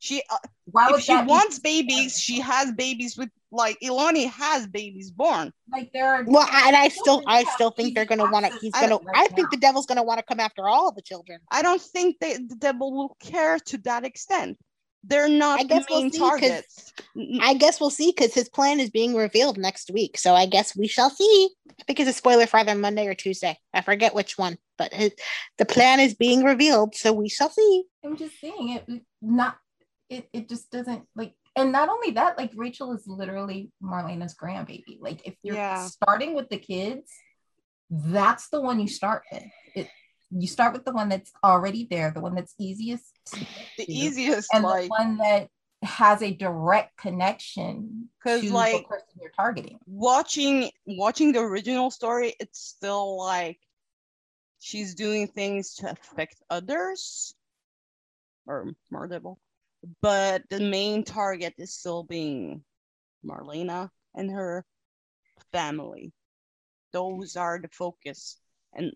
She 0.00 0.22
uh, 0.28 0.36
Why 0.66 0.90
would 0.90 1.02
she 1.02 1.14
that 1.14 1.26
wants 1.26 1.58
babies, 1.60 2.18
she 2.20 2.40
has 2.40 2.70
babies 2.72 3.16
with 3.16 3.30
like 3.52 3.78
Elani 3.80 4.28
has 4.30 4.66
babies 4.66 5.10
born. 5.10 5.52
like 5.70 5.92
there 5.92 6.06
are 6.06 6.24
Well, 6.24 6.48
and 6.50 6.74
I 6.74 6.88
still, 6.88 7.22
I 7.26 7.44
still 7.44 7.70
think 7.70 7.94
they're 7.94 8.04
gonna 8.06 8.26
want 8.26 8.46
to. 8.46 8.52
He's 8.58 8.72
gonna. 8.72 8.96
it 8.96 9.02
I 9.14 9.28
think 9.28 9.50
the 9.50 9.56
devil's 9.56 9.86
gonna 9.86 10.02
want 10.02 10.18
to 10.18 10.24
come 10.24 10.40
after 10.40 10.68
all 10.68 10.90
the 10.92 11.02
children. 11.02 11.38
I 11.50 11.62
don't 11.62 11.80
think 11.80 12.16
they, 12.20 12.34
the 12.34 12.56
devil 12.58 12.92
will 12.92 13.16
care 13.20 13.58
to 13.58 13.78
that 13.78 14.04
extent. 14.04 14.58
They're 15.04 15.28
not 15.28 15.60
I 15.60 15.62
the 15.64 15.68
guess 15.68 15.86
we'll 15.90 16.02
main 16.02 16.10
targets. 16.12 16.92
N- 17.16 17.40
I 17.42 17.54
guess 17.54 17.80
we'll 17.80 17.90
see 17.90 18.12
because 18.16 18.32
his 18.32 18.48
plan 18.48 18.80
is 18.80 18.88
being 18.88 19.14
revealed 19.16 19.58
next 19.58 19.90
week. 19.92 20.16
So 20.16 20.34
I 20.34 20.46
guess 20.46 20.76
we 20.76 20.86
shall 20.86 21.10
see. 21.10 21.50
I 21.68 21.82
think 21.84 22.00
it's 22.00 22.08
a 22.10 22.12
spoiler 22.12 22.46
for 22.46 22.58
either 22.58 22.74
Monday 22.74 23.06
or 23.06 23.14
Tuesday. 23.14 23.58
I 23.74 23.80
forget 23.80 24.14
which 24.14 24.38
one, 24.38 24.58
but 24.78 24.94
his, 24.94 25.12
the 25.58 25.64
plan 25.64 25.98
is 25.98 26.14
being 26.14 26.44
revealed. 26.44 26.94
So 26.94 27.12
we 27.12 27.28
shall 27.28 27.50
see. 27.50 27.84
I'm 28.04 28.16
just 28.16 28.40
saying 28.40 28.68
it 28.70 28.84
it 28.88 29.02
not 29.20 29.56
it 30.08 30.28
it 30.32 30.48
just 30.48 30.70
doesn't 30.70 31.02
like 31.16 31.34
and 31.56 31.72
not 31.72 31.88
only 31.88 32.12
that, 32.12 32.38
like 32.38 32.52
Rachel 32.54 32.92
is 32.92 33.06
literally 33.06 33.70
Marlena's 33.82 34.34
grandbaby. 34.34 34.98
Like 35.00 35.26
if 35.26 35.34
you're 35.42 35.56
Yeah. 35.56 35.86
starting 35.86 36.34
with 36.34 36.48
the 36.48 36.58
kids, 36.58 37.10
that's 37.90 38.48
the 38.48 38.60
one 38.60 38.80
you 38.80 38.88
start 38.88 39.22
with. 39.32 39.44
It 39.74 39.88
you 40.34 40.46
start 40.48 40.72
with 40.72 40.86
the 40.86 40.92
one 40.92 41.10
that's 41.10 41.30
already 41.44 41.86
there, 41.90 42.10
the 42.10 42.20
one 42.20 42.34
that's 42.34 42.54
easiest 42.58 43.12
the 43.76 43.84
to, 43.84 43.92
easiest, 43.92 44.48
and 44.54 44.64
like 44.64 44.84
the 44.84 44.88
one 44.88 45.18
that 45.18 45.48
has 45.82 46.22
a 46.22 46.32
direct 46.32 46.96
connection 46.96 48.08
because 48.18 48.50
like- 48.50 48.82
the 48.82 48.88
person 48.88 49.08
you're 49.20 49.30
targeting. 49.32 49.78
watching 49.86 50.70
watching 50.86 51.32
the 51.32 51.40
original 51.40 51.90
story, 51.90 52.34
it's 52.40 52.60
still 52.60 53.18
like 53.18 53.58
she's 54.60 54.94
doing 54.94 55.26
things 55.26 55.74
to 55.74 55.90
affect 55.90 56.36
others 56.48 57.34
or 58.46 58.72
Mardevil, 58.92 59.36
but 60.00 60.42
the 60.50 60.60
main 60.60 61.04
target 61.04 61.54
is 61.58 61.74
still 61.74 62.04
being 62.04 62.62
Marlena 63.24 63.90
and 64.14 64.30
her 64.30 64.64
family. 65.52 66.12
Those 66.92 67.36
are 67.36 67.58
the 67.60 67.68
focus, 67.68 68.38
and 68.74 68.92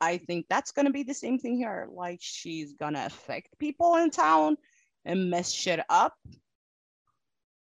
I 0.00 0.18
think 0.18 0.46
that's 0.48 0.72
gonna 0.72 0.90
be 0.90 1.02
the 1.02 1.14
same 1.14 1.38
thing 1.38 1.56
here. 1.56 1.88
Like 1.90 2.20
she's 2.22 2.74
gonna 2.74 3.04
affect 3.06 3.58
people 3.58 3.96
in 3.96 4.10
town 4.10 4.56
and 5.04 5.30
mess 5.30 5.50
shit 5.50 5.80
up, 5.88 6.14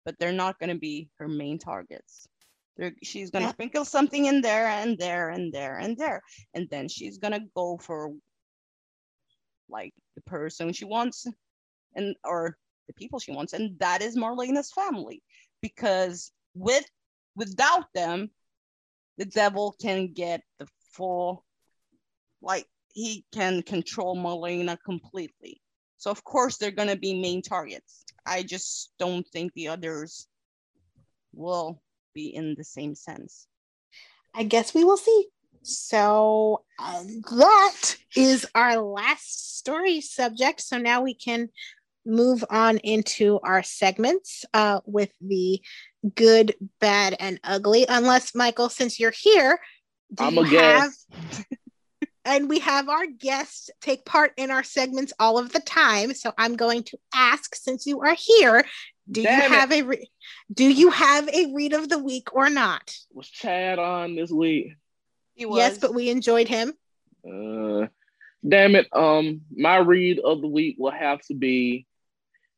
but 0.06 0.18
they're 0.20 0.32
not 0.32 0.60
gonna 0.60 0.76
be 0.76 1.10
her 1.18 1.28
main 1.28 1.60
targets. 1.60 2.28
They're, 2.76 2.94
she's 3.04 3.32
gonna 3.32 3.46
Yeah. 3.46 3.52
sprinkle 3.52 3.86
something 3.86 4.26
in 4.26 4.42
there 4.42 4.68
and 4.68 4.98
there 4.98 5.30
and 5.30 5.52
there 5.54 5.78
and 5.78 5.98
there, 5.98 6.22
and 6.54 6.70
then 6.70 6.88
she's 6.88 7.18
gonna 7.18 7.42
go 7.56 7.78
for 7.78 8.14
like 9.70 9.94
the 10.16 10.22
person 10.22 10.74
she 10.74 10.86
wants, 10.86 11.26
and 11.96 12.16
or 12.24 12.58
the 12.88 12.94
people 12.94 13.20
she 13.20 13.32
wants, 13.32 13.54
and 13.54 13.78
that 13.80 14.02
is 14.02 14.18
Marlena's 14.18 14.72
family. 14.72 15.22
Because 15.62 16.32
with 16.54 16.86
without 17.36 17.86
them, 17.94 18.30
the 19.18 19.26
devil 19.26 19.76
can 19.82 20.14
get 20.14 20.42
the 20.60 20.68
full 20.94 21.44
like 22.42 22.66
he 22.94 23.26
can 23.34 23.62
control 23.62 24.16
Marlena 24.16 24.78
completely. 24.86 25.62
So 25.98 26.12
of 26.12 26.24
course 26.24 26.58
they're 26.58 26.72
gonna 26.72 26.96
be 26.96 27.22
main 27.22 27.42
targets. 27.42 28.04
I 28.26 28.44
just 28.44 28.92
don't 29.00 29.28
think 29.28 29.54
the 29.54 29.70
others 29.70 30.28
will 31.34 31.82
be 32.14 32.34
in 32.36 32.56
the 32.58 32.64
same 32.64 32.96
sense. 32.96 33.48
I 34.34 34.44
guess 34.44 34.74
we 34.74 34.84
will 34.84 34.98
see. 34.98 35.28
So 35.64 36.64
um, 36.80 37.22
that 37.38 37.96
is 38.16 38.46
our 38.56 38.78
last 38.78 39.58
story 39.58 40.02
subject. 40.02 40.62
So 40.62 40.78
now 40.78 41.02
we 41.02 41.14
can 41.14 41.50
move 42.08 42.44
on 42.50 42.78
into 42.80 43.40
our 43.44 43.62
segments 43.62 44.46
uh, 44.54 44.80
with 44.86 45.12
the 45.22 45.62
good, 46.16 46.56
bad, 46.80 47.16
and 47.20 47.40
ugly. 47.44 47.86
Unless 47.88 48.34
Michael, 48.34 48.70
since 48.70 49.00
you're 49.00 49.12
here, 49.12 49.60
do 50.14 50.24
I'm 50.24 50.36
you 50.36 50.46
a 50.46 50.50
guest. 50.50 51.08
and 52.26 52.50
we 52.50 52.60
have 52.60 52.90
our 52.90 53.06
guests 53.08 53.70
take 53.82 54.06
part 54.06 54.34
in 54.38 54.52
our 54.52 54.64
segments 54.64 55.14
all 55.20 55.38
of 55.38 55.54
the 55.54 55.62
time. 55.62 56.14
So 56.14 56.34
I'm 56.38 56.56
going 56.56 56.84
to 56.84 56.98
ask, 57.14 57.56
since 57.56 57.86
you 57.86 58.02
are 58.02 58.16
here, 58.18 58.66
do 59.10 59.24
Damn 59.24 59.40
you 59.40 59.46
it. 59.46 59.60
have 59.60 59.72
a 59.72 59.82
re- 59.84 60.10
do 60.54 60.66
you 60.66 60.90
have 60.90 61.30
a 61.30 61.54
read 61.54 61.74
of 61.74 61.88
the 61.88 62.00
week 62.00 62.34
or 62.34 62.50
not? 62.50 62.94
Was 63.14 63.30
Chad 63.30 63.80
on 63.80 64.16
this 64.16 64.30
week? 64.30 64.74
He 65.36 65.46
was 65.46 65.58
Yes, 65.58 65.78
but 65.78 65.94
we 65.94 66.10
enjoyed 66.10 66.50
him. 66.50 66.74
Uh, 67.26 67.88
damn 68.48 68.76
it. 68.76 68.88
Um, 68.92 69.42
my 69.56 69.78
read 69.78 70.20
of 70.20 70.42
the 70.42 70.48
week 70.48 70.76
will 70.78 70.92
have 70.92 71.22
to 71.28 71.36
be 71.36 71.87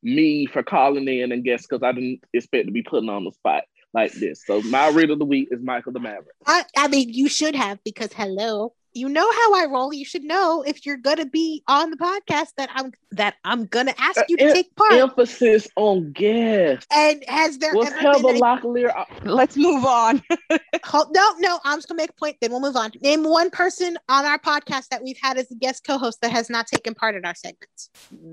me 0.02 0.46
for 0.46 0.62
calling 0.62 1.08
in 1.08 1.32
and 1.32 1.44
guess 1.44 1.66
because 1.66 1.82
I 1.82 1.92
didn't 1.92 2.20
expect 2.32 2.66
to 2.66 2.72
be 2.72 2.82
put 2.82 3.08
on 3.08 3.24
the 3.24 3.32
spot 3.32 3.64
like 3.92 4.12
this. 4.12 4.44
So 4.46 4.62
my 4.62 4.88
read 4.90 5.10
of 5.10 5.18
the 5.18 5.24
week 5.24 5.48
is 5.50 5.60
Michael 5.62 5.92
the 5.92 6.00
Maverick. 6.00 6.36
I, 6.46 6.64
I 6.76 6.88
mean, 6.88 7.08
you 7.12 7.28
should 7.28 7.54
have 7.54 7.82
because 7.84 8.12
hello, 8.12 8.74
you 8.92 9.08
know 9.08 9.30
how 9.30 9.54
I 9.54 9.66
roll. 9.70 9.92
You 9.92 10.04
should 10.04 10.24
know 10.24 10.62
if 10.66 10.84
you're 10.84 10.96
gonna 10.96 11.26
be 11.26 11.62
on 11.68 11.90
the 11.90 11.96
podcast 11.96 12.48
that 12.56 12.68
I'm 12.74 12.92
that 13.12 13.34
I'm 13.44 13.66
gonna 13.66 13.94
ask 13.98 14.20
you 14.28 14.36
to 14.38 14.50
Uh, 14.50 14.52
take 14.54 14.74
part. 14.76 14.92
Emphasis 14.92 15.68
on 15.76 16.12
guess. 16.12 16.84
and 16.92 17.24
has 17.28 17.58
there 17.58 17.74
Was 17.74 17.88
ever 17.88 17.96
Heather 17.98 18.22
been 18.22 18.36
a, 18.36 18.40
Locklear? 18.40 18.96
uh, 18.96 19.04
let's 19.24 19.56
move 19.56 19.84
on. 19.84 20.22
Hold- 20.84 21.14
no, 21.14 21.34
no, 21.38 21.58
I'm 21.64 21.78
just 21.78 21.88
gonna 21.88 21.98
make 22.02 22.10
a 22.10 22.14
point. 22.14 22.36
Then 22.40 22.50
we'll 22.50 22.60
move 22.60 22.76
on. 22.76 22.90
Name 23.02 23.22
one 23.24 23.50
person 23.50 23.96
on 24.08 24.24
our 24.24 24.38
podcast 24.38 24.88
that 24.88 25.02
we've 25.02 25.18
had 25.22 25.38
as 25.38 25.50
a 25.50 25.54
guest 25.54 25.84
co-host 25.84 26.20
that 26.22 26.32
has 26.32 26.50
not 26.50 26.66
taken 26.66 26.94
part 26.94 27.14
in 27.14 27.24
our 27.24 27.34
segments. 27.34 27.90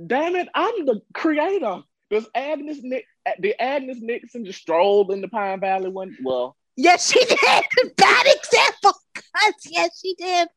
Damn 0.08 0.36
it! 0.36 0.48
I'm 0.56 0.86
the 0.86 1.02
creator. 1.14 1.82
Does 2.10 2.26
Agnes 2.34 2.80
Nick? 2.84 3.06
Did 3.42 3.56
Agnes 3.60 3.98
Nixon 4.02 4.46
just 4.46 4.60
stroll 4.62 5.12
in 5.12 5.20
the 5.22 5.28
Pine 5.28 5.60
Valley 5.60 5.90
one? 5.90 6.18
Well, 6.24 6.56
Yes, 6.80 7.12
she 7.12 7.20
did. 7.26 7.38
Bad 7.98 8.26
example. 8.28 8.94
Yes, 9.36 9.54
yes, 9.70 10.00
she 10.02 10.16
did. 10.16 10.48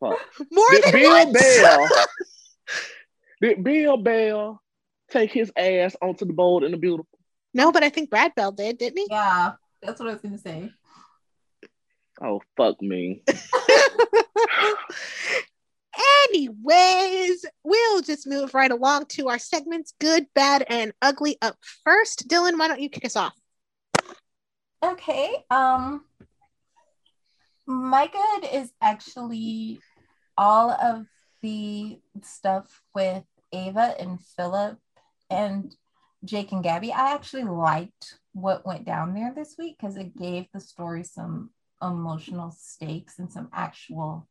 fuck. 0.00 0.18
More 0.50 0.66
Did 0.70 0.84
than 0.84 0.92
Bill 0.92 1.10
once. 1.10 1.32
Bell? 1.60 1.88
Did 3.40 3.64
Bill 3.64 3.96
Bell 3.96 4.62
take 5.10 5.32
his 5.32 5.50
ass 5.56 5.96
onto 6.02 6.24
the 6.24 6.32
boat 6.32 6.64
in 6.64 6.70
the 6.72 6.76
beautiful? 6.76 7.06
no, 7.54 7.72
but 7.72 7.82
I 7.82 7.88
think 7.88 8.10
Brad 8.10 8.34
Bell 8.34 8.52
did, 8.52 8.78
didn't 8.78 8.98
he? 8.98 9.06
Yeah, 9.10 9.52
that's 9.82 9.98
what 10.00 10.08
I 10.08 10.12
was 10.12 10.22
gonna 10.22 10.38
say. 10.38 10.70
Oh 12.20 12.40
fuck 12.56 12.80
me. 12.82 13.22
Anyways, 16.30 17.44
we'll 17.64 18.02
just 18.02 18.26
move 18.26 18.54
right 18.54 18.70
along 18.70 19.06
to 19.06 19.28
our 19.28 19.38
segments 19.38 19.94
good, 20.00 20.26
bad, 20.34 20.64
and 20.68 20.92
ugly 21.02 21.38
up 21.42 21.56
first. 21.84 22.28
Dylan, 22.28 22.58
why 22.58 22.68
don't 22.68 22.80
you 22.80 22.88
kick 22.88 23.04
us 23.04 23.16
off? 23.16 23.32
Okay. 24.84 25.44
Um 25.50 26.04
my 27.68 28.08
good 28.08 28.48
is 28.50 28.72
actually 28.80 29.78
all 30.38 30.70
of 30.70 31.06
the 31.42 32.00
stuff 32.22 32.82
with 32.94 33.24
Ava 33.52 33.94
and 34.00 34.18
Philip 34.20 34.78
and 35.28 35.76
Jake 36.24 36.50
and 36.50 36.62
Gabby. 36.64 36.92
I 36.92 37.12
actually 37.12 37.44
liked 37.44 38.18
what 38.32 38.66
went 38.66 38.86
down 38.86 39.12
there 39.12 39.34
this 39.34 39.56
week 39.58 39.76
because 39.78 39.96
it 39.96 40.16
gave 40.16 40.46
the 40.52 40.60
story 40.60 41.04
some 41.04 41.50
emotional 41.82 42.50
stakes 42.50 43.18
and 43.18 43.30
some 43.30 43.50
actual 43.52 44.26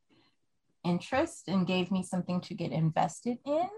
interest 0.84 1.48
and 1.48 1.68
gave 1.68 1.92
me 1.92 2.02
something 2.02 2.42
to 2.42 2.56
get 2.56 2.72
invested 2.72 3.38
in 3.46 3.70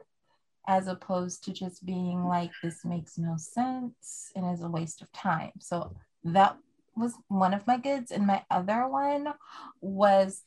as 0.68 0.88
opposed 0.88 1.44
to 1.44 1.52
just 1.52 1.86
being 1.86 2.24
like 2.24 2.52
this 2.64 2.86
makes 2.86 3.18
no 3.18 3.36
sense 3.36 4.32
and 4.36 4.54
is 4.54 4.62
a 4.62 4.70
waste 4.70 5.02
of 5.02 5.12
time. 5.12 5.52
So 5.60 5.96
that 6.24 6.56
was 7.00 7.14
one 7.28 7.54
of 7.54 7.66
my 7.66 7.78
goods 7.78 8.12
and 8.12 8.28
my 8.28 8.44
other 8.52 8.88
one 8.88 9.34
was 9.82 10.44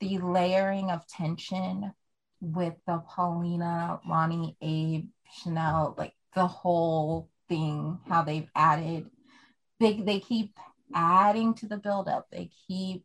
the 0.00 0.18
layering 0.18 0.90
of 0.90 1.06
tension 1.06 1.92
with 2.40 2.74
the 2.86 3.02
Paulina, 3.08 4.00
Lani, 4.08 4.56
Abe, 4.60 5.08
Chanel, 5.32 5.94
like 5.96 6.14
the 6.34 6.46
whole 6.46 7.28
thing, 7.48 7.98
how 8.08 8.22
they've 8.22 8.50
added, 8.54 9.08
they, 9.78 10.00
they 10.00 10.20
keep 10.20 10.56
adding 10.94 11.54
to 11.54 11.66
the 11.66 11.76
buildup. 11.76 12.28
They 12.30 12.50
keep 12.66 13.04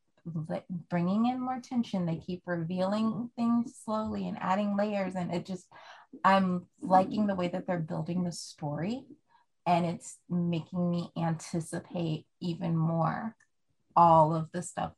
bringing 0.89 1.27
in 1.27 1.39
more 1.39 1.59
tension. 1.61 2.05
They 2.05 2.17
keep 2.17 2.41
revealing 2.45 3.29
things 3.35 3.75
slowly 3.83 4.27
and 4.27 4.37
adding 4.41 4.75
layers. 4.75 5.15
And 5.15 5.33
it 5.33 5.45
just, 5.45 5.67
I'm 6.23 6.65
liking 6.81 7.27
the 7.27 7.35
way 7.35 7.47
that 7.49 7.67
they're 7.67 7.79
building 7.79 8.23
the 8.23 8.31
story. 8.31 9.03
And 9.67 9.85
it's 9.85 10.17
making 10.29 10.89
me 10.89 11.11
anticipate 11.15 12.25
even 12.41 12.75
more 12.75 13.35
all 13.95 14.33
of 14.33 14.49
the 14.53 14.63
stuff 14.63 14.93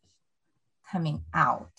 coming 0.91 1.23
out. 1.33 1.71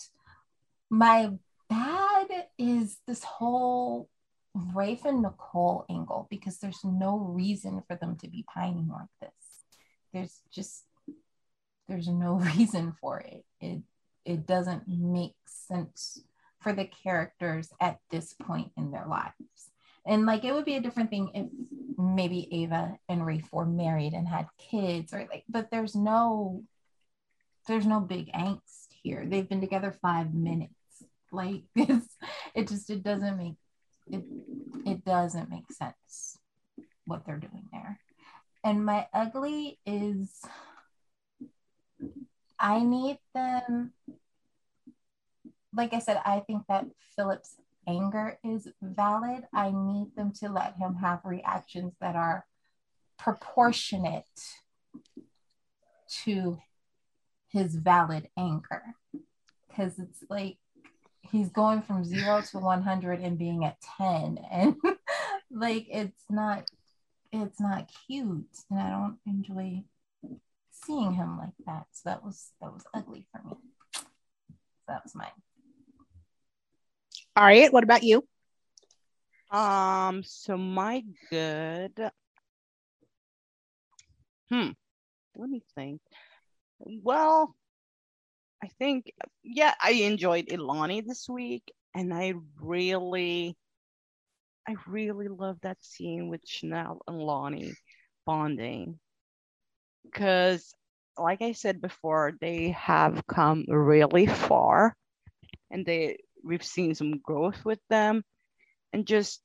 My 0.89 1.31
bad 1.69 2.27
is 2.57 2.97
this 3.07 3.23
whole 3.23 4.09
Rafe 4.53 5.05
and 5.05 5.21
Nicole 5.21 5.85
angle 5.89 6.27
because 6.29 6.57
there's 6.57 6.83
no 6.83 7.17
reason 7.17 7.81
for 7.87 7.95
them 7.95 8.17
to 8.17 8.27
be 8.27 8.43
pining 8.53 8.89
like 8.89 9.07
this. 9.21 9.31
There's 10.13 10.41
just 10.51 10.83
there's 11.87 12.09
no 12.09 12.33
reason 12.55 12.93
for 12.99 13.19
it. 13.19 13.45
It 13.61 13.81
it 14.25 14.45
doesn't 14.45 14.87
make 14.87 15.35
sense 15.45 16.21
for 16.59 16.73
the 16.73 16.85
characters 16.85 17.69
at 17.79 17.99
this 18.11 18.33
point 18.33 18.71
in 18.77 18.91
their 18.91 19.05
lives. 19.07 19.70
And 20.05 20.25
like 20.25 20.43
it 20.43 20.53
would 20.53 20.65
be 20.65 20.75
a 20.75 20.81
different 20.81 21.09
thing 21.09 21.31
if 21.33 21.47
maybe 21.97 22.63
Ava 22.63 22.97
and 23.07 23.25
Rafe 23.25 23.51
were 23.51 23.65
married 23.65 24.13
and 24.13 24.27
had 24.27 24.47
kids 24.57 25.13
or 25.13 25.19
like, 25.29 25.43
but 25.47 25.69
there's 25.71 25.95
no 25.95 26.63
there's 27.67 27.85
no 27.85 27.99
big 27.99 28.31
angst 28.33 28.87
here. 29.03 29.25
They've 29.25 29.47
been 29.47 29.61
together 29.61 29.95
five 30.01 30.33
minutes. 30.33 30.73
Like 31.31 31.63
it's 31.75 32.15
it 32.55 32.67
just 32.67 32.89
it 32.89 33.03
doesn't 33.03 33.37
make 33.37 33.55
it 34.07 34.23
it 34.85 35.05
doesn't 35.05 35.49
make 35.49 35.71
sense 35.71 36.37
what 37.05 37.25
they're 37.25 37.37
doing 37.37 37.69
there. 37.71 37.99
And 38.63 38.85
my 38.85 39.07
ugly 39.13 39.79
is 39.85 40.41
I 42.59 42.83
need 42.83 43.19
them 43.33 43.93
like 45.73 45.93
I 45.93 45.99
said, 45.99 46.21
I 46.25 46.39
think 46.39 46.63
that 46.67 46.85
Philip's 47.15 47.55
anger 47.87 48.37
is 48.43 48.67
valid. 48.81 49.43
I 49.53 49.71
need 49.71 50.15
them 50.15 50.31
to 50.39 50.49
let 50.49 50.75
him 50.77 50.95
have 50.95 51.21
reactions 51.23 51.93
that 52.01 52.15
are 52.15 52.45
proportionate 53.17 54.25
to 56.23 56.59
his 57.49 57.75
valid 57.75 58.29
anger. 58.37 58.83
Because 59.67 59.99
it's 59.99 60.23
like 60.29 60.57
he's 61.21 61.49
going 61.49 61.81
from 61.81 62.03
zero 62.03 62.41
to 62.51 62.59
100 62.59 63.19
and 63.21 63.37
being 63.37 63.65
at 63.65 63.77
10. 63.97 64.39
And 64.51 64.75
like 65.51 65.87
it's 65.89 66.23
not, 66.29 66.69
it's 67.31 67.59
not 67.59 67.89
cute. 68.07 68.45
And 68.69 68.79
I 68.79 68.89
don't 68.89 69.17
enjoy 69.25 69.83
seeing 70.85 71.13
him 71.13 71.37
like 71.37 71.53
that. 71.65 71.87
So 71.91 72.09
that 72.09 72.23
was 72.23 72.51
that 72.61 72.73
was 72.73 72.83
ugly 72.93 73.25
for 73.31 73.41
me. 73.47 73.55
So 73.95 74.01
that 74.87 75.03
was 75.03 75.15
mine. 75.15 75.27
All 77.35 77.45
right. 77.45 77.71
What 77.71 77.83
about 77.83 78.03
you? 78.03 78.25
Um, 79.51 80.23
so 80.23 80.57
my 80.57 81.03
good. 81.29 82.11
Hmm. 84.49 84.71
Let 85.35 85.49
me 85.49 85.61
think. 85.75 86.01
Well, 86.79 87.55
I 88.63 88.67
think 88.79 89.13
yeah, 89.43 89.73
I 89.81 89.91
enjoyed 89.91 90.47
Elani 90.47 91.05
this 91.05 91.29
week, 91.29 91.71
and 91.95 92.13
I 92.13 92.33
really, 92.59 93.55
I 94.67 94.75
really 94.87 95.29
love 95.29 95.57
that 95.61 95.77
scene 95.81 96.27
with 96.27 96.41
Chanel 96.45 97.01
and 97.07 97.17
Lani 97.17 97.73
bonding, 98.25 98.99
because, 100.03 100.73
like 101.17 101.41
I 101.41 101.53
said 101.53 101.81
before, 101.81 102.33
they 102.41 102.71
have 102.71 103.25
come 103.25 103.65
really 103.67 104.27
far, 104.27 104.95
and 105.69 105.85
they 105.85 106.17
we've 106.43 106.63
seen 106.63 106.95
some 106.95 107.19
growth 107.19 107.63
with 107.65 107.79
them. 107.89 108.23
And 108.93 109.05
just 109.07 109.41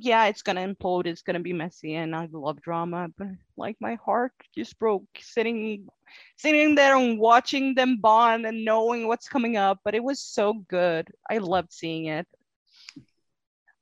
yeah 0.00 0.26
it's 0.26 0.42
gonna 0.42 0.60
implode 0.60 1.06
it's 1.06 1.22
gonna 1.22 1.40
be 1.40 1.52
messy 1.52 1.94
and 1.96 2.14
i 2.14 2.28
love 2.30 2.60
drama 2.60 3.08
but 3.18 3.26
like 3.56 3.76
my 3.80 3.96
heart 3.96 4.30
just 4.54 4.78
broke 4.78 5.02
sitting 5.18 5.88
sitting 6.36 6.74
there 6.74 6.96
and 6.96 7.18
watching 7.18 7.74
them 7.74 7.98
bond 8.00 8.46
and 8.46 8.64
knowing 8.64 9.06
what's 9.06 9.28
coming 9.28 9.56
up 9.56 9.78
but 9.84 9.94
it 9.94 10.02
was 10.02 10.20
so 10.20 10.54
good. 10.68 11.08
I 11.30 11.38
loved 11.38 11.72
seeing 11.72 12.06
it. 12.06 12.26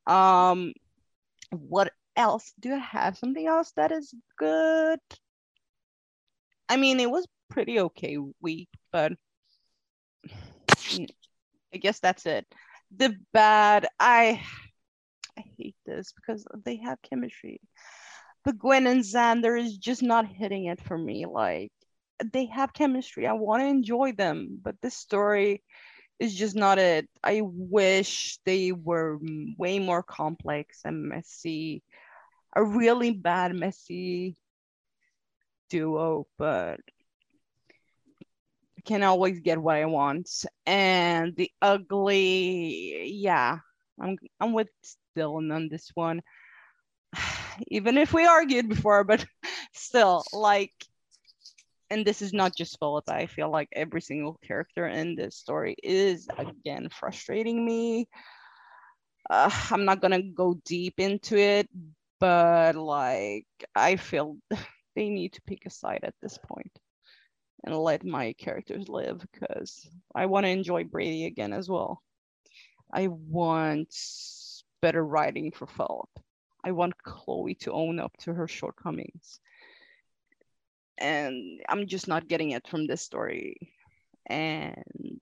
Um 0.05 0.73
what 1.51 1.91
else? 2.15 2.53
Do 2.59 2.73
i 2.73 2.77
have 2.77 3.17
something 3.17 3.45
else 3.47 3.71
that 3.75 3.91
is 3.91 4.13
good? 4.37 4.99
I 6.69 6.77
mean 6.77 6.99
it 6.99 7.09
was 7.09 7.27
pretty 7.49 7.79
okay 7.79 8.17
week 8.41 8.69
but 8.91 9.13
I 11.73 11.77
guess 11.77 11.99
that's 11.99 12.25
it. 12.25 12.45
The 12.95 13.15
bad, 13.33 13.87
I 13.99 14.41
I 15.37 15.43
hate 15.57 15.75
this 15.85 16.13
because 16.13 16.45
they 16.65 16.77
have 16.77 17.01
chemistry. 17.01 17.61
But 18.43 18.57
Gwen 18.59 18.87
and 18.87 19.01
Xander 19.03 19.59
is 19.59 19.77
just 19.77 20.01
not 20.01 20.27
hitting 20.27 20.65
it 20.65 20.81
for 20.81 20.97
me. 20.97 21.25
Like 21.25 21.71
they 22.33 22.45
have 22.47 22.73
chemistry. 22.73 23.27
I 23.27 23.33
want 23.33 23.61
to 23.61 23.67
enjoy 23.67 24.13
them, 24.13 24.59
but 24.61 24.75
this 24.81 24.95
story 24.95 25.63
is 26.19 26.33
just 26.35 26.55
not 26.55 26.79
it. 26.79 27.09
I 27.23 27.41
wish 27.43 28.39
they 28.45 28.71
were 28.71 29.19
way 29.57 29.79
more 29.79 30.03
complex 30.03 30.81
and 30.85 31.03
messy. 31.09 31.83
A 32.55 32.63
really 32.63 33.11
bad 33.11 33.53
messy 33.55 34.37
duo, 35.69 36.27
but 36.37 36.79
can 38.87 39.03
always 39.03 39.41
get 39.41 39.61
what 39.61 39.75
I 39.75 39.85
want. 39.85 40.45
And 40.65 41.35
the 41.35 41.51
ugly, 41.61 43.11
yeah, 43.11 43.59
I'm 43.99 44.17
I'm 44.39 44.53
with 44.53 44.69
Dylan 45.15 45.53
on 45.53 45.67
this 45.69 45.91
one. 45.93 46.21
Even 47.67 47.97
if 47.97 48.13
we 48.13 48.25
argued 48.25 48.69
before, 48.69 49.03
but 49.03 49.25
still, 49.73 50.23
like, 50.33 50.73
and 51.89 52.05
this 52.05 52.21
is 52.21 52.33
not 52.33 52.55
just 52.55 52.79
Philip. 52.79 53.09
I 53.09 53.25
feel 53.27 53.51
like 53.51 53.69
every 53.73 54.01
single 54.01 54.39
character 54.43 54.87
in 54.87 55.15
this 55.15 55.35
story 55.35 55.75
is 55.83 56.27
again 56.37 56.89
frustrating 56.89 57.63
me. 57.65 58.07
Uh, 59.29 59.51
I'm 59.71 59.83
not 59.83 60.01
gonna 60.01 60.21
go 60.21 60.55
deep 60.65 60.99
into 60.99 61.37
it, 61.37 61.67
but 62.19 62.75
like, 62.75 63.47
I 63.75 63.97
feel 63.97 64.37
they 64.95 65.09
need 65.09 65.33
to 65.33 65.41
pick 65.41 65.65
a 65.65 65.69
side 65.69 66.01
at 66.03 66.15
this 66.21 66.37
point 66.37 66.71
and 67.63 67.75
let 67.75 68.05
my 68.05 68.33
characters 68.33 68.87
live 68.87 69.25
because 69.31 69.87
I 70.13 70.25
want 70.25 70.45
to 70.45 70.49
enjoy 70.49 70.83
Brady 70.83 71.25
again 71.25 71.53
as 71.53 71.69
well. 71.69 72.01
I 72.93 73.07
want 73.07 73.93
better 74.81 75.03
writing 75.05 75.51
for 75.51 75.67
Philip. 75.67 76.09
I 76.63 76.71
want 76.71 77.01
Chloe 77.03 77.55
to 77.55 77.71
own 77.71 77.99
up 77.99 78.15
to 78.19 78.33
her 78.33 78.47
shortcomings. 78.47 79.39
And 80.97 81.61
I'm 81.69 81.87
just 81.87 82.07
not 82.07 82.27
getting 82.27 82.51
it 82.51 82.67
from 82.67 82.87
this 82.87 83.01
story. 83.01 83.71
And 84.25 85.19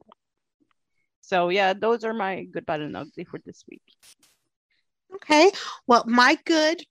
so, 1.22 1.50
yeah, 1.50 1.74
those 1.74 2.04
are 2.04 2.14
my 2.14 2.44
good, 2.44 2.66
bad, 2.66 2.82
and 2.82 2.96
ugly 2.96 3.26
for 3.26 3.40
this 3.46 3.64
week. 3.70 3.84
Okay. 5.16 5.52
Well, 5.88 6.04
my 6.08 6.38
good 6.46 6.84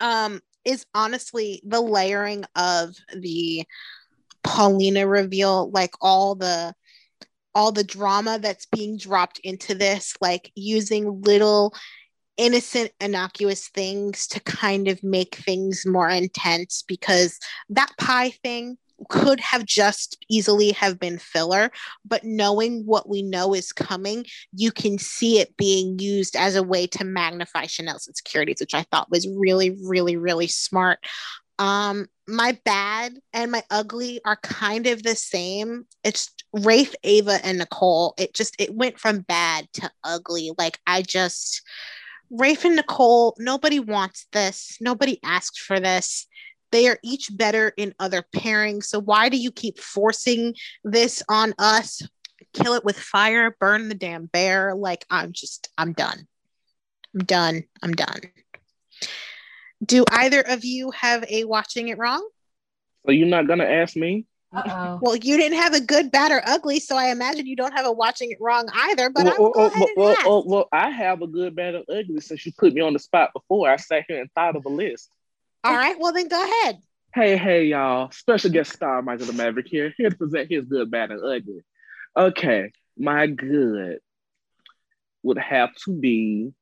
um, 0.00 0.40
is 0.64 0.84
honestly 0.94 1.62
the 1.64 1.80
layering 1.80 2.44
of 2.56 2.94
the 3.16 3.64
Paulina 4.42 5.06
reveal, 5.06 5.70
like 5.70 5.94
all 6.00 6.34
the 6.34 6.74
all 7.54 7.72
the 7.72 7.84
drama 7.84 8.38
that's 8.40 8.66
being 8.66 8.96
dropped 8.96 9.40
into 9.40 9.74
this, 9.74 10.14
like 10.20 10.52
using 10.54 11.20
little 11.22 11.74
innocent, 12.36 12.92
innocuous 13.00 13.68
things 13.68 14.26
to 14.28 14.40
kind 14.40 14.88
of 14.88 15.02
make 15.02 15.34
things 15.34 15.84
more 15.84 16.08
intense 16.08 16.84
because 16.86 17.38
that 17.68 17.90
pie 17.98 18.30
thing 18.30 18.78
could 19.08 19.40
have 19.40 19.64
just 19.64 20.22
easily 20.28 20.72
have 20.72 20.98
been 20.98 21.18
filler 21.18 21.70
but 22.04 22.22
knowing 22.22 22.82
what 22.84 23.08
we 23.08 23.22
know 23.22 23.54
is 23.54 23.72
coming 23.72 24.26
you 24.52 24.70
can 24.70 24.98
see 24.98 25.38
it 25.38 25.56
being 25.56 25.98
used 25.98 26.36
as 26.36 26.54
a 26.54 26.62
way 26.62 26.86
to 26.86 27.02
magnify 27.02 27.64
chanel's 27.64 28.06
insecurities 28.06 28.60
which 28.60 28.74
i 28.74 28.82
thought 28.90 29.10
was 29.10 29.26
really 29.28 29.76
really 29.88 30.16
really 30.16 30.46
smart 30.46 30.98
um, 31.60 32.06
my 32.26 32.58
bad 32.64 33.12
and 33.34 33.52
my 33.52 33.62
ugly 33.70 34.20
are 34.24 34.36
kind 34.36 34.86
of 34.86 35.02
the 35.02 35.14
same. 35.14 35.84
It's 36.02 36.30
Rafe, 36.54 36.94
Ava, 37.04 37.38
and 37.44 37.58
Nicole. 37.58 38.14
It 38.16 38.34
just 38.34 38.56
it 38.58 38.74
went 38.74 38.98
from 38.98 39.20
bad 39.20 39.68
to 39.74 39.90
ugly. 40.02 40.52
Like 40.56 40.78
I 40.86 41.02
just 41.02 41.62
Rafe 42.30 42.64
and 42.64 42.76
Nicole, 42.76 43.36
nobody 43.38 43.78
wants 43.78 44.26
this. 44.32 44.78
Nobody 44.80 45.20
asked 45.22 45.60
for 45.60 45.78
this. 45.78 46.26
They 46.72 46.88
are 46.88 46.98
each 47.04 47.28
better 47.36 47.72
in 47.76 47.94
other 47.98 48.24
pairings. 48.34 48.84
So 48.84 48.98
why 48.98 49.28
do 49.28 49.36
you 49.36 49.52
keep 49.52 49.78
forcing 49.78 50.54
this 50.82 51.22
on 51.28 51.52
us? 51.58 52.00
Kill 52.54 52.72
it 52.72 52.84
with 52.84 52.98
fire, 52.98 53.54
burn 53.60 53.90
the 53.90 53.94
damn 53.94 54.26
bear. 54.26 54.74
Like 54.74 55.04
I'm 55.10 55.32
just 55.32 55.68
I'm 55.76 55.92
done. 55.92 56.26
I'm 57.14 57.24
done. 57.26 57.64
I'm 57.82 57.92
done. 57.92 58.20
Do 59.84 60.04
either 60.10 60.40
of 60.40 60.64
you 60.64 60.90
have 60.90 61.24
a 61.28 61.44
watching 61.44 61.88
it 61.88 61.98
wrong? 61.98 62.28
So 63.06 63.12
you're 63.12 63.26
not 63.26 63.46
gonna 63.46 63.64
ask 63.64 63.96
me? 63.96 64.26
Uh-oh. 64.52 64.98
Well, 65.00 65.16
you 65.16 65.36
didn't 65.36 65.58
have 65.58 65.74
a 65.74 65.80
good, 65.80 66.10
bad, 66.10 66.32
or 66.32 66.42
ugly, 66.44 66.80
so 66.80 66.96
I 66.96 67.06
imagine 67.06 67.46
you 67.46 67.54
don't 67.54 67.72
have 67.72 67.86
a 67.86 67.92
watching 67.92 68.32
it 68.32 68.38
wrong 68.40 68.68
either. 68.74 69.08
But 69.08 69.24
well, 69.24 69.34
I 69.34 69.38
will 69.38 69.50
go 69.52 69.60
well, 69.60 69.66
ahead 69.68 69.88
and 69.88 69.96
well, 69.96 70.10
ask. 70.10 70.26
well, 70.26 70.44
well, 70.44 70.68
I 70.72 70.90
have 70.90 71.22
a 71.22 71.28
good, 71.28 71.54
bad, 71.54 71.76
or 71.76 71.84
ugly 71.88 72.20
since 72.20 72.44
you 72.44 72.52
put 72.58 72.74
me 72.74 72.80
on 72.80 72.92
the 72.92 72.98
spot 72.98 73.30
before. 73.32 73.70
I 73.70 73.76
sat 73.76 74.04
here 74.08 74.20
and 74.20 74.30
thought 74.32 74.56
of 74.56 74.64
a 74.64 74.68
list. 74.68 75.08
All 75.62 75.76
right, 75.76 75.96
well 76.00 76.12
then 76.12 76.26
go 76.26 76.42
ahead. 76.42 76.78
Hey, 77.14 77.36
hey, 77.36 77.64
y'all. 77.66 78.10
Special 78.10 78.50
guest 78.50 78.72
star 78.72 79.02
Michael 79.02 79.26
the 79.26 79.32
Maverick 79.32 79.68
here, 79.68 79.94
here 79.96 80.10
to 80.10 80.16
present 80.16 80.50
his 80.50 80.64
good, 80.64 80.90
bad, 80.90 81.10
and 81.10 81.22
ugly. 81.22 81.62
Okay, 82.16 82.72
my 82.98 83.28
good 83.28 84.00
would 85.22 85.38
have 85.38 85.72
to 85.84 85.92
be 85.92 86.52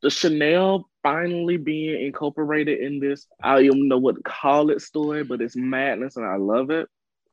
the 0.00 0.10
Chanel 0.10 0.88
finally 1.02 1.56
being 1.56 2.06
incorporated 2.06 2.80
in 2.80 3.00
this. 3.00 3.26
I 3.42 3.62
don't 3.62 3.88
know 3.88 3.98
what 3.98 4.16
to 4.16 4.22
call 4.22 4.70
it 4.70 4.80
story, 4.80 5.24
but 5.24 5.40
it's 5.40 5.56
madness 5.56 6.16
and 6.16 6.24
I 6.26 6.36
love 6.36 6.70
it. 6.70 6.88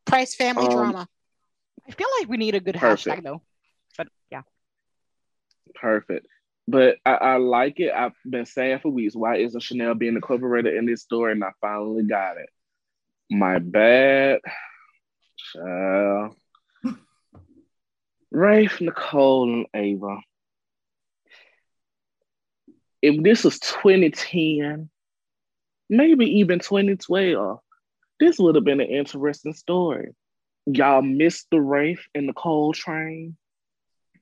Price 0.06 0.36
family 0.36 0.66
Um, 0.66 0.72
drama. 0.72 1.08
I 1.88 1.92
feel 1.92 2.08
like 2.20 2.30
we 2.30 2.38
need 2.38 2.56
a 2.56 2.60
good 2.60 2.76
Perfect. 2.76 3.20
hashtag 3.20 3.24
though. 3.24 3.42
But 3.98 4.08
yeah. 4.32 4.42
Perfect. 5.76 6.28
But 6.68 6.98
I, 7.06 7.12
I 7.14 7.36
like 7.38 7.80
it. 7.80 7.92
I've 7.92 8.14
been 8.30 8.46
saying 8.46 8.80
for 8.80 8.90
weeks, 8.90 9.16
why 9.16 9.38
isn't 9.38 9.60
Chanel 9.62 9.96
being 9.96 10.16
incorporated 10.16 10.76
in 10.76 10.86
this 10.86 11.02
story? 11.02 11.32
And 11.32 11.44
I 11.44 11.50
finally 11.62 12.04
got 12.04 12.38
it. 12.38 12.50
My 13.32 13.60
bad. 13.60 14.40
Child. 15.54 16.36
Rafe, 18.32 18.82
Nicole, 18.82 19.52
and 19.52 19.66
Ava. 19.74 20.18
If 23.02 23.22
this 23.24 23.44
was 23.44 23.60
2010, 23.60 24.90
maybe 25.90 26.40
even 26.40 26.60
2012, 26.60 27.60
this 28.20 28.40
would 28.40 28.56
have 28.56 28.64
been 28.64 28.82
an 28.82 28.88
interesting 28.88 29.54
story. 29.54 30.14
Y'all 30.66 31.02
missed 31.02 31.48
the 31.52 31.62
Rafe 31.62 32.08
and 32.14 32.28
Nicole 32.28 32.74
train. 32.74 33.38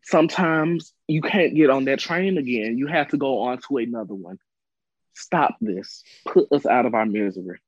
Sometimes 0.04 0.94
you 1.08 1.22
can't 1.22 1.56
get 1.56 1.70
on 1.70 1.86
that 1.86 2.00
train 2.00 2.38
again. 2.38 2.78
You 2.78 2.88
have 2.88 3.10
to 3.10 3.18
go 3.18 3.42
on 3.42 3.60
to 3.68 3.78
another 3.78 4.14
one. 4.14 4.40
Stop 5.14 5.56
this. 5.60 6.04
Put 6.26 6.52
us 6.52 6.66
out 6.66 6.86
of 6.86 6.94
our 6.94 7.06
misery. 7.06 7.60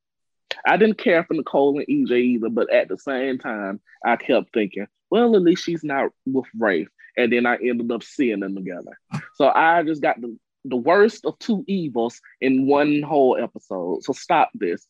I 0.66 0.78
didn't 0.78 0.98
care 0.98 1.24
for 1.24 1.34
Nicole 1.34 1.78
and 1.80 1.88
EJ 1.88 2.12
either, 2.12 2.50
but 2.50 2.72
at 2.72 2.88
the 2.88 2.98
same 2.98 3.40
time, 3.40 3.82
I 4.06 4.16
kept 4.16 4.54
thinking, 4.54 4.88
well, 5.10 5.36
at 5.36 5.42
least 5.42 5.64
she's 5.64 5.84
not 5.84 6.12
with 6.26 6.46
Rafe. 6.58 6.90
And 7.18 7.34
then 7.34 7.46
I 7.46 7.56
ended 7.56 7.92
up 7.92 8.04
seeing 8.04 8.40
them 8.40 8.56
together. 8.56 8.98
So 9.36 9.48
I 9.48 9.84
just 9.84 10.02
got 10.02 10.22
the, 10.22 10.38
the 10.66 10.76
worst 10.76 11.26
of 11.26 11.40
two 11.40 11.64
evils 11.68 12.22
in 12.42 12.68
one 12.68 13.02
whole 13.02 13.38
episode. 13.42 14.04
So 14.04 14.14
stop 14.14 14.50
this. 14.54 14.86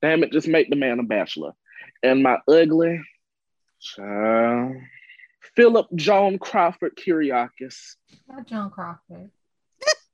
Damn 0.00 0.22
it, 0.22 0.32
just 0.32 0.48
make 0.48 0.70
the 0.70 0.76
man 0.76 1.00
a 1.00 1.02
bachelor. 1.02 1.52
And 2.02 2.22
my 2.22 2.38
ugly 2.48 3.00
child, 3.80 4.76
Philip 5.56 5.88
Joan 5.94 6.38
Crawford 6.38 6.96
Kyriakis 6.96 7.96
Not 8.28 8.46
John 8.46 8.70
Crawford. 8.70 9.30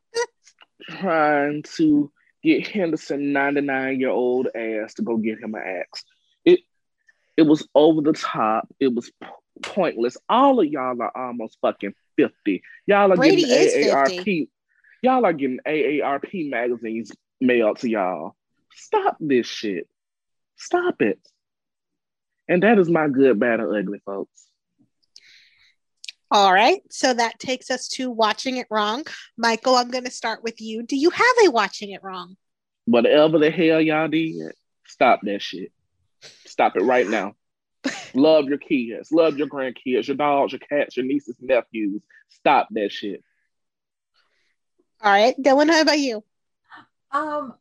trying 1.00 1.62
to 1.76 2.10
get 2.42 2.66
Henderson 2.66 3.32
99 3.32 4.00
year 4.00 4.10
old 4.10 4.48
ass 4.55 4.94
to 4.94 5.02
go 5.02 5.16
get 5.16 5.39
him 5.39 5.55
an 5.55 5.62
axe. 5.62 6.05
It 6.44 6.60
it 7.36 7.42
was 7.42 7.66
over 7.74 8.00
the 8.00 8.12
top. 8.12 8.68
It 8.78 8.94
was 8.94 9.10
p- 9.20 9.28
pointless. 9.62 10.16
All 10.28 10.60
of 10.60 10.66
y'all 10.66 11.00
are 11.02 11.16
almost 11.16 11.58
fucking 11.60 11.94
50. 12.16 12.62
Y'all 12.86 13.12
are 13.12 13.16
Brady 13.16 13.42
getting 13.42 13.90
50. 13.90 13.90
AARP. 13.90 14.48
Y'all 15.02 15.24
are 15.24 15.32
getting 15.32 15.58
AARP 15.66 16.50
magazines 16.50 17.12
mailed 17.40 17.78
to 17.80 17.88
y'all. 17.88 18.36
Stop 18.74 19.16
this 19.20 19.46
shit. 19.46 19.88
Stop 20.56 21.02
it. 21.02 21.18
And 22.48 22.62
that 22.62 22.78
is 22.78 22.90
my 22.90 23.08
good, 23.08 23.38
bad, 23.38 23.60
and 23.60 23.74
ugly, 23.74 24.00
folks. 24.04 24.46
All 26.30 26.52
right. 26.52 26.80
So 26.90 27.14
that 27.14 27.38
takes 27.38 27.70
us 27.70 27.88
to 27.88 28.10
watching 28.10 28.56
it 28.56 28.66
wrong. 28.70 29.04
Michael, 29.36 29.76
I'm 29.76 29.90
going 29.90 30.04
to 30.04 30.10
start 30.10 30.42
with 30.42 30.60
you. 30.60 30.82
Do 30.82 30.96
you 30.96 31.10
have 31.10 31.36
a 31.46 31.50
watching 31.50 31.90
it 31.90 32.02
wrong? 32.02 32.36
Whatever 32.86 33.38
the 33.38 33.50
hell 33.50 33.80
y'all 33.80 34.08
did, 34.08 34.52
stop 34.86 35.20
that 35.22 35.40
shit. 35.40 35.72
Stop 36.46 36.76
it 36.76 36.82
right 36.82 37.06
now. 37.06 37.34
Love 38.14 38.46
your 38.46 38.58
kids, 38.58 39.10
love 39.10 39.36
your 39.36 39.48
grandkids, 39.48 40.06
your 40.06 40.16
dogs, 40.16 40.52
your 40.52 40.60
cats, 40.60 40.96
your 40.96 41.04
nieces, 41.06 41.36
nephews. 41.40 42.02
Stop 42.28 42.68
that 42.70 42.92
shit. 42.92 43.22
All 45.02 45.12
right. 45.12 45.34
Dylan, 45.40 45.70
how 45.70 45.80
about 45.82 45.98
you? 45.98 46.24
Um, 47.10 47.54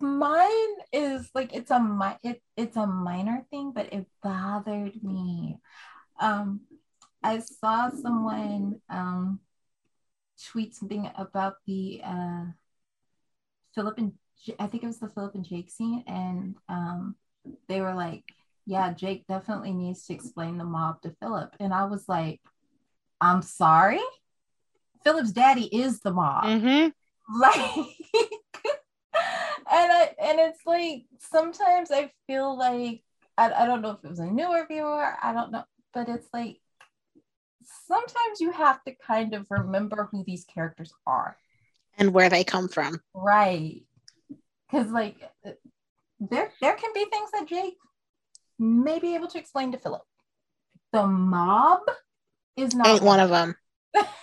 mine 0.00 0.74
is 0.92 1.30
like 1.34 1.54
it's 1.54 1.70
a 1.70 1.80
mi- 1.80 2.18
it, 2.30 2.42
it's 2.56 2.76
a 2.76 2.86
minor 2.86 3.44
thing, 3.50 3.72
but 3.72 3.92
it 3.92 4.06
bothered 4.22 5.02
me. 5.02 5.58
Um, 6.20 6.62
I 7.22 7.38
saw 7.40 7.90
someone 7.90 8.80
um 8.88 9.40
tweet 10.50 10.74
something 10.74 11.08
about 11.16 11.56
the 11.66 12.00
uh 12.04 12.44
Philip 13.74 13.98
and 13.98 14.12
J- 14.44 14.56
I 14.58 14.66
think 14.66 14.82
it 14.82 14.86
was 14.86 14.98
the 14.98 15.08
Philip 15.08 15.34
and 15.34 15.44
Jake 15.44 15.70
scene, 15.70 16.04
and 16.06 16.56
um 16.68 17.16
they 17.68 17.80
were 17.80 17.94
like, 17.94 18.24
"Yeah, 18.66 18.92
Jake 18.92 19.26
definitely 19.26 19.72
needs 19.72 20.06
to 20.06 20.14
explain 20.14 20.58
the 20.58 20.64
mob 20.64 21.02
to 21.02 21.14
Philip," 21.20 21.56
and 21.60 21.72
I 21.72 21.84
was 21.84 22.08
like, 22.08 22.40
"I'm 23.20 23.42
sorry." 23.42 24.00
Philip's 25.04 25.32
daddy 25.32 25.64
is 25.64 26.00
the 26.00 26.12
mob 26.12 26.44
Mm-hmm. 26.44 26.88
like 27.40 27.76
and 29.14 29.92
I 29.92 30.14
and 30.20 30.38
it's 30.40 30.60
like 30.66 31.04
sometimes 31.18 31.90
I 31.90 32.10
feel 32.26 32.56
like 32.56 33.02
I, 33.38 33.52
I 33.52 33.66
don't 33.66 33.82
know 33.82 33.92
if 33.92 34.04
it 34.04 34.10
was 34.10 34.18
a 34.18 34.26
newer 34.26 34.66
viewer, 34.68 35.14
I 35.22 35.32
don't 35.32 35.52
know, 35.52 35.64
but 35.94 36.08
it's 36.08 36.28
like 36.32 36.58
sometimes 37.86 38.40
you 38.40 38.52
have 38.52 38.82
to 38.84 38.94
kind 39.06 39.34
of 39.34 39.46
remember 39.50 40.08
who 40.10 40.24
these 40.24 40.44
characters 40.44 40.92
are. 41.06 41.36
And 41.98 42.12
where 42.12 42.28
they 42.28 42.44
come 42.44 42.68
from. 42.68 43.00
Right. 43.14 43.82
Cause 44.70 44.88
like 44.90 45.16
there 46.20 46.50
there 46.60 46.74
can 46.74 46.90
be 46.94 47.04
things 47.04 47.30
that 47.32 47.46
Jake 47.46 47.76
may 48.62 48.98
be 48.98 49.14
able 49.14 49.28
to 49.28 49.38
explain 49.38 49.72
to 49.72 49.78
Philip. 49.78 50.02
The 50.92 51.06
mob 51.06 51.80
is 52.56 52.74
not 52.74 52.86
Ain't 52.86 53.02
one 53.02 53.20
of 53.20 53.30
them. 53.30 53.54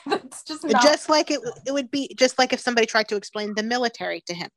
it's 0.07 0.43
just 0.43 0.65
not 0.65 0.81
Just 0.81 1.09
like 1.09 1.29
it, 1.31 1.39
it 1.65 1.71
would 1.71 1.91
be 1.91 2.13
just 2.17 2.39
like 2.39 2.53
if 2.53 2.59
somebody 2.59 2.87
tried 2.87 3.07
to 3.09 3.15
explain 3.15 3.53
the 3.55 3.63
military 3.63 4.21
to 4.27 4.33
him. 4.33 4.49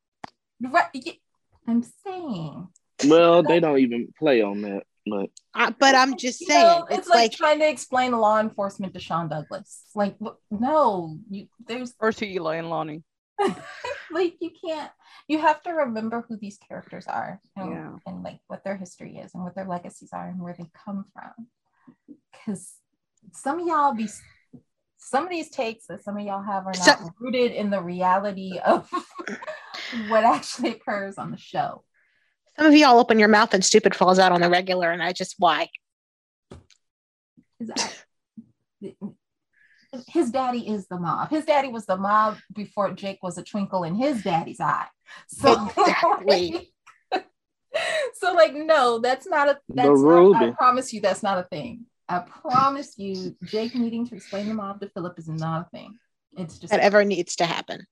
right. 0.61 1.19
I'm 1.67 1.83
saying 2.05 2.69
Well, 3.07 3.43
they 3.43 3.61
don't 3.61 3.78
even 3.78 4.12
play 4.19 4.43
on 4.43 4.62
that, 4.62 4.85
but 5.07 5.31
Uh, 5.55 5.73
but 5.78 5.94
I'm 5.94 6.17
just 6.17 6.41
You 6.41 6.49
saying, 6.49 6.67
know, 6.67 6.86
it's, 6.91 7.09
like, 7.09 7.17
like, 7.17 7.33
trying 7.33 7.61
to 7.61 7.69
explain 7.69 8.12
law 8.12 8.41
enforcement 8.41 8.94
to 8.94 9.01
Shawn 9.01 9.28
Douglas. 9.28 9.85
Like, 9.94 10.17
no, 10.51 11.19
you 11.31 11.49
there's 11.67 11.94
Or 12.01 12.12
to 12.12 12.27
Eli 12.27 12.57
and 12.57 12.70
Lani. 12.70 13.02
like 14.11 14.37
you 14.41 14.51
can't. 14.65 14.91
You 15.29 15.39
have 15.39 15.62
to 15.62 15.71
remember 15.71 16.25
who 16.29 16.37
these 16.37 16.59
characters 16.59 17.07
are 17.07 17.41
and, 17.57 17.71
Yeah. 17.71 17.93
and 18.07 18.23
like 18.23 18.41
what 18.49 18.65
their 18.65 18.77
history 18.77 19.17
is 19.19 19.33
and 19.35 19.43
what 19.45 19.55
their 19.55 19.67
legacies 19.67 20.11
are 20.12 20.29
and 20.29 20.41
where 20.41 20.55
they 20.59 20.67
come 20.85 21.05
from. 21.12 21.49
Because 22.33 22.75
some 23.33 23.61
of 23.61 23.67
y'all 23.67 23.95
be 23.95 24.09
some 24.99 25.25
of 25.25 25.31
these 25.31 25.51
takes 25.51 25.87
that 25.87 26.03
some 26.05 26.17
of 26.17 26.25
y'all 26.25 26.43
have 26.43 26.67
are 26.67 26.73
not 26.75 26.85
So- 26.99 27.11
rooted 27.21 27.53
in 27.53 27.71
the 27.71 27.81
reality 27.81 28.59
of 28.65 28.89
what 30.09 30.25
actually 30.25 30.71
occurs 30.71 31.19
on 31.19 31.31
the 31.31 31.37
show. 31.39 31.85
some 32.57 32.67
of 32.67 32.75
y'all 32.75 32.99
open 32.99 33.19
your 33.19 33.29
mouth 33.29 33.53
and 33.55 33.65
stupid 33.65 33.95
falls 33.95 34.19
out 34.19 34.33
on 34.33 34.41
the 34.41 34.49
regular, 34.51 34.91
and 34.91 35.03
I 35.03 35.12
just 35.12 35.37
why? 35.39 35.69
I- 37.77 37.93
his 40.07 40.31
daddy 40.31 40.69
is 40.69 40.87
the 40.87 40.99
mob. 40.99 41.31
His 41.31 41.45
daddy 41.45 41.69
was 41.69 41.87
the 41.87 41.97
mob 41.97 42.39
before 42.55 42.93
Jake 42.93 43.19
was 43.23 43.39
a 43.39 43.43
twinkle 43.43 43.85
in 43.85 43.95
his 43.95 44.23
daddy's 44.23 44.61
eye. 44.61 44.87
So 45.29 45.69
Exactly. 45.77 46.73
so 48.15 48.33
like 48.33 48.55
no, 48.55 48.99
that's 48.99 49.27
not 49.27 49.49
a 49.49 49.59
The 49.69 49.75
that's 49.75 50.01
not, 50.01 50.43
I 50.43 50.51
promise 50.53 50.93
you 50.93 51.01
that's 51.01 51.23
not 51.23 51.39
a 51.39 51.45
thing. 51.45 51.87
I 52.09 52.21
promise 52.21 52.99
you, 52.99 53.37
Jake 53.45 53.75
needing 53.75 54.07
to 54.09 54.15
explain 54.15 54.49
the 54.49 54.55
mob 54.55 54.81
to 54.81 54.89
Philip 54.89 55.19
is 55.19 55.29
not 55.29 55.67
a 55.67 55.71
thing. 55.71 55.99
It's 56.37 56.59
just 56.59 56.71
That 56.71 56.81
ever 56.81 57.05
needs 57.05 57.37
to 57.37 57.47
happen. 57.47 57.87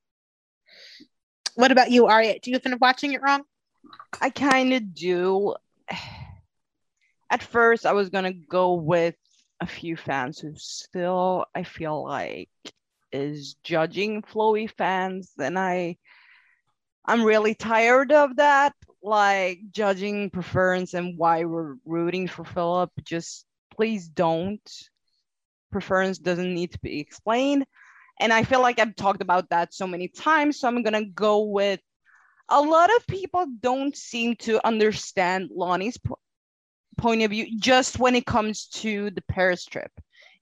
What 1.54 1.72
about 1.72 1.90
you, 1.90 2.06
Arya? 2.06 2.38
Do 2.40 2.50
you 2.50 2.58
finish 2.58 2.80
watching 2.80 3.12
it 3.12 3.22
wrong? 3.22 3.42
I 4.20 4.30
kind 4.30 4.72
of 4.72 4.94
do. 4.94 5.54
At 7.30 7.42
first, 7.42 7.86
I 7.86 7.92
was 7.92 8.08
gonna 8.08 8.32
go 8.32 8.74
with 8.74 9.14
a 9.60 9.66
few 9.66 9.96
fans 9.96 10.38
who 10.38 10.54
still, 10.56 11.44
I 11.54 11.62
feel 11.62 12.02
like, 12.04 12.48
is 13.12 13.56
judging 13.62 14.22
Phloe 14.22 14.70
fans, 14.70 15.32
and 15.38 15.58
I, 15.58 15.96
I'm 17.04 17.24
really 17.24 17.54
tired 17.54 18.12
of 18.12 18.36
that. 18.36 18.74
Like 19.02 19.60
judging 19.70 20.28
preference 20.28 20.92
and 20.92 21.16
why 21.16 21.44
we're 21.44 21.76
rooting 21.86 22.28
for 22.28 22.44
Philip. 22.44 22.90
Just 23.02 23.46
please 23.74 24.08
don't. 24.08 24.60
Preference 25.72 26.18
doesn't 26.18 26.54
need 26.54 26.72
to 26.72 26.78
be 26.80 27.00
explained. 27.00 27.64
And 28.20 28.30
I 28.30 28.44
feel 28.44 28.60
like 28.60 28.78
I've 28.78 28.94
talked 28.96 29.22
about 29.22 29.48
that 29.48 29.72
so 29.72 29.86
many 29.86 30.08
times, 30.08 30.60
so 30.60 30.68
I'm 30.68 30.82
gonna 30.82 31.06
go 31.06 31.44
with 31.44 31.80
a 32.50 32.60
lot 32.60 32.90
of 32.94 33.06
people 33.06 33.46
don't 33.60 33.96
seem 33.96 34.36
to 34.40 34.64
understand 34.66 35.50
Lani's 35.54 35.98
point 37.00 37.22
of 37.22 37.30
view 37.30 37.46
just 37.58 37.98
when 37.98 38.14
it 38.14 38.26
comes 38.26 38.66
to 38.82 39.10
the 39.10 39.22
Paris 39.22 39.64
trip. 39.64 39.90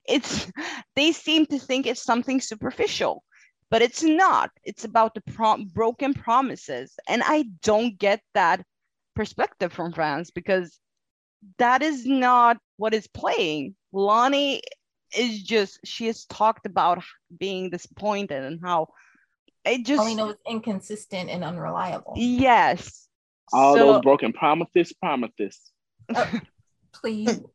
It's 0.07 0.51
they 0.97 1.13
seem 1.13 1.47
to 1.47 1.59
think 1.59 1.87
it's 1.87 2.03
something 2.03 2.41
superficial. 2.41 3.23
but 3.71 3.83
it's 3.83 4.03
not. 4.03 4.51
It's 4.65 4.85
about 4.85 5.13
the 5.15 5.21
prom- 5.21 5.71
broken 5.75 6.15
promises. 6.15 6.89
And 7.07 7.23
I 7.25 7.45
don't 7.63 7.99
get 7.99 8.21
that 8.35 8.59
perspective 9.15 9.73
from 9.73 9.93
France 9.93 10.31
because 10.31 10.79
that 11.59 11.83
is 11.83 12.07
not 12.07 12.57
what 12.79 12.95
is 12.95 13.07
playing. 13.09 13.75
Lani 13.93 14.63
is 15.17 15.43
just, 15.43 15.81
she 15.85 16.07
has 16.07 16.25
talked 16.27 16.65
about 16.67 17.03
being 17.39 17.69
disappointed 17.71 18.43
and 18.43 18.59
how 18.63 18.89
it 19.65 19.85
just. 19.85 19.99
Paulina 20.01 20.27
was 20.27 20.37
inconsistent 20.49 21.29
and 21.31 21.45
unreliable. 21.45 22.15
Yes. 22.17 23.07
All 23.53 23.75
So- 23.77 23.93
those 23.93 24.03
broken 24.03 24.33
promises, 24.33 24.93
promises. 24.95 25.61
Oh, 26.15 26.31
please. 26.93 27.41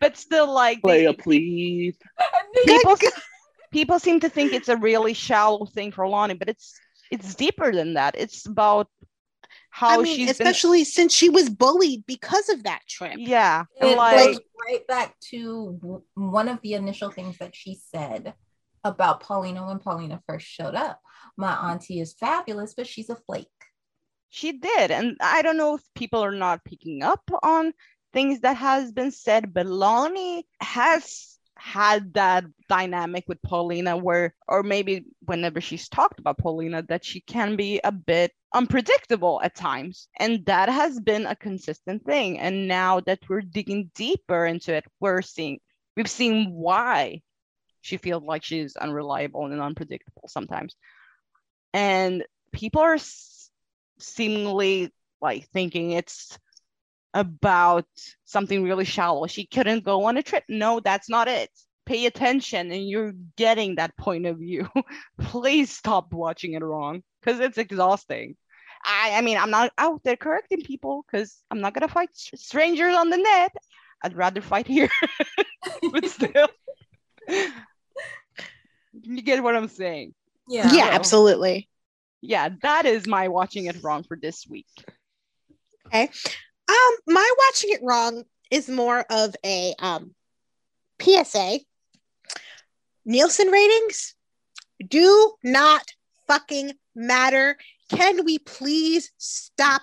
But 0.00 0.18
still, 0.18 0.52
like, 0.52 0.82
Play 0.82 1.06
these- 1.06 1.08
a 1.08 1.14
please. 1.14 1.96
people 2.66 2.96
people 3.70 3.98
seem 3.98 4.20
to 4.20 4.28
think 4.28 4.52
it's 4.52 4.68
a 4.68 4.76
really 4.76 5.14
shallow 5.14 5.64
thing 5.64 5.92
for 5.92 6.06
Lani, 6.06 6.34
but 6.34 6.48
it's 6.50 6.78
it's 7.10 7.34
deeper 7.34 7.72
than 7.72 7.94
that. 7.94 8.16
It's 8.18 8.44
about 8.44 8.88
how 9.70 9.98
I 9.98 10.02
mean, 10.02 10.16
she's 10.16 10.30
especially 10.30 10.84
since 10.84 11.14
she 11.14 11.30
was 11.30 11.48
bullied 11.48 12.04
because 12.06 12.48
of 12.50 12.64
that 12.64 12.80
trip. 12.88 13.14
yeah, 13.16 13.64
It 13.80 13.96
like 13.96 14.26
goes 14.26 14.40
right 14.68 14.86
back 14.86 15.18
to 15.30 16.02
one 16.14 16.48
of 16.48 16.60
the 16.62 16.74
initial 16.74 17.10
things 17.10 17.38
that 17.38 17.54
she 17.54 17.78
said 17.94 18.34
about 18.84 19.20
Paulina 19.20 19.66
when 19.66 19.78
Paulina 19.78 20.20
first 20.28 20.46
showed 20.46 20.74
up. 20.74 21.00
My 21.36 21.54
auntie 21.70 22.00
is 22.00 22.12
fabulous, 22.14 22.74
but 22.74 22.86
she's 22.86 23.10
a 23.10 23.16
flake. 23.16 23.46
She 24.28 24.52
did, 24.52 24.90
and 24.90 25.16
I 25.20 25.42
don't 25.42 25.56
know 25.56 25.76
if 25.76 25.82
people 25.94 26.22
are 26.22 26.34
not 26.34 26.64
picking 26.64 27.02
up 27.02 27.22
on 27.42 27.72
things 28.12 28.40
that 28.40 28.56
has 28.56 28.92
been 28.92 29.10
said, 29.10 29.52
but 29.52 29.66
Lani 29.66 30.46
has 30.60 31.38
had 31.58 32.12
that 32.14 32.44
dynamic 32.68 33.24
with 33.28 33.40
Paulina 33.42 33.96
where 33.96 34.34
or 34.46 34.62
maybe 34.62 35.04
whenever 35.24 35.60
she's 35.60 35.88
talked 35.88 36.18
about 36.18 36.38
Paulina 36.38 36.82
that 36.88 37.04
she 37.04 37.20
can 37.20 37.56
be 37.56 37.80
a 37.82 37.92
bit 37.92 38.32
unpredictable 38.54 39.40
at 39.42 39.54
times 39.54 40.08
and 40.18 40.44
that 40.46 40.68
has 40.68 41.00
been 41.00 41.26
a 41.26 41.34
consistent 41.34 42.04
thing. 42.04 42.38
And 42.38 42.68
now 42.68 43.00
that 43.00 43.20
we're 43.28 43.40
digging 43.40 43.90
deeper 43.94 44.44
into 44.46 44.74
it 44.74 44.84
we're 45.00 45.22
seeing 45.22 45.58
we've 45.96 46.10
seen 46.10 46.52
why 46.52 47.22
she 47.80 47.96
feels 47.96 48.22
like 48.22 48.44
she's 48.44 48.76
unreliable 48.76 49.46
and 49.46 49.60
unpredictable 49.60 50.28
sometimes. 50.28 50.74
And 51.72 52.24
people 52.52 52.82
are 52.82 52.98
seemingly 53.98 54.92
like 55.20 55.48
thinking 55.48 55.92
it's 55.92 56.38
about 57.14 57.86
something 58.24 58.62
really 58.62 58.84
shallow. 58.84 59.26
She 59.26 59.46
couldn't 59.46 59.84
go 59.84 60.04
on 60.04 60.16
a 60.16 60.22
trip. 60.22 60.44
No, 60.48 60.80
that's 60.80 61.08
not 61.08 61.28
it. 61.28 61.50
Pay 61.86 62.06
attention 62.06 62.70
and 62.70 62.88
you're 62.88 63.12
getting 63.36 63.76
that 63.76 63.96
point 63.96 64.26
of 64.26 64.38
view. 64.38 64.68
Please 65.20 65.70
stop 65.70 66.12
watching 66.12 66.52
it 66.52 66.62
wrong 66.62 67.02
because 67.20 67.40
it's 67.40 67.58
exhausting. 67.58 68.36
I, 68.84 69.12
I 69.14 69.20
mean, 69.22 69.38
I'm 69.38 69.50
not 69.50 69.72
out 69.78 70.02
there 70.04 70.16
correcting 70.16 70.62
people 70.62 71.04
because 71.06 71.42
I'm 71.50 71.60
not 71.60 71.74
going 71.74 71.86
to 71.86 71.92
fight 71.92 72.10
strangers 72.12 72.94
on 72.94 73.10
the 73.10 73.16
net. 73.16 73.52
I'd 74.02 74.16
rather 74.16 74.40
fight 74.40 74.66
here. 74.66 74.90
but 75.90 76.06
still, 76.08 76.48
you 79.02 79.22
get 79.22 79.42
what 79.42 79.56
I'm 79.56 79.68
saying. 79.68 80.14
Yeah. 80.48 80.72
yeah, 80.72 80.84
well. 80.84 80.94
absolutely. 80.94 81.68
Yeah, 82.26 82.48
that 82.62 82.86
is 82.86 83.06
my 83.06 83.28
watching 83.28 83.66
it 83.66 83.82
wrong 83.82 84.02
for 84.02 84.16
this 84.16 84.46
week. 84.48 84.66
Okay. 85.86 86.10
Um, 86.68 86.96
my 87.06 87.30
watching 87.38 87.70
it 87.70 87.80
wrong 87.82 88.24
is 88.50 88.68
more 88.68 89.04
of 89.08 89.36
a 89.44 89.74
um 89.78 90.12
PSA. 91.00 91.60
Nielsen 93.04 93.48
ratings 93.48 94.14
do 94.84 95.34
not 95.44 95.84
fucking 96.26 96.72
matter. 96.96 97.56
Can 97.90 98.24
we 98.24 98.38
please 98.38 99.12
stop 99.18 99.82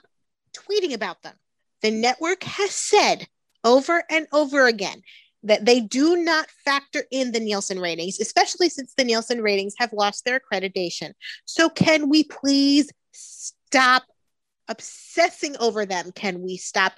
tweeting 0.54 0.94
about 0.94 1.22
them? 1.22 1.36
The 1.82 1.92
network 1.92 2.44
has 2.44 2.72
said 2.72 3.26
over 3.64 4.04
and 4.10 4.28
over 4.34 4.68
again 4.68 5.02
that 5.44 5.66
they 5.66 5.82
do 5.82 6.18
not 6.18 6.50
factor 6.66 7.04
in 7.12 7.32
the 7.32 7.40
Nielsen 7.40 7.80
ratings, 7.80 8.20
especially 8.20 8.70
since 8.70 8.94
the 8.96 9.04
Nielsen 9.04 9.42
ratings 9.42 9.76
have 9.78 9.94
lost 9.94 10.26
their 10.26 10.40
accreditation. 10.40 11.14
So, 11.46 11.70
can 11.70 12.10
we 12.10 12.24
please 12.24 12.90
stop 13.12 14.04
obsessing 14.68 15.56
over 15.60 15.86
them? 15.86 16.12
Can 16.14 16.42
we 16.42 16.58
stop 16.58 16.94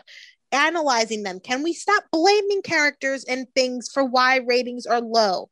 analyzing 0.52 1.24
them? 1.24 1.40
Can 1.40 1.64
we 1.64 1.74
stop 1.74 2.04
blaming 2.12 2.62
characters 2.62 3.24
and 3.26 3.48
things 3.56 3.90
for 3.92 4.06
why 4.06 4.38
ratings 4.38 4.86
are 4.86 5.02
low? 5.02 5.50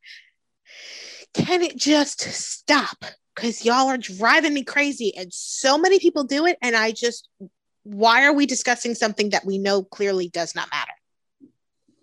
Can 1.33 1.61
it 1.61 1.75
just 1.75 2.22
stop? 2.22 3.03
Because 3.35 3.65
y'all 3.65 3.89
are 3.89 3.97
driving 3.97 4.53
me 4.53 4.63
crazy, 4.63 5.15
and 5.17 5.33
so 5.33 5.77
many 5.77 5.99
people 5.99 6.23
do 6.23 6.45
it. 6.45 6.57
And 6.61 6.75
I 6.75 6.91
just, 6.91 7.27
why 7.81 8.25
are 8.25 8.33
we 8.33 8.45
discussing 8.45 8.93
something 8.93 9.31
that 9.31 9.43
we 9.45 9.57
know 9.57 9.81
clearly 9.83 10.30
does 10.30 10.53
not 10.53 10.69
matter? 10.72 10.91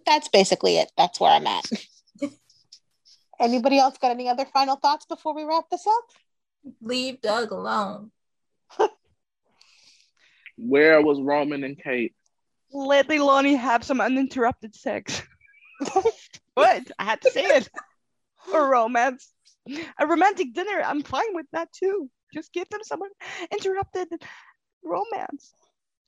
That's 0.06 0.28
basically 0.28 0.76
it. 0.76 0.90
That's 0.96 1.20
where 1.20 1.30
I'm 1.30 1.46
at. 1.46 1.64
Anybody 3.40 3.78
else 3.78 3.96
got 3.98 4.10
any 4.10 4.28
other 4.28 4.44
final 4.44 4.76
thoughts 4.76 5.06
before 5.06 5.34
we 5.34 5.44
wrap 5.44 5.64
this 5.70 5.86
up? 5.86 6.04
Leave 6.82 7.20
Doug 7.20 7.52
alone. 7.52 8.10
Where 10.58 11.00
was 11.00 11.20
Roman 11.20 11.64
and 11.64 11.82
Kate? 11.82 12.14
Let 12.72 13.08
Elani 13.08 13.56
have 13.56 13.82
some 13.82 14.00
uninterrupted 14.00 14.76
sex. 14.76 15.22
what? 16.54 16.90
I 16.98 17.04
had 17.04 17.22
to 17.22 17.30
say 17.30 17.44
it. 17.44 17.68
Or 18.52 18.68
romance. 18.68 19.32
A 19.98 20.06
romantic 20.06 20.52
dinner, 20.52 20.82
I'm 20.84 21.02
fine 21.02 21.34
with 21.34 21.46
that 21.52 21.72
too. 21.72 22.10
Just 22.32 22.52
give 22.52 22.68
them 22.68 22.80
some 22.84 23.00
interrupted 23.50 24.08
romance. 24.84 25.54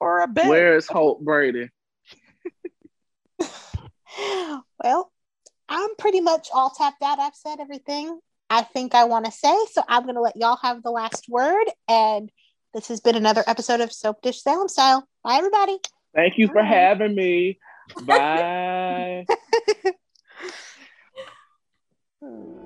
Or 0.01 0.21
a 0.21 0.29
bit. 0.29 0.47
Where 0.47 0.77
is 0.77 0.87
Hope 0.87 1.21
Brady? 1.21 1.71
Well, 4.83 5.13
I'm 5.69 5.95
pretty 5.97 6.21
much 6.21 6.49
all 6.53 6.71
tapped 6.71 7.03
out. 7.03 7.19
I've 7.19 7.35
said 7.35 7.61
everything 7.61 8.21
I 8.53 8.63
think 8.63 8.95
I 8.95 9.05
want 9.05 9.25
to 9.25 9.33
say. 9.33 9.57
So 9.73 9.83
I'm 9.89 10.03
going 10.03 10.17
to 10.17 10.21
let 10.21 10.37
y'all 10.37 10.59
have 10.63 10.83
the 10.83 10.91
last 10.91 11.27
word. 11.27 11.65
And 11.89 12.31
this 12.75 12.89
has 12.89 13.01
been 13.01 13.17
another 13.17 13.43
episode 13.47 13.81
of 13.81 13.91
Soap 13.91 14.21
Dish 14.21 14.43
Salem 14.43 14.69
Style. 14.69 15.09
Bye, 15.25 15.37
everybody. 15.37 15.79
Thank 16.15 16.37
you 16.37 16.49
for 16.49 16.63
having 16.63 17.15
me. 17.15 17.59
Bye. 18.05 19.25